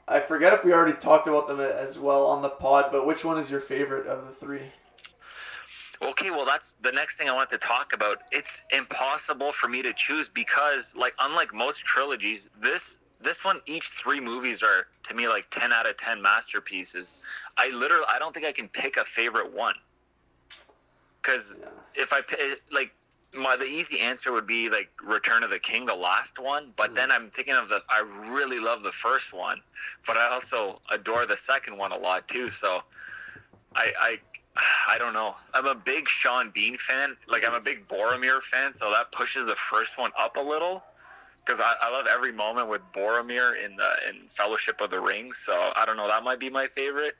I 0.06 0.20
forget 0.20 0.52
if 0.52 0.64
we 0.64 0.72
already 0.72 0.96
talked 0.96 1.26
about 1.26 1.46
them 1.46 1.60
as 1.60 1.98
well 1.98 2.26
on 2.26 2.42
the 2.42 2.48
pod, 2.48 2.86
but 2.90 3.06
which 3.06 3.24
one 3.24 3.38
is 3.38 3.50
your 3.50 3.60
favorite 3.60 4.06
of 4.06 4.26
the 4.26 4.32
three? 4.32 4.60
Okay, 6.02 6.30
well, 6.30 6.46
that's 6.46 6.74
the 6.80 6.92
next 6.92 7.16
thing 7.16 7.28
I 7.28 7.32
want 7.32 7.50
to 7.50 7.58
talk 7.58 7.92
about. 7.92 8.22
It's 8.32 8.66
impossible 8.76 9.52
for 9.52 9.68
me 9.68 9.82
to 9.82 9.92
choose 9.92 10.28
because, 10.28 10.96
like, 10.96 11.14
unlike 11.20 11.52
most 11.52 11.84
trilogies, 11.84 12.48
this 12.58 12.98
this 13.20 13.44
one, 13.44 13.58
each 13.66 13.88
three 13.88 14.20
movies 14.20 14.62
are 14.62 14.86
to 15.04 15.14
me 15.14 15.28
like 15.28 15.48
ten 15.50 15.72
out 15.72 15.88
of 15.88 15.96
ten 15.96 16.20
masterpieces. 16.22 17.14
I 17.56 17.70
literally, 17.70 18.04
I 18.12 18.18
don't 18.18 18.32
think 18.34 18.46
I 18.46 18.52
can 18.52 18.68
pick 18.68 18.96
a 18.96 19.04
favorite 19.04 19.52
one. 19.52 19.74
Because 21.20 21.60
Yeah. 21.62 21.68
if 21.94 22.12
I 22.12 22.22
pi- 22.22 22.56
like, 22.72 22.92
my 23.34 23.56
the 23.56 23.64
easy 23.64 24.00
answer 24.00 24.32
would 24.32 24.46
be 24.46 24.68
like 24.70 24.90
Return 25.02 25.44
of 25.44 25.50
the 25.50 25.58
King, 25.58 25.84
the 25.86 25.94
last 25.94 26.38
one. 26.38 26.72
But 26.76 26.90
Mm. 26.92 26.94
then 26.94 27.12
I'm 27.12 27.30
thinking 27.30 27.54
of 27.54 27.68
the, 27.68 27.80
I 27.88 28.00
really 28.32 28.58
love 28.58 28.82
the 28.82 28.90
first 28.92 29.32
one, 29.32 29.62
but 30.06 30.16
I 30.16 30.26
also 30.28 30.80
adore 30.90 31.26
the 31.26 31.36
second 31.36 31.76
one 31.76 31.92
a 31.92 31.98
lot 31.98 32.26
too. 32.26 32.48
So, 32.48 32.82
I, 33.76 33.92
I 34.00 34.18
I 34.88 34.98
don't 34.98 35.12
know. 35.12 35.32
I'm 35.54 35.66
a 35.66 35.76
big 35.76 36.08
Sean 36.08 36.50
Bean 36.50 36.76
fan. 36.76 37.16
Like 37.28 37.46
I'm 37.46 37.54
a 37.54 37.60
big 37.60 37.86
Boromir 37.86 38.40
fan, 38.40 38.72
so 38.72 38.90
that 38.90 39.12
pushes 39.12 39.46
the 39.46 39.54
first 39.54 39.96
one 39.96 40.10
up 40.18 40.36
a 40.36 40.40
little. 40.40 40.82
Because 41.44 41.60
I, 41.60 41.72
I 41.82 41.92
love 41.92 42.06
every 42.12 42.32
moment 42.32 42.68
with 42.68 42.82
Boromir 42.92 43.54
in 43.64 43.76
the 43.76 43.90
in 44.10 44.28
Fellowship 44.28 44.80
of 44.80 44.90
the 44.90 45.00
Rings. 45.00 45.38
So 45.38 45.52
I 45.76 45.84
don't 45.86 45.96
know. 45.96 46.08
That 46.08 46.24
might 46.24 46.40
be 46.40 46.50
my 46.50 46.66
favorite. 46.66 47.14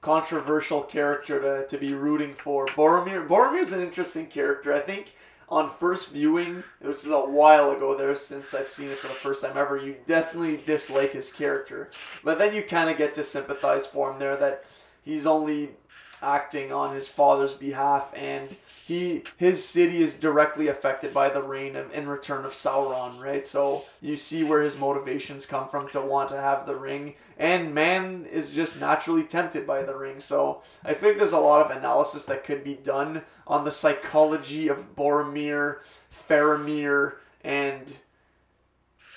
controversial 0.00 0.82
character 0.82 1.40
to, 1.40 1.66
to 1.68 1.78
be 1.78 1.94
rooting 1.94 2.34
for. 2.34 2.66
Boromir 2.68 3.26
Boromir's 3.26 3.72
an 3.72 3.80
interesting 3.80 4.26
character. 4.26 4.72
I 4.72 4.80
think 4.80 5.14
on 5.48 5.70
first 5.70 6.12
viewing, 6.12 6.64
it 6.80 6.86
was 6.86 7.04
a 7.06 7.10
while 7.20 7.70
ago 7.70 7.96
there 7.96 8.16
since 8.16 8.54
I've 8.54 8.68
seen 8.68 8.86
it 8.88 8.98
for 8.98 9.08
the 9.08 9.14
first 9.14 9.44
time 9.44 9.52
ever, 9.56 9.76
you 9.76 9.96
definitely 10.06 10.58
dislike 10.64 11.10
his 11.12 11.30
character. 11.32 11.90
But 12.24 12.38
then 12.38 12.54
you 12.54 12.62
kind 12.62 12.90
of 12.90 12.96
get 12.98 13.14
to 13.14 13.24
sympathize 13.24 13.86
for 13.86 14.12
him 14.12 14.18
there 14.18 14.36
that 14.38 14.64
he's 15.04 15.26
only 15.26 15.70
acting 16.22 16.72
on 16.72 16.94
his 16.94 17.08
father's 17.08 17.54
behalf 17.54 18.12
and 18.16 18.48
he 18.86 19.22
his 19.36 19.64
city 19.64 20.02
is 20.02 20.14
directly 20.14 20.68
affected 20.68 21.12
by 21.12 21.28
the 21.28 21.42
reign 21.42 21.76
of 21.76 21.92
in 21.94 22.08
return 22.08 22.44
of 22.44 22.52
Sauron, 22.52 23.22
right? 23.22 23.46
So 23.46 23.82
you 24.00 24.16
see 24.16 24.44
where 24.44 24.62
his 24.62 24.78
motivations 24.78 25.46
come 25.46 25.68
from 25.68 25.88
to 25.88 26.00
want 26.00 26.28
to 26.30 26.40
have 26.40 26.66
the 26.66 26.76
ring 26.76 27.14
and 27.38 27.74
man 27.74 28.26
is 28.30 28.52
just 28.52 28.80
naturally 28.80 29.24
tempted 29.24 29.66
by 29.66 29.82
the 29.82 29.96
ring. 29.96 30.20
So 30.20 30.62
I 30.84 30.94
think 30.94 31.18
there's 31.18 31.32
a 31.32 31.38
lot 31.38 31.64
of 31.64 31.76
analysis 31.76 32.24
that 32.26 32.44
could 32.44 32.62
be 32.62 32.74
done 32.74 33.22
on 33.46 33.64
the 33.64 33.72
psychology 33.72 34.68
of 34.68 34.94
Boromir, 34.94 35.78
Faramir, 36.28 37.14
and 37.44 37.96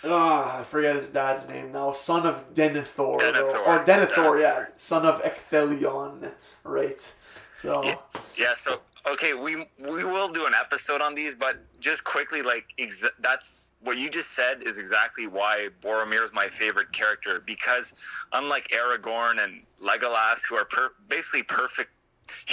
Ah, 0.08 0.60
I 0.60 0.64
forget 0.64 0.96
his 0.96 1.08
dad's 1.10 1.48
name 1.48 1.72
now. 1.72 1.92
Son 1.92 2.26
of 2.26 2.54
Denethor. 2.54 3.18
Denethor. 3.20 3.68
Or 3.68 3.80
Denethor, 3.86 4.08
Denethor. 4.08 4.42
yeah. 4.42 4.66
Son 4.78 5.06
of 5.06 5.22
Ecthelion. 5.24 6.32
Right. 6.64 7.14
So, 7.56 7.84
Yeah. 7.84 7.96
Yeah. 8.38 8.54
So 8.54 8.82
okay, 9.08 9.34
we 9.34 9.56
we 9.80 10.04
will 10.04 10.28
do 10.30 10.46
an 10.46 10.54
episode 10.60 11.02
on 11.02 11.16
these, 11.16 11.36
but 11.36 11.58
just 11.80 12.04
quickly, 12.04 12.42
like 12.42 12.66
exa- 12.80 13.16
that's 13.20 13.72
what 13.82 13.98
you 13.98 14.10
just 14.10 14.32
said 14.32 14.64
is 14.64 14.78
exactly 14.78 15.28
why 15.28 15.70
Boromir 15.82 16.24
is 16.24 16.34
my 16.34 16.48
favorite 16.48 16.92
character 16.92 17.42
because 17.46 17.94
unlike 18.34 18.68
Aragorn 18.70 19.44
and 19.44 19.62
Legolas, 19.80 20.42
who 20.50 20.56
are 20.56 20.66
per- 20.66 20.94
basically 21.08 21.44
perfect 21.44 21.92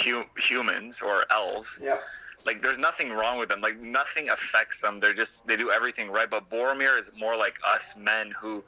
hu- 0.03 0.23
humans 0.37 1.01
or 1.01 1.25
elves, 1.31 1.79
yeah. 1.83 1.97
Like 2.45 2.61
there's 2.61 2.77
nothing 2.77 3.09
wrong 3.09 3.39
with 3.39 3.49
them. 3.49 3.61
Like 3.61 3.79
nothing 3.79 4.29
affects 4.29 4.81
them. 4.81 4.99
They're 4.99 5.13
just 5.13 5.47
they 5.47 5.55
do 5.55 5.71
everything 5.71 6.11
right. 6.11 6.29
But 6.29 6.49
boromir 6.49 6.97
is 6.97 7.09
more 7.19 7.37
like 7.37 7.57
us 7.67 7.95
men 7.97 8.31
who 8.39 8.63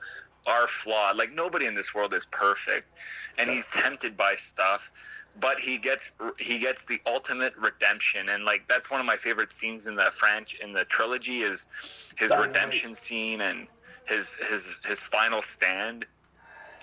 are 0.48 0.68
flawed. 0.68 1.18
Like 1.18 1.32
nobody 1.34 1.66
in 1.66 1.74
this 1.74 1.94
world 1.94 2.14
is 2.14 2.26
perfect. 2.28 3.00
And 3.38 3.50
he's 3.50 3.68
tempted 3.68 4.16
by 4.16 4.36
stuff 4.36 4.92
but 5.40 5.60
he 5.60 5.78
gets 5.78 6.10
he 6.40 6.60
gets 6.60 6.86
the 6.86 7.00
ultimate 7.06 7.56
redemption. 7.58 8.30
And 8.30 8.44
like 8.44 8.68
that's 8.68 8.90
one 8.90 9.00
of 9.00 9.06
my 9.06 9.16
favorite 9.16 9.52
scenes 9.52 9.88
in 9.88 9.96
the 9.96 10.12
french 10.12 10.56
in 10.56 10.74
the 10.74 10.86
trilogy 10.86 11.40
is 11.40 12.14
his 12.18 12.34
redemption 12.38 12.94
scene 12.94 13.42
and 13.42 13.68
his 14.08 14.36
his 14.50 14.80
his 14.86 15.00
final 15.00 15.42
stand. 15.42 16.06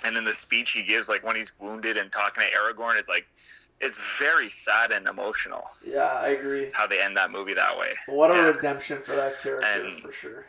And 0.04 0.16
then 0.16 0.24
the 0.24 0.32
speech 0.32 0.72
he 0.72 0.82
gives 0.82 1.08
like 1.08 1.24
when 1.24 1.36
he's 1.36 1.52
wounded 1.60 1.96
and 1.96 2.10
talking 2.10 2.44
to 2.44 2.50
aragorn 2.56 2.98
is 2.98 3.08
like 3.08 3.26
it's 3.82 4.18
very 4.18 4.48
sad 4.48 4.92
and 4.92 5.08
emotional 5.08 5.64
Yeah, 5.86 6.04
I 6.04 6.28
agree. 6.28 6.68
how 6.72 6.86
they 6.86 7.02
end 7.02 7.16
that 7.16 7.30
movie 7.30 7.54
that 7.54 7.76
way. 7.76 7.92
What 8.06 8.30
a 8.30 8.34
Yeah, 8.34 8.48
redemption 8.50 9.02
for 9.02 9.14
that 9.16 9.34
character, 9.42 9.66
And- 9.66 10.02
for 10.02 10.12
sure. 10.12 10.46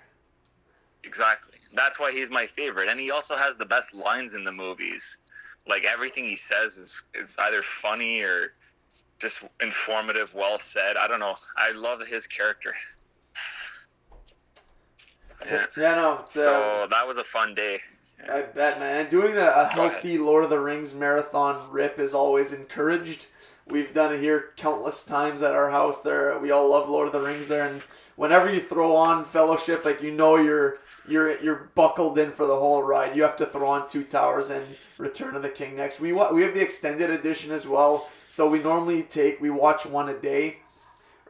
exactly. 1.04 1.58
That's 1.74 2.00
why 2.00 2.12
he's 2.12 2.30
my 2.30 2.46
favorite, 2.46 2.88
and 2.90 3.00
he 3.00 3.10
also 3.12 3.36
has 3.36 3.58
the 3.58 3.66
best 3.66 3.94
lines 3.94 4.34
in 4.36 4.44
the 4.44 4.52
movies. 4.52 5.20
Like 5.68 5.86
everything 5.86 6.26
he 6.26 6.36
says 6.36 6.78
is 6.78 7.02
is 7.14 7.38
either 7.40 7.62
funny 7.62 8.22
or 8.22 8.54
just 9.20 9.44
informative, 9.62 10.34
well 10.36 10.58
said. 10.58 10.98
I 10.98 11.08
don't 11.08 11.20
know. 11.22 11.36
I 11.58 11.72
love 11.72 12.06
his 12.06 12.28
character. 12.28 12.74
Yeah. 15.46 15.66
Yeah, 15.78 15.96
no, 15.96 16.10
uh, 16.16 16.26
So 16.30 16.88
that 16.90 17.06
was 17.08 17.18
a 17.18 17.24
fun 17.24 17.54
day. 17.56 17.80
I 18.32 18.42
bet, 18.42 18.80
man. 18.80 19.02
And 19.02 19.10
doing 19.10 19.38
a, 19.38 19.46
a 19.46 19.66
healthy 19.68 20.18
Lord 20.18 20.44
of 20.44 20.50
the 20.50 20.60
Rings 20.60 20.94
marathon 20.94 21.72
rip 21.72 22.00
is 22.00 22.14
always 22.14 22.54
encouraged. 22.54 23.26
We've 23.68 23.94
done 23.94 24.14
it 24.14 24.22
here 24.22 24.52
countless 24.58 25.04
times 25.04 25.42
at 25.42 25.56
our 25.56 25.70
house. 25.72 26.02
There, 26.02 26.38
we 26.40 26.52
all 26.52 26.70
love 26.70 26.90
Lord 26.90 27.08
of 27.08 27.14
the 27.14 27.26
Rings 27.26 27.48
there, 27.48 27.68
and 27.68 27.84
whenever 28.16 28.54
you 28.54 28.60
throw 28.60 28.96
on 28.96 29.24
Fellowship, 29.24 29.86
like 29.86 30.02
you 30.02 30.14
know 30.14 30.36
you're 30.36 30.76
you're 31.08 31.42
you're 31.42 31.72
buckled 31.76 32.18
in 32.18 32.32
for 32.32 32.46
the 32.46 32.56
whole 32.56 32.84
ride. 32.84 33.16
You 33.16 33.24
have 33.24 33.38
to 33.38 33.46
throw 33.46 33.68
on 33.68 33.90
Two 33.90 34.04
Towers 34.04 34.50
and 34.50 34.66
Return 34.98 35.36
of 35.36 35.42
the 35.42 35.50
King 35.50 35.78
next. 35.78 36.00
We 36.00 36.12
we 36.12 36.44
have 36.44 36.54
the 36.54 36.62
extended 36.62 37.10
edition 37.10 37.52
as 37.52 37.68
well, 37.68 38.10
so 38.28 38.50
we 38.50 38.62
normally 38.62 39.04
take 39.04 39.42
we 39.42 39.50
watch 39.50 39.86
one 39.86 40.10
a 40.10 40.18
day. 40.18 40.58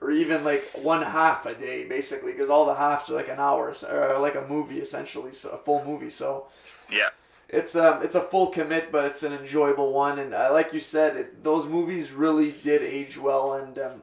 Or 0.04 0.12
even 0.12 0.44
like 0.44 0.64
one 0.82 1.02
half 1.02 1.46
a 1.46 1.56
day, 1.56 1.88
basically, 1.88 2.34
because 2.34 2.50
all 2.50 2.66
the 2.66 2.76
halves 2.76 3.10
are 3.10 3.16
like 3.16 3.30
an 3.30 3.40
hour, 3.40 3.74
or 3.90 4.20
like 4.20 4.36
a 4.36 4.46
movie 4.48 4.80
essentially, 4.80 5.32
so 5.32 5.52
a 5.52 5.58
full 5.58 5.86
movie. 5.86 6.10
So 6.10 6.48
Yeah. 6.90 7.10
it's 7.50 7.74
um 7.76 8.04
it's 8.04 8.16
a 8.16 8.22
full 8.22 8.48
commit, 8.48 8.92
but 8.92 9.06
it's 9.06 9.24
an 9.24 9.32
enjoyable 9.32 9.94
one, 9.94 10.20
and 10.20 10.34
uh, 10.34 10.50
like 10.52 10.74
you 10.74 10.82
said, 10.82 11.16
it, 11.16 11.44
those 11.44 11.66
movies 11.66 12.12
really 12.12 12.52
did 12.52 12.82
age 12.82 13.18
well, 13.18 13.54
and 13.54 13.78
um, 13.78 14.02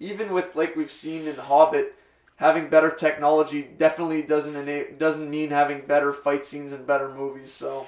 even 0.00 0.32
with 0.32 0.54
like 0.54 0.76
we've 0.76 0.92
seen 0.92 1.26
in 1.26 1.36
Hobbit, 1.36 1.94
having 2.36 2.68
better 2.68 2.90
technology 2.90 3.62
definitely 3.62 4.22
doesn't 4.22 4.56
ena- 4.56 4.94
doesn't 4.94 5.30
mean 5.30 5.50
having 5.50 5.80
better 5.86 6.12
fight 6.12 6.46
scenes 6.46 6.72
and 6.72 6.86
better 6.86 7.08
movies. 7.16 7.52
So 7.52 7.86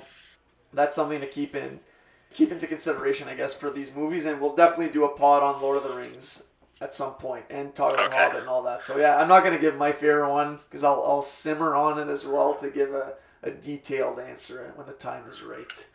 that's 0.72 0.96
something 0.96 1.20
to 1.20 1.26
keep 1.26 1.54
in 1.54 1.80
keep 2.30 2.50
into 2.50 2.66
consideration, 2.66 3.28
I 3.28 3.34
guess, 3.34 3.54
for 3.54 3.70
these 3.70 3.94
movies, 3.94 4.26
and 4.26 4.40
we'll 4.40 4.56
definitely 4.56 4.92
do 4.92 5.04
a 5.04 5.16
pod 5.16 5.42
on 5.42 5.62
Lord 5.62 5.78
of 5.78 5.84
the 5.84 5.96
Rings 5.96 6.42
at 6.80 6.94
some 6.94 7.14
point 7.14 7.46
and 7.50 7.74
talk 7.74 7.94
about 7.94 8.06
Okay. 8.06 8.16
Hobbit 8.16 8.40
and 8.40 8.48
all 8.48 8.62
that. 8.62 8.82
So 8.82 8.98
yeah, 8.98 9.16
I'm 9.16 9.28
not 9.28 9.44
gonna 9.44 9.58
give 9.58 9.76
my 9.76 9.92
favorite 9.92 10.30
one 10.30 10.58
because 10.64 10.84
I'll 10.84 11.02
I'll 11.06 11.22
simmer 11.22 11.74
on 11.74 11.98
it 11.98 12.10
as 12.10 12.24
well 12.26 12.54
to 12.56 12.70
give 12.70 12.94
a, 12.94 13.14
a 13.42 13.50
detailed 13.50 14.18
answer 14.18 14.72
when 14.74 14.86
the 14.86 14.92
time 14.92 15.24
is 15.28 15.42
right. 15.42 15.86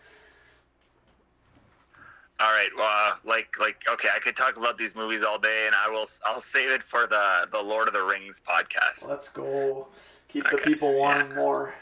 All 2.42 2.52
right. 2.52 2.70
Well, 2.76 2.90
uh, 2.90 3.14
like, 3.24 3.60
like, 3.60 3.84
okay, 3.88 4.10
I 4.16 4.18
could 4.18 4.36
talk 4.36 4.58
about 4.58 4.76
these 4.76 4.96
movies 4.96 5.24
all 5.24 5.38
day, 5.38 5.66
and 5.68 5.76
I 5.76 5.90
will. 5.90 6.08
I'll 6.26 6.40
save 6.40 6.72
it 6.72 6.82
for 6.82 7.06
the 7.06 7.48
the 7.52 7.62
Lord 7.62 7.88
of 7.88 7.94
the 7.94 8.04
Rings 8.04 8.42
podcast. 8.48 9.08
Let's 9.08 9.30
go. 9.30 9.88
Keep 10.28 10.50
the 10.50 10.58
people 10.58 10.98
wanting 10.98 11.32
yeah. 11.32 11.38
more. 11.38 11.76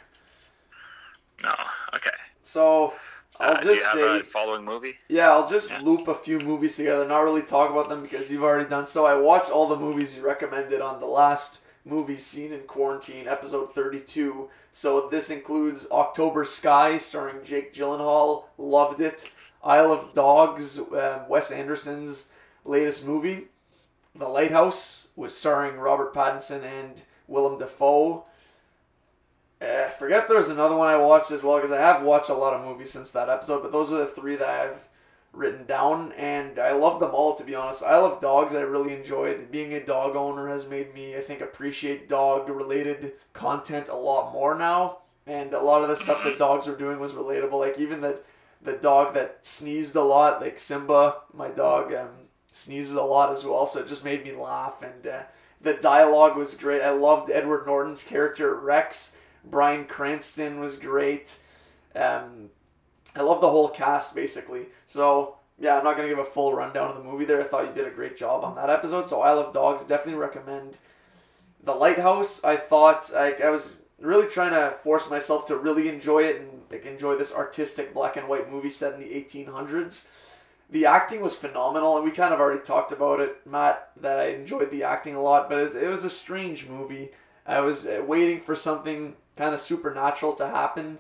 No. 1.44 1.54
Okay. 1.96 2.10
So 2.44 2.94
I'll 3.40 3.58
Uh, 3.58 3.64
just 3.64 3.84
have 3.84 3.94
say, 3.94 4.22
following 4.24 4.66
movie? 4.66 4.92
yeah, 5.08 5.32
I'll 5.32 5.48
just 5.48 5.70
Yeah. 5.70 5.80
loop 5.84 6.08
a 6.08 6.14
few 6.14 6.40
movies 6.40 6.76
together, 6.78 7.06
not 7.08 7.20
really 7.24 7.42
talk 7.42 7.70
about 7.70 7.90
them 7.90 8.00
because 8.00 8.30
you've 8.30 8.44
already 8.44 8.68
done 8.68 8.88
so. 8.88 9.06
I 9.06 9.16
watched 9.16 9.52
all 9.52 9.68
the 9.68 9.76
movies 9.78 10.16
you 10.16 10.22
recommended 10.22 10.82
on 10.82 11.00
the 11.00 11.06
last 11.06 11.62
movie 11.86 12.18
seen 12.18 12.52
in 12.52 12.62
quarantine, 12.64 13.28
episode 13.28 13.72
32. 13.74 14.50
So 14.72 15.08
this 15.10 15.30
includes 15.30 15.88
October 15.92 16.44
Sky, 16.46 16.98
starring 16.98 17.44
Jake 17.44 17.74
Gyllenhaal. 17.74 18.46
Loved 18.58 19.00
it. 19.00 19.30
Isle 19.64 19.92
of 19.92 20.14
Dogs, 20.14 20.78
um, 20.80 21.28
Wes 21.30 21.52
Anderson's 21.52 22.28
latest 22.66 23.06
movie. 23.06 23.48
The 24.16 24.28
Lighthouse, 24.28 25.08
was 25.16 25.36
starring 25.36 25.78
Robert 25.78 26.14
Pattinson 26.14 26.64
and 26.64 27.02
Willem 27.28 27.58
Dafoe. 27.58 28.26
Uh, 29.62 29.86
I 29.88 29.90
forget 29.90 30.22
if 30.22 30.28
there 30.28 30.38
was 30.38 30.50
another 30.50 30.76
one 30.76 30.88
I 30.88 30.96
watched 30.96 31.32
as 31.32 31.44
well 31.44 31.58
because 31.58 31.72
I 31.72 31.82
have 31.82 32.02
watched 32.02 32.30
a 32.30 32.34
lot 32.34 32.54
of 32.54 32.66
movies 32.66 32.92
since 32.92 33.12
that 33.12 33.30
episode, 33.30 33.62
but 33.62 33.72
those 33.72 33.92
are 33.92 33.98
the 33.98 34.06
three 34.06 34.36
that 34.38 34.48
I've 34.48 34.88
written 35.34 35.66
down, 35.66 36.12
and 36.14 36.58
I 36.58 36.72
love 36.72 37.00
them 37.00 37.12
all 37.14 37.34
to 37.36 37.44
be 37.44 37.56
honest. 37.56 37.84
I 37.84 37.98
love 37.98 38.22
dogs. 38.22 38.54
I 38.56 38.62
really 38.62 38.94
enjoyed 38.94 39.52
being 39.52 39.74
a 39.74 39.86
dog 39.86 40.16
owner 40.16 40.48
has 40.48 40.66
made 40.68 40.94
me 40.94 41.16
I 41.16 41.22
think 41.22 41.42
appreciate 41.42 42.10
dog 42.10 42.50
related 42.50 43.14
content 43.34 43.90
a 43.90 43.96
lot 43.96 44.34
more 44.34 44.56
now, 44.56 45.00
and 45.28 45.54
a 45.54 45.62
lot 45.62 45.84
of 45.84 45.90
the 45.90 45.98
stuff 45.98 46.24
that 46.24 46.40
dogs 46.40 46.68
were 46.68 46.78
doing 46.78 47.00
was 47.00 47.14
relatable. 47.14 47.60
Like 47.60 47.78
even 47.80 48.02
the 48.02 48.22
the 48.62 48.74
dog 48.74 49.14
that 49.14 49.46
sneezed 49.46 49.96
a 49.96 50.04
lot, 50.04 50.42
like 50.42 50.60
Simba, 50.60 51.18
my 51.34 51.50
dog, 51.50 51.94
um, 51.94 52.10
sneezes 52.52 52.96
a 52.96 53.02
lot 53.02 53.32
as 53.32 53.46
well, 53.46 53.68
so 53.68 53.80
it 53.80 53.88
just 53.88 54.06
made 54.06 54.24
me 54.24 54.32
laugh 54.32 54.82
and. 54.82 55.06
Uh, 55.06 55.24
the 55.62 55.74
dialogue 55.74 56.38
was 56.38 56.54
great. 56.54 56.82
I 56.82 56.92
loved 56.92 57.30
Edward 57.30 57.66
Norton's 57.66 58.02
character 58.02 58.56
Rex. 58.56 59.16
Bryan 59.44 59.86
Cranston 59.86 60.60
was 60.60 60.78
great. 60.78 61.38
Um, 61.96 62.50
I 63.16 63.22
love 63.22 63.42
the 63.42 63.50
whole 63.50 63.70
cast 63.70 64.16
basically. 64.16 64.68
So 64.88 65.38
yeah, 65.58 65.78
I'm 65.78 65.84
not 65.84 65.96
gonna 65.96 66.10
give 66.10 66.20
a 66.20 66.26
full 66.26 66.54
rundown 66.54 66.90
of 66.90 66.98
the 66.98 67.04
movie 67.04 67.26
there. 67.26 67.42
I 67.42 67.44
thought 67.44 67.66
you 67.68 67.74
did 67.74 67.88
a 67.88 67.96
great 67.96 68.18
job 68.18 68.44
on 68.44 68.56
that 68.56 68.70
episode. 68.70 69.10
So 69.10 69.22
I 69.22 69.32
love 69.32 69.54
dogs. 69.54 69.84
Definitely 69.84 70.20
recommend. 70.20 70.78
The 71.64 71.76
Lighthouse. 71.76 72.44
I 72.44 72.56
thought 72.56 73.12
like 73.14 73.42
I 73.42 73.50
was 73.50 73.78
really 74.02 74.28
trying 74.28 74.52
to 74.52 74.78
force 74.84 75.10
myself 75.10 75.46
to 75.48 75.58
really 75.58 75.90
enjoy 75.90 76.24
it 76.24 76.40
and 76.40 76.62
like 76.72 76.86
enjoy 76.86 77.16
this 77.16 77.34
artistic 77.34 77.94
black 77.94 78.16
and 78.16 78.28
white 78.28 78.50
movie 78.52 78.70
set 78.70 78.94
in 78.94 79.00
the 79.02 79.14
1800s. 79.14 80.08
The 80.72 80.86
acting 80.86 81.22
was 81.22 81.36
phenomenal, 81.36 81.96
and 81.96 82.06
we 82.06 82.12
kind 82.12 82.32
of 82.32 82.40
already 82.40 82.62
talked 82.62 82.92
about 82.92 83.20
it, 83.20 83.46
Matt. 83.46 83.90
That 84.00 84.20
I 84.20 84.28
enjoyed 84.28 84.70
the 84.70 84.84
acting 84.84 85.16
a 85.16 85.22
lot, 85.22 85.50
but 85.50 85.58
it 85.58 85.64
was, 85.64 85.76
it 85.76 85.90
was 85.90 86.04
a 86.04 86.10
strange 86.10 86.68
movie. 86.68 87.10
I 87.46 87.62
was 87.62 87.88
uh, 87.88 88.04
waiting 88.06 88.40
for 88.40 88.56
something 88.56 89.16
kind 89.40 89.54
of 89.54 89.62
supernatural 89.62 90.34
to 90.34 90.46
happen. 90.46 91.00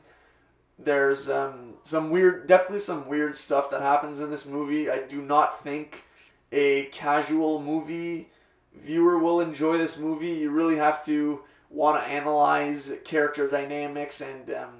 There's 0.80 1.30
um, 1.30 1.74
some 1.84 2.10
weird, 2.10 2.48
definitely 2.48 2.80
some 2.80 3.10
weird 3.10 3.36
stuff 3.36 3.70
that 3.70 3.82
happens 3.82 4.22
in 4.22 4.32
this 4.32 4.46
movie. 4.46 4.90
I 4.90 5.00
do 5.00 5.22
not 5.22 5.62
think 5.62 6.06
a 6.50 6.86
casual 6.86 7.62
movie 7.62 8.30
viewer 8.74 9.20
will 9.20 9.42
enjoy 9.42 9.78
this 9.78 9.98
movie. 9.98 10.32
You 10.32 10.52
really 10.52 10.78
have 10.78 11.04
to 11.06 11.42
want 11.70 12.02
to 12.02 12.10
analyze 12.10 12.94
character 13.04 13.46
dynamics 13.46 14.22
and 14.22 14.50
um, 14.52 14.76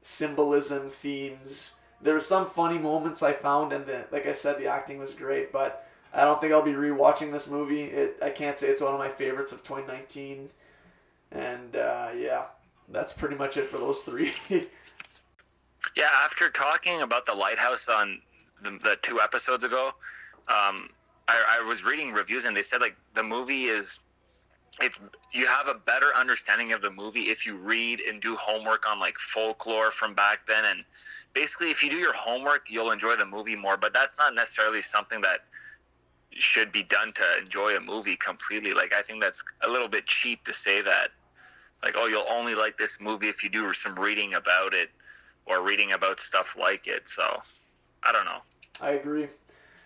symbolism, 0.00 0.88
themes. 0.88 1.74
There 2.00 2.18
some 2.20 2.46
funny 2.46 2.78
moments 2.78 3.24
I 3.24 3.32
found, 3.32 3.72
and 3.72 3.86
the, 3.86 4.06
like 4.12 4.28
I 4.28 4.32
said, 4.32 4.60
the 4.60 4.68
acting 4.68 4.98
was 4.98 5.14
great. 5.14 5.52
But 5.52 5.84
I 6.14 6.22
don't 6.22 6.40
think 6.40 6.52
I'll 6.52 6.62
be 6.62 6.74
rewatching 6.74 7.32
this 7.32 7.48
movie. 7.48 7.82
It 7.82 8.18
I 8.22 8.30
can't 8.30 8.56
say 8.56 8.68
it's 8.68 8.80
one 8.80 8.92
of 8.92 9.00
my 9.00 9.08
favorites 9.08 9.50
of 9.50 9.64
2019. 9.64 10.50
And 11.32 11.76
uh, 11.76 12.08
yeah, 12.16 12.46
that's 12.88 13.12
pretty 13.12 13.36
much 13.36 13.56
it 13.56 13.64
for 13.64 13.78
those 13.78 14.00
three. 14.00 14.32
Yeah. 15.96 16.08
After 16.24 16.50
talking 16.50 17.02
about 17.02 17.26
the 17.26 17.34
Lighthouse 17.34 17.88
on 17.88 18.20
the, 18.62 18.70
the 18.70 18.96
two 19.02 19.20
episodes 19.20 19.64
ago, 19.64 19.88
um, 20.48 20.88
I, 21.28 21.58
I 21.60 21.66
was 21.66 21.84
reading 21.84 22.12
reviews 22.12 22.44
and 22.44 22.56
they 22.56 22.62
said 22.62 22.80
like 22.80 22.96
the 23.14 23.22
movie 23.22 23.64
is. 23.64 24.00
It's 24.80 25.00
you 25.34 25.46
have 25.46 25.68
a 25.68 25.74
better 25.74 26.06
understanding 26.16 26.72
of 26.72 26.80
the 26.80 26.90
movie 26.90 27.20
if 27.20 27.44
you 27.44 27.62
read 27.62 28.00
and 28.00 28.20
do 28.20 28.36
homework 28.36 28.88
on 28.88 29.00
like 29.00 29.18
folklore 29.18 29.90
from 29.90 30.14
back 30.14 30.46
then 30.46 30.64
and 30.64 30.84
basically 31.32 31.70
if 31.70 31.82
you 31.82 31.90
do 31.90 31.98
your 31.98 32.14
homework 32.14 32.66
you'll 32.70 32.92
enjoy 32.92 33.16
the 33.16 33.26
movie 33.26 33.56
more 33.56 33.76
but 33.76 33.92
that's 33.92 34.16
not 34.16 34.34
necessarily 34.34 34.80
something 34.80 35.20
that 35.20 35.40
should 36.30 36.72
be 36.72 36.84
done 36.84 37.08
to 37.12 37.22
enjoy 37.38 37.76
a 37.76 37.80
movie 37.80 38.16
completely 38.16 38.72
like 38.72 38.94
i 38.94 39.02
think 39.02 39.20
that's 39.20 39.42
a 39.66 39.68
little 39.68 39.88
bit 39.88 40.06
cheap 40.06 40.44
to 40.44 40.52
say 40.52 40.80
that 40.80 41.08
like 41.82 41.94
oh 41.96 42.06
you'll 42.06 42.24
only 42.30 42.54
like 42.54 42.76
this 42.76 43.00
movie 43.00 43.28
if 43.28 43.42
you 43.42 43.50
do 43.50 43.72
some 43.72 43.98
reading 43.98 44.34
about 44.34 44.74
it 44.74 44.90
or 45.46 45.66
reading 45.66 45.92
about 45.92 46.20
stuff 46.20 46.56
like 46.58 46.86
it 46.86 47.06
so 47.06 47.22
i 48.02 48.12
don't 48.12 48.24
know 48.24 48.38
I 48.80 48.90
agree. 48.90 49.28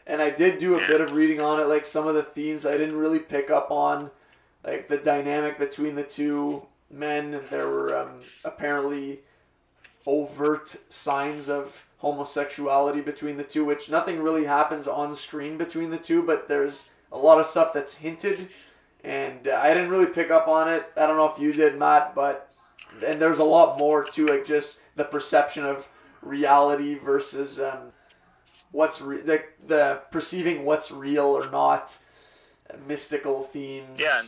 And 0.06 0.20
I 0.20 0.30
did 0.30 0.58
do 0.58 0.74
a 0.74 0.86
bit 0.86 1.00
of 1.00 1.12
reading 1.12 1.40
on 1.40 1.60
it, 1.60 1.64
like 1.64 1.84
some 1.84 2.06
of 2.06 2.14
the 2.14 2.22
themes 2.22 2.66
I 2.66 2.72
didn't 2.72 2.98
really 2.98 3.18
pick 3.18 3.50
up 3.50 3.70
on, 3.70 4.10
like 4.64 4.86
the 4.86 4.98
dynamic 4.98 5.58
between 5.58 5.94
the 5.94 6.02
two 6.02 6.66
men. 6.90 7.40
There 7.50 7.66
were 7.66 7.98
um, 7.98 8.16
apparently 8.44 9.20
overt 10.06 10.68
signs 10.68 11.48
of 11.48 11.86
homosexuality 11.98 13.00
between 13.00 13.38
the 13.38 13.44
two, 13.44 13.64
which 13.64 13.90
nothing 13.90 14.22
really 14.22 14.44
happens 14.44 14.86
on 14.86 15.16
screen 15.16 15.56
between 15.56 15.90
the 15.90 15.96
two, 15.96 16.22
but 16.22 16.48
there's 16.48 16.90
a 17.10 17.16
lot 17.16 17.40
of 17.40 17.46
stuff 17.46 17.72
that's 17.72 17.94
hinted. 17.94 18.48
And 19.04 19.46
I 19.48 19.74
didn't 19.74 19.90
really 19.90 20.06
pick 20.06 20.30
up 20.30 20.48
on 20.48 20.70
it. 20.72 20.88
I 20.96 21.06
don't 21.06 21.18
know 21.18 21.30
if 21.30 21.38
you 21.38 21.52
did, 21.52 21.78
Matt, 21.78 22.14
but 22.14 22.48
and 23.06 23.20
there's 23.20 23.38
a 23.38 23.44
lot 23.44 23.78
more 23.78 24.02
to 24.02 24.26
like 24.26 24.44
just 24.46 24.80
the 24.96 25.04
perception 25.04 25.64
of 25.64 25.88
reality 26.22 26.94
versus 26.94 27.60
um, 27.60 27.88
what's 28.72 29.02
re- 29.02 29.20
the, 29.20 29.42
the 29.66 30.00
perceiving 30.10 30.64
what's 30.64 30.90
real 30.90 31.26
or 31.26 31.50
not 31.50 31.96
mystical 32.86 33.42
themes 33.42 34.00
Yeah. 34.00 34.20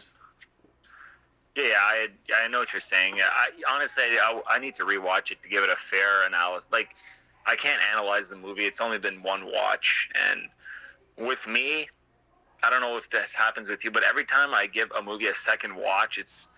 Yeah, 1.57 1.79
I 1.81 2.09
I 2.45 2.49
know 2.49 2.59
what 2.59 2.73
you're 2.75 2.81
saying. 2.81 3.15
I 3.19 3.49
honestly 3.71 4.03
I, 4.05 4.43
I 4.51 4.59
need 4.59 4.75
to 4.75 4.85
rewatch 4.85 5.31
it 5.31 5.41
to 5.43 5.49
give 5.49 5.65
it 5.65 5.71
a 5.71 5.77
fair 5.77 6.27
analysis. 6.27 6.69
Like 6.71 6.93
I 7.47 7.57
can't 7.57 7.81
analyze 7.95 8.29
the 8.29 8.37
movie. 8.37 8.65
It's 8.65 8.81
only 8.81 8.99
been 8.99 9.23
one 9.23 9.47
watch, 9.47 10.11
and 10.31 10.43
with 11.27 11.49
me, 11.49 11.87
I 12.65 12.71
don't 12.71 12.81
know 12.81 12.97
if 12.97 13.09
this 13.11 13.33
happens 13.33 13.69
with 13.69 13.85
you, 13.85 13.91
but 13.91 14.03
every 14.03 14.25
time 14.25 14.55
I 14.55 14.67
give 14.67 14.91
a 14.99 15.03
movie 15.03 15.27
a 15.27 15.35
second 15.35 15.75
watch, 15.77 16.19
it's 16.19 16.49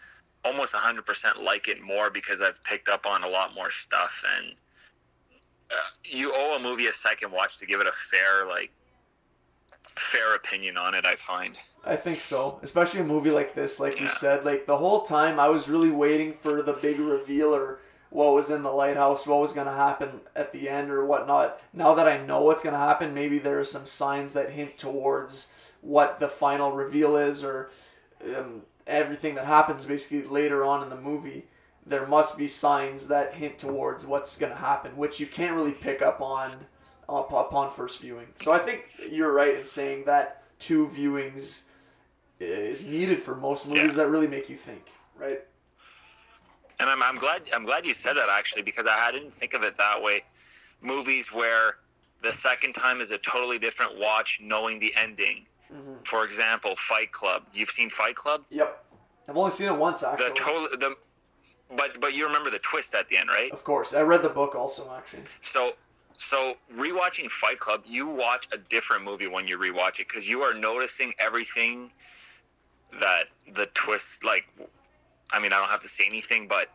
almost 0.44 0.74
100% 0.74 1.42
like 1.42 1.68
it 1.68 1.82
more 1.82 2.10
because 2.10 2.40
I've 2.40 2.62
picked 2.62 2.88
up 2.88 3.06
on 3.06 3.24
a 3.24 3.28
lot 3.28 3.54
more 3.54 3.70
stuff 3.70 4.24
and 4.36 4.54
uh, 5.70 5.76
you 6.04 6.32
owe 6.34 6.58
a 6.58 6.62
movie 6.62 6.86
a 6.86 6.92
second 6.92 7.30
watch 7.32 7.58
to 7.58 7.66
give 7.66 7.80
it 7.80 7.86
a 7.86 7.92
fair 7.92 8.46
like 8.46 8.72
fair 9.88 10.34
opinion 10.34 10.76
on 10.76 10.94
it, 10.94 11.04
I 11.04 11.14
find. 11.14 11.58
I 11.84 11.96
think 11.96 12.20
so, 12.20 12.58
especially 12.62 13.00
a 13.00 13.04
movie 13.04 13.30
like 13.30 13.54
this. 13.54 13.80
Like 13.80 14.00
you 14.00 14.08
said, 14.08 14.46
like 14.46 14.66
the 14.66 14.76
whole 14.76 15.02
time 15.02 15.40
I 15.40 15.48
was 15.48 15.68
really 15.68 15.90
waiting 15.90 16.34
for 16.34 16.62
the 16.62 16.78
big 16.80 16.98
reveal 16.98 17.54
or 17.54 17.80
what 18.10 18.32
was 18.32 18.48
in 18.48 18.62
the 18.62 18.70
lighthouse, 18.70 19.26
what 19.26 19.40
was 19.40 19.52
gonna 19.52 19.74
happen 19.74 20.20
at 20.34 20.52
the 20.52 20.68
end 20.68 20.90
or 20.90 21.04
whatnot. 21.04 21.64
Now 21.74 21.94
that 21.94 22.08
I 22.08 22.24
know 22.24 22.42
what's 22.42 22.62
gonna 22.62 22.78
happen, 22.78 23.12
maybe 23.12 23.38
there 23.38 23.58
are 23.58 23.64
some 23.64 23.86
signs 23.86 24.32
that 24.32 24.50
hint 24.50 24.78
towards 24.78 25.48
what 25.88 26.20
the 26.20 26.28
final 26.28 26.70
reveal 26.72 27.16
is 27.16 27.42
or 27.42 27.70
um, 28.36 28.60
everything 28.86 29.34
that 29.34 29.46
happens 29.46 29.86
basically 29.86 30.22
later 30.22 30.62
on 30.62 30.82
in 30.82 30.90
the 30.90 31.00
movie. 31.00 31.44
There 31.86 32.06
must 32.06 32.36
be 32.36 32.46
signs 32.46 33.08
that 33.08 33.34
hint 33.34 33.56
towards 33.56 34.04
what's 34.06 34.36
gonna 34.36 34.54
happen, 34.54 34.94
which 34.98 35.18
you 35.18 35.24
can't 35.26 35.52
really 35.52 35.72
pick 35.72 36.02
up 36.02 36.20
on 36.20 36.50
up- 37.08 37.32
upon 37.32 37.70
first 37.70 38.00
viewing. 38.02 38.26
So 38.44 38.52
I 38.52 38.58
think 38.58 38.84
you're 39.10 39.32
right 39.32 39.58
in 39.58 39.64
saying 39.64 40.04
that 40.04 40.42
two 40.58 40.88
viewings 40.88 41.62
is 42.38 42.84
needed 42.90 43.22
for 43.22 43.34
most 43.36 43.66
movies 43.66 43.82
Yeah. 43.84 43.92
that 44.04 44.08
really 44.08 44.28
make 44.28 44.50
you 44.50 44.56
think, 44.56 44.84
right? 45.16 45.40
And 46.80 46.90
I'm, 46.90 47.02
I'm 47.02 47.16
glad 47.16 47.48
I'm 47.54 47.64
glad 47.64 47.86
you 47.86 47.94
said 47.94 48.18
that 48.18 48.28
actually 48.28 48.60
because 48.62 48.86
I 48.86 49.10
didn't 49.10 49.32
think 49.32 49.54
of 49.54 49.62
it 49.62 49.74
that 49.76 50.02
way. 50.02 50.20
Movies 50.82 51.32
where 51.32 51.78
the 52.20 52.30
second 52.30 52.74
time 52.74 53.00
is 53.00 53.10
a 53.10 53.16
totally 53.18 53.58
different 53.58 53.98
watch, 53.98 54.38
knowing 54.42 54.78
the 54.78 54.92
ending. 54.98 55.46
Hmm 55.72 55.94
For 56.04 56.24
example, 56.24 56.74
Fight 56.76 57.12
Club. 57.12 57.42
You've 57.52 57.70
seen 57.70 57.90
Fight 57.90 58.14
Club? 58.14 58.42
Yep. 58.50 58.84
I've 59.28 59.36
only 59.36 59.50
seen 59.50 59.68
it 59.68 59.76
once 59.76 60.02
actually. 60.02 60.28
The 60.28 60.34
total 60.34 60.62
the, 60.78 60.94
but 61.76 62.00
but 62.00 62.14
you 62.14 62.26
remember 62.26 62.50
the 62.50 62.60
twist 62.60 62.94
at 62.94 63.08
the 63.08 63.18
end, 63.18 63.28
right? 63.28 63.52
of 63.52 63.62
course, 63.64 63.92
I 63.94 64.00
read 64.00 64.22
the 64.22 64.30
book 64.30 64.54
also 64.54 64.90
actually. 64.96 65.22
So 65.40 65.72
so 66.16 66.54
rewatching 66.74 67.26
Fight 67.26 67.58
Club, 67.58 67.82
you 67.86 68.08
watch 68.08 68.48
a 68.52 68.58
different 68.58 69.04
movie 69.04 69.28
when 69.28 69.46
you 69.46 69.58
rewatch 69.58 70.00
it 70.00 70.08
because 70.08 70.28
you 70.28 70.40
are 70.40 70.54
noticing 70.54 71.12
everything 71.18 71.90
that 73.00 73.24
the 73.52 73.66
twist 73.74 74.24
like 74.24 74.46
I 75.32 75.40
mean, 75.40 75.52
I 75.52 75.56
don't 75.58 75.68
have 75.68 75.80
to 75.80 75.88
say 75.88 76.06
anything, 76.06 76.48
but 76.48 76.68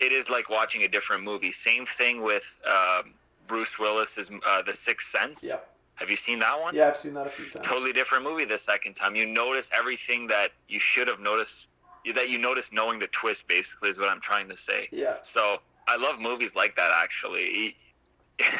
it 0.00 0.12
is 0.12 0.28
like 0.28 0.50
watching 0.50 0.82
a 0.82 0.88
different 0.88 1.22
movie. 1.22 1.50
Same 1.50 1.86
thing 1.86 2.22
with 2.22 2.60
um, 2.66 3.14
Bruce 3.46 3.78
Willis's 3.78 4.30
uh, 4.46 4.62
The 4.62 4.72
Sixth 4.72 5.08
Sense. 5.08 5.44
Yeah. 5.44 5.56
Have 5.96 6.10
you 6.10 6.16
seen 6.16 6.40
that 6.40 6.60
one? 6.60 6.74
Yeah, 6.74 6.88
I've 6.88 6.96
seen 6.96 7.14
that 7.14 7.26
a 7.26 7.30
few 7.30 7.44
times. 7.44 7.66
Totally 7.66 7.92
different 7.92 8.24
movie 8.24 8.44
the 8.44 8.58
second 8.58 8.94
time. 8.94 9.14
You 9.14 9.26
notice 9.26 9.70
everything 9.76 10.26
that 10.28 10.50
you 10.68 10.78
should 10.78 11.06
have 11.08 11.20
noticed 11.20 11.68
that 12.12 12.28
you 12.28 12.38
notice 12.38 12.72
knowing 12.72 12.98
the 12.98 13.06
twist 13.08 13.48
basically 13.48 13.88
is 13.88 13.98
what 13.98 14.08
I'm 14.08 14.20
trying 14.20 14.48
to 14.48 14.56
say. 14.56 14.88
Yeah. 14.92 15.16
So 15.22 15.58
I 15.88 15.96
love 15.96 16.20
movies 16.20 16.54
like 16.56 16.74
that 16.76 16.90
actually. 16.94 17.70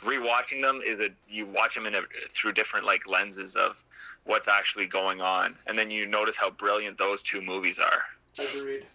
Rewatching 0.00 0.62
them 0.62 0.80
is 0.84 1.00
a 1.00 1.08
you 1.28 1.46
watch 1.46 1.74
them 1.74 1.86
in 1.86 1.94
a 1.94 2.02
through 2.28 2.52
different 2.52 2.86
like 2.86 3.10
lenses 3.10 3.56
of 3.56 3.82
what's 4.24 4.48
actually 4.48 4.86
going 4.86 5.20
on, 5.20 5.54
and 5.66 5.78
then 5.78 5.90
you 5.90 6.06
notice 6.06 6.36
how 6.36 6.50
brilliant 6.50 6.96
those 6.96 7.22
two 7.22 7.42
movies 7.42 7.78
are. 7.78 8.00
Agreed. 8.38 8.86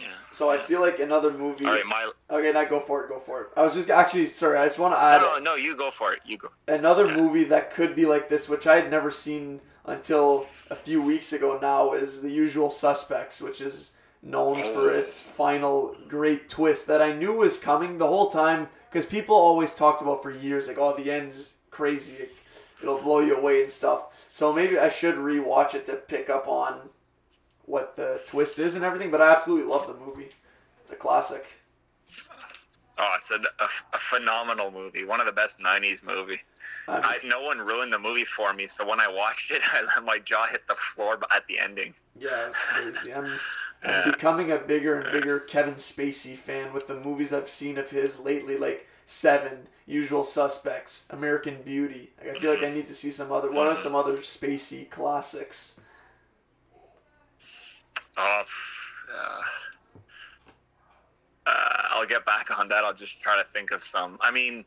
Yeah. 0.00 0.08
So 0.32 0.50
I 0.50 0.56
feel 0.56 0.80
like 0.80 0.98
another 0.98 1.36
movie. 1.36 1.66
All 1.66 1.72
right, 1.72 1.84
my 1.86 2.10
Okay, 2.30 2.52
now 2.52 2.64
go 2.64 2.80
for 2.80 3.04
it. 3.04 3.08
Go 3.08 3.18
for 3.20 3.42
it. 3.42 3.46
I 3.56 3.62
was 3.62 3.74
just 3.74 3.90
actually 3.90 4.26
sorry. 4.26 4.58
I 4.58 4.66
just 4.66 4.78
want 4.78 4.94
to 4.94 5.00
add 5.00 5.20
no, 5.20 5.38
no, 5.42 5.54
you 5.54 5.76
go 5.76 5.90
for 5.90 6.12
it. 6.12 6.20
You 6.24 6.38
go. 6.38 6.48
another 6.68 7.06
movie 7.06 7.44
that 7.44 7.72
could 7.72 7.94
be 7.94 8.06
like 8.06 8.28
this, 8.28 8.48
which 8.48 8.66
I 8.66 8.76
had 8.76 8.90
never 8.90 9.10
seen 9.10 9.60
until 9.84 10.46
a 10.70 10.74
few 10.74 11.02
weeks 11.02 11.32
ago. 11.32 11.58
Now 11.60 11.92
is 11.92 12.22
The 12.22 12.30
Usual 12.30 12.70
Suspects, 12.70 13.40
which 13.42 13.60
is 13.60 13.92
known 14.22 14.56
for 14.56 14.90
oh. 14.90 14.98
its 14.98 15.20
final 15.20 15.96
great 16.08 16.48
twist 16.48 16.86
that 16.86 17.02
I 17.02 17.12
knew 17.12 17.32
was 17.32 17.58
coming 17.58 17.98
the 17.98 18.06
whole 18.06 18.30
time 18.30 18.68
because 18.90 19.06
people 19.06 19.34
always 19.34 19.74
talked 19.74 20.02
about 20.02 20.22
for 20.22 20.30
years, 20.30 20.68
like, 20.68 20.78
oh, 20.78 20.96
the 20.96 21.10
end's 21.10 21.54
crazy, 21.70 22.24
it'll 22.82 23.02
blow 23.02 23.20
you 23.20 23.34
away 23.34 23.62
and 23.62 23.70
stuff. 23.70 24.22
So 24.26 24.52
maybe 24.52 24.78
I 24.78 24.90
should 24.90 25.16
rewatch 25.16 25.74
it 25.74 25.86
to 25.86 25.94
pick 25.94 26.28
up 26.28 26.46
on 26.46 26.90
what 27.72 27.96
the 27.96 28.20
twist 28.28 28.58
is 28.58 28.74
and 28.74 28.84
everything. 28.84 29.10
But 29.10 29.22
I 29.22 29.32
absolutely 29.32 29.72
love 29.72 29.86
the 29.86 29.94
movie. 29.94 30.28
It's 30.82 30.92
a 30.92 30.96
classic. 30.96 31.50
Oh, 32.98 33.14
it's 33.16 33.30
a, 33.30 33.36
a, 33.36 33.64
a 33.94 33.98
phenomenal 33.98 34.70
movie. 34.70 35.06
One 35.06 35.18
of 35.20 35.26
the 35.26 35.32
best 35.32 35.58
'90s 35.58 36.04
movie. 36.04 36.36
Um, 36.86 37.00
I, 37.02 37.16
no 37.24 37.40
one 37.42 37.58
ruined 37.58 37.90
the 37.90 37.98
movie 37.98 38.24
for 38.24 38.52
me, 38.52 38.66
so 38.66 38.86
when 38.86 39.00
I 39.00 39.08
watched 39.08 39.50
it, 39.50 39.62
I 39.72 39.82
let 39.96 40.04
my 40.04 40.18
jaw 40.18 40.46
hit 40.50 40.66
the 40.66 40.74
floor 40.74 41.18
at 41.34 41.46
the 41.48 41.58
ending. 41.58 41.94
Yeah, 42.18 42.48
it's 42.48 42.72
crazy. 42.72 43.14
I'm, 43.14 43.26
I'm 43.82 44.10
becoming 44.12 44.52
a 44.52 44.58
bigger 44.58 44.98
and 44.98 45.10
bigger 45.10 45.40
Kevin 45.40 45.74
Spacey 45.74 46.36
fan 46.36 46.74
with 46.74 46.86
the 46.86 47.00
movies 47.00 47.32
I've 47.32 47.48
seen 47.48 47.78
of 47.78 47.88
his 47.90 48.20
lately, 48.20 48.58
like 48.58 48.90
Seven, 49.06 49.68
Usual 49.86 50.24
Suspects, 50.24 51.08
American 51.10 51.62
Beauty. 51.62 52.10
Like, 52.18 52.36
I 52.36 52.38
feel 52.38 52.52
like 52.52 52.62
I 52.62 52.70
need 52.70 52.88
to 52.88 52.94
see 52.94 53.10
some 53.10 53.32
other. 53.32 53.50
What 53.50 53.68
are 53.68 53.76
some 53.78 53.94
other 53.94 54.12
Spacey 54.18 54.90
classics? 54.90 55.80
Oh, 58.18 58.44
uh, 59.14 59.40
uh, 61.46 61.82
I'll 61.90 62.06
get 62.06 62.24
back 62.24 62.58
on 62.58 62.68
that. 62.68 62.84
I'll 62.84 62.94
just 62.94 63.20
try 63.22 63.38
to 63.38 63.44
think 63.44 63.70
of 63.70 63.80
some. 63.80 64.18
I 64.20 64.30
mean, 64.30 64.64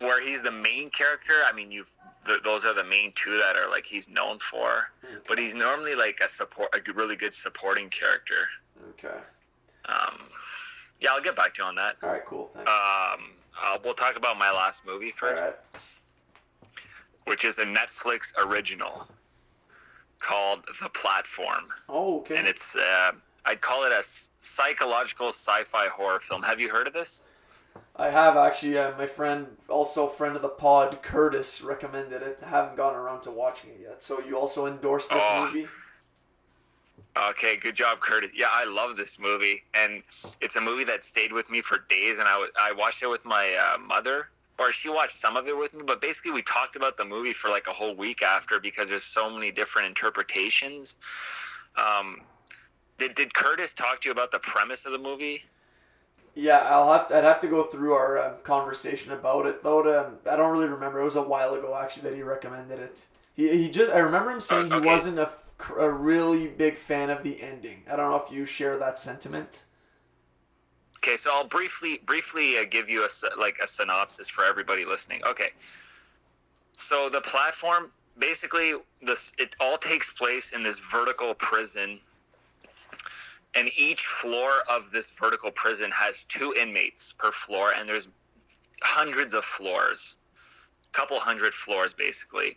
where 0.00 0.22
he's 0.22 0.42
the 0.42 0.52
main 0.52 0.90
character. 0.90 1.32
I 1.46 1.52
mean, 1.52 1.70
you've 1.70 1.90
th- 2.26 2.42
those 2.42 2.64
are 2.64 2.74
the 2.74 2.84
main 2.84 3.12
two 3.14 3.38
that 3.38 3.56
are 3.56 3.70
like 3.70 3.86
he's 3.86 4.08
known 4.10 4.38
for. 4.38 4.80
But 5.28 5.38
he's 5.38 5.54
normally 5.54 5.94
like 5.94 6.20
a 6.24 6.28
support, 6.28 6.68
a 6.74 6.92
really 6.92 7.16
good 7.16 7.32
supporting 7.32 7.88
character. 7.90 8.46
Okay. 8.90 9.16
Um, 9.88 10.18
yeah, 11.00 11.10
I'll 11.12 11.22
get 11.22 11.36
back 11.36 11.54
to 11.54 11.62
you 11.62 11.68
on 11.68 11.74
that. 11.76 11.96
All 12.02 12.12
right. 12.12 12.24
Cool. 12.24 12.50
Thanks. 12.54 12.70
Um, 12.70 13.20
uh, 13.62 13.78
we'll 13.84 13.94
talk 13.94 14.16
about 14.16 14.38
my 14.38 14.50
last 14.50 14.86
movie 14.86 15.10
first, 15.10 15.44
right. 15.44 15.90
which 17.26 17.44
is 17.44 17.58
a 17.58 17.64
Netflix 17.64 18.32
original 18.46 19.06
called 20.20 20.64
The 20.82 20.88
Platform. 20.90 21.64
Oh, 21.88 22.18
okay. 22.20 22.36
and 22.36 22.46
it's 22.46 22.76
uh, 22.76 23.12
I'd 23.44 23.60
call 23.60 23.84
it 23.84 23.92
a 23.92 24.02
psychological 24.02 25.28
sci-fi 25.28 25.88
horror 25.88 26.18
film. 26.18 26.42
Have 26.42 26.60
you 26.60 26.68
heard 26.70 26.86
of 26.86 26.92
this? 26.92 27.22
I 27.96 28.10
have 28.10 28.36
actually. 28.36 28.78
Uh, 28.78 28.92
my 28.98 29.06
friend, 29.06 29.46
also 29.68 30.06
friend 30.08 30.36
of 30.36 30.42
the 30.42 30.48
pod, 30.48 31.02
Curtis, 31.02 31.62
recommended 31.62 32.22
it. 32.22 32.38
I 32.44 32.48
haven't 32.48 32.76
gotten 32.76 32.98
around 32.98 33.22
to 33.22 33.30
watching 33.30 33.70
it 33.70 33.80
yet. 33.82 34.02
So 34.02 34.20
you 34.20 34.36
also 34.38 34.66
endorse 34.66 35.08
this 35.08 35.18
Oh. 35.20 35.50
movie? 35.52 35.68
Okay, 37.30 37.56
good 37.56 37.74
job, 37.74 37.98
Curtis. 38.00 38.32
Yeah, 38.34 38.46
I 38.50 38.64
love 38.72 38.96
this 38.96 39.18
movie, 39.18 39.62
and 39.74 40.02
it's 40.40 40.54
a 40.56 40.60
movie 40.60 40.84
that 40.84 41.02
stayed 41.02 41.32
with 41.32 41.50
me 41.50 41.60
for 41.60 41.78
days. 41.88 42.18
And 42.18 42.28
I 42.28 42.46
I 42.60 42.72
watched 42.72 43.02
it 43.02 43.08
with 43.10 43.24
my 43.24 43.56
uh, 43.74 43.78
mother, 43.78 44.30
or 44.60 44.70
she 44.72 44.90
watched 44.90 45.16
some 45.16 45.36
of 45.36 45.48
it 45.48 45.56
with 45.56 45.74
me. 45.74 45.82
But 45.86 46.00
basically, 46.02 46.32
we 46.32 46.42
talked 46.42 46.76
about 46.76 46.96
the 46.98 47.04
movie 47.04 47.32
for 47.32 47.48
like 47.50 47.66
a 47.66 47.72
whole 47.72 47.94
week 47.96 48.22
after 48.22 48.60
because 48.60 48.90
there's 48.90 49.04
so 49.04 49.30
many 49.30 49.50
different 49.50 49.88
interpretations. 49.88 50.96
Um, 51.76 52.22
did 52.98 53.14
did 53.14 53.34
Curtis 53.34 53.72
talk 53.72 54.00
to 54.02 54.08
you 54.08 54.12
about 54.12 54.30
the 54.32 54.38
premise 54.40 54.84
of 54.86 54.92
the 54.92 54.98
movie? 54.98 55.38
Yeah, 56.34 56.58
I'll 56.70 56.92
have 56.92 57.08
to, 57.08 57.16
I'd 57.16 57.24
have 57.24 57.40
to 57.40 57.48
go 57.48 57.64
through 57.64 57.92
our 57.94 58.18
um, 58.18 58.34
conversation 58.42 59.12
about 59.12 59.46
it 59.46 59.62
though. 59.62 59.82
To, 59.82 60.06
um, 60.06 60.18
I 60.30 60.36
don't 60.36 60.52
really 60.52 60.68
remember. 60.68 61.00
It 61.00 61.04
was 61.04 61.16
a 61.16 61.22
while 61.22 61.54
ago 61.54 61.76
actually 61.76 62.04
that 62.10 62.14
he 62.16 62.22
recommended 62.22 62.78
it. 62.78 63.06
He, 63.34 63.48
he 63.48 63.70
just 63.70 63.90
I 63.90 63.98
remember 63.98 64.30
him 64.30 64.40
saying 64.40 64.72
Uh, 64.72 64.76
okay. 64.76 64.84
he 64.88 64.92
wasn't 64.94 65.18
a, 65.18 65.30
a 65.78 65.90
really 65.90 66.46
big 66.46 66.76
fan 66.76 67.10
of 67.10 67.22
the 67.22 67.42
ending. 67.42 67.82
I 67.90 67.96
don't 67.96 68.10
know 68.10 68.22
if 68.24 68.32
you 68.32 68.44
share 68.46 68.76
that 68.78 68.98
sentiment. 68.98 69.62
Okay, 71.02 71.16
so 71.16 71.30
I'll 71.32 71.46
briefly 71.46 71.98
briefly 72.04 72.58
uh, 72.58 72.64
give 72.68 72.90
you 72.90 73.02
a 73.02 73.40
like 73.40 73.58
a 73.62 73.66
synopsis 73.66 74.28
for 74.28 74.44
everybody 74.44 74.84
listening. 74.84 75.22
Okay, 75.26 75.48
so 76.72 77.08
the 77.10 77.22
platform 77.22 77.90
basically 78.18 78.74
this 79.00 79.32
it 79.38 79.56
all 79.60 79.78
takes 79.78 80.10
place 80.10 80.52
in 80.52 80.62
this 80.62 80.78
vertical 80.78 81.32
prison, 81.32 81.98
and 83.54 83.70
each 83.78 84.04
floor 84.04 84.50
of 84.70 84.90
this 84.90 85.18
vertical 85.18 85.50
prison 85.52 85.90
has 85.98 86.24
two 86.24 86.52
inmates 86.60 87.14
per 87.14 87.30
floor, 87.30 87.72
and 87.74 87.88
there's 87.88 88.08
hundreds 88.82 89.32
of 89.32 89.42
floors, 89.42 90.16
couple 90.92 91.18
hundred 91.18 91.54
floors 91.54 91.94
basically, 91.94 92.56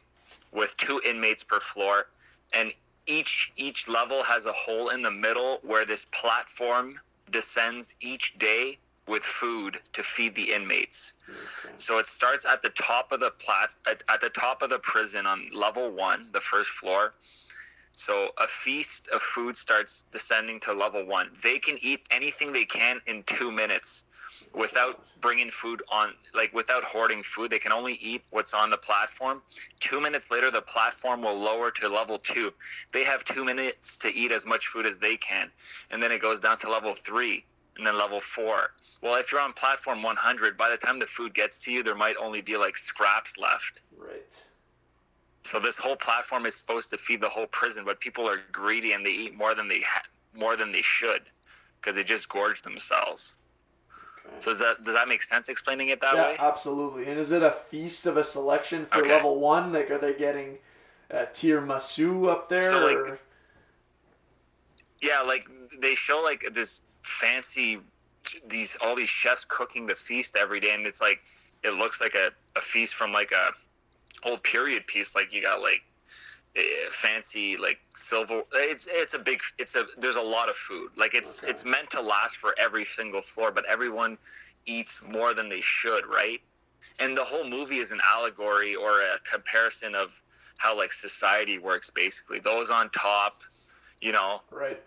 with 0.51 0.75
two 0.75 0.99
inmates 1.07 1.43
per 1.43 1.61
floor, 1.61 2.07
and 2.53 2.73
each 3.05 3.53
each 3.55 3.87
level 3.87 4.21
has 4.21 4.45
a 4.47 4.51
hole 4.51 4.89
in 4.89 5.01
the 5.01 5.11
middle 5.11 5.59
where 5.63 5.85
this 5.85 6.05
platform 6.11 6.93
descends 7.31 7.93
each 8.01 8.37
day 8.37 8.77
with 9.07 9.23
food 9.23 9.77
to 9.91 10.01
feed 10.01 10.33
the 10.35 10.53
inmates. 10.53 11.15
Okay. 11.27 11.73
So 11.77 11.99
it 11.99 12.05
starts 12.05 12.45
at 12.45 12.61
the 12.61 12.69
top 12.69 13.11
of 13.11 13.19
the 13.19 13.31
plat 13.37 13.75
at, 13.89 14.03
at 14.09 14.21
the 14.21 14.29
top 14.29 14.61
of 14.61 14.69
the 14.69 14.79
prison 14.79 15.25
on 15.25 15.49
level 15.53 15.91
1, 15.91 16.27
the 16.31 16.39
first 16.39 16.69
floor. 16.69 17.13
So 17.91 18.29
a 18.41 18.47
feast 18.47 19.09
of 19.13 19.21
food 19.21 19.55
starts 19.55 20.05
descending 20.11 20.59
to 20.61 20.73
level 20.73 21.05
1. 21.05 21.29
They 21.43 21.59
can 21.59 21.77
eat 21.81 22.07
anything 22.11 22.53
they 22.53 22.65
can 22.65 23.01
in 23.07 23.21
2 23.23 23.51
minutes 23.51 24.03
without 24.53 25.01
bringing 25.19 25.49
food 25.49 25.81
on 25.91 26.09
like 26.33 26.53
without 26.53 26.83
hoarding 26.83 27.23
food. 27.23 27.49
They 27.49 27.59
can 27.59 27.71
only 27.71 27.97
eat 28.01 28.23
what's 28.31 28.53
on 28.53 28.69
the 28.69 28.77
platform. 28.77 29.41
2 29.79 30.01
minutes 30.01 30.29
later 30.31 30.51
the 30.51 30.61
platform 30.61 31.21
will 31.21 31.39
lower 31.39 31.71
to 31.71 31.87
level 31.87 32.17
2. 32.17 32.51
They 32.91 33.03
have 33.03 33.23
2 33.23 33.43
minutes 33.45 33.97
to 33.97 34.09
eat 34.13 34.31
as 34.31 34.45
much 34.45 34.67
food 34.67 34.85
as 34.85 34.99
they 34.99 35.17
can. 35.17 35.49
And 35.91 36.01
then 36.01 36.11
it 36.11 36.21
goes 36.21 36.39
down 36.39 36.57
to 36.59 36.69
level 36.69 36.91
3 36.91 37.43
and 37.77 37.87
then 37.87 37.97
level 37.97 38.19
4. 38.19 38.71
Well, 39.01 39.19
if 39.19 39.31
you're 39.31 39.41
on 39.41 39.53
platform 39.53 40.03
100, 40.03 40.57
by 40.57 40.69
the 40.69 40.77
time 40.77 40.99
the 40.99 41.05
food 41.05 41.33
gets 41.33 41.63
to 41.63 41.71
you, 41.71 41.81
there 41.81 41.95
might 41.95 42.15
only 42.21 42.41
be 42.41 42.57
like 42.57 42.77
scraps 42.77 43.37
left. 43.37 43.81
Right. 43.97 44.23
So 45.43 45.59
this 45.59 45.77
whole 45.77 45.97
platform 45.97 46.45
is 46.45 46.55
supposed 46.55 46.89
to 46.91 46.97
feed 46.97 47.19
the 47.19 47.29
whole 47.29 47.47
prison, 47.47 47.83
but 47.83 47.99
people 47.99 48.27
are 48.29 48.37
greedy 48.51 48.93
and 48.93 49.05
they 49.05 49.11
eat 49.11 49.37
more 49.37 49.53
than 49.53 49.67
they 49.67 49.81
ha- 49.81 50.03
more 50.39 50.55
than 50.55 50.71
they 50.71 50.81
should 50.81 51.23
because 51.79 51.95
they 51.95 52.03
just 52.03 52.29
gorge 52.29 52.61
themselves. 52.61 53.37
So 54.39 54.51
does 54.51 54.59
that 54.59 54.83
does 54.83 54.93
that 54.93 55.07
make 55.07 55.21
sense 55.21 55.49
explaining 55.49 55.89
it 55.89 56.01
that 56.01 56.15
yeah, 56.15 56.23
way? 56.23 56.35
absolutely. 56.39 57.07
And 57.07 57.17
is 57.19 57.31
it 57.31 57.41
a 57.41 57.51
feast 57.51 58.05
of 58.05 58.17
a 58.17 58.23
selection 58.23 58.85
for 58.85 58.99
Okay. 58.99 59.13
level 59.13 59.39
one? 59.39 59.71
Like, 59.71 59.89
are 59.89 59.97
they 59.97 60.13
getting 60.13 60.57
uh, 61.11 61.25
tiramisu 61.31 62.29
up 62.29 62.49
there? 62.49 62.71
So, 62.71 62.83
like, 62.83 62.97
or? 62.97 63.19
Yeah, 65.01 65.21
like 65.25 65.47
they 65.81 65.95
show 65.95 66.21
like 66.23 66.43
this 66.53 66.81
fancy 67.03 67.79
these 68.47 68.77
all 68.81 68.95
these 68.95 69.09
chefs 69.09 69.45
cooking 69.47 69.85
the 69.85 69.93
feast 69.93 70.35
every 70.35 70.59
day 70.59 70.73
and 70.73 70.85
it's 70.85 71.01
like 71.01 71.19
it 71.63 71.73
looks 71.75 72.01
like 72.01 72.15
a, 72.15 72.31
a 72.57 72.61
feast 72.61 72.95
from 72.95 73.11
like 73.11 73.31
a 73.31 73.49
old 74.27 74.41
period 74.43 74.87
piece 74.87 75.15
like 75.15 75.33
you 75.33 75.41
got 75.41 75.61
like 75.61 75.81
Eh, 76.55 76.61
fancy 76.91 77.57
like 77.57 77.79
silver 77.95 78.43
it's 78.53 78.87
it's 78.91 79.15
a 79.15 79.19
big 79.19 79.39
it's 79.57 79.75
a 79.75 79.85
there's 79.97 80.17
a 80.17 80.21
lot 80.21 80.49
of 80.49 80.55
food. 80.55 80.91
Like 80.95 81.15
it's 81.15 81.41
Okay. 81.41 81.49
it's 81.51 81.65
meant 81.65 81.89
to 81.91 82.01
last 82.01 82.37
for 82.37 82.53
every 82.59 82.83
single 82.85 83.23
floor 83.23 83.51
but 83.51 83.65
everyone 83.65 84.17
eats 84.67 85.03
more 85.07 85.33
than 85.33 85.49
they 85.49 85.61
should 85.61 86.05
right? 86.05 86.41
And 86.99 87.17
the 87.17 87.23
whole 87.23 87.49
movie 87.49 87.77
is 87.77 87.91
an 87.91 88.01
allegory 88.05 88.75
or 88.75 88.91
a 88.91 89.17
comparison 89.27 89.95
of 89.95 90.21
how 90.59 90.77
like 90.77 90.91
society 90.91 91.57
works 91.57 91.89
basically. 91.89 92.39
Those 92.39 92.69
on 92.69 92.89
top 92.91 93.41
you 94.03 94.11
know 94.11 94.39
right. 94.51 94.79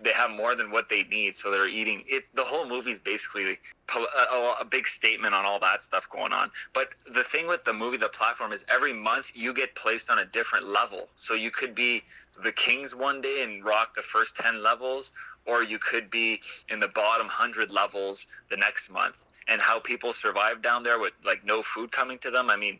they 0.00 0.12
have 0.12 0.30
more 0.30 0.54
than 0.54 0.70
what 0.70 0.88
they 0.88 1.02
need 1.04 1.34
so 1.34 1.50
they're 1.50 1.68
eating 1.68 2.02
it's 2.06 2.30
the 2.30 2.42
whole 2.42 2.68
movie's 2.68 2.98
basically 2.98 3.44
a, 3.52 3.98
a, 3.98 4.54
a 4.62 4.64
big 4.64 4.86
statement 4.86 5.32
on 5.34 5.46
all 5.46 5.60
that 5.60 5.82
stuff 5.82 6.08
going 6.10 6.32
on 6.32 6.50
but 6.74 6.88
the 7.14 7.22
thing 7.22 7.46
with 7.46 7.64
the 7.64 7.72
movie 7.72 7.96
the 7.96 8.08
platform 8.08 8.52
is 8.52 8.64
every 8.68 8.92
month 8.92 9.30
you 9.34 9.54
get 9.54 9.74
placed 9.74 10.10
on 10.10 10.18
a 10.18 10.24
different 10.26 10.68
level 10.68 11.08
so 11.14 11.34
you 11.34 11.50
could 11.50 11.74
be 11.74 12.02
the 12.42 12.52
kings 12.52 12.94
one 12.94 13.20
day 13.20 13.42
and 13.42 13.64
rock 13.64 13.94
the 13.94 14.02
first 14.02 14.36
10 14.36 14.62
levels 14.62 15.12
or 15.48 15.64
you 15.64 15.78
could 15.78 16.10
be 16.10 16.40
in 16.68 16.78
the 16.78 16.88
bottom 16.94 17.26
100 17.26 17.72
levels 17.72 18.26
the 18.50 18.56
next 18.56 18.92
month. 18.92 19.24
And 19.48 19.60
how 19.60 19.80
people 19.80 20.12
survive 20.12 20.60
down 20.60 20.82
there 20.82 21.00
with 21.00 21.14
like 21.24 21.44
no 21.44 21.62
food 21.62 21.90
coming 21.90 22.18
to 22.18 22.30
them, 22.30 22.50
I 22.50 22.56
mean, 22.56 22.78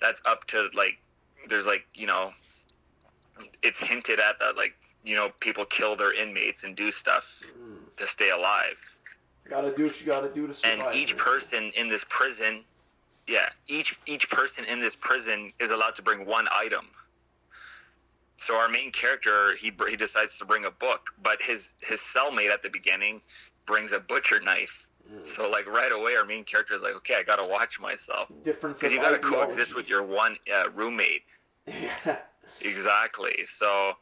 that's 0.00 0.22
up 0.26 0.44
to 0.46 0.68
like, 0.76 0.98
there's 1.48 1.66
like, 1.66 1.84
you 1.94 2.06
know, 2.06 2.30
it's 3.62 3.78
hinted 3.78 4.20
at 4.20 4.38
that 4.38 4.56
like, 4.56 4.76
you 5.04 5.14
know, 5.16 5.30
people 5.40 5.64
kill 5.66 5.94
their 5.96 6.12
inmates 6.20 6.64
and 6.64 6.74
do 6.74 6.90
stuff 6.90 7.42
Mm. 7.58 7.94
to 7.96 8.06
stay 8.06 8.30
alive. 8.30 8.80
Gotta 9.48 9.70
do 9.70 9.84
what 9.84 10.00
you 10.00 10.06
gotta 10.06 10.28
do 10.30 10.46
to 10.46 10.54
survive. 10.54 10.80
And 10.86 10.96
each 10.96 11.16
person 11.16 11.70
in 11.76 11.88
this 11.88 12.04
prison, 12.08 12.64
yeah, 13.26 13.48
each 13.68 13.98
each 14.06 14.28
person 14.30 14.64
in 14.64 14.80
this 14.80 14.96
prison 14.96 15.52
is 15.60 15.70
allowed 15.70 15.94
to 15.96 16.02
bring 16.02 16.24
one 16.26 16.46
item. 16.52 16.90
So 18.36 18.56
our 18.56 18.68
main 18.68 18.90
character, 18.90 19.54
he 19.54 19.70
he 19.88 19.96
decides 19.96 20.38
to 20.38 20.44
bring 20.44 20.64
a 20.64 20.70
book, 20.70 21.10
but 21.22 21.40
his 21.42 21.74
his 21.82 22.00
cellmate 22.00 22.50
at 22.50 22.62
the 22.62 22.70
beginning 22.70 23.20
brings 23.66 23.92
a 23.92 24.00
butcher 24.00 24.40
knife. 24.40 24.88
Mm. 25.12 25.24
So 25.24 25.50
like 25.50 25.66
right 25.66 25.92
away, 25.92 26.16
our 26.16 26.24
main 26.24 26.44
character 26.44 26.72
is 26.74 26.82
like, 26.82 26.94
okay, 26.96 27.14
I 27.16 27.22
gotta 27.22 27.44
watch 27.44 27.78
myself 27.80 28.28
difference 28.42 28.80
because 28.80 28.92
you 28.92 29.00
gotta 29.00 29.16
ideology. 29.18 29.36
coexist 29.36 29.74
with 29.76 29.88
your 29.88 30.02
one 30.04 30.38
uh, 30.52 30.64
roommate. 30.74 31.24
Yeah. 31.66 32.18
Exactly. 32.60 33.42
So, 33.44 33.92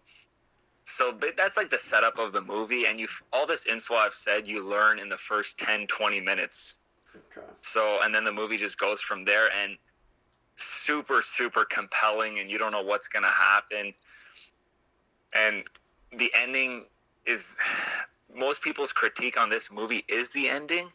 so 0.93 1.17
that's 1.39 1.57
like 1.57 1.71
the 1.71 1.79
setup 1.79 2.19
of 2.19 2.33
the 2.33 2.43
movie, 2.43 2.85
and 2.87 3.01
you 3.01 3.07
all 3.33 3.47
this 3.47 3.65
info 3.65 3.95
I've 3.95 4.13
said 4.13 4.47
you 4.47 4.69
learn 4.69 4.99
in 4.99 5.09
the 5.09 5.17
first 5.17 5.59
10, 5.59 5.87
20 5.87 6.21
minutes. 6.21 6.77
Okay. 7.17 7.47
So, 7.63 8.01
and 8.03 8.15
then 8.15 8.25
the 8.25 8.33
movie 8.33 8.59
just 8.59 8.79
goes 8.79 9.01
from 9.01 9.25
there, 9.25 9.49
and 9.63 9.79
super, 10.57 11.23
super 11.23 11.65
compelling, 11.65 12.41
and 12.41 12.51
you 12.51 12.59
don't 12.59 12.73
know 12.73 12.83
what's 12.83 13.09
gonna 13.09 13.27
happen. 13.27 13.95
And 15.35 15.65
the 16.19 16.31
ending 16.39 16.85
is 17.25 17.57
most 18.37 18.63
people's 18.63 18.93
critique 18.93 19.41
on 19.41 19.49
this 19.49 19.73
movie 19.73 20.03
is 20.09 20.29
the 20.31 20.47
ending. 20.49 20.91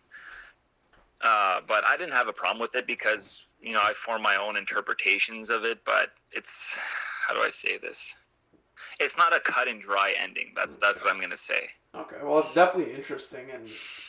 Uh, 1.23 1.61
but 1.67 1.83
I 1.87 1.97
didn't 1.97 2.13
have 2.13 2.27
a 2.27 2.33
problem 2.33 2.61
with 2.61 2.75
it 2.75 2.85
because 2.85 3.55
you 3.59 3.73
know 3.73 3.81
I 3.83 3.93
form 3.93 4.21
my 4.21 4.35
own 4.35 4.57
interpretations 4.57 5.49
of 5.49 5.65
it. 5.65 5.83
But 5.85 6.11
it's 6.33 6.77
how 7.27 7.33
do 7.33 7.41
I 7.41 7.49
say 7.49 7.79
this? 7.79 8.21
It's 8.99 9.17
not 9.17 9.36
a 9.36 9.39
cut 9.39 9.67
and 9.67 9.82
dry 9.82 10.13
ending. 10.19 10.51
That's 10.55 10.78
that's 10.78 11.03
what 11.03 11.13
I'm 11.13 11.19
gonna 11.19 11.38
say. 11.38 11.67
Okay. 11.95 12.17
Well, 12.23 12.39
it's 12.39 12.53
definitely 12.53 12.93
interesting 12.93 13.49
and 13.51 13.67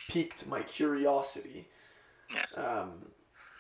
piqued 0.09 0.47
my 0.47 0.63
curiosity. 0.63 1.67
Yeah. 2.35 2.45
Um, 2.63 3.07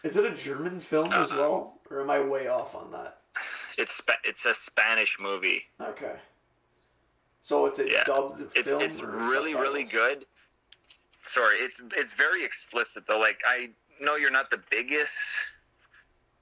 is 0.05 0.17
it 0.17 0.25
a 0.25 0.31
German 0.35 0.81
film 0.81 1.13
as 1.13 1.33
Uh, 1.33 1.37
well, 1.37 1.81
or 1.91 2.01
am 2.03 2.11
I 2.11 2.21
way 2.21 2.49
off 2.49 2.75
on 2.75 2.91
that? 2.93 3.23
It's 3.79 4.01
it's 4.25 4.45
a 4.45 4.55
Spanish 4.55 5.19
movie. 5.19 5.63
Okay. 5.81 6.15
So 7.43 7.67
it's 7.67 7.79
a 7.79 7.89
Yeah. 7.89 8.05
dubbed 8.05 8.41
It's 8.57 8.71
film. 8.71 8.83
it's 8.83 9.01
really 9.03 9.55
really 9.55 9.85
good. 9.85 10.27
Sorry, 11.23 11.57
it's 11.59 11.81
it's 11.97 12.13
very 12.13 12.45
explicit 12.45 13.07
though. 13.07 13.19
Like 13.19 13.41
I 13.47 13.71
know 14.01 14.17
you're 14.17 14.31
not 14.31 14.51
the 14.51 14.63
biggest 14.71 15.39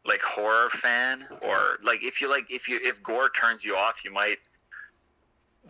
like 0.05 0.23
horror 0.23 0.69
fan, 0.69 1.25
or 1.43 1.79
like 1.83 2.03
if 2.05 2.21
you 2.21 2.29
like 2.31 2.51
if 2.51 2.69
you 2.69 2.79
if 2.83 3.03
gore 3.03 3.29
turns 3.31 3.65
you 3.65 3.77
off, 3.77 4.05
you 4.05 4.13
might 4.13 4.39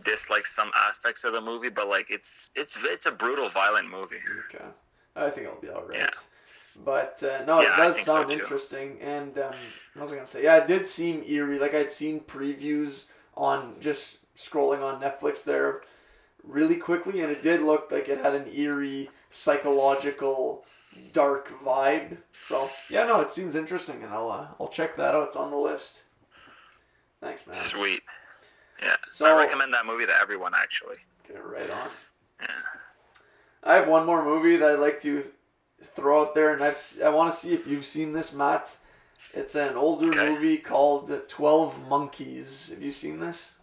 dislike 0.05 0.47
some 0.47 0.70
aspects 0.74 1.24
of 1.24 1.32
the 1.32 1.40
movie. 1.40 1.70
But 1.70 1.88
like 1.88 2.11
it's 2.11 2.51
it's 2.55 2.82
it's 2.84 3.07
a 3.07 3.12
brutal, 3.12 3.49
violent 3.49 3.90
movie. 3.90 4.16
Okay. 4.55 4.64
I 5.14 5.30
think 5.30 5.47
it'll 5.47 5.61
be 5.61 5.70
alright. 5.70 5.97
Yeah. 5.97 6.11
But 6.84 7.22
uh, 7.22 7.44
no, 7.47 7.61
Yeah, 7.61 7.72
it 7.72 7.76
does 7.76 7.94
think 7.97 8.07
so, 8.07 8.14
sound 8.14 8.34
interesting. 8.34 8.99
And 9.01 9.38
um, 9.38 9.51
what 9.94 10.03
was 10.05 10.12
I 10.12 10.16
gonna 10.16 10.26
say? 10.26 10.44
Yeah, 10.44 10.59
it 10.59 10.66
did 10.66 10.86
seem 10.86 11.22
eerie. 11.26 11.59
Like 11.59 11.74
I'd 11.74 11.90
seen 11.90 12.20
previews 12.20 13.07
on 13.34 13.76
just 13.80 14.18
scrolling 14.36 14.82
on 14.82 15.01
Netflix 15.01 15.42
there 15.42 15.80
really 16.44 16.76
quickly, 16.76 17.20
and 17.22 17.30
it 17.30 17.42
did 17.42 17.62
look 17.62 17.90
like 17.90 18.09
it 18.09 18.18
had 18.18 18.34
an 18.34 18.47
eerie, 18.55 19.11
psychological, 19.30 20.64
dark 21.12 21.51
vibe. 21.64 22.18
So 22.32 22.68
yeah, 22.90 23.07
no, 23.07 23.20
it 23.20 23.32
seems 23.32 23.55
interesting, 23.55 24.03
and 24.03 24.12
I'll 24.12 24.30
uh, 24.30 24.49
I'll 24.61 24.68
check 24.68 24.97
that 24.97 25.14
out. 25.14 25.28
It's 25.28 25.36
on 25.36 25.51
the 25.51 25.57
list. 25.57 26.03
Thanks, 27.20 27.47
man. 27.47 27.57
Sweet. 27.57 28.03
Yeah, 28.83 28.97
So 29.11 29.24
I 29.27 29.39
recommend 29.39 29.72
that 29.74 29.87
movie 29.87 30.07
to 30.07 30.12
everyone. 30.20 30.53
Actually. 30.57 30.97
Okay, 31.24 31.39
right 31.41 31.70
on. 31.70 31.89
Yeah. 32.43 32.47
I 33.64 33.74
have 33.74 33.89
one 33.89 34.07
more 34.07 34.24
movie 34.24 34.57
that 34.57 34.72
I'd 34.72 34.79
like 34.79 35.01
to 35.01 35.24
throw 35.83 36.22
out 36.22 36.35
there, 36.35 36.53
and 36.53 36.62
I've, 36.62 36.81
I 37.05 37.09
want 37.09 37.33
to 37.33 37.39
see 37.39 37.53
if 37.53 37.66
you've 37.66 37.85
seen 37.85 38.12
this, 38.12 38.33
Matt. 38.33 38.77
It's 39.35 39.55
an 39.55 39.77
older 39.77 40.09
Okay. 40.09 40.29
movie 40.29 40.57
called 40.59 41.11
Twelve 41.29 41.89
Monkeys. 41.89 42.68
Have 42.70 42.83
you 42.83 42.93
seen 42.93 43.18
this? 43.18 43.55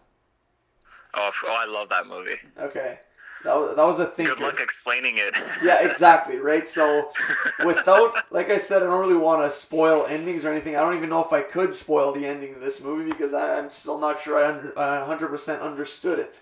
Oh, 1.14 1.30
oh, 1.46 1.56
I 1.60 1.72
love 1.72 1.88
that 1.90 2.06
movie. 2.08 2.36
Okay, 2.58 2.96
that 3.44 3.54
was, 3.54 3.76
that 3.76 3.84
was 3.84 3.98
a 3.98 4.06
thinker. 4.06 4.34
Good 4.34 4.42
luck 4.42 4.60
explaining 4.60 5.14
it. 5.18 5.36
Yeah, 5.62 5.86
exactly. 5.86 6.38
Right. 6.38 6.68
So, 6.68 7.12
without, 7.66 8.32
like 8.32 8.50
I 8.50 8.58
said, 8.58 8.82
I 8.82 8.86
don't 8.86 9.00
really 9.00 9.16
want 9.16 9.42
to 9.42 9.50
spoil 9.50 10.06
endings 10.06 10.44
or 10.44 10.50
anything. 10.50 10.76
I 10.76 10.80
don't 10.80 10.96
even 10.96 11.10
know 11.10 11.22
if 11.22 11.32
I 11.32 11.42
could 11.42 11.74
spoil 11.74 12.12
the 12.12 12.26
ending 12.26 12.54
of 12.54 12.60
this 12.60 12.82
movie 12.82 13.10
because 13.10 13.32
I, 13.34 13.58
I'm 13.58 13.70
still 13.70 13.98
not 13.98 14.22
sure 14.22 14.42
I 14.42 14.48
under, 14.48 14.78
uh, 14.78 15.06
100% 15.06 15.60
understood 15.60 16.18
it. 16.18 16.40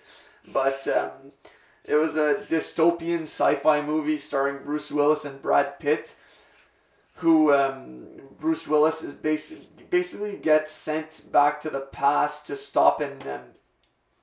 But 0.53 0.87
um, 0.89 1.31
it 1.85 1.97
was 1.97 2.17
a 2.17 2.35
dystopian 2.35 3.23
sci-fi 3.23 3.83
movie 3.83 4.19
starring 4.19 4.65
Bruce 4.65 4.91
Willis 4.93 5.25
and 5.25 5.43
Brad 5.43 5.81
Pitt, 5.81 6.15
who 7.19 7.53
um, 7.53 8.07
Bruce 8.39 8.69
Willis 8.69 9.03
is 9.03 9.13
basically 9.13 9.67
basically 9.91 10.39
gets 10.39 10.73
sent 10.73 11.21
back 11.31 11.61
to 11.61 11.69
the 11.69 11.81
past 11.81 12.47
to 12.47 12.57
stop 12.57 13.03
an 13.03 13.21
um, 13.29 13.41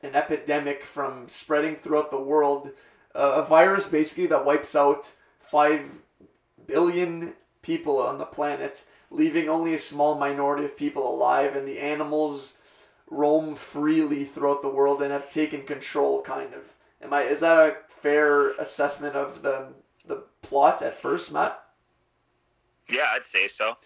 an 0.02 0.16
epidemic 0.16 0.84
from 0.84 1.28
spreading 1.30 1.76
throughout 1.76 2.12
the 2.12 2.20
world. 2.20 2.72
Uh, 3.14 3.44
a 3.44 3.44
virus 3.44 3.88
basically 3.88 4.28
that 4.28 4.46
wipes 4.46 4.76
out 4.76 5.12
five 5.40 5.86
billion 6.68 7.34
people 7.62 8.00
on 8.00 8.18
the 8.18 8.26
planet, 8.26 8.84
leaving 9.12 9.50
only 9.50 9.74
a 9.74 9.80
small 9.80 10.18
minority 10.18 10.66
of 10.66 10.78
people 10.78 11.08
alive, 11.14 11.56
and 11.56 11.68
the 11.68 11.80
animals 11.80 12.54
roam 13.10 13.56
freely 13.56 14.24
throughout 14.24 14.62
the 14.62 14.70
world 14.70 15.02
and 15.02 15.12
have 15.12 15.30
taken 15.32 15.64
control. 15.64 16.22
Kind 16.22 16.54
of. 16.54 16.62
Am 17.02 17.14
I? 17.14 17.24
Is 17.24 17.40
that 17.42 17.58
a 17.58 17.76
fair 17.90 18.52
assessment 18.52 19.16
of 19.16 19.42
the 19.42 19.74
the 20.08 20.24
plot 20.42 20.82
at 20.82 20.94
first, 20.94 21.32
Matt? 21.32 21.60
yeah, 22.92 23.06
I'd 23.14 23.24
say 23.24 23.48
so. 23.48 23.78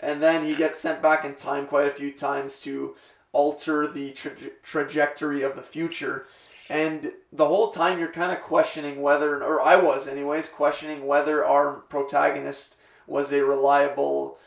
and 0.00 0.22
then 0.22 0.44
he 0.44 0.54
gets 0.54 0.78
sent 0.80 1.02
back 1.02 1.24
in 1.24 1.34
time 1.34 1.66
quite 1.66 1.86
a 1.88 1.90
few 1.90 2.12
times 2.12 2.58
to 2.60 2.94
alter 3.36 3.86
the 3.86 4.12
tra- 4.12 4.32
trajectory 4.62 5.42
of 5.42 5.56
the 5.56 5.62
future. 5.62 6.26
And 6.70 7.12
the 7.32 7.46
whole 7.46 7.70
time 7.70 7.98
you're 7.98 8.10
kind 8.10 8.32
of 8.32 8.40
questioning 8.40 9.00
whether 9.00 9.44
or 9.44 9.62
i 9.62 9.76
was 9.76 10.08
anyways 10.08 10.48
questioning 10.48 11.06
whether 11.06 11.44
our 11.44 11.74
protagonist 11.74 12.76
was 13.06 13.32
a 13.32 13.44
reliable 13.44 14.38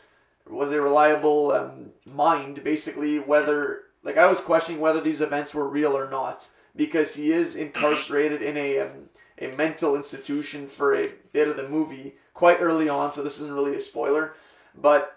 was 0.46 0.70
a 0.72 0.82
reliable 0.82 1.52
um, 1.52 1.92
mind 2.12 2.62
basically 2.62 3.18
whether 3.18 3.84
like 4.02 4.18
i 4.18 4.26
was 4.26 4.40
questioning 4.40 4.82
whether 4.82 5.00
these 5.00 5.22
events 5.22 5.54
were 5.54 5.66
real 5.66 5.96
or 5.96 6.10
not 6.10 6.48
because 6.76 7.14
he 7.14 7.32
is 7.32 7.54
incarcerated 7.54 8.42
in 8.42 8.56
a 8.58 8.80
um, 8.80 9.08
a 9.40 9.48
mental 9.56 9.96
institution 9.96 10.66
for 10.66 10.94
a 10.94 11.06
bit 11.32 11.48
of 11.48 11.56
the 11.56 11.68
movie 11.68 12.14
quite 12.34 12.60
early 12.60 12.88
on 12.88 13.12
so 13.12 13.22
this 13.22 13.40
isn't 13.40 13.54
really 13.54 13.76
a 13.76 13.80
spoiler. 13.80 14.34
But 14.74 15.16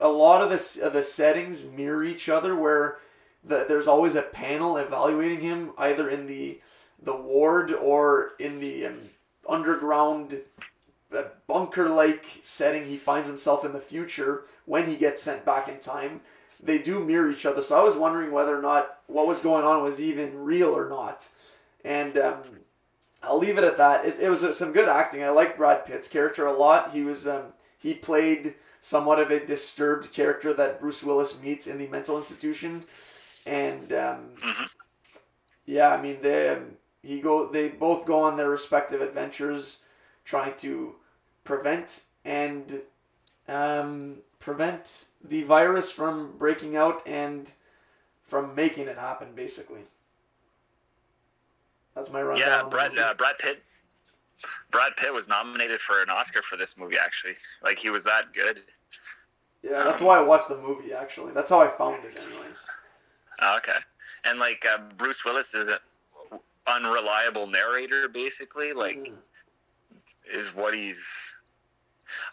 a 0.00 0.08
lot 0.08 0.42
of 0.42 0.50
the, 0.50 0.90
the 0.90 1.02
settings 1.02 1.64
mirror 1.64 2.04
each 2.04 2.28
other 2.28 2.54
where 2.54 2.98
the, 3.44 3.64
there's 3.68 3.86
always 3.86 4.14
a 4.14 4.22
panel 4.22 4.76
evaluating 4.76 5.40
him 5.40 5.72
either 5.78 6.08
in 6.08 6.26
the 6.26 6.60
the 7.02 7.14
ward 7.14 7.72
or 7.72 8.30
in 8.40 8.60
the 8.60 8.86
um, 8.86 8.94
underground 9.48 10.42
uh, 11.14 11.22
bunker 11.46 11.88
like 11.88 12.24
setting 12.40 12.82
he 12.82 12.96
finds 12.96 13.28
himself 13.28 13.64
in 13.64 13.72
the 13.72 13.80
future 13.80 14.44
when 14.64 14.86
he 14.86 14.96
gets 14.96 15.22
sent 15.22 15.44
back 15.44 15.68
in 15.68 15.78
time 15.78 16.20
they 16.62 16.78
do 16.78 17.04
mirror 17.04 17.30
each 17.30 17.44
other 17.44 17.60
so 17.60 17.78
i 17.78 17.84
was 17.84 17.96
wondering 17.96 18.32
whether 18.32 18.56
or 18.56 18.62
not 18.62 19.00
what 19.06 19.26
was 19.26 19.40
going 19.40 19.64
on 19.64 19.82
was 19.82 20.00
even 20.00 20.44
real 20.44 20.70
or 20.70 20.88
not 20.88 21.28
and 21.84 22.16
um, 22.16 22.42
I'll 23.22 23.38
leave 23.38 23.58
it 23.58 23.64
at 23.64 23.76
that. 23.76 24.04
It, 24.04 24.20
it 24.20 24.30
was 24.30 24.42
uh, 24.42 24.52
some 24.52 24.72
good 24.72 24.88
acting. 24.88 25.22
I 25.22 25.30
like 25.30 25.56
Brad 25.56 25.86
Pitt's 25.86 26.08
character 26.08 26.46
a 26.46 26.52
lot. 26.52 26.92
He 26.92 27.02
was 27.02 27.26
um, 27.26 27.44
he 27.78 27.94
played 27.94 28.54
somewhat 28.80 29.18
of 29.18 29.30
a 29.30 29.44
disturbed 29.44 30.12
character 30.12 30.52
that 30.52 30.80
Bruce 30.80 31.02
Willis 31.02 31.40
meets 31.40 31.66
in 31.66 31.78
the 31.78 31.86
mental 31.88 32.18
institution, 32.18 32.84
and 33.46 33.92
um, 33.92 34.34
Mhm. 34.36 34.74
yeah, 35.66 35.90
I 35.90 36.00
mean 36.00 36.20
they 36.22 36.48
um, 36.50 36.76
he 37.02 37.20
go 37.20 37.46
they 37.48 37.68
both 37.68 38.06
go 38.06 38.20
on 38.20 38.36
their 38.36 38.50
respective 38.50 39.00
adventures, 39.00 39.78
trying 40.24 40.56
to 40.58 40.96
prevent 41.44 42.04
and 42.24 42.82
um, 43.48 44.16
prevent 44.40 45.04
the 45.22 45.42
virus 45.42 45.90
from 45.92 46.36
breaking 46.38 46.76
out 46.76 47.06
and 47.06 47.50
from 48.26 48.54
making 48.54 48.88
it 48.88 48.98
happen. 48.98 49.28
Basically, 49.34 49.82
that's 51.94 52.10
my 52.10 52.22
rundown. 52.22 52.38
Yeah, 52.38 52.62
Brad 52.68 52.96
uh, 52.98 53.14
Brad 53.14 53.38
Pitt. 53.38 53.62
Brad 54.70 54.96
Pitt 54.96 55.12
was 55.12 55.28
nominated 55.28 55.78
for 55.78 56.02
an 56.02 56.10
Oscar 56.10 56.42
for 56.42 56.56
this 56.56 56.76
movie. 56.78 56.96
Actually, 57.02 57.34
like 57.62 57.78
he 57.78 57.90
was 57.90 58.04
that 58.04 58.32
good. 58.34 58.60
Yeah, 59.62 59.82
that's 59.84 60.02
why 60.02 60.18
I 60.18 60.22
watched 60.22 60.48
the 60.48 60.58
movie. 60.58 60.92
Actually, 60.92 61.32
that's 61.32 61.48
how 61.50 61.60
I 61.60 61.68
found 61.68 62.04
it. 62.04 62.18
Anyways. 62.18 62.58
Oh, 63.44 63.56
okay, 63.58 63.78
and 64.24 64.38
like 64.38 64.64
uh, 64.70 64.78
Bruce 64.96 65.24
Willis 65.24 65.54
is 65.54 65.68
an 65.68 65.78
unreliable 66.66 67.46
narrator, 67.46 68.08
basically. 68.08 68.72
Like, 68.72 68.96
Mm. 68.96 69.16
is 70.32 70.54
what 70.54 70.72
he's. 70.74 71.34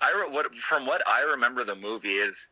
I 0.01 0.11
re- 0.11 0.33
what 0.33 0.53
from 0.55 0.85
what 0.85 1.01
I 1.07 1.21
remember 1.23 1.63
the 1.63 1.75
movie 1.75 2.09
is 2.27 2.47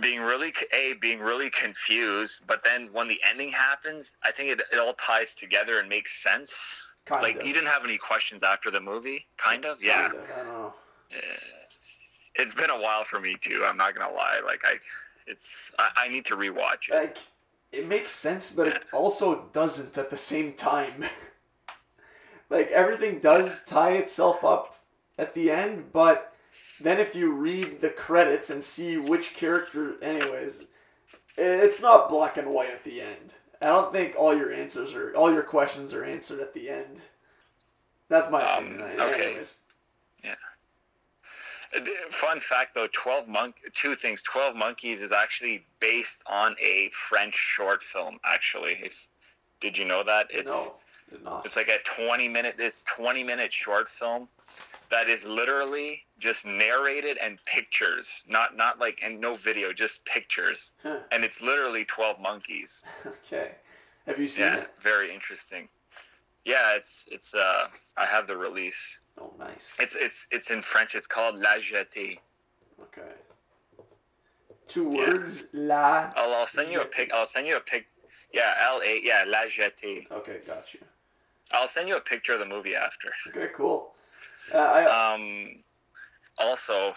being 0.00 0.20
really 0.20 0.52
a 0.74 0.92
being 1.00 1.18
really 1.20 1.50
confused, 1.50 2.46
but 2.46 2.62
then 2.62 2.90
when 2.92 3.08
the 3.08 3.18
ending 3.28 3.50
happens, 3.50 4.16
I 4.22 4.30
think 4.30 4.50
it, 4.50 4.62
it 4.72 4.78
all 4.78 4.92
ties 4.92 5.34
together 5.34 5.78
and 5.80 5.88
makes 5.88 6.22
sense. 6.22 6.84
Kind 7.06 7.22
like 7.22 7.36
of. 7.40 7.46
you 7.46 7.54
didn't 7.54 7.68
have 7.68 7.82
any 7.84 7.96
questions 7.98 8.42
after 8.42 8.70
the 8.70 8.80
movie, 8.80 9.24
kind 9.38 9.64
of. 9.64 9.78
Yeah, 9.82 10.08
Kind 10.08 10.14
of, 10.18 10.24
I 10.38 10.44
don't 10.44 10.46
know. 10.60 10.74
it's 12.36 12.54
been 12.54 12.70
a 12.70 12.80
while 12.80 13.02
for 13.02 13.20
me 13.20 13.36
too. 13.40 13.64
I'm 13.66 13.76
not 13.78 13.94
gonna 13.96 14.14
lie. 14.14 14.40
Like 14.46 14.62
I, 14.64 14.74
it's 15.26 15.74
I, 15.78 15.90
I 16.04 16.08
need 16.08 16.24
to 16.26 16.36
rewatch 16.36 16.88
it. 16.90 16.94
Like, 16.94 17.16
it 17.72 17.86
makes 17.86 18.12
sense, 18.12 18.50
but 18.50 18.66
it 18.66 18.82
also 18.92 19.44
doesn't 19.52 19.96
at 19.96 20.10
the 20.10 20.16
same 20.16 20.52
time. 20.54 21.04
like 22.50 22.68
everything 22.70 23.18
does 23.18 23.62
tie 23.64 23.92
itself 23.92 24.44
up 24.44 24.76
at 25.18 25.34
the 25.34 25.50
end, 25.50 25.92
but 25.92 26.34
then 26.80 26.98
if 26.98 27.14
you 27.14 27.32
read 27.32 27.78
the 27.78 27.90
credits 27.90 28.50
and 28.50 28.62
see 28.64 28.96
which 28.96 29.34
character, 29.34 29.96
anyways, 30.02 30.66
it's 31.36 31.80
not 31.80 32.08
black 32.08 32.36
and 32.36 32.48
white 32.52 32.70
at 32.72 32.82
the 32.84 33.00
end. 33.00 33.34
I 33.62 33.66
don't 33.66 33.92
think 33.92 34.14
all 34.16 34.34
your 34.34 34.52
answers 34.52 34.94
are 34.94 35.14
all 35.14 35.32
your 35.32 35.42
questions 35.42 35.92
are 35.92 36.04
answered 36.04 36.40
at 36.40 36.54
the 36.54 36.70
end. 36.70 37.00
That's 38.08 38.30
my 38.30 38.42
Um, 38.42 38.64
opinion. 38.64 39.00
okay. 39.00 39.22
Anyways. 39.26 39.54
Uh, 40.28 40.34
Fun 42.08 42.40
fact 42.40 42.74
though, 42.74 42.88
Twelve 42.92 43.28
Monk. 43.28 43.56
Two 43.74 43.94
things. 43.94 44.22
Twelve 44.22 44.56
Monkeys 44.56 45.02
is 45.02 45.12
actually 45.12 45.64
based 45.80 46.24
on 46.28 46.56
a 46.60 46.88
French 46.92 47.34
short 47.34 47.82
film. 47.82 48.18
Actually, 48.24 48.76
did 49.60 49.78
you 49.78 49.84
know 49.84 50.02
that? 50.02 50.26
It's 50.30 50.50
no, 50.50 51.16
did 51.16 51.24
not. 51.24 51.46
it's 51.46 51.56
like 51.56 51.68
a 51.68 51.78
twenty 51.84 52.28
minute. 52.28 52.56
This 52.56 52.84
twenty 52.96 53.22
minute 53.22 53.52
short 53.52 53.88
film 53.88 54.26
that 54.90 55.08
is 55.08 55.24
literally 55.24 56.00
just 56.18 56.44
narrated 56.44 57.16
and 57.22 57.38
pictures, 57.44 58.24
not 58.28 58.56
not 58.56 58.80
like 58.80 59.00
and 59.04 59.20
no 59.20 59.34
video, 59.34 59.72
just 59.72 60.04
pictures, 60.06 60.72
Huh. 60.82 60.98
and 61.12 61.22
it's 61.22 61.40
literally 61.40 61.84
Twelve 61.84 62.20
Monkeys. 62.20 62.84
Okay. 63.32 63.52
Have 64.06 64.18
you 64.18 64.26
seen 64.28 64.44
Yeah, 64.46 64.56
it? 64.62 64.70
very 64.82 65.12
interesting. 65.14 65.68
Yeah, 66.44 66.74
it's 66.76 67.08
it's. 67.12 67.34
uh 67.34 67.66
I 67.96 68.06
have 68.06 68.26
the 68.26 68.36
release. 68.36 69.00
Oh, 69.20 69.32
nice. 69.38 69.68
It's 69.78 69.94
it's 69.96 70.26
it's 70.30 70.50
in 70.50 70.62
French. 70.62 70.94
It's 70.94 71.06
called 71.06 71.36
La 71.36 71.56
Jetée. 71.58 72.18
Okay. 72.80 73.12
Two 74.68 74.88
Yeah. 74.92 75.08
words. 75.08 75.46
La. 75.52 76.08
I'll, 76.16 76.34
I'll 76.36 76.46
send 76.46 76.72
you 76.72 76.80
a 76.80 76.84
pic. 76.86 77.12
I'll 77.12 77.26
send 77.26 77.46
you 77.46 77.56
a 77.56 77.60
pic. 77.60 77.88
Yeah, 78.32 78.54
L 78.62 78.80
A. 78.84 79.00
Yeah, 79.02 79.24
La 79.26 79.40
Jetée. 79.42 80.10
Okay, 80.10 80.38
gotcha. 80.46 80.78
I'll 81.52 81.66
send 81.66 81.88
you 81.88 81.96
a 81.96 82.00
picture 82.00 82.32
of 82.34 82.38
the 82.38 82.46
movie 82.48 82.76
after. 82.76 83.10
Okay, 83.36 83.48
cool. 83.54 83.92
Uh, 84.54 84.58
I, 84.58 85.12
Um, 85.14 85.62
also, 86.40 86.94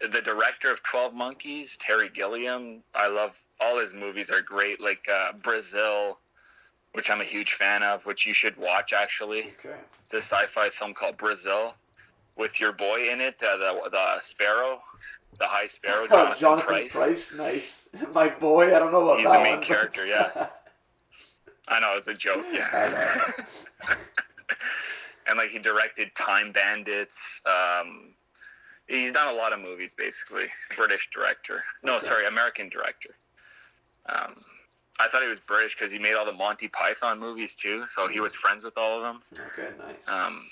the 0.00 0.20
director 0.20 0.70
of 0.70 0.82
Twelve 0.82 1.14
Monkeys, 1.14 1.76
Terry 1.78 2.10
Gilliam. 2.10 2.82
I 2.94 3.08
love 3.08 3.40
all 3.60 3.78
his 3.80 3.92
movies 3.94 4.30
are 4.30 4.42
great. 4.42 4.80
Like 4.80 5.08
uh, 5.10 5.32
Brazil, 5.32 6.18
which 6.94 7.10
I'm 7.10 7.20
a 7.20 7.24
huge 7.24 7.52
fan 7.52 7.82
of, 7.82 8.04
which 8.06 8.26
you 8.26 8.32
should 8.32 8.56
watch. 8.56 8.92
Actually, 8.92 9.40
okay. 9.40 9.76
it's 10.00 10.12
a 10.14 10.18
sci-fi 10.18 10.68
film 10.70 10.92
called 10.94 11.16
Brazil, 11.16 11.72
with 12.36 12.60
your 12.60 12.72
boy 12.72 13.08
in 13.10 13.20
it, 13.20 13.42
uh, 13.42 13.56
the 13.56 13.88
the 13.90 14.18
Sparrow, 14.18 14.80
the 15.38 15.46
High 15.46 15.66
Sparrow, 15.66 16.04
Oh, 16.10 16.16
Jonathan, 16.16 16.40
Jonathan 16.40 16.66
Pryce. 16.66 16.92
Pryce. 16.94 17.34
nice. 17.36 17.88
My 18.14 18.28
boy, 18.28 18.74
I 18.74 18.78
don't 18.78 18.92
know 18.92 19.00
about 19.04 19.16
He's 19.18 19.26
that 19.26 19.38
the 19.38 19.42
main 19.44 19.52
one, 19.54 19.62
character, 19.62 20.06
yeah. 20.06 20.28
I 21.68 21.78
know 21.80 21.92
it's 21.96 22.08
a 22.08 22.14
joke, 22.14 22.44
yeah. 22.52 22.66
and 25.28 25.38
like 25.38 25.50
he 25.50 25.58
directed 25.58 26.14
Time 26.14 26.52
Bandits. 26.52 27.40
Um, 27.46 28.14
he's 28.88 29.12
done 29.12 29.32
a 29.32 29.36
lot 29.36 29.52
of 29.52 29.60
movies, 29.60 29.94
basically. 29.94 30.44
British 30.76 31.08
director. 31.10 31.60
No, 31.84 31.96
Okay. 31.96 32.06
sorry, 32.06 32.26
American 32.26 32.68
director. 32.68 33.10
Um, 34.08 34.34
I 35.02 35.08
thought 35.08 35.22
he 35.22 35.28
was 35.28 35.40
British 35.40 35.74
because 35.74 35.90
he 35.90 35.98
made 35.98 36.14
all 36.14 36.24
the 36.24 36.32
Monty 36.32 36.68
Python 36.68 37.18
movies 37.18 37.54
too, 37.54 37.84
so 37.86 38.06
he 38.08 38.20
was 38.20 38.34
friends 38.34 38.62
with 38.62 38.78
all 38.78 38.98
of 38.98 39.02
them. 39.02 39.40
okay, 39.52 39.70
nice. 39.78 40.08
Um, 40.08 40.44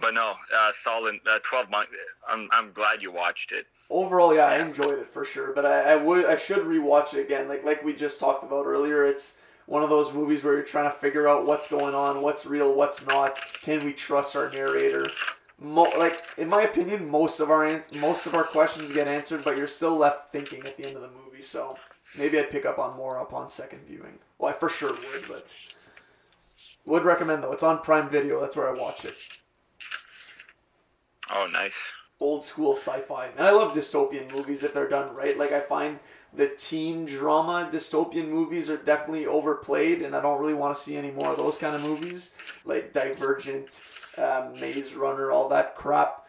but 0.00 0.14
no, 0.14 0.32
uh, 0.56 0.72
solid. 0.72 1.20
Uh, 1.28 1.38
Twelve 1.44 1.70
months. 1.70 1.90
I'm 2.28 2.48
I'm 2.52 2.72
glad 2.72 3.02
you 3.02 3.12
watched 3.12 3.52
it. 3.52 3.66
Overall, 3.90 4.34
yeah, 4.34 4.46
I 4.46 4.58
enjoyed 4.58 4.98
it 4.98 5.06
for 5.08 5.24
sure, 5.24 5.52
but 5.52 5.66
I, 5.66 5.92
I 5.92 5.96
would 5.96 6.24
I 6.24 6.36
should 6.36 6.60
rewatch 6.60 7.14
it 7.14 7.20
again. 7.20 7.48
Like 7.48 7.64
like 7.64 7.84
we 7.84 7.92
just 7.92 8.18
talked 8.18 8.42
about 8.44 8.64
earlier, 8.66 9.04
it's 9.04 9.34
one 9.66 9.82
of 9.82 9.90
those 9.90 10.12
movies 10.12 10.42
where 10.42 10.54
you're 10.54 10.62
trying 10.62 10.90
to 10.90 10.96
figure 10.98 11.28
out 11.28 11.46
what's 11.46 11.70
going 11.70 11.94
on, 11.94 12.22
what's 12.22 12.46
real, 12.46 12.74
what's 12.74 13.06
not. 13.06 13.40
Can 13.62 13.84
we 13.84 13.92
trust 13.92 14.36
our 14.36 14.50
narrator? 14.52 15.04
Mo- 15.60 15.86
like 15.98 16.14
in 16.38 16.48
my 16.48 16.62
opinion, 16.62 17.08
most 17.08 17.40
of 17.40 17.50
our 17.50 17.64
ans- 17.64 18.00
most 18.00 18.26
of 18.26 18.34
our 18.34 18.44
questions 18.44 18.92
get 18.92 19.06
answered, 19.08 19.42
but 19.44 19.56
you're 19.56 19.66
still 19.68 19.96
left 19.96 20.32
thinking 20.32 20.60
at 20.66 20.76
the 20.76 20.86
end 20.86 20.96
of 20.96 21.02
the 21.02 21.10
movie. 21.10 21.42
So 21.42 21.76
maybe 22.18 22.38
I'd 22.38 22.50
pick 22.50 22.66
up 22.66 22.78
on 22.78 22.96
more 22.96 23.18
upon 23.18 23.48
second 23.48 23.80
viewing. 23.86 24.18
Well, 24.38 24.50
I 24.50 24.54
for 24.54 24.68
sure 24.68 24.90
would, 24.92 25.28
but 25.28 25.74
would 26.86 27.04
recommend 27.04 27.42
though. 27.42 27.52
It's 27.52 27.62
on 27.62 27.80
Prime 27.82 28.08
Video. 28.08 28.40
That's 28.40 28.56
where 28.56 28.68
I 28.68 28.72
watch 28.78 29.04
it. 29.04 29.38
Oh, 31.32 31.48
nice. 31.52 31.92
old 32.20 32.44
school 32.44 32.74
sci-fi. 32.74 33.26
And 33.36 33.46
I 33.46 33.50
love 33.50 33.72
dystopian 33.72 34.32
movies 34.34 34.62
if 34.64 34.72
they're 34.74 34.88
done 34.88 35.14
right. 35.14 35.36
Like 35.36 35.52
I 35.52 35.60
find 35.60 35.98
the 36.36 36.48
teen 36.48 37.04
drama 37.04 37.68
dystopian 37.72 38.28
movies 38.28 38.68
are 38.68 38.76
definitely 38.76 39.26
overplayed, 39.26 40.02
and 40.02 40.16
I 40.16 40.20
don't 40.20 40.40
really 40.40 40.54
want 40.54 40.76
to 40.76 40.82
see 40.82 40.96
any 40.96 41.10
more 41.10 41.28
of 41.30 41.36
those 41.36 41.56
kind 41.56 41.74
of 41.76 41.82
movies, 41.84 42.32
like 42.64 42.92
Divergent, 42.92 43.80
um, 44.18 44.52
Maze 44.60 44.94
Runner, 44.94 45.30
all 45.30 45.48
that 45.50 45.76
crap. 45.76 46.26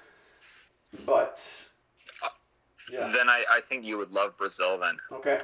But 1.06 1.44
yeah, 2.92 3.12
Then 3.16 3.30
I, 3.30 3.44
I 3.52 3.60
think 3.62 3.86
you 3.86 3.98
would 3.98 4.12
love 4.12 4.38
Brazil. 4.38 4.78
Then 4.78 4.98
okay. 5.14 5.40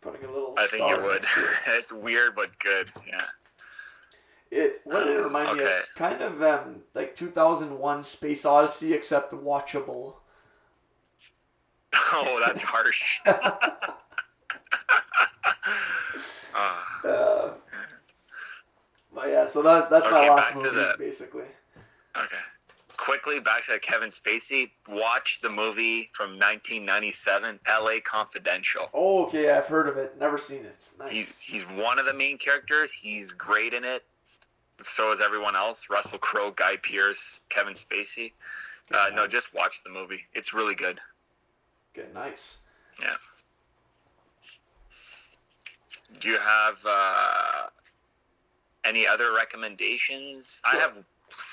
Putting 0.00 0.24
a 0.24 0.32
little. 0.32 0.54
I 0.58 0.66
think 0.66 0.88
you 0.88 1.02
would. 1.02 1.12
next 1.22 1.34
to 1.34 1.40
it. 1.40 1.78
it's 1.78 1.92
weird 1.92 2.34
but 2.34 2.56
good. 2.60 2.90
Yeah. 3.06 3.18
It 4.50 4.80
what 4.84 5.04
did 5.04 5.18
it 5.18 5.24
remind 5.24 5.56
me 5.56 5.62
Okay. 5.64 5.78
of? 5.78 5.94
Kind 5.96 6.22
of 6.22 6.42
um, 6.42 6.82
like 6.94 7.16
2001: 7.16 8.04
Space 8.04 8.44
Odyssey, 8.44 8.94
except 8.94 9.32
watchable. 9.32 10.14
Oh, 12.14 12.42
that's 12.46 12.60
harsh. 12.60 13.20
Uh, 13.26 13.52
but 19.14 19.28
yeah, 19.28 19.46
so 19.46 19.62
that, 19.62 19.88
that's 19.90 20.10
my 20.10 20.18
Okay, 20.18 20.30
last 20.30 20.52
back 20.52 20.52
to 20.52 20.56
movie, 20.58 20.76
the- 20.76 20.94
basically. 20.98 21.44
Okay. 22.16 22.36
Quickly 22.98 23.40
back 23.40 23.64
to 23.66 23.78
Kevin 23.80 24.10
Spacey. 24.10 24.70
Watch 24.88 25.40
the 25.40 25.48
movie 25.50 26.08
from 26.12 26.32
1997, 26.32 27.58
L.A. 27.66 28.00
Confidential. 28.00 28.88
Oh, 28.94 29.24
okay, 29.26 29.50
I've 29.50 29.66
heard 29.66 29.88
of 29.88 29.96
it. 29.96 30.14
Never 30.20 30.38
seen 30.38 30.64
it. 30.64 30.76
Nice. 30.98 31.10
He's 31.10 31.40
he's 31.40 31.64
one 31.82 31.98
of 31.98 32.04
the 32.06 32.14
main 32.14 32.38
characters. 32.38 32.92
He's 32.92 33.32
great 33.32 33.72
in 33.74 33.84
it. 33.84 34.04
So 34.78 35.10
is 35.10 35.20
everyone 35.20 35.56
else. 35.56 35.88
Russell 35.90 36.18
Crowe, 36.18 36.52
Guy 36.52 36.76
Pearce, 36.76 37.40
Kevin 37.48 37.74
Spacey. 37.74 38.32
Uh, 38.94 39.06
no, 39.14 39.26
just 39.26 39.52
watch 39.54 39.82
the 39.82 39.90
movie. 39.90 40.18
It's 40.34 40.52
really 40.54 40.74
good. 40.74 40.98
Okay, 41.96 42.08
nice. 42.14 42.56
Yeah. 43.00 43.14
Do 46.20 46.28
you 46.28 46.38
have 46.38 46.74
uh, 46.88 47.66
any 48.84 49.06
other 49.06 49.34
recommendations? 49.34 50.60
I 50.64 50.76
have 50.76 51.02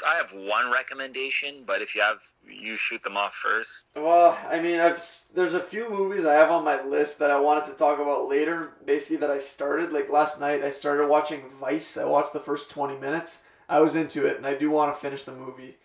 I 0.05 0.15
have 0.15 0.33
one 0.33 0.71
recommendation, 0.71 1.55
but 1.65 1.81
if 1.81 1.95
you 1.95 2.01
have, 2.01 2.21
you 2.45 2.75
shoot 2.75 3.01
them 3.01 3.15
off 3.15 3.33
first. 3.33 3.87
Well, 3.95 4.37
I 4.49 4.59
mean, 4.59 4.79
I've 4.79 5.01
there's 5.33 5.53
a 5.53 5.59
few 5.59 5.89
movies 5.89 6.25
I 6.25 6.33
have 6.33 6.51
on 6.51 6.65
my 6.65 6.83
list 6.83 7.19
that 7.19 7.31
I 7.31 7.39
wanted 7.39 7.65
to 7.71 7.77
talk 7.77 7.99
about 7.99 8.27
later. 8.27 8.73
Basically, 8.85 9.17
that 9.17 9.31
I 9.31 9.39
started 9.39 9.93
like 9.93 10.09
last 10.09 10.39
night. 10.39 10.63
I 10.63 10.69
started 10.69 11.07
watching 11.07 11.49
Vice. 11.49 11.97
I 11.97 12.05
watched 12.05 12.33
the 12.33 12.39
first 12.39 12.69
twenty 12.69 12.97
minutes. 12.97 13.39
I 13.69 13.79
was 13.79 13.95
into 13.95 14.25
it, 14.25 14.37
and 14.37 14.45
I 14.45 14.55
do 14.55 14.69
want 14.69 14.93
to 14.93 14.99
finish 14.99 15.23
the 15.23 15.31
movie. 15.31 15.77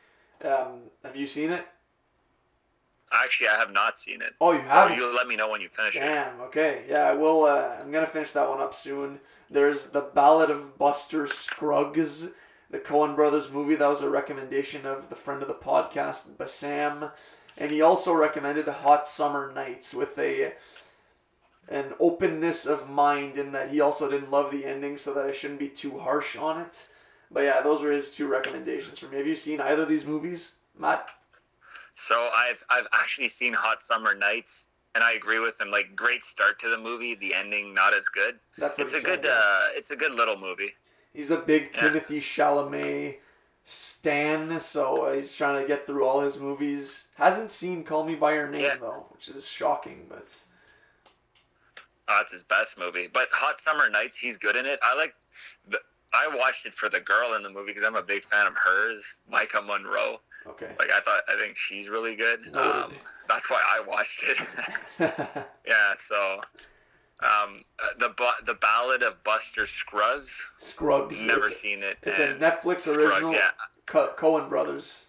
Um, 0.44 0.90
have 1.04 1.16
you 1.16 1.26
seen 1.26 1.50
it? 1.50 1.66
Actually, 3.22 3.48
I 3.48 3.54
have 3.56 3.72
not 3.72 3.96
seen 3.96 4.22
it. 4.22 4.34
Oh, 4.40 4.52
you 4.52 4.62
So 4.62 4.70
haven't? 4.74 4.96
you 4.96 5.14
let 5.14 5.26
me 5.28 5.36
know 5.36 5.50
when 5.50 5.60
you 5.60 5.68
finish 5.68 5.96
it. 5.96 6.00
Damn. 6.00 6.40
Okay. 6.42 6.84
Yeah, 6.88 7.04
I 7.04 7.12
will. 7.12 7.44
Uh, 7.44 7.78
I'm 7.82 7.92
gonna 7.92 8.06
finish 8.08 8.32
that 8.32 8.48
one 8.48 8.60
up 8.60 8.74
soon. 8.74 9.20
There's 9.50 9.88
the 9.88 10.00
Ballad 10.00 10.50
of 10.50 10.78
Buster 10.78 11.26
Scruggs, 11.26 12.28
the 12.70 12.78
Coen 12.78 13.14
Brothers 13.14 13.50
movie. 13.50 13.74
That 13.76 13.88
was 13.88 14.00
a 14.02 14.10
recommendation 14.10 14.84
of 14.86 15.08
the 15.10 15.14
friend 15.16 15.42
of 15.42 15.48
the 15.48 15.54
podcast, 15.54 16.36
Bassam, 16.36 17.10
and 17.58 17.70
he 17.70 17.80
also 17.80 18.12
recommended 18.12 18.66
Hot 18.66 19.06
Summer 19.06 19.52
Nights 19.52 19.94
with 19.94 20.18
a 20.18 20.54
an 21.70 21.94
openness 21.98 22.66
of 22.66 22.90
mind 22.90 23.38
in 23.38 23.52
that 23.52 23.70
he 23.70 23.80
also 23.80 24.10
didn't 24.10 24.30
love 24.30 24.50
the 24.50 24.64
ending, 24.66 24.96
so 24.96 25.14
that 25.14 25.24
I 25.26 25.32
shouldn't 25.32 25.58
be 25.60 25.68
too 25.68 25.98
harsh 25.98 26.36
on 26.36 26.60
it. 26.60 26.88
But 27.30 27.44
yeah, 27.44 27.62
those 27.62 27.80
were 27.80 27.90
his 27.90 28.10
two 28.10 28.26
recommendations 28.28 28.98
for 28.98 29.06
me. 29.06 29.16
Have 29.18 29.26
you 29.26 29.34
seen 29.34 29.60
either 29.60 29.82
of 29.84 29.88
these 29.88 30.04
movies, 30.04 30.56
Matt? 30.78 31.10
So 31.94 32.28
I've 32.36 32.62
I've 32.70 32.86
actually 32.92 33.28
seen 33.28 33.52
Hot 33.54 33.80
Summer 33.80 34.14
Nights, 34.14 34.68
and 34.94 35.02
I 35.04 35.12
agree 35.12 35.38
with 35.38 35.60
him. 35.60 35.70
Like 35.70 35.94
great 35.96 36.22
start 36.22 36.58
to 36.60 36.68
the 36.68 36.78
movie, 36.78 37.14
the 37.14 37.34
ending 37.34 37.72
not 37.74 37.94
as 37.94 38.06
good. 38.08 38.38
That's 38.58 38.78
It's 38.78 38.92
a 38.94 39.00
good 39.00 39.24
yeah. 39.24 39.30
uh, 39.32 39.60
it's 39.74 39.90
a 39.90 39.96
good 39.96 40.12
little 40.14 40.36
movie. 40.38 40.70
He's 41.12 41.30
a 41.30 41.36
big 41.36 41.70
Yeah. 41.74 41.90
Timothée 41.90 42.18
Chalamet 42.20 43.16
stan, 43.64 44.60
so 44.60 45.12
he's 45.14 45.32
trying 45.32 45.62
to 45.62 45.66
get 45.68 45.86
through 45.86 46.04
all 46.04 46.20
his 46.20 46.38
movies. 46.38 47.04
Hasn't 47.14 47.52
seen 47.52 47.84
Call 47.84 48.04
Me 48.04 48.14
by 48.16 48.34
Your 48.34 48.48
Name 48.48 48.60
Yeah. 48.62 48.76
though, 48.80 49.06
which 49.12 49.28
is 49.28 49.46
shocking, 49.48 50.06
but 50.08 50.36
Oh, 52.06 52.18
it's 52.20 52.32
his 52.32 52.42
best 52.42 52.78
movie. 52.78 53.06
But 53.10 53.28
Hot 53.32 53.58
Summer 53.58 53.88
Nights, 53.88 54.14
he's 54.16 54.36
good 54.36 54.56
in 54.56 54.66
it. 54.66 54.78
I 54.82 54.94
like 54.96 55.14
the. 55.68 55.78
I 56.14 56.28
watched 56.38 56.64
it 56.66 56.72
for 56.74 56.88
the 56.88 57.00
girl 57.00 57.34
in 57.36 57.42
the 57.42 57.50
movie 57.50 57.66
because 57.68 57.82
I'm 57.84 57.96
a 57.96 58.02
big 58.02 58.22
fan 58.22 58.46
of 58.46 58.54
hers, 58.56 59.20
Maika 59.32 59.64
Monroe. 59.66 60.16
okay. 60.46 60.70
Like 60.78 60.90
I 60.94 61.00
thought, 61.00 61.22
I 61.28 61.36
think 61.38 61.56
she's 61.56 61.88
really 61.88 62.14
good. 62.14 62.40
Um, 62.54 62.92
that's 63.28 63.50
why 63.50 63.60
I 63.68 63.82
watched 63.86 64.22
it. 64.22 64.38
yeah. 65.66 65.92
So, 65.96 66.40
um, 67.22 67.60
uh, 67.82 67.86
the 67.98 68.14
the 68.46 68.54
Ballad 68.54 69.02
of 69.02 69.22
Buster 69.24 69.66
Scruggs. 69.66 70.50
Scruggs. 70.58 71.20
Never 71.22 71.46
it's, 71.46 71.60
seen 71.60 71.82
it. 71.82 71.98
it's 72.02 72.18
a 72.18 72.34
Netflix 72.34 72.80
Scruggs, 72.80 73.12
original. 73.12 73.32
yeah, 73.32 73.50
Co- 73.86 74.12
Coen 74.16 74.48
brothers. 74.48 75.06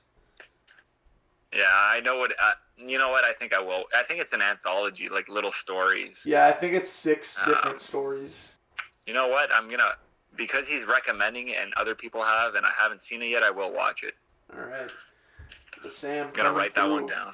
yeah. 1.53 1.63
I 1.67 2.01
know 2.03 2.17
what. 2.17 2.31
Uh, 2.41 2.51
you 2.77 2.97
know 2.97 3.09
what? 3.09 3.23
I 3.23 3.33
think 3.33 3.53
I 3.53 3.59
will. 3.61 3.83
I 3.97 4.03
think 4.03 4.19
it's 4.21 4.33
an 4.33 4.41
anthology, 4.41 5.07
like 5.09 5.29
little 5.29 5.51
stories. 5.51 6.25
Yeah, 6.27 6.47
I 6.47 6.51
think 6.51 6.73
it's 6.73 6.89
six 6.91 7.35
different 7.45 7.65
Um, 7.73 7.77
stories. 7.79 8.53
You 9.07 9.13
know 9.13 9.27
what? 9.29 9.49
I'm 9.53 9.67
gonna 9.67 9.91
because 10.37 10.67
he's 10.67 10.85
recommending 10.85 11.49
it 11.49 11.55
and 11.61 11.73
other 11.75 11.95
people 11.95 12.23
have, 12.23 12.55
and 12.55 12.65
I 12.65 12.71
haven't 12.79 12.99
seen 12.99 13.21
it 13.21 13.29
yet. 13.29 13.43
I 13.43 13.51
will 13.51 13.73
watch 13.73 14.03
it. 14.03 14.13
All 14.53 14.63
right. 14.65 14.91
The 15.83 15.89
Sam. 15.89 16.23
I'm 16.23 16.29
gonna 16.29 16.57
write 16.57 16.73
that 16.75 16.89
one 16.89 17.07
down. 17.07 17.27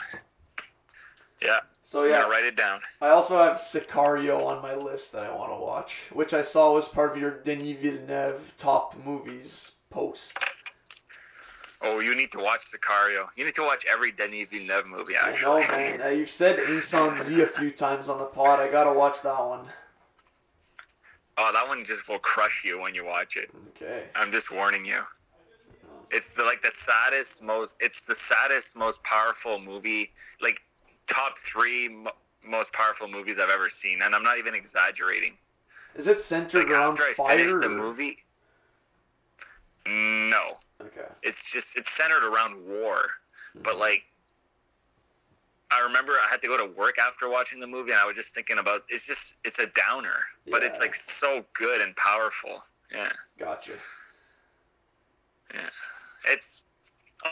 Yeah, 1.42 1.60
So 1.84 2.04
yeah, 2.04 2.12
gonna 2.12 2.30
write 2.30 2.44
it 2.44 2.56
down. 2.56 2.80
I 3.02 3.10
also 3.10 3.38
have 3.38 3.58
Sicario 3.58 4.46
on 4.46 4.62
my 4.62 4.76
list 4.76 5.12
that 5.14 5.26
I 5.26 5.36
want 5.36 5.52
to 5.52 5.58
watch, 5.60 5.98
which 6.14 6.34
I 6.34 6.44
saw 6.44 6.74
was 6.74 6.88
part 6.88 7.12
of 7.12 7.18
your 7.18 7.32
Denis 7.32 7.80
Villeneuve 7.80 8.54
top 8.58 8.96
movies 9.04 9.72
post. 9.90 10.38
Oh, 11.84 12.00
you 12.00 12.16
need 12.16 12.32
to 12.34 12.38
watch 12.38 12.62
Sicario. 12.72 13.26
You 13.36 13.46
need 13.46 13.56
to 13.56 13.64
watch 13.64 13.86
every 13.92 14.12
Denis 14.12 14.52
Villeneuve 14.52 14.92
movie. 14.92 15.14
Actually, 15.20 15.64
I 15.64 15.68
know, 15.68 15.78
man. 15.78 16.02
Uh, 16.02 16.10
you've 16.18 16.30
said 16.30 16.58
Incendies 16.58 17.42
a 17.42 17.48
few 17.48 17.72
times 17.72 18.08
on 18.08 18.20
the 18.20 18.26
pod. 18.26 18.60
I 18.60 18.72
gotta 18.72 18.94
watch 18.94 19.24
that 19.24 19.40
one. 19.40 19.66
Oh, 21.38 21.52
that 21.54 21.68
one 21.68 21.84
just 21.86 22.08
will 22.10 22.20
crush 22.20 22.64
you 22.66 22.82
when 22.82 22.94
you 22.96 23.06
watch 23.06 23.38
it. 23.38 23.50
Okay. 23.70 24.06
I'm 24.16 24.32
just 24.32 24.52
warning 24.52 24.86
you. 24.86 25.02
It's 26.12 26.36
the, 26.36 26.44
like 26.44 26.62
the 26.62 26.72
saddest, 26.72 27.42
most. 27.44 27.78
It's 27.80 28.06
the 28.06 28.16
saddest, 28.16 28.76
most 28.76 29.04
powerful 29.04 29.60
movie. 29.60 30.12
Like 30.42 30.62
top 31.08 31.38
three 31.38 31.88
mo- 31.90 32.12
most 32.50 32.74
powerful 32.74 33.08
movies 33.08 33.40
I've 33.40 33.50
ever 33.50 33.70
seen, 33.70 34.02
and 34.02 34.14
I'm 34.14 34.24
not 34.24 34.38
even 34.38 34.54
exaggerating. 34.54 35.38
Is 35.96 36.08
it 36.08 36.20
centered 36.20 36.60
Like 36.60 36.70
around 36.72 36.92
after 36.94 37.04
I 37.04 37.14
fire? 37.16 37.38
finished 37.38 37.60
the 37.60 37.70
movie, 37.70 38.18
no, 39.88 40.42
Okay. 40.82 41.08
it's 41.24 41.52
just 41.52 41.78
it's 41.78 41.92
centered 41.92 42.28
around 42.28 42.66
war. 42.68 43.08
But 43.64 43.78
like, 43.78 44.04
I 45.72 45.86
remember 45.88 46.12
I 46.14 46.28
had 46.30 46.42
to 46.42 46.48
go 46.48 46.58
to 46.58 46.74
work 46.78 46.96
after 47.00 47.30
watching 47.30 47.60
the 47.60 47.68
movie, 47.68 47.92
and 47.92 48.00
I 48.00 48.06
was 48.06 48.16
just 48.16 48.34
thinking 48.36 48.58
about 48.60 48.84
it's 48.90 49.08
just 49.08 49.38
it's 49.46 49.60
a 49.60 49.68
downer, 49.68 50.20
but 50.50 50.64
it's 50.64 50.80
like 50.80 50.94
so 50.94 51.46
good 51.54 51.82
and 51.82 51.96
powerful. 51.96 52.58
Yeah, 52.94 53.10
Gotcha. 53.40 53.74
yeah. 55.54 55.70
It's 56.28 56.62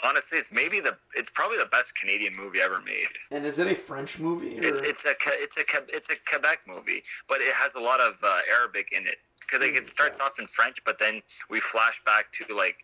honestly, 0.03 0.37
it's 0.37 0.53
maybe 0.53 0.79
the 0.79 0.97
it's 1.15 1.29
probably 1.29 1.57
the 1.57 1.67
best 1.71 1.95
Canadian 1.95 2.35
movie 2.35 2.59
ever 2.61 2.79
made. 2.81 3.07
And 3.31 3.43
is 3.43 3.59
it 3.59 3.67
a 3.67 3.75
French 3.75 4.19
movie? 4.19 4.51
Or? 4.51 4.63
It's 4.63 4.81
it's 4.87 5.05
a 5.05 5.13
it's 5.27 5.57
a 5.57 5.63
it's 5.89 6.09
a 6.09 6.15
Quebec 6.29 6.61
movie, 6.67 7.01
but 7.27 7.39
it 7.41 7.53
has 7.55 7.75
a 7.75 7.79
lot 7.79 7.99
of 7.99 8.15
uh, 8.23 8.39
Arabic 8.57 8.89
in 8.95 9.05
it 9.05 9.17
because 9.41 9.61
like, 9.61 9.71
Mm, 9.71 9.77
it 9.79 9.85
starts 9.85 10.19
off 10.19 10.39
in 10.39 10.47
French, 10.47 10.77
but 10.85 10.97
then 10.99 11.21
we 11.49 11.59
flash 11.59 12.01
back 12.05 12.31
to 12.33 12.55
like 12.55 12.77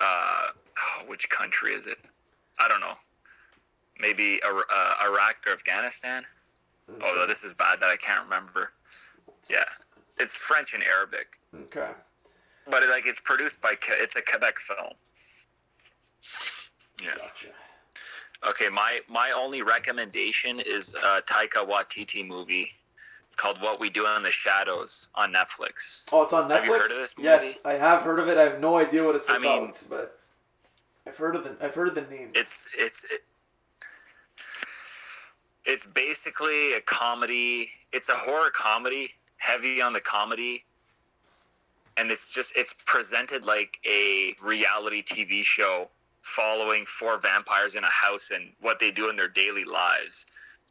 uh, 0.00 0.46
oh, 0.78 1.02
which 1.08 1.28
country 1.30 1.72
is 1.72 1.86
it? 1.86 1.98
I 2.60 2.68
don't 2.68 2.80
know. 2.80 2.94
Maybe 4.00 4.38
uh, 4.46 4.92
Iraq 5.06 5.36
or 5.46 5.52
Afghanistan. 5.52 6.22
Oh, 7.02 7.12
no, 7.16 7.26
this 7.26 7.44
is 7.44 7.54
bad 7.54 7.80
that 7.80 7.86
I 7.90 7.96
can't 7.96 8.24
remember. 8.24 8.70
Yeah, 9.48 9.58
it's 10.18 10.34
French 10.36 10.74
and 10.74 10.82
Arabic, 10.82 11.36
Okay. 11.54 11.90
but 12.70 12.82
it, 12.82 12.90
like 12.90 13.06
it's 13.06 13.20
produced 13.20 13.60
by 13.60 13.74
it's 13.88 14.16
a 14.16 14.22
Quebec 14.22 14.58
film. 14.58 14.92
Yeah. 17.02 17.10
Gotcha. 17.16 17.48
Okay, 18.48 18.68
my 18.72 19.00
my 19.08 19.32
only 19.36 19.62
recommendation 19.62 20.58
is 20.60 20.94
a 20.94 21.20
Taika 21.22 21.66
Waititi 21.68 22.26
movie. 22.26 22.66
It's 23.26 23.36
called 23.36 23.60
What 23.62 23.78
We 23.80 23.90
Do 23.90 24.06
in 24.16 24.22
the 24.22 24.30
Shadows 24.30 25.08
on 25.14 25.32
Netflix. 25.32 26.06
Oh, 26.12 26.22
it's 26.22 26.32
on 26.32 26.48
Netflix. 26.48 26.54
Have 26.56 26.64
you 26.66 26.72
heard 26.72 26.90
of 26.90 26.96
this 26.96 27.14
movie? 27.16 27.26
Yes. 27.28 27.58
I 27.64 27.74
have 27.74 28.02
heard 28.02 28.18
of 28.18 28.28
it. 28.28 28.36
I 28.38 28.42
have 28.42 28.60
no 28.60 28.76
idea 28.76 29.04
what 29.04 29.14
it's 29.14 29.28
I 29.30 29.36
about, 29.36 29.42
mean- 29.62 29.72
but 29.88 30.18
I've 31.06 31.16
heard 31.16 31.36
of 31.36 31.44
the 31.44 31.56
I've 31.64 31.74
heard 31.74 31.88
of 31.88 31.94
the 31.94 32.02
name. 32.02 32.28
It's 32.34 32.68
it's 32.76 33.04
it, 33.04 33.20
it's 35.64 35.86
basically 35.86 36.74
a 36.74 36.80
comedy. 36.80 37.68
It's 37.92 38.08
a 38.08 38.14
horror 38.14 38.50
comedy, 38.52 39.08
heavy 39.38 39.80
on 39.82 39.92
the 39.92 40.00
comedy, 40.00 40.64
and 41.96 42.10
it's 42.10 42.32
just 42.32 42.56
it's 42.56 42.74
presented 42.86 43.44
like 43.44 43.78
a 43.86 44.34
reality 44.44 45.02
TV 45.02 45.42
show 45.42 45.88
following 46.22 46.84
four 46.84 47.18
vampires 47.20 47.74
in 47.74 47.84
a 47.84 47.90
house 47.90 48.30
and 48.34 48.50
what 48.60 48.78
they 48.78 48.90
do 48.90 49.08
in 49.10 49.16
their 49.16 49.28
daily 49.28 49.64
lives. 49.64 50.26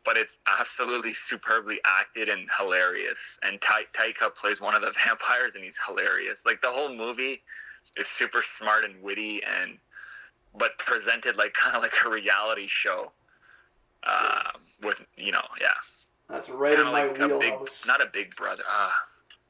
But 0.06 0.16
it's 0.18 0.40
absolutely 0.60 1.12
superbly 1.12 1.80
acted 1.86 2.30
and 2.30 2.48
hilarious. 2.58 3.40
And 3.44 3.60
Ta- 3.60 3.82
Taika 3.94 4.34
plays 4.34 4.62
one 4.62 4.74
of 4.74 4.82
the 4.82 4.94
vampires, 5.06 5.56
and 5.56 5.64
he's 5.64 5.78
hilarious. 5.86 6.46
Like 6.46 6.62
the 6.62 6.70
whole 6.70 6.96
movie 6.96 7.42
is 7.98 8.08
super 8.08 8.42
smart 8.42 8.86
and 8.86 9.02
witty, 9.04 9.42
and 9.44 9.78
but 10.58 10.78
presented 10.80 11.38
like 11.38 11.54
kind 11.62 11.76
of 11.76 11.84
like 11.84 11.92
a 12.06 12.10
reality 12.10 12.66
show. 12.66 13.12
Um, 14.08 14.62
with 14.84 15.06
you 15.18 15.32
know, 15.32 15.42
yeah, 15.60 15.68
That's 16.30 16.50
right 16.50 16.74
in 16.74 16.84
kind 16.84 16.88
of 16.88 16.94
my 16.94 17.04
like 17.08 17.20
a 17.20 17.40
big, 17.40 17.52
wheelhouse. 17.52 17.86
not 17.86 18.02
a 18.02 18.10
big 18.12 18.36
brother. 18.36 18.64
Ah, 18.68 18.92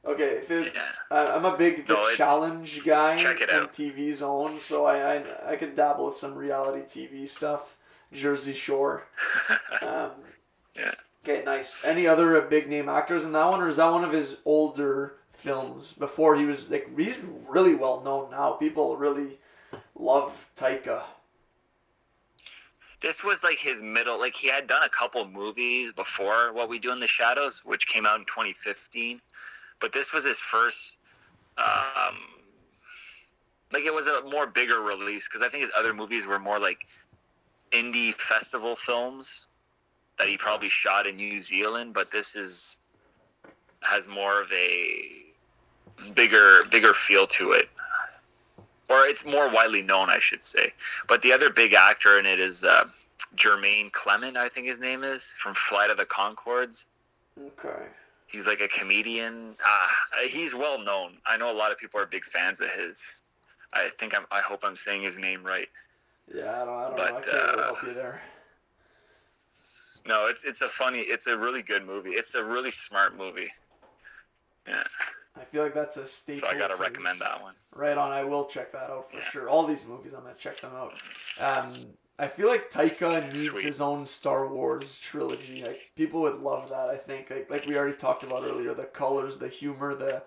Okay, 0.06 0.38
if 0.42 0.50
it's, 0.50 0.74
yeah. 0.74 0.80
I 1.10 1.34
I'm 1.36 1.44
a 1.44 1.56
big 1.56 1.86
the 1.86 1.92
No, 1.94 2.14
challenge 2.16 2.84
guy 2.84 3.16
check 3.16 3.40
it 3.42 3.50
on 3.50 3.64
out. 3.64 3.72
TV 3.72 4.12
Zone, 4.14 4.52
so 4.52 4.86
I, 4.86 5.16
I 5.18 5.24
I 5.52 5.56
could 5.56 5.76
dabble 5.76 6.06
with 6.06 6.16
some 6.16 6.34
reality 6.34 6.82
TV 6.82 7.28
stuff. 7.28 7.76
Jersey 8.12 8.54
Shore. 8.54 9.06
Um, 9.86 10.10
Yeah. 10.76 10.90
Okay, 11.24 11.44
nice. 11.44 11.84
Any 11.84 12.06
other 12.06 12.36
uh, 12.40 12.48
big 12.48 12.66
name 12.68 12.88
actors 12.88 13.24
in 13.24 13.32
that 13.32 13.44
one, 13.50 13.60
or 13.60 13.68
is 13.68 13.76
that 13.76 13.92
one 13.92 14.04
of 14.04 14.12
his 14.12 14.38
older 14.46 15.16
films 15.32 15.92
before 15.92 16.34
he 16.36 16.44
was 16.46 16.70
like 16.70 16.88
he's 16.98 17.18
really 17.48 17.74
well 17.74 18.00
known 18.00 18.30
now? 18.30 18.52
People 18.52 18.96
really 18.96 19.38
love 19.94 20.48
Taika. 20.56 21.02
This 23.00 23.24
was 23.24 23.42
like 23.42 23.58
his 23.58 23.82
middle. 23.82 24.18
Like 24.18 24.34
he 24.34 24.48
had 24.48 24.66
done 24.66 24.82
a 24.82 24.88
couple 24.88 25.26
movies 25.28 25.92
before 25.92 26.52
What 26.52 26.68
We 26.68 26.78
Do 26.78 26.92
in 26.92 26.98
the 26.98 27.06
Shadows, 27.06 27.62
which 27.64 27.86
came 27.86 28.06
out 28.06 28.18
in 28.18 28.24
2015, 28.26 29.20
but 29.80 29.92
this 29.92 30.12
was 30.12 30.24
his 30.24 30.38
first. 30.38 30.98
Um, 31.58 32.16
like 33.72 33.84
it 33.84 33.94
was 33.94 34.06
a 34.06 34.22
more 34.30 34.46
bigger 34.46 34.80
release 34.80 35.28
because 35.28 35.42
I 35.42 35.48
think 35.48 35.62
his 35.62 35.72
other 35.78 35.94
movies 35.94 36.26
were 36.26 36.38
more 36.38 36.58
like 36.58 36.80
indie 37.70 38.14
festival 38.14 38.74
films 38.74 39.46
that 40.18 40.28
he 40.28 40.36
probably 40.36 40.68
shot 40.68 41.06
in 41.06 41.16
New 41.16 41.38
Zealand, 41.38 41.94
but 41.94 42.10
this 42.10 42.34
is 42.36 42.76
has 43.82 44.06
more 44.08 44.42
of 44.42 44.52
a 44.52 45.10
bigger 46.14 46.60
bigger 46.70 46.92
feel 46.92 47.26
to 47.26 47.52
it. 47.52 47.68
Or 48.90 49.06
it's 49.06 49.24
more 49.24 49.48
widely 49.52 49.82
known, 49.82 50.10
I 50.10 50.18
should 50.18 50.42
say. 50.42 50.72
But 51.08 51.22
the 51.22 51.32
other 51.32 51.48
big 51.48 51.74
actor 51.74 52.18
in 52.18 52.26
it 52.26 52.40
is 52.40 52.64
uh, 52.64 52.84
Jemaine 53.36 53.90
Clement, 53.92 54.36
I 54.36 54.48
think 54.48 54.66
his 54.66 54.80
name 54.80 55.04
is, 55.04 55.24
from 55.24 55.54
Flight 55.54 55.90
of 55.90 55.96
the 55.96 56.04
Conchords. 56.04 56.86
Okay. 57.38 57.84
He's 58.26 58.48
like 58.48 58.60
a 58.60 58.68
comedian. 58.68 59.54
Ah, 59.64 59.88
he's 60.28 60.54
well 60.54 60.82
known. 60.82 61.12
I 61.26 61.36
know 61.36 61.52
a 61.52 61.56
lot 61.56 61.70
of 61.72 61.78
people 61.78 62.00
are 62.00 62.06
big 62.06 62.24
fans 62.24 62.60
of 62.60 62.68
his. 62.70 63.20
I 63.74 63.88
think 63.98 64.16
I'm. 64.16 64.24
I 64.30 64.40
hope 64.40 64.60
I'm 64.64 64.76
saying 64.76 65.02
his 65.02 65.18
name 65.18 65.44
right. 65.44 65.68
Yeah, 66.32 66.62
I 66.62 66.64
don't, 66.64 66.74
I 66.74 66.82
don't 66.88 66.96
know. 66.96 67.04
I 67.04 67.12
But, 67.12 67.24
can't 67.24 67.26
really 67.26 67.58
uh, 67.58 67.62
help 67.64 67.82
you 67.84 67.94
there. 67.94 68.22
No, 70.06 70.26
it's 70.28 70.44
it's 70.44 70.60
a 70.60 70.68
funny. 70.68 71.00
It's 71.00 71.26
a 71.26 71.36
really 71.36 71.62
good 71.62 71.84
movie. 71.84 72.10
It's 72.10 72.34
a 72.34 72.44
really 72.44 72.70
smart 72.70 73.16
movie. 73.16 73.48
Yeah, 74.68 74.82
I 75.36 75.44
feel 75.44 75.62
like 75.62 75.74
that's 75.74 75.96
a 75.96 76.06
staple. 76.06 76.42
so 76.42 76.48
I 76.48 76.58
gotta 76.58 76.76
recommend 76.76 77.20
that 77.20 77.40
one. 77.42 77.54
Right 77.76 77.96
on. 77.96 78.10
I 78.10 78.24
will 78.24 78.46
check 78.46 78.72
that 78.72 78.90
out 78.90 79.10
for 79.10 79.16
Yeah. 79.18 79.30
sure. 79.30 79.48
All 79.48 79.64
these 79.66 79.84
movies, 79.84 80.12
I'm 80.12 80.22
gonna 80.22 80.34
check 80.34 80.56
them 80.56 80.72
out. 80.74 81.00
Um, 81.40 81.94
I 82.18 82.28
feel 82.28 82.48
like 82.48 82.68
Taika 82.70 83.22
needs 83.32 83.50
Sweet. 83.50 83.64
his 83.64 83.80
own 83.80 84.04
Star 84.04 84.46
Wars 84.48 84.98
trilogy. 84.98 85.62
Like 85.64 85.80
people 85.96 86.20
would 86.22 86.40
love 86.40 86.68
that. 86.68 86.88
I 86.90 86.96
think, 86.96 87.30
like 87.30 87.50
like 87.50 87.66
we 87.66 87.76
already 87.78 87.96
talked 87.96 88.22
about 88.24 88.42
earlier, 88.42 88.74
the 88.74 88.86
colors, 88.86 89.38
the 89.38 89.48
humor, 89.48 89.94
the 89.94 90.22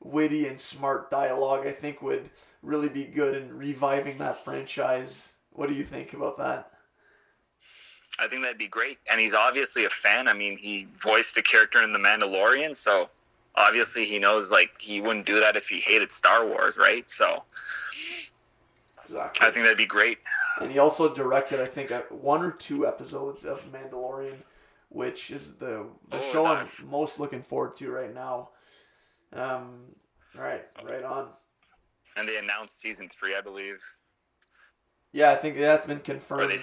witty 0.00 0.46
and 0.48 0.58
smart 0.58 1.10
dialogue. 1.10 1.66
I 1.66 1.72
think 1.72 2.02
would 2.02 2.30
really 2.62 2.88
be 2.88 3.04
good 3.04 3.36
in 3.36 3.56
reviving 3.56 4.18
that 4.18 4.36
franchise. 4.44 5.32
What 5.52 5.68
do 5.68 5.74
you 5.74 5.84
think 5.84 6.12
about 6.14 6.36
that? 6.38 6.70
I 8.18 8.26
think 8.26 8.42
that'd 8.42 8.58
be 8.58 8.66
great. 8.66 8.98
And 9.10 9.20
he's 9.20 9.34
obviously 9.34 9.84
a 9.84 9.88
fan. 9.88 10.26
I 10.26 10.32
mean, 10.32 10.56
he 10.58 10.88
voiced 11.02 11.36
a 11.36 11.42
character 11.42 11.82
in 11.84 11.92
The 11.92 11.98
Mandalorian, 12.00 12.74
so 12.74 13.08
obviously 13.58 14.04
he 14.04 14.18
knows 14.18 14.50
like 14.52 14.70
he 14.80 15.00
wouldn't 15.00 15.26
do 15.26 15.40
that 15.40 15.56
if 15.56 15.68
he 15.68 15.80
hated 15.80 16.10
Star 16.10 16.46
Wars, 16.46 16.78
right? 16.78 17.08
So 17.08 17.42
Exactly. 19.04 19.46
I 19.46 19.50
think 19.50 19.64
that'd 19.64 19.78
be 19.78 19.86
great. 19.86 20.18
And 20.60 20.70
he 20.70 20.78
also 20.78 21.12
directed, 21.14 21.60
I 21.60 21.64
think, 21.64 21.90
uh, 21.90 22.02
one 22.10 22.42
or 22.42 22.50
two 22.52 22.86
episodes 22.86 23.44
of 23.46 23.58
Mandalorian, 23.72 24.36
which 24.90 25.30
is 25.30 25.54
the 25.54 25.86
the 26.08 26.16
Oh, 26.18 26.32
show 26.32 26.46
I'm 26.46 26.68
most 26.90 27.18
looking 27.18 27.42
forward 27.42 27.74
to 27.76 27.90
right 27.90 28.12
now. 28.14 28.50
Um, 29.32 29.80
right, 30.38 30.64
right 30.84 31.02
on. 31.04 31.28
And 32.18 32.28
they 32.28 32.36
announced 32.38 32.80
season 32.80 33.08
three, 33.08 33.34
I 33.34 33.40
believe. 33.40 33.78
Yeah, 35.12 35.30
I 35.30 35.36
think 35.36 35.56
that's 35.56 35.86
been 35.86 35.98
Or 35.98 36.00
confirmed. 36.00 36.50
they, 36.50 36.56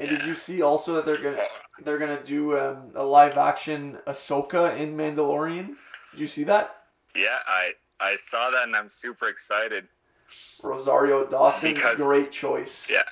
And 0.00 0.08
did 0.08 0.24
you 0.24 0.34
see 0.34 0.62
also 0.62 0.94
that 0.94 1.04
they're 1.04 1.22
gonna 1.22 1.44
they're 1.84 1.98
gonna 1.98 2.22
do 2.24 2.58
um, 2.58 2.90
a 2.94 3.04
live 3.04 3.36
action 3.36 3.98
Ahsoka 4.06 4.76
in 4.78 4.96
Mandalorian? 4.96 5.76
Did 6.12 6.20
you 6.20 6.26
see 6.26 6.44
that? 6.44 6.74
yeah, 7.14 7.38
I 7.46 7.72
I 8.00 8.16
saw 8.16 8.50
that 8.50 8.64
and 8.66 8.74
I'm 8.74 8.88
super 8.88 9.28
excited. 9.28 9.86
Rosario 10.62 11.24
Dawson, 11.26 11.74
Because- 11.74 12.02
great 12.02 12.30
choice. 12.32 12.86
Yeah, 12.88 13.02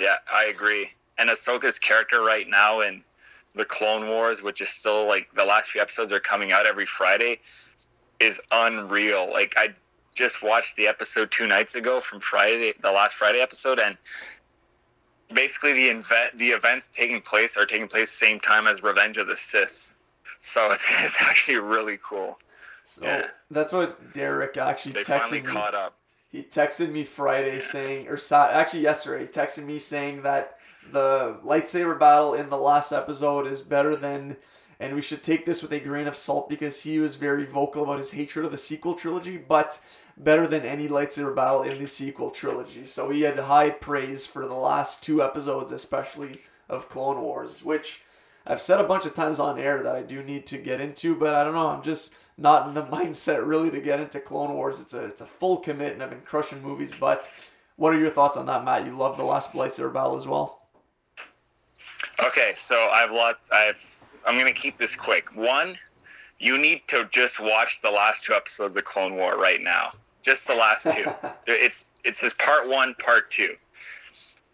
yeah, 0.00 0.16
I 0.32 0.44
agree. 0.44 0.86
And 1.18 1.28
Ahsoka's 1.30 1.78
character 1.78 2.22
right 2.22 2.48
now 2.48 2.80
in 2.80 3.02
the 3.54 3.64
Clone 3.64 4.08
Wars, 4.08 4.42
which 4.42 4.60
is 4.60 4.68
still 4.68 5.06
like 5.06 5.32
the 5.34 5.44
last 5.44 5.70
few 5.70 5.80
episodes 5.80 6.12
are 6.12 6.20
coming 6.20 6.52
out 6.52 6.64
every 6.66 6.86
Friday, 6.86 7.38
is 8.20 8.40
unreal. 8.52 9.30
Like 9.32 9.54
I 9.56 9.74
just 10.14 10.42
watched 10.44 10.76
the 10.76 10.86
episode 10.86 11.30
two 11.30 11.46
nights 11.46 11.74
ago 11.74 11.98
from 11.98 12.20
Friday, 12.20 12.72
the 12.80 12.92
last 12.92 13.14
Friday 13.16 13.40
episode, 13.40 13.78
and 13.80 13.96
basically 15.34 15.72
the 15.74 15.86
event, 15.86 16.38
the 16.38 16.46
events 16.48 16.88
taking 16.94 17.20
place 17.20 17.56
are 17.56 17.66
taking 17.66 17.88
place 17.88 18.10
same 18.10 18.40
time 18.40 18.66
as 18.66 18.82
Revenge 18.82 19.16
of 19.16 19.26
the 19.26 19.36
Sith. 19.36 19.92
So 20.40 20.66
it's, 20.72 20.86
it's 21.04 21.18
actually 21.28 21.56
really 21.56 21.98
cool. 22.02 22.38
So 22.84 23.04
Yeah. 23.04 23.26
that's 23.50 23.72
what 23.72 24.12
Derek 24.12 24.56
actually 24.56 24.92
They 24.92 25.02
texted 25.02 25.20
finally 25.20 25.40
me. 25.40 25.46
caught 25.46 25.74
up. 25.74 25.94
He 26.30 26.42
texted 26.42 26.92
me 26.92 27.04
Friday 27.04 27.60
saying, 27.60 28.08
or 28.08 28.18
actually 28.32 28.80
yesterday, 28.80 29.26
he 29.26 29.30
texted 29.30 29.64
me 29.64 29.78
saying 29.78 30.22
that 30.22 30.56
the 30.90 31.38
lightsaber 31.44 31.98
battle 31.98 32.32
in 32.34 32.48
the 32.48 32.56
last 32.56 32.90
episode 32.90 33.46
is 33.46 33.60
better 33.60 33.94
than, 33.94 34.38
and 34.80 34.94
we 34.94 35.02
should 35.02 35.22
take 35.22 35.44
this 35.44 35.62
with 35.62 35.72
a 35.72 35.78
grain 35.80 36.06
of 36.06 36.16
salt 36.16 36.48
because 36.48 36.84
he 36.84 36.98
was 36.98 37.16
very 37.16 37.44
vocal 37.44 37.82
about 37.84 37.98
his 37.98 38.12
hatred 38.12 38.46
of 38.46 38.50
the 38.50 38.56
sequel 38.58 38.94
trilogy, 38.94 39.36
but 39.36 39.78
better 40.16 40.46
than 40.46 40.64
any 40.64 40.88
lightsaber 40.88 41.34
battle 41.34 41.62
in 41.62 41.78
the 41.78 41.86
sequel 41.86 42.30
trilogy. 42.30 42.84
So 42.84 43.10
he 43.10 43.22
had 43.22 43.38
high 43.38 43.70
praise 43.70 44.26
for 44.26 44.46
the 44.46 44.54
last 44.54 45.02
two 45.02 45.22
episodes, 45.22 45.72
especially 45.72 46.40
of 46.68 46.88
Clone 46.88 47.20
Wars, 47.20 47.64
which 47.64 48.02
I've 48.46 48.60
said 48.60 48.80
a 48.80 48.84
bunch 48.84 49.06
of 49.06 49.14
times 49.14 49.38
on 49.38 49.58
air 49.58 49.82
that 49.82 49.94
I 49.94 50.02
do 50.02 50.22
need 50.22 50.46
to 50.46 50.58
get 50.58 50.80
into, 50.80 51.14
but 51.14 51.34
I 51.34 51.44
don't 51.44 51.54
know. 51.54 51.68
I'm 51.68 51.82
just 51.82 52.12
not 52.36 52.66
in 52.66 52.74
the 52.74 52.82
mindset 52.96 53.46
really 53.46 53.70
to 53.70 53.80
get 53.80 54.00
into 54.00 54.20
Clone 54.20 54.54
Wars. 54.54 54.80
It's 54.80 54.94
a 54.94 55.04
it's 55.04 55.20
a 55.20 55.26
full 55.26 55.58
commit, 55.58 55.92
and 55.92 56.02
I've 56.02 56.10
been 56.10 56.20
crushing 56.20 56.62
movies. 56.62 56.94
But 56.98 57.28
what 57.76 57.92
are 57.92 57.98
your 57.98 58.10
thoughts 58.10 58.36
on 58.36 58.46
that, 58.46 58.64
Matt? 58.64 58.86
You 58.86 58.96
love 58.96 59.16
the 59.16 59.24
last 59.24 59.52
lightsaber 59.52 59.92
battle 59.92 60.16
as 60.16 60.26
well. 60.26 60.58
Okay, 62.26 62.52
so 62.54 62.74
I've 62.92 63.12
lots. 63.12 63.50
I've. 63.50 63.80
I'm 64.26 64.38
gonna 64.38 64.52
keep 64.52 64.76
this 64.76 64.94
quick. 64.94 65.34
One, 65.34 65.72
you 66.42 66.60
need 66.60 66.82
to 66.88 67.08
just 67.10 67.40
watch 67.40 67.80
the 67.82 67.90
last 67.90 68.24
two 68.24 68.32
episodes 68.34 68.76
of 68.76 68.84
Clone 68.84 69.14
War 69.14 69.36
right 69.38 69.60
now. 69.60 69.90
Just 70.22 70.46
the 70.48 70.54
last 70.54 70.82
two. 70.82 71.04
it's 71.46 71.92
it's 72.04 72.20
his 72.20 72.32
part 72.34 72.68
one, 72.68 72.94
part 72.94 73.30
two. 73.30 73.54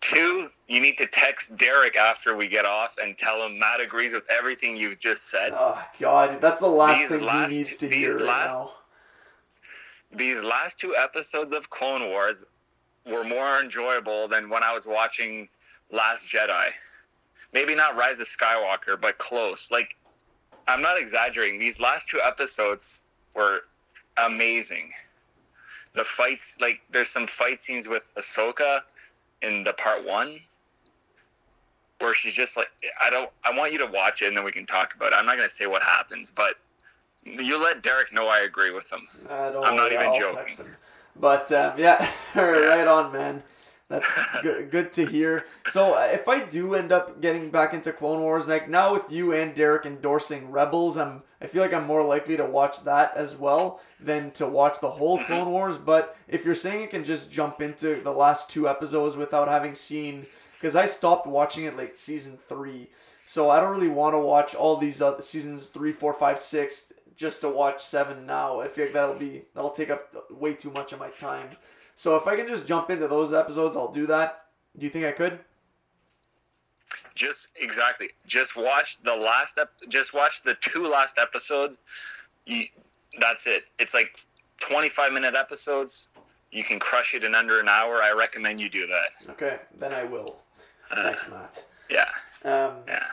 Two, 0.00 0.48
you 0.68 0.80
need 0.80 0.96
to 0.98 1.06
text 1.06 1.58
Derek 1.58 1.96
after 1.96 2.36
we 2.36 2.46
get 2.46 2.64
off 2.64 2.96
and 3.02 3.16
tell 3.18 3.44
him 3.44 3.58
Matt 3.58 3.80
agrees 3.80 4.12
with 4.12 4.26
everything 4.30 4.76
you've 4.76 4.98
just 4.98 5.28
said. 5.30 5.52
Oh 5.54 5.82
God, 5.98 6.40
that's 6.40 6.60
the 6.60 6.68
last 6.68 7.00
These 7.00 7.18
thing 7.18 7.26
last- 7.26 7.50
he 7.50 7.58
needs 7.58 7.76
to 7.78 7.88
hear 7.88 8.16
right 8.16 8.24
last- 8.26 8.48
now. 8.50 8.72
These 10.12 10.42
last 10.42 10.78
two 10.78 10.94
episodes 10.96 11.52
of 11.52 11.68
Clone 11.70 12.08
Wars 12.10 12.44
were 13.06 13.24
more 13.24 13.60
enjoyable 13.62 14.28
than 14.28 14.48
when 14.48 14.62
I 14.62 14.72
was 14.72 14.86
watching 14.86 15.48
Last 15.90 16.26
Jedi. 16.26 16.68
Maybe 17.52 17.74
not 17.74 17.96
Rise 17.96 18.20
of 18.20 18.26
Skywalker, 18.26 18.98
but 19.00 19.18
close. 19.18 19.70
Like, 19.70 19.96
I'm 20.68 20.82
not 20.82 20.98
exaggerating. 20.98 21.58
These 21.58 21.80
last 21.80 22.08
two 22.08 22.20
episodes 22.24 23.04
were 23.34 23.60
amazing. 24.26 24.90
The 25.94 26.04
fights, 26.04 26.56
like, 26.60 26.82
there's 26.90 27.08
some 27.08 27.26
fight 27.26 27.60
scenes 27.60 27.88
with 27.88 28.12
Ahsoka 28.16 28.80
in 29.42 29.64
the 29.64 29.72
part 29.72 30.06
one 30.06 30.36
where 32.00 32.14
she's 32.14 32.34
just 32.34 32.56
like, 32.56 32.68
I 33.02 33.10
don't, 33.10 33.30
I 33.44 33.56
want 33.56 33.72
you 33.72 33.84
to 33.84 33.90
watch 33.92 34.22
it 34.22 34.28
and 34.28 34.36
then 34.36 34.44
we 34.44 34.52
can 34.52 34.66
talk 34.66 34.94
about 34.94 35.12
it. 35.12 35.16
I'm 35.18 35.26
not 35.26 35.36
going 35.36 35.48
to 35.48 35.54
say 35.54 35.66
what 35.66 35.82
happens, 35.82 36.30
but 36.30 36.54
you 37.24 37.60
let 37.60 37.82
Derek 37.82 38.12
know 38.12 38.28
I 38.28 38.40
agree 38.40 38.70
with 38.70 38.92
him. 38.92 39.00
I 39.30 39.50
don't 39.50 39.64
I'm 39.64 39.74
not 39.74 39.90
even 39.90 40.06
I'll 40.06 40.20
joking. 40.20 40.66
But 41.18 41.50
um, 41.50 41.72
yeah, 41.78 42.10
right 42.34 42.86
on, 42.86 43.12
man. 43.12 43.40
That's 43.88 44.42
good, 44.42 44.70
good 44.70 44.92
to 44.94 45.06
hear. 45.06 45.46
So 45.66 45.94
uh, 45.98 46.08
if 46.12 46.28
I 46.28 46.44
do 46.44 46.74
end 46.74 46.92
up 46.92 47.22
getting 47.22 47.50
back 47.50 47.72
into 47.72 47.90
Clone 47.90 48.20
Wars, 48.20 48.46
like 48.46 48.68
now 48.68 48.92
with 48.92 49.10
you 49.10 49.32
and 49.32 49.54
Derek 49.54 49.86
endorsing 49.86 50.50
Rebels, 50.50 50.98
I'm 50.98 51.22
I 51.40 51.46
feel 51.46 51.62
like 51.62 51.72
I'm 51.72 51.86
more 51.86 52.02
likely 52.04 52.36
to 52.36 52.44
watch 52.44 52.82
that 52.84 53.16
as 53.16 53.36
well 53.36 53.80
than 54.00 54.30
to 54.32 54.46
watch 54.46 54.80
the 54.80 54.90
whole 54.90 55.18
Clone 55.18 55.50
Wars. 55.50 55.78
But 55.78 56.16
if 56.26 56.44
you're 56.44 56.54
saying 56.54 56.82
you 56.82 56.88
can 56.88 57.04
just 57.04 57.30
jump 57.30 57.60
into 57.62 57.94
the 57.94 58.12
last 58.12 58.50
two 58.50 58.68
episodes 58.68 59.16
without 59.16 59.48
having 59.48 59.74
seen, 59.74 60.26
because 60.54 60.76
I 60.76 60.84
stopped 60.86 61.26
watching 61.26 61.64
it 61.64 61.76
like 61.76 61.88
season 61.88 62.36
three, 62.36 62.88
so 63.24 63.48
I 63.48 63.60
don't 63.60 63.74
really 63.74 63.88
want 63.88 64.14
to 64.14 64.18
watch 64.18 64.54
all 64.54 64.76
these 64.76 65.00
other 65.00 65.22
seasons 65.22 65.68
three, 65.68 65.92
four, 65.92 66.12
five, 66.12 66.38
six 66.38 66.92
just 67.16 67.40
to 67.40 67.48
watch 67.48 67.82
seven 67.82 68.26
now. 68.26 68.60
I 68.60 68.68
feel 68.68 68.84
like 68.84 68.94
that'll 68.94 69.18
be 69.18 69.42
that'll 69.54 69.70
take 69.70 69.90
up 69.90 70.14
way 70.30 70.52
too 70.52 70.70
much 70.72 70.92
of 70.92 70.98
my 70.98 71.08
time. 71.08 71.48
So 71.98 72.14
if 72.14 72.28
I 72.28 72.36
can 72.36 72.46
just 72.46 72.64
jump 72.64 72.90
into 72.90 73.08
those 73.08 73.32
episodes, 73.32 73.74
I'll 73.74 73.90
do 73.90 74.06
that. 74.06 74.44
Do 74.78 74.86
you 74.86 74.90
think 74.90 75.04
I 75.04 75.10
could? 75.10 75.40
Just 77.16 77.58
exactly. 77.60 78.10
Just 78.24 78.56
watch 78.56 79.02
the 79.02 79.16
last 79.16 79.58
ep- 79.58 79.72
just 79.88 80.14
watch 80.14 80.42
the 80.42 80.54
two 80.60 80.88
last 80.88 81.18
episodes. 81.18 81.80
You, 82.46 82.66
that's 83.18 83.48
it. 83.48 83.64
It's 83.80 83.94
like 83.94 84.16
25 84.60 85.12
minute 85.12 85.34
episodes. 85.34 86.10
You 86.52 86.62
can 86.62 86.78
crush 86.78 87.16
it 87.16 87.24
in 87.24 87.34
under 87.34 87.58
an 87.58 87.68
hour. 87.68 87.94
I 87.96 88.12
recommend 88.16 88.60
you 88.60 88.68
do 88.68 88.86
that. 88.86 89.32
Okay, 89.32 89.56
then 89.80 89.92
I 89.92 90.04
will. 90.04 90.38
Uh, 90.92 91.02
Thanks, 91.02 91.28
Matt. 91.28 91.64
yeah. 91.90 92.04
Um, 92.44 92.74
Yeah. 92.86 93.04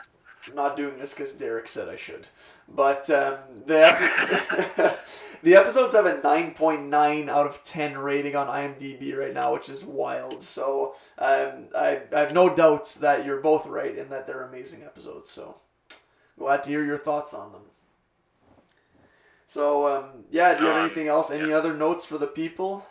I'm 0.46 0.54
not 0.54 0.76
doing 0.76 0.96
this 0.96 1.12
because 1.12 1.32
Derek 1.32 1.66
said 1.66 1.88
I 1.88 1.96
should. 1.96 2.28
But 2.68 3.10
um, 3.10 3.34
the 3.66 4.96
the 5.46 5.54
episodes 5.54 5.94
have 5.94 6.06
a 6.06 6.14
9.9 6.14 7.28
out 7.28 7.46
of 7.46 7.62
10 7.62 7.98
rating 7.98 8.34
on 8.34 8.48
IMDb 8.48 9.16
right 9.16 9.32
now, 9.32 9.52
which 9.52 9.68
is 9.68 9.84
wild. 9.84 10.42
So 10.42 10.96
um, 11.18 11.68
I, 11.72 12.00
I 12.12 12.18
have 12.18 12.34
no 12.34 12.52
doubts 12.52 12.96
that 12.96 13.24
you're 13.24 13.40
both 13.40 13.64
right 13.64 13.96
in 13.96 14.08
that 14.08 14.26
they're 14.26 14.42
amazing 14.42 14.82
episodes. 14.82 15.30
So 15.30 15.60
glad 16.36 16.64
to 16.64 16.70
hear 16.70 16.84
your 16.84 16.98
thoughts 16.98 17.32
on 17.32 17.52
them. 17.52 17.60
So 19.46 19.86
um, 19.86 20.24
yeah, 20.32 20.52
do 20.52 20.64
you 20.64 20.70
have 20.70 20.84
anything 20.84 21.06
else? 21.06 21.30
Any 21.30 21.52
other 21.52 21.74
notes 21.74 22.04
for 22.04 22.18
the 22.18 22.26
people? 22.26 22.84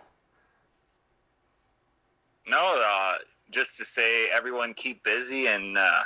No, 2.48 2.82
uh, 2.88 3.16
just 3.52 3.76
to 3.80 3.84
say, 3.84 4.30
everyone 4.32 4.74
keep 4.76 5.04
busy 5.04 5.48
and 5.48 5.78
uh, 5.78 6.00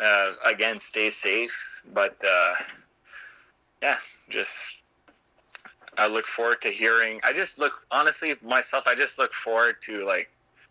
uh, 0.00 0.32
again, 0.46 0.80
stay 0.80 1.10
safe. 1.10 1.84
But 1.94 2.20
uh, 2.28 2.54
yeah, 3.80 3.94
just 4.28 4.80
I 5.98 6.08
look 6.08 6.24
forward 6.24 6.60
to 6.62 6.68
hearing. 6.68 7.20
I 7.24 7.32
just 7.32 7.58
look 7.58 7.72
honestly 7.90 8.34
myself. 8.42 8.86
I 8.86 8.94
just 8.94 9.18
look 9.18 9.32
forward 9.32 9.76
to 9.82 10.06
like 10.06 10.30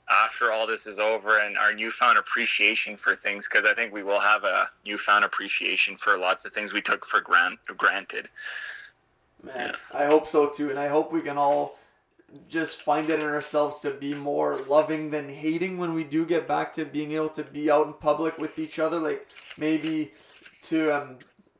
after 0.09 0.51
all 0.51 0.67
this 0.67 0.85
is 0.85 0.99
over 0.99 1.39
and 1.39 1.57
our 1.57 1.71
newfound 1.73 2.17
appreciation 2.17 2.97
for 2.97 3.15
things 3.15 3.47
because 3.47 3.65
I 3.65 3.73
think 3.73 3.93
we 3.93 4.03
will 4.03 4.19
have 4.19 4.43
a 4.43 4.65
newfound 4.85 5.23
appreciation 5.23 5.95
for 5.95 6.17
lots 6.17 6.45
of 6.45 6.51
things 6.51 6.73
we 6.73 6.81
took 6.81 7.05
for 7.05 7.21
grant- 7.21 7.59
granted. 7.77 8.27
Man, 9.41 9.73
I 9.93 10.05
hope 10.05 10.27
so 10.27 10.49
too, 10.49 10.69
and 10.69 10.79
I 10.79 10.87
hope 10.87 11.11
we 11.11 11.21
can 11.21 11.37
all 11.37 11.77
just 12.49 12.81
find 12.81 13.09
it 13.09 13.19
in 13.19 13.25
ourselves 13.25 13.79
to 13.79 13.91
be 13.91 14.13
more 14.15 14.57
loving 14.69 15.11
than 15.11 15.29
hating 15.29 15.77
when 15.77 15.93
we 15.93 16.03
do 16.03 16.25
get 16.25 16.47
back 16.47 16.73
to 16.73 16.85
being 16.85 17.11
able 17.11 17.29
to 17.29 17.43
be 17.43 17.69
out 17.69 17.87
in 17.87 17.93
public 17.93 18.37
with 18.37 18.57
each 18.57 18.79
other. 18.79 18.99
Like 18.99 19.29
maybe 19.57 20.11
to 20.63 20.91
um, 20.91 21.17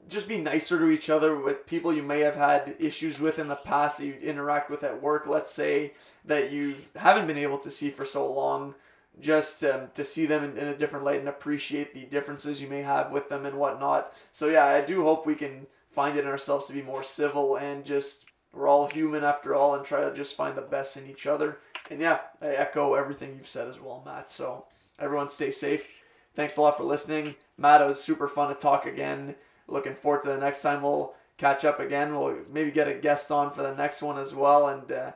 just 0.10 0.28
be 0.28 0.38
nicer 0.38 0.78
to 0.80 0.90
each 0.90 1.10
other 1.10 1.36
with 1.36 1.66
people 1.66 1.94
you 1.94 2.04
may 2.04 2.20
have 2.22 2.36
had 2.36 2.76
issues 2.80 3.20
with 3.20 3.40
in 3.40 3.48
the 3.48 3.60
past 3.66 4.00
that 4.00 4.08
you 4.08 4.14
interact 4.16 4.70
with 4.70 4.84
at 4.84 5.02
work. 5.02 5.28
Let's 5.28 5.52
say 5.52 5.94
that 6.26 6.52
you 6.52 6.76
haven't 6.96 7.28
been 7.28 7.38
able 7.38 7.58
to 7.60 7.72
see 7.72 7.90
for 7.90 8.06
so 8.06 8.32
long. 8.32 8.76
Just 9.20 9.64
um, 9.64 9.90
to 9.94 10.04
see 10.04 10.26
them 10.26 10.44
in, 10.44 10.58
in 10.58 10.68
a 10.70 10.78
different 10.78 11.06
light 11.06 11.20
and 11.20 11.30
appreciate 11.30 11.94
the 11.94 12.06
differences 12.06 12.60
you 12.60 12.68
may 12.68 12.82
have 12.82 13.12
with 13.12 13.30
them 13.30 13.46
and 13.46 13.60
whatnot. 13.60 14.12
So 14.32 14.48
yeah, 14.48 14.66
I 14.66 14.82
do 14.82 15.04
hope 15.04 15.28
we 15.28 15.36
can 15.36 15.68
find 15.92 16.16
it 16.16 16.24
in 16.24 16.28
ourselves 16.28 16.66
to 16.68 16.74
be 16.74 16.82
more 16.82 17.04
civil 17.04 17.58
and 17.58 17.86
just 17.86 18.32
we're 18.54 18.68
all 18.68 18.90
human 18.90 19.24
after 19.24 19.54
all 19.54 19.76
and 19.76 19.86
try 19.86 20.02
to 20.02 20.14
just 20.16 20.36
find 20.36 20.56
the 20.56 20.62
best 20.62 20.98
in 20.98 21.10
each 21.10 21.28
other. 21.28 21.60
And 21.92 22.00
yeah, 22.00 22.20
I 22.42 22.48
echo 22.48 22.96
everything 22.96 23.34
you've 23.34 23.48
said 23.48 23.68
as 23.68 23.80
well, 23.80 24.02
Matt. 24.06 24.32
So 24.32 24.66
everyone 25.00 25.30
stay 25.30 25.52
safe. 25.52 26.04
Thanks 26.36 26.58
a 26.58 26.62
lot 26.62 26.78
for 26.78 26.84
listening. 26.84 27.36
Matt, 27.58 27.82
it 27.82 27.88
was 27.88 28.02
super 28.02 28.28
fun 28.28 28.50
to 28.50 28.56
talk 28.56 28.88
again. 28.88 29.36
Looking 29.68 29.94
forward 29.94 30.24
to 30.24 30.30
the 30.30 30.40
next 30.40 30.62
time 30.62 30.82
we'll 30.82 31.14
catch 31.38 31.66
up 31.66 31.80
again. 31.80 32.16
We'll 32.16 32.38
maybe 32.52 32.72
get 32.72 32.88
a 32.88 32.94
guest 32.94 33.32
on 33.32 33.52
for 33.52 33.64
the 33.64 33.76
next 33.76 34.02
one 34.02 34.18
as 34.18 34.36
well. 34.36 34.68
And 34.68 34.92
uh, 34.92 35.12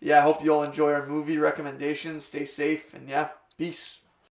yeah, 0.00 0.18
I 0.18 0.22
hope 0.22 0.44
you 0.44 0.52
all 0.52 0.62
enjoy 0.62 0.92
our 0.92 1.06
movie 1.06 1.38
recommendations. 1.38 2.24
Stay 2.24 2.44
safe 2.44 2.94
and 2.94 3.08
yeah, 3.08 3.28
peace. 3.58 4.00